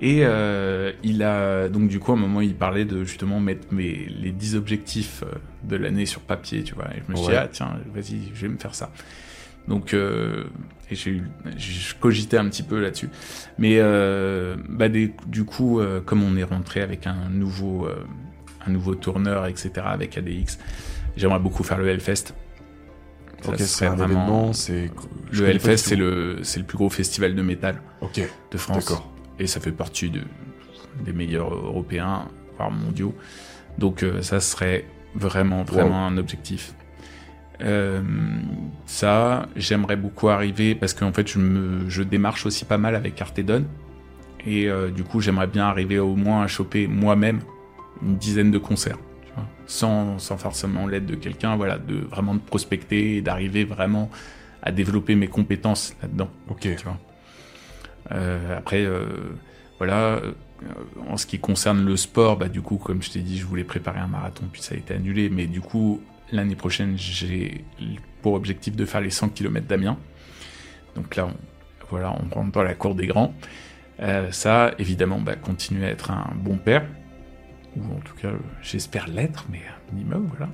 Et 0.00 0.20
euh, 0.22 0.92
il 1.02 1.24
a 1.24 1.68
donc 1.68 1.88
du 1.88 1.98
coup 1.98 2.12
à 2.12 2.14
un 2.14 2.18
moment 2.18 2.40
il 2.40 2.54
parlait 2.54 2.84
de 2.84 3.02
justement 3.02 3.40
mettre 3.40 3.66
mes, 3.74 4.06
les 4.06 4.30
10 4.30 4.54
objectifs 4.54 5.24
euh, 5.24 5.32
de 5.64 5.74
l'année 5.74 6.06
sur 6.06 6.20
papier, 6.20 6.62
tu 6.62 6.76
vois. 6.76 6.84
Et 6.94 7.02
je 7.04 7.10
me 7.10 7.16
suis 7.16 7.26
dit 7.26 7.34
ah 7.34 7.48
tiens 7.50 7.72
vas-y 7.92 8.30
je 8.32 8.42
vais 8.42 8.48
me 8.52 8.58
faire 8.58 8.76
ça. 8.76 8.92
Donc 9.68 9.92
euh, 9.94 10.44
et 10.90 10.94
j'ai 10.94 11.22
cogitais 12.00 12.38
un 12.38 12.48
petit 12.48 12.62
peu 12.62 12.80
là-dessus. 12.80 13.10
Mais 13.58 13.76
euh, 13.78 14.56
bah 14.68 14.88
des- 14.88 15.14
du 15.26 15.44
coup 15.44 15.78
euh, 15.80 16.00
comme 16.00 16.22
on 16.22 16.36
est 16.36 16.42
rentré 16.44 16.80
avec 16.80 17.06
un 17.06 17.28
nouveau 17.30 17.86
euh, 17.86 18.02
un 18.66 18.70
nouveau 18.70 18.94
tourneur 18.94 19.46
etc 19.46 19.70
avec 19.84 20.16
ADX, 20.16 20.58
j'aimerais 21.16 21.38
beaucoup 21.38 21.62
faire 21.62 21.78
le 21.78 21.88
Hellfest. 21.88 22.32
Ça 23.42 23.50
Ok, 23.52 23.54
c'est 23.60 23.86
vraiment- 23.86 24.52
c'est. 24.52 24.90
Le 25.30 25.48
Hellfest 25.48 25.76
c'est 25.76 25.96
le 25.96 26.38
c'est 26.42 26.58
le 26.58 26.64
plus 26.66 26.78
gros 26.78 26.88
festival 26.90 27.34
de 27.34 27.42
métal 27.42 27.80
de 28.50 28.58
France 28.58 28.86
d'accord. 28.86 29.12
et 29.38 29.46
ça 29.46 29.60
fait 29.60 29.70
partie 29.72 30.08
de, 30.10 30.22
des 31.04 31.12
meilleurs 31.12 31.52
européens, 31.54 32.28
voire 32.56 32.70
mondiaux. 32.70 33.14
Donc 33.76 34.04
ça 34.22 34.40
serait 34.40 34.86
vraiment, 35.14 35.62
vraiment 35.62 36.06
un 36.06 36.16
objectif. 36.16 36.72
Euh, 37.60 38.02
ça, 38.86 39.48
j'aimerais 39.56 39.96
beaucoup 39.96 40.28
arriver 40.28 40.74
parce 40.74 40.94
qu'en 40.94 41.12
fait, 41.12 41.28
je, 41.28 41.38
me, 41.38 41.88
je 41.88 42.02
démarche 42.02 42.46
aussi 42.46 42.64
pas 42.64 42.78
mal 42.78 42.94
avec 42.94 43.20
Artedon. 43.20 43.64
Et 44.46 44.68
euh, 44.68 44.90
du 44.90 45.04
coup, 45.04 45.20
j'aimerais 45.20 45.48
bien 45.48 45.66
arriver 45.66 45.98
au 45.98 46.14
moins 46.14 46.42
à 46.42 46.46
choper 46.46 46.86
moi-même 46.86 47.40
une 48.02 48.16
dizaine 48.16 48.50
de 48.50 48.58
concerts. 48.58 48.98
tu 49.26 49.32
vois, 49.34 49.46
sans, 49.66 50.18
sans 50.18 50.36
forcément 50.36 50.86
l'aide 50.86 51.06
de 51.06 51.16
quelqu'un, 51.16 51.56
voilà, 51.56 51.78
de 51.78 51.96
vraiment 51.96 52.34
de 52.34 52.40
prospecter 52.40 53.16
et 53.16 53.20
d'arriver 53.20 53.64
vraiment 53.64 54.10
à 54.62 54.70
développer 54.70 55.16
mes 55.16 55.28
compétences 55.28 55.94
là-dedans. 56.02 56.30
Ok. 56.48 56.60
Tu 56.60 56.84
vois. 56.84 56.98
Euh, 58.12 58.58
après, 58.58 58.86
voilà, 59.78 60.20
en 61.08 61.16
ce 61.16 61.26
qui 61.26 61.38
concerne 61.38 61.84
le 61.84 61.96
sport, 61.96 62.36
bah, 62.36 62.48
du 62.48 62.62
coup, 62.62 62.76
comme 62.76 63.02
je 63.02 63.10
t'ai 63.10 63.20
dit, 63.20 63.38
je 63.38 63.44
voulais 63.44 63.64
préparer 63.64 63.98
un 63.98 64.06
marathon, 64.06 64.44
puis 64.50 64.62
ça 64.62 64.74
a 64.74 64.78
été 64.78 64.94
annulé. 64.94 65.28
Mais 65.28 65.46
du 65.46 65.60
coup, 65.60 66.00
l'année 66.32 66.56
prochaine, 66.56 66.96
j'ai 66.98 67.64
pour 68.22 68.34
objectif 68.34 68.76
de 68.76 68.84
faire 68.84 69.00
les 69.00 69.10
100 69.10 69.30
km 69.30 69.66
d'Amiens. 69.66 69.98
Donc 70.94 71.16
là, 71.16 71.26
on, 71.26 71.34
voilà, 71.90 72.12
on 72.12 72.34
rentre 72.34 72.52
dans 72.52 72.62
la 72.62 72.74
cour 72.74 72.94
des 72.94 73.06
grands. 73.06 73.34
Euh, 74.00 74.30
ça, 74.30 74.72
évidemment, 74.78 75.20
bah, 75.20 75.36
continuer 75.36 75.86
à 75.86 75.90
être 75.90 76.10
un 76.10 76.32
bon 76.36 76.56
père, 76.56 76.86
ou 77.76 77.82
en 77.96 78.00
tout 78.00 78.14
cas, 78.14 78.30
j'espère 78.62 79.08
l'être, 79.08 79.46
mais 79.50 79.58
un 79.58 79.94
minimum, 79.94 80.28
voilà. 80.28 80.50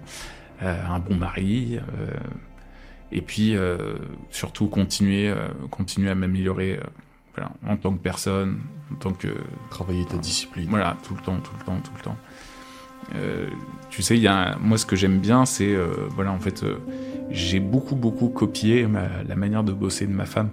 Euh, 0.63 0.87
un 0.89 0.99
bon 0.99 1.17
mari, 1.17 1.79
euh, 1.79 2.11
et 3.13 3.21
puis 3.21 3.57
surtout 4.31 4.67
continuer, 4.67 5.33
continuer 5.71 6.11
à 6.11 6.15
m'améliorer 6.15 6.81
voilà, 7.35 7.53
en 7.67 7.77
tant 7.77 7.93
que 7.93 8.03
personne, 8.03 8.61
en 8.93 8.97
tant 8.97 9.13
que 9.13 9.29
Travailler 9.71 10.05
ta 10.05 10.17
discipline. 10.17 10.69
voilà, 10.69 10.97
tout 11.05 11.15
le 11.15 11.21
temps, 11.21 11.39
tout 11.39 11.53
le 11.59 11.65
temps, 11.65 11.79
tout 11.81 11.93
le 11.97 12.03
temps. 12.03 12.17
Tu 13.91 14.03
sais, 14.03 14.19
y 14.19 14.27
a, 14.27 14.57
moi, 14.61 14.79
ce 14.79 14.87
que 14.87 14.97
j'aime 14.97 15.19
bien, 15.19 15.45
c'est, 15.45 15.75
voilà, 16.11 16.33
en 16.33 16.41
fait, 16.41 16.65
j'ai 17.31 17.61
beaucoup, 17.61 17.97
beaucoup 17.97 18.29
copié 18.29 18.87
la 19.29 19.37
manière 19.37 19.65
de 19.65 19.73
bosser 19.73 20.07
de 20.07 20.13
ma 20.13 20.27
femme. 20.27 20.51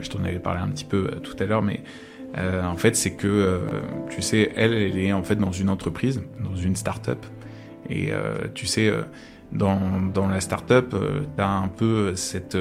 je 0.00 0.08
t'en 0.08 0.24
avais 0.24 0.38
parlé 0.38 0.60
un 0.60 0.68
petit 0.68 0.84
peu 0.84 1.06
tout 1.22 1.36
à 1.38 1.44
l'heure, 1.44 1.62
mais 1.62 1.82
en 2.36 2.76
fait, 2.76 2.96
c'est 2.96 3.14
que, 3.14 3.60
tu 4.10 4.22
sais, 4.22 4.52
elle, 4.56 4.72
elle 4.72 4.98
est 4.98 5.12
en 5.12 5.22
fait 5.22 5.36
dans 5.36 5.52
une 5.52 5.68
entreprise, 5.68 6.22
dans 6.42 6.56
une 6.56 6.76
start-up. 6.76 7.24
Et 7.90 8.10
tu 8.54 8.66
sais, 8.66 8.90
dans, 9.52 10.00
dans 10.12 10.28
la 10.28 10.40
start-up, 10.40 10.94
tu 11.36 11.42
as 11.42 11.50
un 11.50 11.68
peu 11.68 12.16
cette 12.16 12.56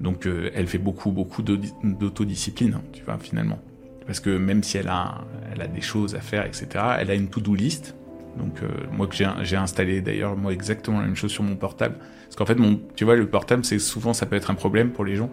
donc 0.00 0.26
euh, 0.26 0.50
elle 0.54 0.66
fait 0.66 0.78
beaucoup, 0.78 1.12
beaucoup 1.12 1.42
d'autodiscipline, 1.42 2.80
tu 2.92 3.04
vois, 3.04 3.18
finalement. 3.18 3.58
Parce 4.06 4.20
que 4.20 4.30
même 4.30 4.62
si 4.62 4.78
elle 4.78 4.88
a, 4.88 5.24
elle 5.60 5.66
a 5.66 5.68
des 5.68 5.80
choses 5.80 6.14
à 6.14 6.20
faire, 6.20 6.46
etc., 6.46 6.68
elle 6.98 7.10
a 7.10 7.14
une 7.14 7.28
to-do 7.28 7.54
list. 7.54 7.94
Donc 8.36 8.62
euh, 8.62 8.68
moi 8.92 9.06
que 9.06 9.14
j'ai 9.14 9.56
installé 9.56 10.00
d'ailleurs, 10.00 10.36
moi 10.36 10.52
exactement 10.52 11.00
la 11.00 11.06
même 11.06 11.16
chose 11.16 11.32
sur 11.32 11.42
mon 11.42 11.56
portable. 11.56 11.96
Parce 12.24 12.36
qu'en 12.36 12.46
fait, 12.46 12.54
mon, 12.54 12.80
tu 12.94 13.04
vois, 13.04 13.16
le 13.16 13.26
portable, 13.26 13.64
c'est 13.64 13.78
souvent, 13.80 14.12
ça 14.12 14.24
peut 14.24 14.36
être 14.36 14.50
un 14.50 14.54
problème 14.54 14.92
pour 14.92 15.04
les 15.04 15.16
gens. 15.16 15.30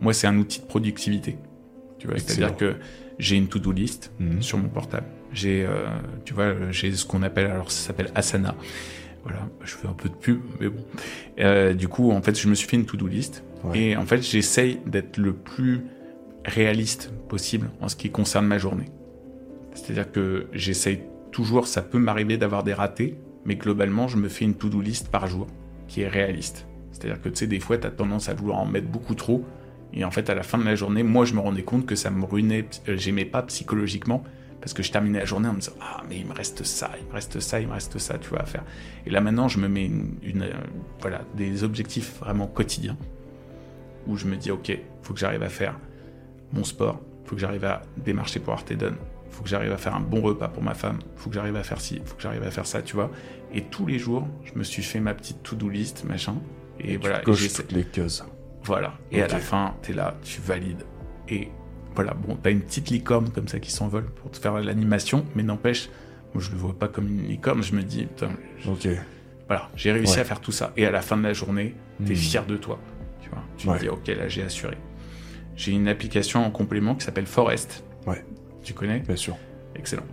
Moi, 0.00 0.14
c'est 0.14 0.26
un 0.26 0.38
outil 0.38 0.60
de 0.60 0.66
productivité. 0.66 1.36
Tu 1.98 2.06
vois, 2.06 2.18
c'est-à-dire 2.18 2.56
que 2.56 2.76
j'ai 3.18 3.36
une 3.36 3.48
to-do 3.48 3.70
list 3.72 4.12
mhm. 4.18 4.40
sur 4.40 4.56
mon 4.56 4.68
portable. 4.68 5.06
J'ai, 5.32 5.66
euh, 5.66 5.86
tu 6.24 6.32
vois, 6.32 6.54
j'ai 6.70 6.92
ce 6.92 7.04
qu'on 7.04 7.22
appelle, 7.22 7.50
alors 7.50 7.70
ça 7.70 7.88
s'appelle 7.88 8.10
Asana. 8.14 8.54
Voilà, 9.24 9.40
je 9.62 9.74
fais 9.74 9.88
un 9.88 9.92
peu 9.92 10.08
de 10.08 10.14
pub, 10.14 10.40
mais 10.58 10.68
bon. 10.68 10.82
Euh, 11.40 11.74
du 11.74 11.86
coup, 11.86 12.12
en 12.12 12.22
fait, 12.22 12.38
je 12.38 12.48
me 12.48 12.54
suis 12.54 12.66
fait 12.66 12.76
une 12.76 12.86
to-do 12.86 13.06
list 13.06 13.44
et 13.74 13.96
en 13.96 14.06
fait, 14.06 14.22
j'essaye 14.22 14.78
d'être 14.86 15.18
le 15.18 15.34
plus 15.34 15.82
réaliste 16.44 17.12
possible 17.28 17.68
en 17.80 17.88
ce 17.88 17.96
qui 17.96 18.10
concerne 18.10 18.46
ma 18.46 18.56
journée. 18.56 18.86
C'est-à-dire 19.78 20.10
que 20.10 20.46
j'essaye 20.52 21.02
toujours, 21.30 21.66
ça 21.66 21.82
peut 21.82 21.98
m'arriver 21.98 22.36
d'avoir 22.36 22.64
des 22.64 22.74
ratés, 22.74 23.16
mais 23.44 23.56
globalement, 23.56 24.08
je 24.08 24.16
me 24.16 24.28
fais 24.28 24.44
une 24.44 24.54
to-do 24.54 24.80
list 24.80 25.10
par 25.10 25.26
jour 25.26 25.46
qui 25.86 26.02
est 26.02 26.08
réaliste. 26.08 26.66
C'est-à-dire 26.92 27.20
que 27.20 27.28
tu 27.28 27.36
sais, 27.36 27.46
des 27.46 27.60
fois, 27.60 27.78
tu 27.78 27.86
as 27.86 27.90
tendance 27.90 28.28
à 28.28 28.34
vouloir 28.34 28.58
en 28.58 28.66
mettre 28.66 28.88
beaucoup 28.88 29.14
trop. 29.14 29.44
Et 29.92 30.04
en 30.04 30.10
fait, 30.10 30.28
à 30.30 30.34
la 30.34 30.42
fin 30.42 30.58
de 30.58 30.64
la 30.64 30.74
journée, 30.74 31.02
moi, 31.02 31.24
je 31.24 31.34
me 31.34 31.40
rendais 31.40 31.62
compte 31.62 31.86
que 31.86 31.94
ça 31.94 32.10
me 32.10 32.24
ruinait, 32.24 32.66
euh, 32.88 32.96
j'aimais 32.96 33.24
pas 33.24 33.42
psychologiquement, 33.42 34.22
parce 34.60 34.74
que 34.74 34.82
je 34.82 34.90
terminais 34.90 35.20
la 35.20 35.24
journée 35.24 35.48
en 35.48 35.54
me 35.54 35.60
disant 35.60 35.72
Ah, 35.80 36.02
mais 36.08 36.18
il 36.18 36.26
me 36.26 36.34
reste 36.34 36.64
ça, 36.64 36.90
il 37.00 37.06
me 37.06 37.12
reste 37.12 37.40
ça, 37.40 37.60
il 37.60 37.68
me 37.68 37.72
reste 37.72 37.98
ça, 37.98 38.18
tu 38.18 38.28
vois, 38.28 38.40
à 38.40 38.44
faire. 38.44 38.64
Et 39.06 39.10
là, 39.10 39.20
maintenant, 39.20 39.48
je 39.48 39.58
me 39.58 39.68
mets 39.68 39.86
une, 39.86 40.42
euh, 40.42 40.52
voilà, 41.00 41.22
des 41.36 41.64
objectifs 41.64 42.18
vraiment 42.18 42.46
quotidiens 42.46 42.96
où 44.06 44.16
je 44.16 44.26
me 44.26 44.36
dis, 44.36 44.50
ok, 44.50 44.76
faut 45.02 45.14
que 45.14 45.20
j'arrive 45.20 45.42
à 45.42 45.48
faire 45.48 45.78
mon 46.52 46.64
sport, 46.64 47.00
faut 47.24 47.34
que 47.34 47.40
j'arrive 47.40 47.64
à 47.64 47.82
démarcher 47.96 48.40
pour 48.40 48.54
Artedon, 48.54 48.94
faut 49.38 49.44
que 49.44 49.50
j'arrive 49.50 49.70
à 49.70 49.76
faire 49.76 49.94
un 49.94 50.00
bon 50.00 50.20
repas 50.20 50.48
pour 50.48 50.64
ma 50.64 50.74
femme, 50.74 50.98
faut 51.14 51.30
que 51.30 51.36
j'arrive 51.36 51.54
à 51.54 51.62
faire 51.62 51.80
ci, 51.80 52.02
faut 52.04 52.16
que 52.16 52.22
j'arrive 52.22 52.42
à 52.42 52.50
faire 52.50 52.66
ça, 52.66 52.82
tu 52.82 52.96
vois. 52.96 53.08
Et 53.54 53.62
tous 53.62 53.86
les 53.86 53.96
jours, 53.96 54.26
je 54.42 54.58
me 54.58 54.64
suis 54.64 54.82
fait 54.82 54.98
ma 54.98 55.14
petite 55.14 55.44
to-do 55.44 55.68
list, 55.68 56.02
machin. 56.02 56.34
Et, 56.80 56.96
voilà. 56.96 57.20
Tu 57.20 57.26
coches 57.26 57.52
toutes 57.52 57.70
les 57.70 57.84
cases. 57.84 58.24
Voilà. 58.64 58.94
Et 59.12 59.22
à 59.22 59.28
la 59.28 59.38
fin, 59.38 59.76
t'es 59.80 59.92
là, 59.92 60.16
tu 60.24 60.40
valides. 60.40 60.82
Et 61.28 61.52
voilà, 61.94 62.14
bon, 62.14 62.36
t'as 62.42 62.50
une 62.50 62.62
petite 62.62 62.90
licorne 62.90 63.30
comme 63.30 63.46
ça 63.46 63.60
qui 63.60 63.70
s'envole 63.70 64.06
pour 64.06 64.32
te 64.32 64.38
faire 64.38 64.54
l'animation, 64.54 65.24
mais 65.36 65.44
n'empêche, 65.44 65.88
moi 66.34 66.42
je 66.42 66.50
le 66.50 66.56
vois 66.56 66.76
pas 66.76 66.88
comme 66.88 67.06
une 67.06 67.22
licorne, 67.22 67.62
je 67.62 67.76
me 67.76 67.84
dis, 67.84 68.06
putain, 68.06 68.30
ok. 68.66 68.88
Voilà, 69.46 69.70
j'ai 69.76 69.92
réussi 69.92 70.18
à 70.18 70.24
faire 70.24 70.40
tout 70.40 70.52
ça. 70.52 70.72
Et 70.76 70.84
à 70.84 70.90
la 70.90 71.00
fin 71.00 71.16
de 71.16 71.22
la 71.22 71.32
journée, 71.32 71.76
t'es 72.04 72.14
hmm. 72.14 72.16
fier 72.16 72.44
de 72.44 72.56
toi. 72.56 72.80
Tu 73.56 73.68
me 73.68 73.78
dis, 73.78 73.88
ok, 73.88 74.08
là 74.08 74.26
j'ai 74.26 74.42
assuré. 74.42 74.76
J'ai 75.54 75.70
une 75.70 75.86
application 75.86 76.44
en 76.44 76.50
complément 76.50 76.96
qui 76.96 77.04
s'appelle 77.04 77.26
Forest. 77.26 77.84
Ouais. 78.04 78.24
Tu 78.68 78.74
connais 78.74 78.98
Bien 78.98 79.16
sûr. 79.16 79.34
Excellent. 79.76 80.04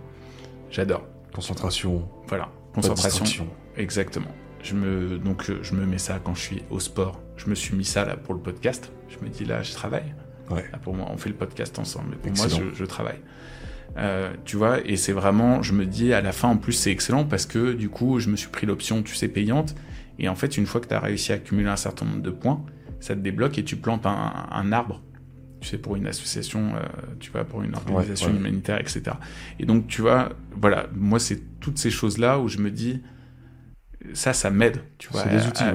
J'adore. 0.70 1.06
Concentration. 1.34 2.08
Voilà. 2.26 2.50
Concentration. 2.72 3.46
Exactement. 3.76 4.30
Je 4.62 4.74
me, 4.74 5.18
donc, 5.18 5.50
euh, 5.50 5.58
je 5.60 5.74
me 5.74 5.84
mets 5.84 5.98
ça 5.98 6.18
quand 6.24 6.34
je 6.34 6.40
suis 6.40 6.62
au 6.70 6.80
sport. 6.80 7.20
Je 7.36 7.50
me 7.50 7.54
suis 7.54 7.76
mis 7.76 7.84
ça 7.84 8.06
là 8.06 8.16
pour 8.16 8.32
le 8.32 8.40
podcast. 8.40 8.90
Je 9.10 9.22
me 9.22 9.28
dis 9.28 9.44
là, 9.44 9.62
je 9.62 9.74
travaille. 9.74 10.14
Ouais. 10.48 10.64
pour 10.80 10.94
moi, 10.94 11.06
on 11.10 11.18
fait 11.18 11.28
le 11.28 11.34
podcast 11.34 11.78
ensemble. 11.78 12.06
Mais 12.12 12.16
pour 12.16 12.34
moi, 12.34 12.46
je, 12.48 12.84
travaille. 12.86 13.20
Euh, 13.98 14.32
tu 14.46 14.56
vois, 14.56 14.80
et 14.86 14.96
c'est 14.96 15.12
vraiment, 15.12 15.60
je 15.60 15.74
me 15.74 15.84
dis 15.84 16.14
à 16.14 16.22
la 16.22 16.32
fin, 16.32 16.48
en 16.48 16.56
plus, 16.56 16.72
c'est 16.72 16.90
excellent 16.90 17.26
parce 17.26 17.44
que 17.44 17.74
du 17.74 17.90
coup, 17.90 18.20
je 18.20 18.30
me 18.30 18.36
suis 18.36 18.48
pris 18.48 18.64
l'option, 18.64 19.02
tu 19.02 19.14
sais, 19.16 19.28
payante. 19.28 19.74
Et 20.18 20.30
en 20.30 20.34
fait, 20.34 20.56
une 20.56 20.64
fois 20.64 20.80
que 20.80 20.88
tu 20.88 20.94
as 20.94 21.00
réussi 21.00 21.30
à 21.32 21.34
accumuler 21.34 21.68
un 21.68 21.76
certain 21.76 22.06
nombre 22.06 22.22
de 22.22 22.30
points, 22.30 22.64
ça 23.00 23.14
te 23.14 23.20
débloque 23.20 23.58
et 23.58 23.64
tu 23.64 23.76
plantes 23.76 24.06
un, 24.06 24.72
arbre 24.72 25.02
tu 25.66 25.72
sais, 25.72 25.78
pour 25.78 25.96
une 25.96 26.06
association, 26.06 26.74
euh, 26.76 26.80
tu 27.18 27.32
vois, 27.32 27.42
pour 27.42 27.60
une 27.60 27.74
organisation 27.74 28.30
humanitaire, 28.30 28.80
etc. 28.80 29.02
Et 29.58 29.66
donc, 29.66 29.88
tu 29.88 30.00
vois, 30.00 30.28
voilà, 30.52 30.86
moi, 30.94 31.18
c'est 31.18 31.42
toutes 31.58 31.78
ces 31.78 31.90
choses-là 31.90 32.38
où 32.38 32.46
je 32.46 32.58
me 32.58 32.70
dis, 32.70 33.02
ça, 34.12 34.32
ça 34.32 34.50
m'aide, 34.50 34.78
tu 34.98 35.08
vois, 35.10 35.24
des 35.24 35.44
outils, 35.44 35.64
à, 35.64 35.70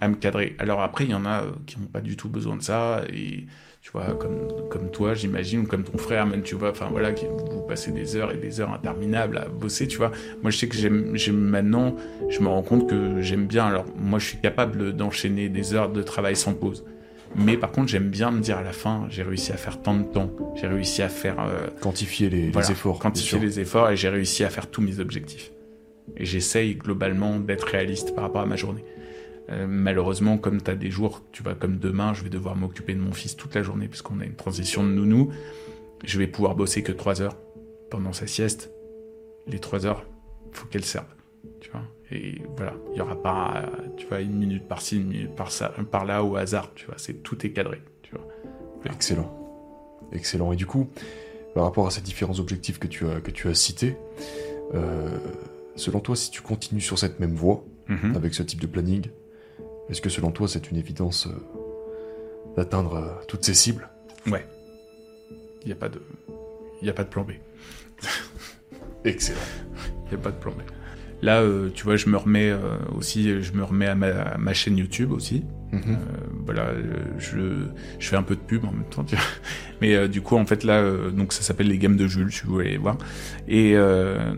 à, 0.00 0.08
me 0.08 0.14
cadrer. 0.14 0.56
Alors 0.58 0.80
après, 0.80 1.04
il 1.04 1.10
y 1.10 1.14
en 1.14 1.26
a 1.26 1.44
qui 1.66 1.78
n'ont 1.78 1.86
pas 1.86 2.00
du 2.00 2.16
tout 2.16 2.30
besoin 2.30 2.56
de 2.56 2.62
ça, 2.62 3.02
et 3.12 3.44
tu 3.82 3.90
vois, 3.92 4.14
comme, 4.14 4.48
comme 4.70 4.90
toi, 4.90 5.12
j'imagine, 5.12 5.60
ou 5.60 5.66
comme 5.66 5.84
ton 5.84 5.98
frère, 5.98 6.24
même, 6.26 6.42
tu 6.42 6.54
vois, 6.54 6.70
enfin 6.70 6.88
voilà, 6.90 7.10
vous 7.12 7.60
passez 7.68 7.92
des 7.92 8.16
heures 8.16 8.32
et 8.32 8.38
des 8.38 8.58
heures 8.60 8.72
interminables 8.72 9.36
à 9.36 9.48
bosser, 9.48 9.86
tu 9.86 9.98
vois. 9.98 10.12
Moi, 10.40 10.50
je 10.50 10.56
sais 10.56 10.68
que 10.68 10.76
j'aime, 10.76 11.36
maintenant, 11.36 11.94
je 12.30 12.40
me 12.40 12.48
rends 12.48 12.62
compte 12.62 12.88
que 12.88 13.20
j'aime 13.20 13.46
bien, 13.46 13.66
alors 13.66 13.84
moi, 13.98 14.18
je 14.18 14.28
suis 14.28 14.40
capable 14.40 14.96
d'enchaîner 14.96 15.50
des 15.50 15.74
heures 15.74 15.92
de 15.92 16.02
travail 16.02 16.36
sans 16.36 16.54
pause. 16.54 16.86
Mais 17.38 17.56
par 17.58 17.70
contre, 17.70 17.88
j'aime 17.88 18.08
bien 18.08 18.30
me 18.30 18.40
dire 18.40 18.56
à 18.56 18.62
la 18.62 18.72
fin, 18.72 19.06
j'ai 19.10 19.22
réussi 19.22 19.52
à 19.52 19.56
faire 19.56 19.82
tant 19.82 19.94
de 19.94 20.04
temps, 20.04 20.30
j'ai 20.54 20.66
réussi 20.66 21.02
à 21.02 21.08
faire... 21.08 21.36
Euh, 21.40 21.66
quantifier 21.82 22.30
les, 22.30 22.50
les 22.50 22.70
efforts. 22.70 22.98
Quantifier 22.98 23.38
les 23.38 23.60
efforts, 23.60 23.90
et 23.90 23.96
j'ai 23.96 24.08
réussi 24.08 24.42
à 24.42 24.48
faire 24.48 24.70
tous 24.70 24.80
mes 24.80 25.00
objectifs. 25.00 25.52
Et 26.16 26.24
j'essaye 26.24 26.76
globalement 26.76 27.38
d'être 27.38 27.64
réaliste 27.64 28.14
par 28.14 28.24
rapport 28.24 28.40
à 28.40 28.46
ma 28.46 28.56
journée. 28.56 28.84
Euh, 29.50 29.66
malheureusement, 29.68 30.38
comme 30.38 30.62
tu 30.62 30.70
as 30.70 30.74
des 30.74 30.90
jours, 30.90 31.22
tu 31.32 31.42
vois, 31.42 31.54
comme 31.54 31.78
demain, 31.78 32.14
je 32.14 32.22
vais 32.22 32.30
devoir 32.30 32.56
m'occuper 32.56 32.94
de 32.94 33.00
mon 33.00 33.12
fils 33.12 33.36
toute 33.36 33.54
la 33.54 33.62
journée 33.62 33.88
puisqu'on 33.88 34.20
a 34.20 34.24
une 34.24 34.34
transition 34.34 34.82
de 34.82 34.88
nounou. 34.88 35.30
Je 36.04 36.18
vais 36.18 36.26
pouvoir 36.26 36.54
bosser 36.54 36.82
que 36.82 36.92
3 36.92 37.22
heures 37.22 37.36
pendant 37.90 38.12
sa 38.12 38.26
sieste. 38.26 38.70
Les 39.46 39.58
3 39.58 39.86
heures, 39.86 40.04
faut 40.52 40.66
qu'elle 40.66 40.84
serve. 40.84 41.06
Tu 41.60 41.70
vois 41.70 41.82
Et 42.12 42.40
voilà, 42.56 42.74
il 42.90 42.94
n'y 42.94 43.00
aura 43.00 43.20
pas, 43.20 43.64
tu 43.96 44.06
vois, 44.06 44.20
une 44.20 44.36
minute 44.36 44.68
par-ci, 44.68 44.96
une 44.96 45.08
minute 45.08 45.34
par, 45.34 45.50
ça, 45.50 45.72
par 45.90 46.04
là 46.04 46.22
au 46.22 46.36
hasard. 46.36 46.72
Tu 46.74 46.86
vois, 46.86 46.94
c'est 46.98 47.22
tout 47.22 47.44
est 47.44 47.50
cadré. 47.50 47.82
Tu 48.02 48.12
vois 48.12 48.26
Excellent. 48.92 49.32
Excellent. 50.12 50.52
Et 50.52 50.56
du 50.56 50.66
coup, 50.66 50.88
par 51.54 51.64
rapport 51.64 51.86
à 51.86 51.90
ces 51.90 52.00
différents 52.00 52.38
objectifs 52.38 52.78
que 52.78 52.86
tu 52.86 53.08
as, 53.08 53.20
que 53.20 53.30
tu 53.30 53.48
as 53.48 53.54
cités, 53.54 53.96
euh, 54.74 55.18
selon 55.74 56.00
toi, 56.00 56.14
si 56.14 56.30
tu 56.30 56.42
continues 56.42 56.80
sur 56.80 56.98
cette 56.98 57.18
même 57.18 57.34
voie, 57.34 57.64
mhm. 57.88 58.14
avec 58.14 58.34
ce 58.34 58.42
type 58.42 58.60
de 58.60 58.66
planning, 58.66 59.06
est-ce 59.88 60.00
que 60.00 60.08
selon 60.08 60.30
toi, 60.30 60.48
c'est 60.48 60.70
une 60.70 60.76
évidence 60.76 61.26
euh, 61.26 62.54
d'atteindre 62.56 62.94
euh, 62.94 63.24
toutes 63.26 63.44
ces 63.44 63.54
cibles? 63.54 63.88
Ouais. 64.26 64.46
Il 65.62 65.66
n'y 65.66 65.72
a 65.72 65.76
pas 65.76 65.88
de, 65.88 66.00
il 66.82 66.88
a 66.88 66.92
pas 66.92 67.04
de 67.04 67.08
plan 67.08 67.24
B. 67.24 67.32
Excellent. 69.04 69.38
Il 70.06 70.10
n'y 70.10 70.14
a 70.14 70.18
pas 70.18 70.30
de 70.30 70.38
plan 70.38 70.52
B. 70.52 70.60
Là, 71.22 71.40
euh, 71.40 71.70
tu 71.74 71.84
vois, 71.84 71.96
je 71.96 72.08
me 72.08 72.16
remets 72.16 72.52
aussi, 72.94 73.42
je 73.42 73.52
me 73.52 73.64
remets 73.64 73.86
à 73.86 73.94
ma, 73.94 74.52
chaîne 74.52 74.76
YouTube 74.76 75.12
aussi. 75.12 75.44
Mhm. 75.72 75.98
voilà, 76.44 76.70
je, 77.18 77.66
je, 77.98 78.08
fais 78.08 78.16
un 78.16 78.22
peu 78.22 78.36
de 78.36 78.40
pub 78.40 78.64
en 78.64 78.70
même 78.70 78.88
temps. 78.88 79.02
Tu 79.04 79.16
vois. 79.16 79.24
Mais 79.80 80.08
du 80.08 80.20
coup, 80.20 80.36
en 80.36 80.46
fait, 80.46 80.62
là, 80.62 80.82
donc 81.10 81.32
ça 81.32 81.42
s'appelle 81.42 81.68
les 81.68 81.78
Games 81.78 81.96
de 81.96 82.06
Jules, 82.06 82.32
si 82.32 82.44
vous 82.44 82.54
voulez 82.54 82.76
voir. 82.76 82.98
Et 83.48 83.76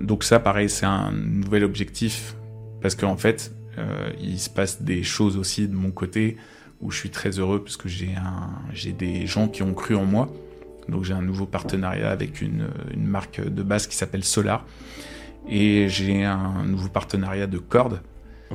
donc 0.01 0.24
ça, 0.24 0.39
pareil, 0.41 0.70
c'est 0.70 0.87
un 0.87 1.12
nouvel 1.12 1.64
objectif 1.64 2.35
parce 2.81 2.95
qu'en 2.95 3.16
fait, 3.16 3.53
euh, 3.79 4.11
il 4.20 4.39
se 4.39 4.51
passe 4.51 4.83
des 4.83 5.03
choses 5.03 5.37
aussi 5.37 5.68
de 5.68 5.74
mon 5.74 5.91
côté 5.91 6.37
où 6.81 6.91
je 6.91 6.99
suis 6.99 7.11
très 7.11 7.31
heureux 7.39 7.62
parce 7.62 7.76
que 7.76 7.89
j'ai 7.89 8.14
un, 8.14 8.51
j'ai 8.72 8.93
des 8.93 9.26
gens 9.26 9.49
qui 9.49 9.62
ont 9.62 9.74
cru 9.74 9.95
en 9.95 10.05
moi. 10.05 10.33
Donc 10.89 11.05
j'ai 11.05 11.12
un 11.12 11.22
nouveau 11.22 11.47
partenariat 11.47 12.11
avec 12.11 12.41
une, 12.41 12.68
une 12.95 13.07
marque 13.07 13.45
de 13.45 13.62
base 13.62 13.87
qui 13.87 13.97
s'appelle 13.97 14.24
Solar 14.24 14.64
et 15.49 15.88
j'ai 15.88 16.24
un 16.24 16.64
nouveau 16.64 16.88
partenariat 16.88 17.46
de 17.46 17.59
cordes. 17.59 18.01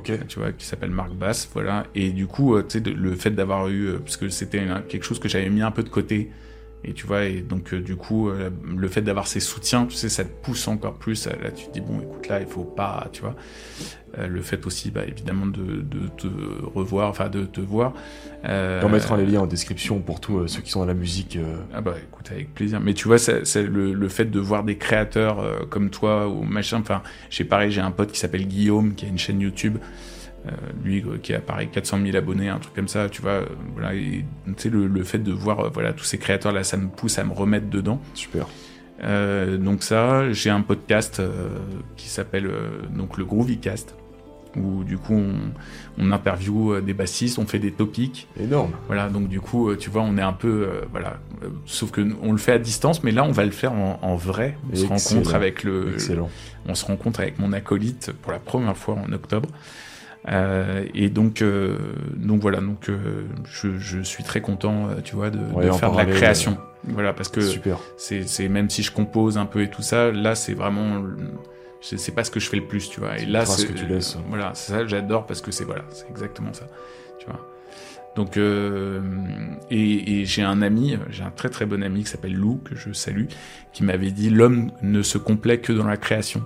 Tu 0.04 0.40
vois, 0.40 0.52
qui 0.52 0.66
s'appelle 0.66 0.90
Marc 0.90 1.12
Bass, 1.14 1.48
voilà. 1.54 1.86
Et 1.94 2.10
du 2.10 2.26
coup, 2.26 2.56
euh, 2.56 2.64
tu 2.68 2.80
sais, 2.80 2.90
le 2.90 3.16
fait 3.16 3.30
d'avoir 3.30 3.68
eu, 3.68 3.86
euh, 3.86 4.00
parce 4.00 4.18
que 4.18 4.28
c'était 4.30 4.66
quelque 4.90 5.04
chose 5.04 5.20
que 5.20 5.30
j'avais 5.30 5.50
mis 5.50 5.62
un 5.62 5.70
peu 5.70 5.84
de 5.84 5.90
côté, 5.90 6.32
et 6.84 6.94
tu 6.94 7.08
vois, 7.08 7.26
et 7.26 7.42
donc 7.42 7.74
du 7.74 7.96
coup, 7.96 8.30
le 8.30 8.88
fait 8.88 9.02
d'avoir 9.02 9.28
ces 9.28 9.40
soutiens, 9.40 9.86
tu 9.86 9.96
sais, 9.96 10.10
ça 10.10 10.24
te 10.24 10.30
pousse 10.44 10.68
encore 10.68 10.96
plus. 10.96 11.28
Là, 11.28 11.52
tu 11.52 11.68
te 11.68 11.72
dis 11.72 11.82
bon, 11.82 12.00
écoute, 12.02 12.28
là, 12.28 12.40
il 12.42 12.48
faut 12.48 12.64
pas, 12.64 13.08
tu 13.12 13.22
vois. 13.22 13.36
Euh, 14.20 14.28
le 14.28 14.42
fait 14.42 14.66
aussi, 14.68 14.92
bah, 14.92 15.02
évidemment, 15.08 15.48
de, 15.48 15.84
te 16.18 16.28
revoir, 16.76 17.10
enfin 17.10 17.30
de 17.30 17.46
te 17.46 17.62
voir. 17.62 17.94
Euh, 18.46 18.82
On 18.84 18.90
mettra 18.90 19.18
les 19.18 19.26
liens 19.26 19.42
en 19.42 19.48
description 19.48 20.00
pour 20.02 20.20
tous 20.20 20.38
euh, 20.38 20.48
ceux 20.48 20.62
qui 20.62 20.70
sont 20.70 20.82
dans 20.82 20.86
la 20.86 20.94
musique. 20.94 21.38
Euh. 21.38 21.58
Ah 21.74 21.82
bah 21.82 21.96
écoute, 21.98 22.30
avec 22.32 22.54
plaisir. 22.54 22.80
Mais 22.80 22.94
tu 22.94 23.08
vois, 23.08 23.18
c'est 23.18 23.64
le, 23.64 23.94
le, 23.94 24.10
fait 24.10 24.26
de 24.26 24.40
voir 24.40 24.64
des 24.64 24.78
créateurs 24.78 25.68
comme 25.70 25.90
toi 25.90 26.28
ou 26.28 26.44
machin. 26.44 26.80
Enfin, 26.80 27.02
j'ai 27.30 27.44
pareil, 27.44 27.72
j'ai 27.72 27.82
un 27.82 27.92
pote 27.92 28.12
qui 28.12 28.20
s'appelle 28.20 28.48
Guillaume, 28.48 28.94
qui 28.94 29.06
a 29.06 29.08
une 29.08 29.18
chaîne 29.18 29.42
YouTube. 29.42 29.78
Lui 30.84 31.04
qui 31.22 31.34
a 31.34 31.40
pareil 31.40 31.70
400 31.70 32.00
000 32.04 32.18
abonnés, 32.18 32.50
un 32.50 32.60
truc 32.60 32.74
comme 32.74 32.88
ça, 32.88 33.10
tu 33.10 33.22
vois. 33.22 33.42
voilà, 33.74 33.92
tu 33.92 34.26
sais, 34.58 34.70
le, 34.70 34.88
le, 34.88 35.04
fait 35.04 35.20
de 35.20 35.32
voir 35.32 35.72
voilà 35.72 35.94
tous 35.94 36.04
ces 36.04 36.18
créateurs 36.18 36.52
là, 36.52 36.64
ça 36.64 36.78
me 36.78 36.90
pousse 36.90 37.18
à 37.20 37.24
me 37.24 37.34
remettre 37.34 37.70
dedans. 37.70 38.02
Super. 38.14 38.48
donc 39.60 39.84
ça, 39.84 40.32
j'ai 40.32 40.50
un 40.50 40.62
podcast 40.62 41.22
qui 41.96 42.10
s'appelle 42.10 42.52
donc 42.90 43.18
le 43.18 43.26
Groovycast 43.26 43.96
où 44.56 44.84
du 44.84 44.98
coup 44.98 45.14
on, 45.16 45.34
on 45.98 46.12
interviewe 46.12 46.82
des 46.82 46.94
bassistes, 46.94 47.40
on 47.40 47.46
fait 47.46 47.60
des 47.60 47.72
topics. 47.72 48.28
Énorme. 48.40 48.72
Voilà, 48.88 49.10
donc 49.10 49.28
du 49.28 49.42
coup, 49.42 49.76
tu 49.76 49.90
vois, 49.90 50.02
on 50.04 50.18
est 50.18 50.22
un 50.22 50.34
peu, 50.34 50.68
voilà, 50.92 51.18
sauf 51.66 51.92
que 51.92 52.02
on 52.22 52.32
le 52.32 52.38
fait 52.38 52.54
à 52.54 52.60
distance, 52.60 53.04
mais 53.04 53.12
là 53.12 53.24
on 53.24 53.32
va 53.32 53.46
le 53.46 53.52
faire 53.52 53.74
en, 53.74 54.00
en 54.02 54.16
vrai. 54.16 54.58
On 54.72 54.76
se 54.76 54.86
rencontre 54.86 55.36
avec 55.36 55.64
le, 55.64 55.94
Excellent. 55.94 56.30
on 56.68 56.76
se 56.76 56.86
rencontre 56.86 57.20
avec 57.20 57.40
mon 57.40 57.54
acolyte 57.54 58.12
pour 58.22 58.32
la 58.32 58.40
première 58.40 58.78
fois 58.78 58.96
en 58.96 59.12
octobre. 59.12 59.50
Euh, 60.30 60.86
et 60.94 61.10
donc, 61.10 61.42
euh, 61.42 61.78
donc 62.16 62.42
voilà, 62.42 62.62
donc 62.62 62.90
euh, 62.90 63.26
je, 63.46 63.78
je, 63.78 64.00
suis 64.02 64.24
très 64.24 64.42
content, 64.42 64.88
tu 65.04 65.16
vois, 65.16 65.30
de, 65.30 65.40
Ouais, 65.54 65.66
de 65.66 65.72
faire 65.72 65.92
de 65.92 65.98
la 65.98 66.04
parallèle, 66.04 66.16
création. 66.16 66.58
Voilà, 66.86 67.14
parce 67.14 67.30
que 67.30 67.42
c'est, 67.98 68.48
même 68.48 68.70
si 68.70 68.84
je 68.84 68.92
compose 68.92 69.38
un 69.38 69.46
peu 69.46 69.62
et 69.62 69.70
tout 69.70 69.82
ça, 69.82 70.12
là 70.12 70.36
c'est 70.36 70.54
vraiment, 70.54 71.04
c'est, 71.82 72.16
pas 72.16 72.24
ce 72.24 72.32
que 72.32 72.40
je 72.40 72.50
fais 72.50 72.58
le 72.58 72.66
plus, 72.66 72.90
tu 72.90 73.00
vois. 73.02 73.18
Et 73.20 73.26
là, 73.26 73.46
c'est 73.46 73.68
que 73.68 73.74
tu 73.74 73.86
laisses. 73.86 74.18
Voilà, 74.30 74.52
c'est 74.54 74.72
ça, 74.72 74.88
j'adore 74.88 75.26
parce 75.26 75.42
que 75.42 75.52
c'est 75.52 75.66
voilà, 75.66 75.84
c'est 75.90 76.10
exactement 76.10 76.54
ça, 76.54 76.68
tu 77.20 77.26
vois. 77.26 77.40
Donc, 78.16 78.38
euh, 78.38 79.02
et, 79.72 80.22
et 80.22 80.26
j'ai 80.26 80.44
un 80.44 80.62
ami, 80.62 80.98
j'ai 81.10 81.24
un 81.24 81.32
très 81.32 81.50
très 81.50 81.66
bon 81.66 81.82
ami 81.84 82.04
qui 82.04 82.12
s'appelle 82.12 82.36
Lou, 82.36 82.62
que 82.64 82.76
je 82.76 82.94
salue, 82.94 83.26
qui 83.74 83.84
m'avait 83.84 84.12
dit 84.12 84.30
l'homme 84.30 84.72
ne 84.84 85.02
se 85.02 85.18
complaît 85.18 85.60
que 85.60 85.74
dans 85.74 85.88
la 85.88 85.98
création. 85.98 86.44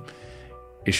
Et 0.88 0.92
je 0.94 0.98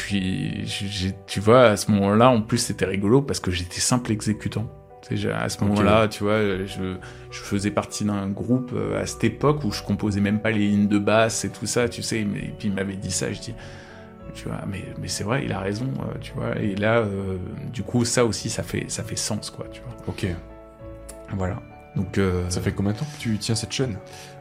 suis, 0.68 1.14
tu 1.28 1.40
vois, 1.40 1.64
à 1.70 1.78
ce 1.78 1.90
moment-là, 1.92 2.30
en 2.30 2.42
plus, 2.42 2.58
c'était 2.58 2.86
rigolo 2.86 3.22
parce 3.22 3.40
que 3.40 3.50
j'étais 3.52 3.80
simple 3.80 4.12
exécutant. 4.12 4.70
Tu 5.02 5.10
sais, 5.10 5.18
j'ai- 5.18 5.32
à 5.32 5.48
ce 5.48 5.64
moment-là, 5.64 6.08
tu 6.10 6.24
vois, 6.26 6.40
je, 6.66 6.98
je 7.32 7.40
faisais 7.40 7.72
partie 7.72 8.04
d'un 8.04 8.28
groupe 8.28 8.72
euh, 8.76 9.02
à 9.02 9.06
cette 9.06 9.24
époque 9.24 9.64
où 9.64 9.72
je 9.72 9.82
composais 9.82 10.20
même 10.20 10.42
pas 10.42 10.52
les 10.52 10.68
lignes 10.68 10.88
de 10.90 11.00
basse 11.00 11.46
et 11.46 11.50
tout 11.50 11.66
ça, 11.66 11.88
tu 11.88 12.04
sais. 12.04 12.26
Mais, 12.26 12.40
et 12.40 12.54
puis 12.60 12.68
il 12.68 12.74
m'avait 12.74 12.98
dit 12.98 13.12
ça, 13.12 13.32
je 13.32 13.40
dis, 13.40 13.54
tu 14.36 14.50
vois, 14.50 14.62
mais, 14.70 14.84
mais 15.02 15.08
c'est 15.08 15.24
vrai, 15.24 15.46
il 15.46 15.54
a 15.54 15.60
raison, 15.60 15.88
euh, 16.02 16.18
tu 16.20 16.34
vois. 16.34 16.58
Et 16.60 16.76
là, 16.76 16.98
euh, 16.98 17.38
du 17.72 17.82
coup, 17.84 18.04
ça 18.04 18.26
aussi, 18.26 18.50
ça 18.50 18.64
fait, 18.64 18.86
ça 18.90 19.04
fait 19.04 19.16
sens, 19.16 19.50
quoi, 19.50 19.68
tu 19.72 19.80
vois. 19.82 19.96
Ok. 20.08 20.26
Voilà. 21.34 21.62
Donc, 21.96 22.18
euh, 22.18 22.44
Ça 22.50 22.60
fait 22.62 22.72
combien 22.74 22.92
de 22.92 22.98
temps 22.98 23.08
que 23.18 23.22
tu 23.22 23.38
tiens 23.38 23.56
cette 23.56 23.72
chaîne? 23.72 23.98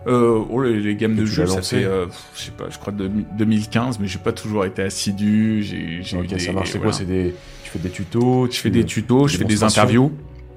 Euh, 0.06 0.42
oh, 0.48 0.62
les, 0.62 0.80
les 0.80 0.94
gammes 0.96 1.14
de 1.16 1.22
tu 1.24 1.26
jeu, 1.32 1.42
l'as 1.44 1.48
ça 1.48 1.62
fait, 1.62 1.84
euh, 1.84 2.06
je 2.34 2.42
sais 2.42 2.50
pas, 2.52 2.66
je 2.70 2.78
crois 2.78 2.92
de 2.92 3.08
2015, 3.08 3.98
mais 3.98 4.06
j'ai 4.06 4.18
pas 4.18 4.32
toujours 4.32 4.64
été 4.64 4.82
assidu. 4.82 5.62
J'ai, 5.62 5.98
j'ai 6.02 6.16
eu 6.16 6.20
Ok, 6.20 6.26
des- 6.28 6.38
ça 6.38 6.52
marche. 6.52 6.70
C'est 6.70 6.78
voilà. 6.78 6.90
quoi 6.92 6.98
C'est 6.98 7.04
des. 7.06 7.34
Tu 7.64 7.70
fais 7.70 7.78
des 7.78 7.90
tutos 7.90 8.48
Je 8.50 8.58
fais 8.58 8.70
des 8.70 8.84
tutos, 8.84 9.28
je 9.28 9.36
fais 9.38 9.44
des 9.44 9.62
interviews. 9.64 10.12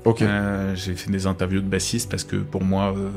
Ok. 0.06 0.22
Euh, 0.22 0.74
j'ai 0.76 0.93
fait 0.95 1.12
des 1.12 1.28
interviews 1.28 1.60
de 1.60 1.68
bassistes 1.68 2.10
parce 2.10 2.24
que 2.24 2.38
pour 2.38 2.64
moi, 2.64 2.93
euh, 2.95 3.10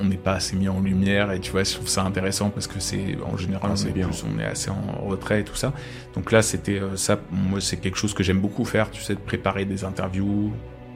on 0.00 0.04
n'est 0.06 0.16
pas 0.16 0.32
assez 0.34 0.56
mis 0.56 0.70
en 0.70 0.80
lumière 0.80 1.32
et 1.32 1.38
tu 1.40 1.50
vois, 1.50 1.64
je 1.64 1.74
trouve 1.74 1.86
ça 1.88 2.02
intéressant 2.02 2.48
parce 2.48 2.66
que 2.66 2.80
c'est 2.80 3.18
en 3.30 3.36
général, 3.36 3.62
Ah, 3.64 3.72
on, 3.72 3.76
c'est 3.76 3.88
est 3.88 3.92
bien. 3.92 4.06
plus- 4.08 4.24
on 4.34 4.38
est 4.40 4.44
assez 4.46 4.70
en 4.70 5.06
retrait 5.06 5.40
et 5.42 5.44
tout 5.44 5.54
ça. 5.56 5.74
Donc 6.14 6.32
là, 6.32 6.40
c'était 6.40 6.78
euh, 6.80 6.96
ça. 6.96 7.20
Moi, 7.30 7.60
c'est 7.60 7.76
quelque 7.76 7.98
chose 7.98 8.14
que 8.14 8.22
j'aime 8.22 8.40
beaucoup 8.40 8.64
faire. 8.64 8.90
Tu 8.90 9.02
sais, 9.02 9.14
de 9.14 9.20
préparer 9.20 9.66
des 9.66 9.84
interviews, 9.84 10.50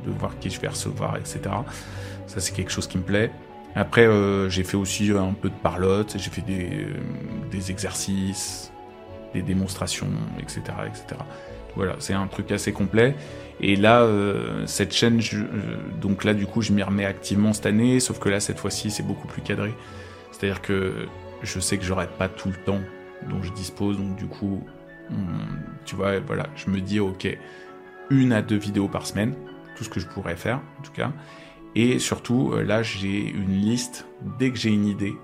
de 0.07 0.11
voir 0.13 0.39
qui 0.41 0.49
je 0.49 0.59
vais 0.61 0.69
recevoir, 0.69 1.17
etc. 1.19 1.41
Ça, 2.27 2.41
c'est 2.41 2.55
quelque 2.55 2.73
chose 2.73 2.87
qui 2.87 2.97
me 2.97 3.03
plaît. 3.03 3.31
Après, 3.77 4.07
euh, 4.07 4.49
j'ai 4.49 4.63
fait 4.65 4.77
aussi 4.77 5.11
un 5.11 5.33
peu 5.33 5.49
de 5.49 5.55
parlotte. 5.55 6.15
J'ai 6.19 6.31
fait 6.31 6.43
des, 6.43 6.65
euh, 6.85 6.95
des 7.51 7.71
exercices, 7.71 8.73
des 9.33 9.43
démonstrations, 9.43 10.09
etc., 10.39 10.63
etc. 10.87 11.21
Voilà, 11.75 11.97
c'est 11.99 12.13
un 12.15 12.29
truc 12.29 12.53
assez 12.53 12.73
complet. 12.73 13.17
Et 13.61 13.75
là, 13.75 14.03
euh, 14.03 14.65
cette 14.67 14.93
chaîne, 14.93 15.21
je- 15.21 15.39
euh, 15.39 15.47
donc 16.01 16.23
là, 16.25 16.35
du 16.35 16.47
coup, 16.47 16.63
je 16.63 16.73
m'y 16.73 16.83
remets 16.85 17.05
activement 17.05 17.53
cette 17.53 17.67
année, 17.67 17.99
sauf 17.99 18.21
que 18.21 18.29
là, 18.29 18.39
cette 18.39 18.59
fois-ci, 18.59 18.91
c'est 18.91 19.03
beaucoup 19.03 19.27
plus 19.27 19.43
cadré. 19.43 19.75
C'est-à-dire 20.31 20.63
que 20.63 21.07
je 21.43 21.59
sais 21.61 21.77
que 21.79 21.85
j'aurai 21.85 22.07
pas 22.07 22.29
tout 22.29 22.49
le 22.49 22.57
temps 22.65 22.81
dont 23.29 23.43
je 23.43 23.53
dispose, 23.53 23.97
donc 23.97 24.17
du 24.17 24.27
coup, 24.27 24.63
tu 25.85 25.97
vois, 25.97 26.19
voilà, 26.21 26.47
je 26.57 26.71
me 26.71 26.81
dis, 26.81 27.01
ok, 27.01 27.27
une 28.11 28.33
à 28.33 28.43
deux 28.43 28.57
vidéos 28.57 28.89
par 28.89 29.07
semaine, 29.07 29.35
tout 29.77 29.85
ce 29.85 29.89
que 29.91 30.01
je 30.01 30.07
pourrais 30.07 30.37
faire, 30.37 30.61
en 30.79 30.83
tout 30.83 30.93
cas. 30.93 31.13
Et 31.77 31.99
surtout, 31.99 32.53
euh, 32.53 32.63
là, 32.63 32.83
j'ai 32.83 33.21
une 33.29 33.61
liste, 33.61 34.07
dès 34.39 34.51
que 34.51 34.57
j'ai 34.59 34.71
une 34.71 34.87
idée, 34.87 35.15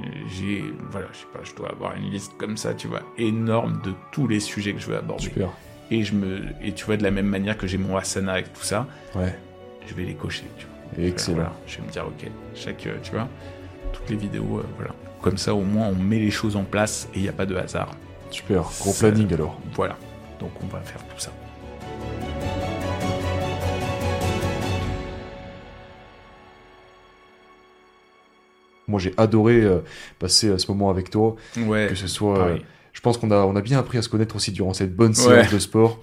euh, 0.00 0.04
j'ai, 0.28 0.62
voilà, 0.90 1.06
je 1.12 1.18
sais 1.18 1.26
pas, 1.32 1.40
je 1.42 1.54
dois 1.54 1.70
avoir 1.70 1.96
une 1.96 2.10
liste 2.10 2.32
comme 2.38 2.56
ça, 2.56 2.74
tu 2.74 2.88
vois, 2.88 3.00
énorme 3.16 3.80
de 3.82 3.92
tous 4.12 4.28
les 4.28 4.38
sujets 4.40 4.74
que 4.74 4.80
je 4.80 4.86
veux 4.86 4.96
aborder 4.98 5.24
Super. 5.24 5.48
et 5.90 6.04
je 6.04 6.14
me 6.14 6.42
et 6.62 6.72
tu 6.72 6.84
vois 6.84 6.96
de 6.98 7.02
la 7.02 7.10
même 7.10 7.26
manière 7.26 7.56
que 7.56 7.66
j'ai 7.66 7.78
mon 7.78 7.96
asana 7.96 8.32
avec 8.34 8.52
tout 8.52 8.62
ça 8.62 8.86
Ouais. 9.14 9.34
je 9.86 9.94
vais 9.94 10.04
les 10.04 10.14
cocher 10.14 10.44
tu 10.58 10.66
vois 10.66 11.06
Excellent. 11.06 11.36
Voilà, 11.36 11.52
je 11.66 11.78
vais 11.78 11.86
me 11.86 11.90
dire 11.90 12.06
ok 12.06 12.30
chaque 12.54 12.86
euh, 12.86 12.96
tu 13.02 13.12
vois 13.12 13.26
toutes 13.94 14.10
les 14.10 14.16
vidéos 14.16 14.58
euh, 14.58 14.64
voilà 14.76 14.94
comme 15.22 15.38
ça 15.38 15.54
au 15.54 15.62
moins 15.62 15.86
on 15.88 15.94
met 15.94 16.18
les 16.18 16.30
choses 16.30 16.56
en 16.56 16.64
place 16.64 17.08
et 17.14 17.18
il 17.18 17.22
n'y 17.22 17.28
a 17.28 17.32
pas 17.32 17.46
de 17.46 17.56
hasard 17.56 17.90
Super. 18.30 18.62
Gros 18.80 18.92
planning 18.92 19.32
alors. 19.32 19.58
voilà 19.74 19.96
donc 20.38 20.50
on 20.62 20.66
va 20.66 20.80
faire 20.80 21.02
tout 21.08 21.18
ça 21.18 21.32
Moi, 28.88 28.98
j'ai 28.98 29.12
adoré 29.16 29.60
euh, 29.60 29.78
passer 30.18 30.48
euh, 30.48 30.58
ce 30.58 30.66
moment 30.70 30.90
avec 30.90 31.10
toi. 31.10 31.36
ouais 31.56 31.86
Que 31.88 31.94
ce 31.94 32.06
soit. 32.08 32.38
euh, 32.38 32.58
je 32.92 33.00
pense 33.00 33.16
qu'on 33.18 33.30
a, 33.30 33.36
on 33.36 33.54
a 33.54 33.60
bien 33.60 33.78
appris 33.78 33.98
à 33.98 34.02
se 34.02 34.08
connaître 34.08 34.34
aussi 34.34 34.50
durant 34.50 34.72
cette 34.74 34.96
bonne 34.96 35.14
séance 35.14 35.46
Ouais. 35.46 35.52
de 35.52 35.58
sport. 35.60 36.00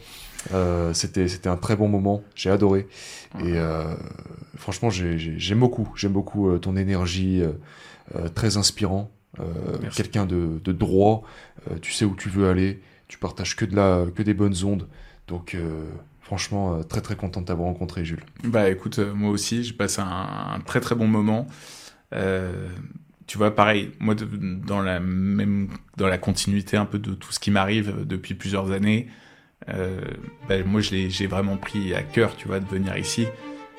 Euh, 0.53 0.93
c'était, 0.93 1.27
c'était 1.27 1.49
un 1.49 1.57
très 1.57 1.75
bon 1.75 1.87
moment. 1.89 2.23
J'ai 2.35 2.49
adoré. 2.51 2.87
Et 3.39 3.53
euh, 3.57 3.93
franchement, 4.55 4.89
j'ai, 4.89 5.17
j'ai- 5.17 5.37
j'aime 5.39 5.59
beaucoup. 5.59 5.91
J'aime 5.95 6.13
beaucoup 6.13 6.49
euh, 6.49 6.57
ton 6.59 6.77
énergie, 6.77 7.41
très 8.35 8.55
inspirant. 8.57 9.11
Quelqu'un 9.95 10.25
de, 10.25 10.61
de 10.63 10.71
droit. 10.71 11.23
Tu 11.81 11.91
sais 11.91 12.05
où 12.05 12.15
tu 12.15 12.29
veux 12.29 12.47
aller. 12.47 12.79
Tu 13.09 13.17
partages 13.17 13.55
que 13.55 13.65
de 13.65 13.75
la, 13.75 14.05
que 14.15 14.23
des 14.23 14.33
bonnes 14.33 14.55
ondes. 14.63 14.87
Donc, 15.27 15.57
franchement, 16.21 16.81
très 16.83 17.01
très 17.01 17.15
content 17.15 17.41
de 17.41 17.47
t'avoir 17.47 17.67
rencontré, 17.67 18.05
Jules. 18.05 18.23
Bah 18.45 18.69
écoute, 18.69 18.99
moi 18.99 19.31
aussi, 19.31 19.63
je 19.63 19.73
passe 19.73 19.99
un, 19.99 20.05
un 20.07 20.59
très 20.61 20.79
très 20.79 20.95
bon 20.95 21.07
moment. 21.07 21.47
Euh, 22.13 22.69
tu 23.27 23.37
vois, 23.37 23.55
pareil, 23.55 23.91
moi 23.99 24.15
dans 24.15 24.81
la 24.81 24.99
même 24.99 25.69
dans 25.97 26.07
la 26.07 26.17
continuité 26.17 26.77
un 26.77 26.85
peu 26.85 26.99
de 26.99 27.13
tout 27.13 27.31
ce 27.31 27.39
qui 27.39 27.49
m'arrive 27.51 27.89
euh, 27.89 28.05
depuis 28.05 28.35
plusieurs 28.35 28.71
années, 28.71 29.07
euh, 29.69 29.99
bah, 30.47 30.55
moi 30.63 30.81
j'ai 30.81 31.27
vraiment 31.27 31.57
pris 31.57 31.93
à 31.95 32.03
cœur, 32.03 32.35
tu 32.35 32.47
vois, 32.47 32.59
de 32.59 32.67
venir 32.67 32.95
ici. 32.97 33.27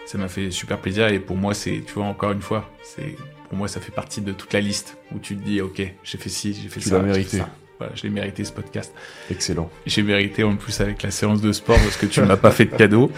Ça 0.04 0.18
m'a 0.18 0.28
fait 0.28 0.50
super 0.50 0.78
plaisir 0.78 1.08
et 1.08 1.18
pour 1.18 1.36
moi 1.36 1.54
c'est, 1.54 1.82
tu 1.86 1.94
vois, 1.94 2.04
encore 2.04 2.32
une 2.32 2.42
fois, 2.42 2.70
c'est 2.82 3.16
pour 3.48 3.58
moi 3.58 3.68
ça 3.68 3.80
fait 3.80 3.92
partie 3.92 4.20
de 4.20 4.32
toute 4.32 4.52
la 4.52 4.60
liste 4.60 4.98
où 5.14 5.18
tu 5.18 5.36
te 5.36 5.44
dis, 5.44 5.60
ok, 5.60 5.82
j'ai 6.02 6.18
fait 6.18 6.28
ci, 6.28 6.54
j'ai 6.54 6.68
fait 6.68 6.80
Tu 6.80 6.88
ça, 6.88 6.98
mérité. 7.00 7.42
Voilà, 7.78 7.92
je 7.94 8.04
l'ai 8.04 8.10
mérité 8.10 8.42
ce 8.44 8.52
podcast. 8.52 8.92
Excellent. 9.30 9.70
J'ai 9.84 10.02
mérité 10.02 10.42
en 10.44 10.56
plus 10.56 10.80
avec 10.80 11.02
la 11.02 11.10
séance 11.10 11.40
de 11.42 11.52
sport 11.52 11.76
parce 11.76 11.96
que 11.96 12.06
tu 12.06 12.20
ne 12.20 12.26
m'as 12.26 12.36
pas 12.36 12.50
fait 12.50 12.64
de 12.64 12.74
cadeau. 12.74 13.12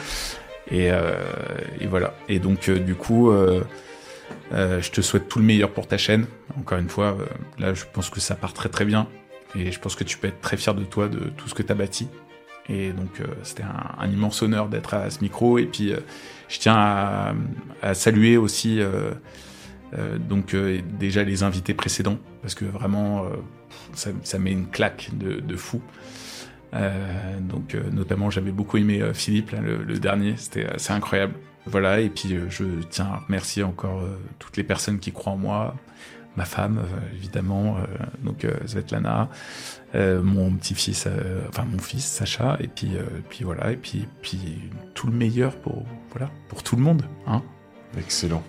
Et, 0.71 0.91
euh, 0.91 1.15
et 1.81 1.87
voilà. 1.87 2.15
Et 2.29 2.41
donc, 2.41 2.69
euh, 2.69 2.79
du 2.79 2.95
coup, 2.95 3.33
euh, 4.53 4.81
je 4.81 4.91
te 4.91 5.01
souhaite 5.01 5.29
tout 5.29 5.39
le 5.39 5.45
meilleur 5.45 5.71
pour 5.71 5.87
ta 5.87 5.99
chaîne. 5.99 6.27
Encore 6.59 6.79
une 6.79 6.89
fois, 6.89 7.17
euh, 7.19 7.27
là, 7.59 7.75
je 7.75 7.85
pense 7.93 8.11
que 8.11 8.21
ça 8.21 8.35
part 8.35 8.53
très 8.53 8.69
très 8.69 8.85
bien. 8.85 9.09
Et 9.55 9.73
je 9.73 9.81
pense 9.81 9.95
que 9.95 10.05
tu 10.05 10.19
peux 10.19 10.29
être 10.29 10.41
très 10.41 10.57
fier 10.57 10.75
de 10.75 10.85
toi, 10.85 11.09
de 11.09 11.19
tout 11.19 11.49
ce 11.49 11.55
que 11.55 11.63
tu 11.63 11.73
as 11.73 11.75
bâti. 11.75 12.09
Et 12.69 12.93
donc, 12.93 13.21
euh, 13.21 13.27
c'était 13.43 13.63
un, 13.63 14.07
immense 14.07 14.43
honneur 14.43 14.69
d'être 14.69 14.95
à 14.95 15.11
ce 15.11 15.21
micro. 15.21 15.59
Et 15.59 15.67
puis, 15.67 15.93
je 16.49 16.59
tiens 16.59 16.77
à, 17.83 17.95
saluer 17.95 18.37
aussi 18.37 18.81
donc 20.29 20.55
déjà 20.55 21.25
les 21.25 21.43
invités 21.43 21.73
précédents 21.73 22.19
parce 22.43 22.55
que 22.55 22.67
vraiment 22.67 23.25
ça, 23.95 24.39
met 24.39 24.53
une 24.53 24.67
claque 24.67 25.11
de, 25.15 25.57
fou. 25.57 25.81
Donc 26.73 27.75
notamment 27.93 28.31
j'avais 28.31 28.51
beaucoup 28.51 28.77
aimé 28.77 29.03
Philippe 29.15 29.53
le, 29.53 29.83
le 29.83 29.99
dernier, 29.99 30.35
c'était 30.37 30.67
assez 30.67 30.93
incroyable. 30.93 31.35
Voilà 31.71 32.01
et 32.01 32.09
puis 32.09 32.35
euh, 32.35 32.47
je 32.49 32.65
tiens 32.91 33.07
à 33.07 33.17
remercier 33.27 33.63
encore 33.63 34.01
euh, 34.01 34.19
toutes 34.39 34.57
les 34.57 34.65
personnes 34.65 34.99
qui 34.99 35.13
croient 35.13 35.33
en 35.33 35.37
moi, 35.37 35.75
ma 36.37 36.45
femme 36.45 36.79
euh, 36.79 37.17
évidemment, 37.17 37.79
donc 38.23 38.47
Svetlana, 38.67 39.29
mon 39.95 40.53
petit-fils, 40.53 41.09
enfin 41.49 41.65
mon 41.71 41.79
fils 41.79 42.05
Sacha 42.05 42.57
et 42.61 42.69
puis 42.69 42.93
puis 43.29 43.45
voilà 43.45 43.73
et 43.73 43.77
puis 43.77 44.07
puis 44.23 44.59
tout 44.95 45.07
le 45.07 45.13
meilleur 45.13 45.57
pour 45.57 45.85
voilà 46.11 46.31
pour 46.49 46.63
tout 46.63 46.77
le 46.77 46.83
monde, 46.83 47.03
hein. 47.27 47.43
Excellent. 47.97 48.43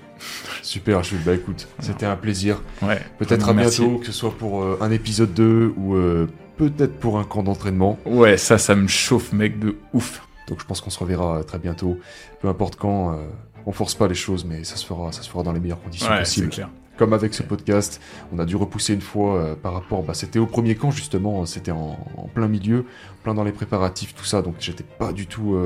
Super, 0.61 1.03
Jules. 1.03 1.21
Bah 1.25 1.33
écoute, 1.33 1.67
c'était 1.79 2.05
un 2.05 2.15
plaisir. 2.15 2.61
Ouais. 2.81 2.99
Peut-être 3.17 3.43
à 3.43 3.45
vraiment, 3.45 3.61
merci. 3.61 3.81
bientôt, 3.81 3.99
que 3.99 4.05
ce 4.05 4.11
soit 4.11 4.31
pour 4.37 4.63
euh, 4.63 4.77
un 4.81 4.91
épisode 4.91 5.33
2 5.33 5.73
ou 5.77 5.95
euh, 5.95 6.27
peut-être 6.57 6.99
pour 6.99 7.19
un 7.19 7.23
camp 7.23 7.43
d'entraînement. 7.43 7.97
Ouais, 8.05 8.37
ça, 8.37 8.57
ça 8.57 8.75
me 8.75 8.87
chauffe, 8.87 9.31
mec, 9.31 9.59
de 9.59 9.77
ouf. 9.93 10.21
Donc 10.49 10.59
je 10.59 10.65
pense 10.65 10.81
qu'on 10.81 10.89
se 10.89 10.99
reverra 10.99 11.37
euh, 11.37 11.43
très 11.43 11.59
bientôt. 11.59 11.97
Peu 12.41 12.47
importe 12.49 12.75
quand, 12.75 13.13
euh, 13.13 13.27
on 13.65 13.71
force 13.71 13.95
pas 13.95 14.07
les 14.07 14.15
choses, 14.15 14.43
mais 14.45 14.63
ça 14.65 14.75
se 14.75 14.85
fera, 14.85 15.11
ça 15.13 15.21
se 15.21 15.29
fera 15.29 15.43
dans 15.43 15.53
les 15.53 15.59
meilleures 15.61 15.81
conditions 15.81 16.09
Ouais, 16.09 16.19
possibles. 16.19 16.49
clair. 16.49 16.69
Comme 16.97 17.13
avec 17.13 17.33
ce 17.33 17.43
podcast, 17.43 18.01
on 18.33 18.39
a 18.39 18.45
dû 18.45 18.57
repousser 18.57 18.93
une 18.93 18.99
fois 19.01 19.37
euh, 19.37 19.55
par 19.55 19.73
rapport, 19.73 20.03
bah, 20.03 20.13
c'était 20.13 20.39
au 20.39 20.45
premier 20.47 20.75
camp 20.75 20.91
justement, 20.91 21.45
c'était 21.45 21.71
en, 21.71 21.97
en 22.17 22.27
plein 22.27 22.49
milieu, 22.49 22.83
plein 23.23 23.33
dans 23.33 23.45
les 23.45 23.53
préparatifs, 23.53 24.13
tout 24.13 24.25
ça, 24.25 24.41
donc 24.41 24.55
j'étais 24.59 24.83
pas 24.83 25.13
du 25.13 25.25
tout, 25.25 25.57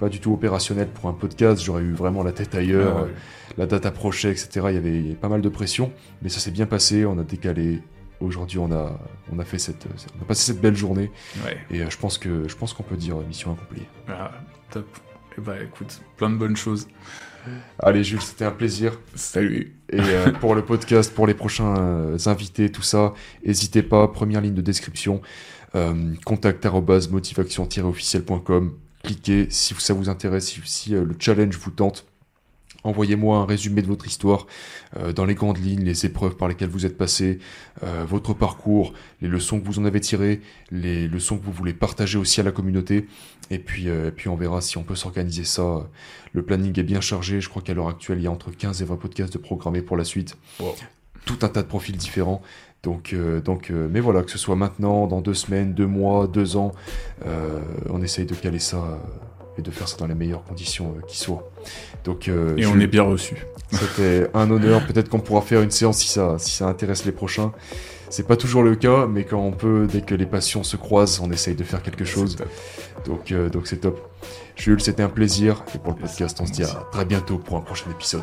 pas 0.00 0.08
du 0.08 0.18
tout 0.18 0.32
opérationnel 0.32 0.88
pour 0.88 1.08
un 1.08 1.12
podcast. 1.12 1.62
J'aurais 1.62 1.82
eu 1.82 1.92
vraiment 1.92 2.24
la 2.24 2.32
tête 2.32 2.54
ailleurs, 2.56 2.96
Ah 2.98 3.02
ouais. 3.04 3.10
la 3.58 3.66
date 3.66 3.86
approchait, 3.86 4.30
etc. 4.32 4.48
Il 4.70 4.74
y 4.74 4.76
avait, 4.76 4.90
il 4.96 5.02
y 5.02 5.06
avait 5.10 5.14
pas 5.14 5.28
mal 5.28 5.40
de 5.40 5.48
pression, 5.48 5.92
mais 6.22 6.28
ça 6.30 6.40
s'est 6.40 6.50
bien 6.50 6.66
passé. 6.66 7.06
On 7.06 7.16
a 7.18 7.22
décalé 7.22 7.80
aujourd'hui 8.20 8.58
on 8.58 8.72
a, 8.72 8.98
on 9.32 9.38
a 9.38 9.44
fait 9.44 9.58
cette, 9.58 9.86
on 10.18 10.22
a 10.22 10.24
passé 10.24 10.52
cette 10.52 10.60
belle 10.60 10.76
journée. 10.76 11.10
Ouais. 11.44 11.58
Et 11.70 11.82
euh, 11.82 11.90
je 11.90 11.98
pense 11.98 12.18
que, 12.18 12.48
je 12.48 12.56
pense 12.56 12.72
qu'on 12.72 12.82
peut 12.82 12.96
dire 12.96 13.16
mission 13.18 13.52
accomplie. 13.52 13.86
Ah, 14.08 14.32
top. 14.70 14.86
Et 15.38 15.40
bah 15.40 15.62
écoute, 15.62 16.00
plein 16.16 16.30
de 16.30 16.36
bonnes 16.36 16.56
choses. 16.56 16.88
Allez 17.78 18.04
Jules, 18.04 18.22
c'était 18.22 18.44
un 18.44 18.50
plaisir. 18.50 18.98
Salut. 19.14 19.76
Et 19.90 20.00
euh, 20.00 20.32
pour 20.40 20.54
le 20.54 20.64
podcast, 20.64 21.14
pour 21.14 21.26
les 21.26 21.34
prochains 21.34 21.76
euh, 21.76 22.16
invités, 22.26 22.70
tout 22.70 22.82
ça, 22.82 23.14
n'hésitez 23.44 23.82
pas, 23.82 24.08
première 24.08 24.40
ligne 24.40 24.54
de 24.54 24.62
description, 24.62 25.20
euh, 25.74 26.14
contact 26.24 26.64
motivation-officiel.com. 26.64 28.74
Cliquez 29.02 29.48
si 29.50 29.74
ça 29.78 29.94
vous 29.94 30.08
intéresse, 30.08 30.46
si, 30.46 30.60
si, 30.64 30.94
euh, 30.94 31.04
le 31.04 31.14
challenge 31.18 31.56
vous 31.58 31.70
tente. 31.70 32.06
Envoyez-moi 32.84 33.38
un 33.38 33.46
résumé 33.46 33.82
de 33.82 33.86
votre 33.86 34.06
histoire, 34.06 34.46
euh, 34.96 35.12
dans 35.12 35.24
les 35.24 35.34
grandes 35.34 35.58
lignes, 35.58 35.84
les 35.84 36.06
épreuves 36.06 36.36
par 36.36 36.48
lesquelles 36.48 36.68
vous 36.68 36.86
êtes 36.86 36.96
passé, 36.96 37.38
euh, 37.82 38.04
votre 38.06 38.34
parcours, 38.34 38.92
les 39.20 39.28
leçons 39.28 39.60
que 39.60 39.66
vous 39.66 39.78
en 39.78 39.84
avez 39.84 40.00
tirées, 40.00 40.40
les 40.70 41.08
leçons 41.08 41.38
que 41.38 41.44
vous 41.44 41.52
voulez 41.52 41.74
partager 41.74 42.18
aussi 42.18 42.40
à 42.40 42.44
la 42.44 42.52
communauté. 42.52 43.06
Et 43.50 43.58
puis, 43.58 43.88
euh, 43.88 44.08
et 44.08 44.10
puis 44.10 44.28
on 44.28 44.36
verra 44.36 44.60
si 44.60 44.76
on 44.78 44.82
peut 44.82 44.96
s'organiser 44.96 45.44
ça. 45.44 45.88
Le 46.32 46.42
planning 46.42 46.78
est 46.78 46.84
bien 46.84 47.00
chargé. 47.00 47.40
Je 47.40 47.48
crois 47.48 47.62
qu'à 47.62 47.74
l'heure 47.74 47.88
actuelle, 47.88 48.18
il 48.18 48.24
y 48.24 48.26
a 48.26 48.30
entre 48.30 48.50
15 48.50 48.82
et 48.82 48.84
20 48.84 48.96
podcasts 48.96 49.32
de 49.32 49.38
programmés 49.38 49.82
pour 49.82 49.96
la 49.96 50.04
suite. 50.04 50.36
Wow. 50.60 50.74
Tout 51.24 51.38
un 51.42 51.48
tas 51.48 51.62
de 51.62 51.68
profils 51.68 51.96
différents. 51.96 52.42
Donc, 52.82 53.12
euh, 53.12 53.40
donc 53.40 53.70
euh, 53.70 53.88
mais 53.90 53.98
voilà, 53.98 54.22
que 54.22 54.30
ce 54.30 54.38
soit 54.38 54.54
maintenant, 54.54 55.08
dans 55.08 55.20
deux 55.20 55.34
semaines, 55.34 55.74
deux 55.74 55.86
mois, 55.88 56.28
deux 56.28 56.56
ans, 56.56 56.72
euh, 57.24 57.60
on 57.90 58.00
essaye 58.00 58.26
de 58.26 58.34
caler 58.34 58.60
ça 58.60 58.76
euh, 58.76 58.96
et 59.58 59.62
de 59.62 59.70
faire 59.70 59.88
ça 59.88 59.96
dans 59.96 60.06
les 60.06 60.14
meilleures 60.14 60.44
conditions 60.44 60.94
euh, 60.96 61.00
qui 61.06 61.18
soient. 61.18 61.50
Donc, 62.04 62.28
euh, 62.28 62.54
Et 62.56 62.62
je- 62.62 62.68
on 62.68 62.78
est 62.80 62.86
bien 62.86 63.02
reçu. 63.02 63.36
c'était 63.72 64.28
un 64.34 64.50
honneur. 64.50 64.86
Peut-être 64.86 65.08
qu'on 65.08 65.20
pourra 65.20 65.40
faire 65.42 65.60
une 65.62 65.70
séance 65.70 65.98
si 65.98 66.08
ça, 66.08 66.36
si 66.38 66.52
ça 66.52 66.66
intéresse 66.66 67.04
les 67.04 67.12
prochains. 67.12 67.52
C'est 68.08 68.26
pas 68.26 68.36
toujours 68.36 68.62
le 68.62 68.76
cas, 68.76 69.06
mais 69.06 69.24
quand 69.24 69.40
on 69.40 69.50
peut, 69.50 69.88
dès 69.90 70.00
que 70.00 70.14
les 70.14 70.26
passions 70.26 70.62
se 70.62 70.76
croisent, 70.76 71.20
on 71.24 71.30
essaye 71.32 71.56
de 71.56 71.64
faire 71.64 71.82
quelque 71.82 72.04
chose. 72.04 72.36
Donc, 73.04 73.32
euh, 73.32 73.48
donc 73.48 73.66
c'est 73.66 73.78
top. 73.78 74.00
Jules, 74.54 74.80
c'était 74.80 75.02
un 75.02 75.08
plaisir. 75.08 75.64
Et 75.74 75.78
pour 75.78 75.92
le 75.92 75.98
podcast, 75.98 76.38
on 76.40 76.46
se 76.46 76.52
dit 76.52 76.62
à 76.62 76.86
très 76.92 77.04
bientôt 77.04 77.38
pour 77.38 77.56
un 77.56 77.60
prochain 77.62 77.90
épisode. 77.90 78.22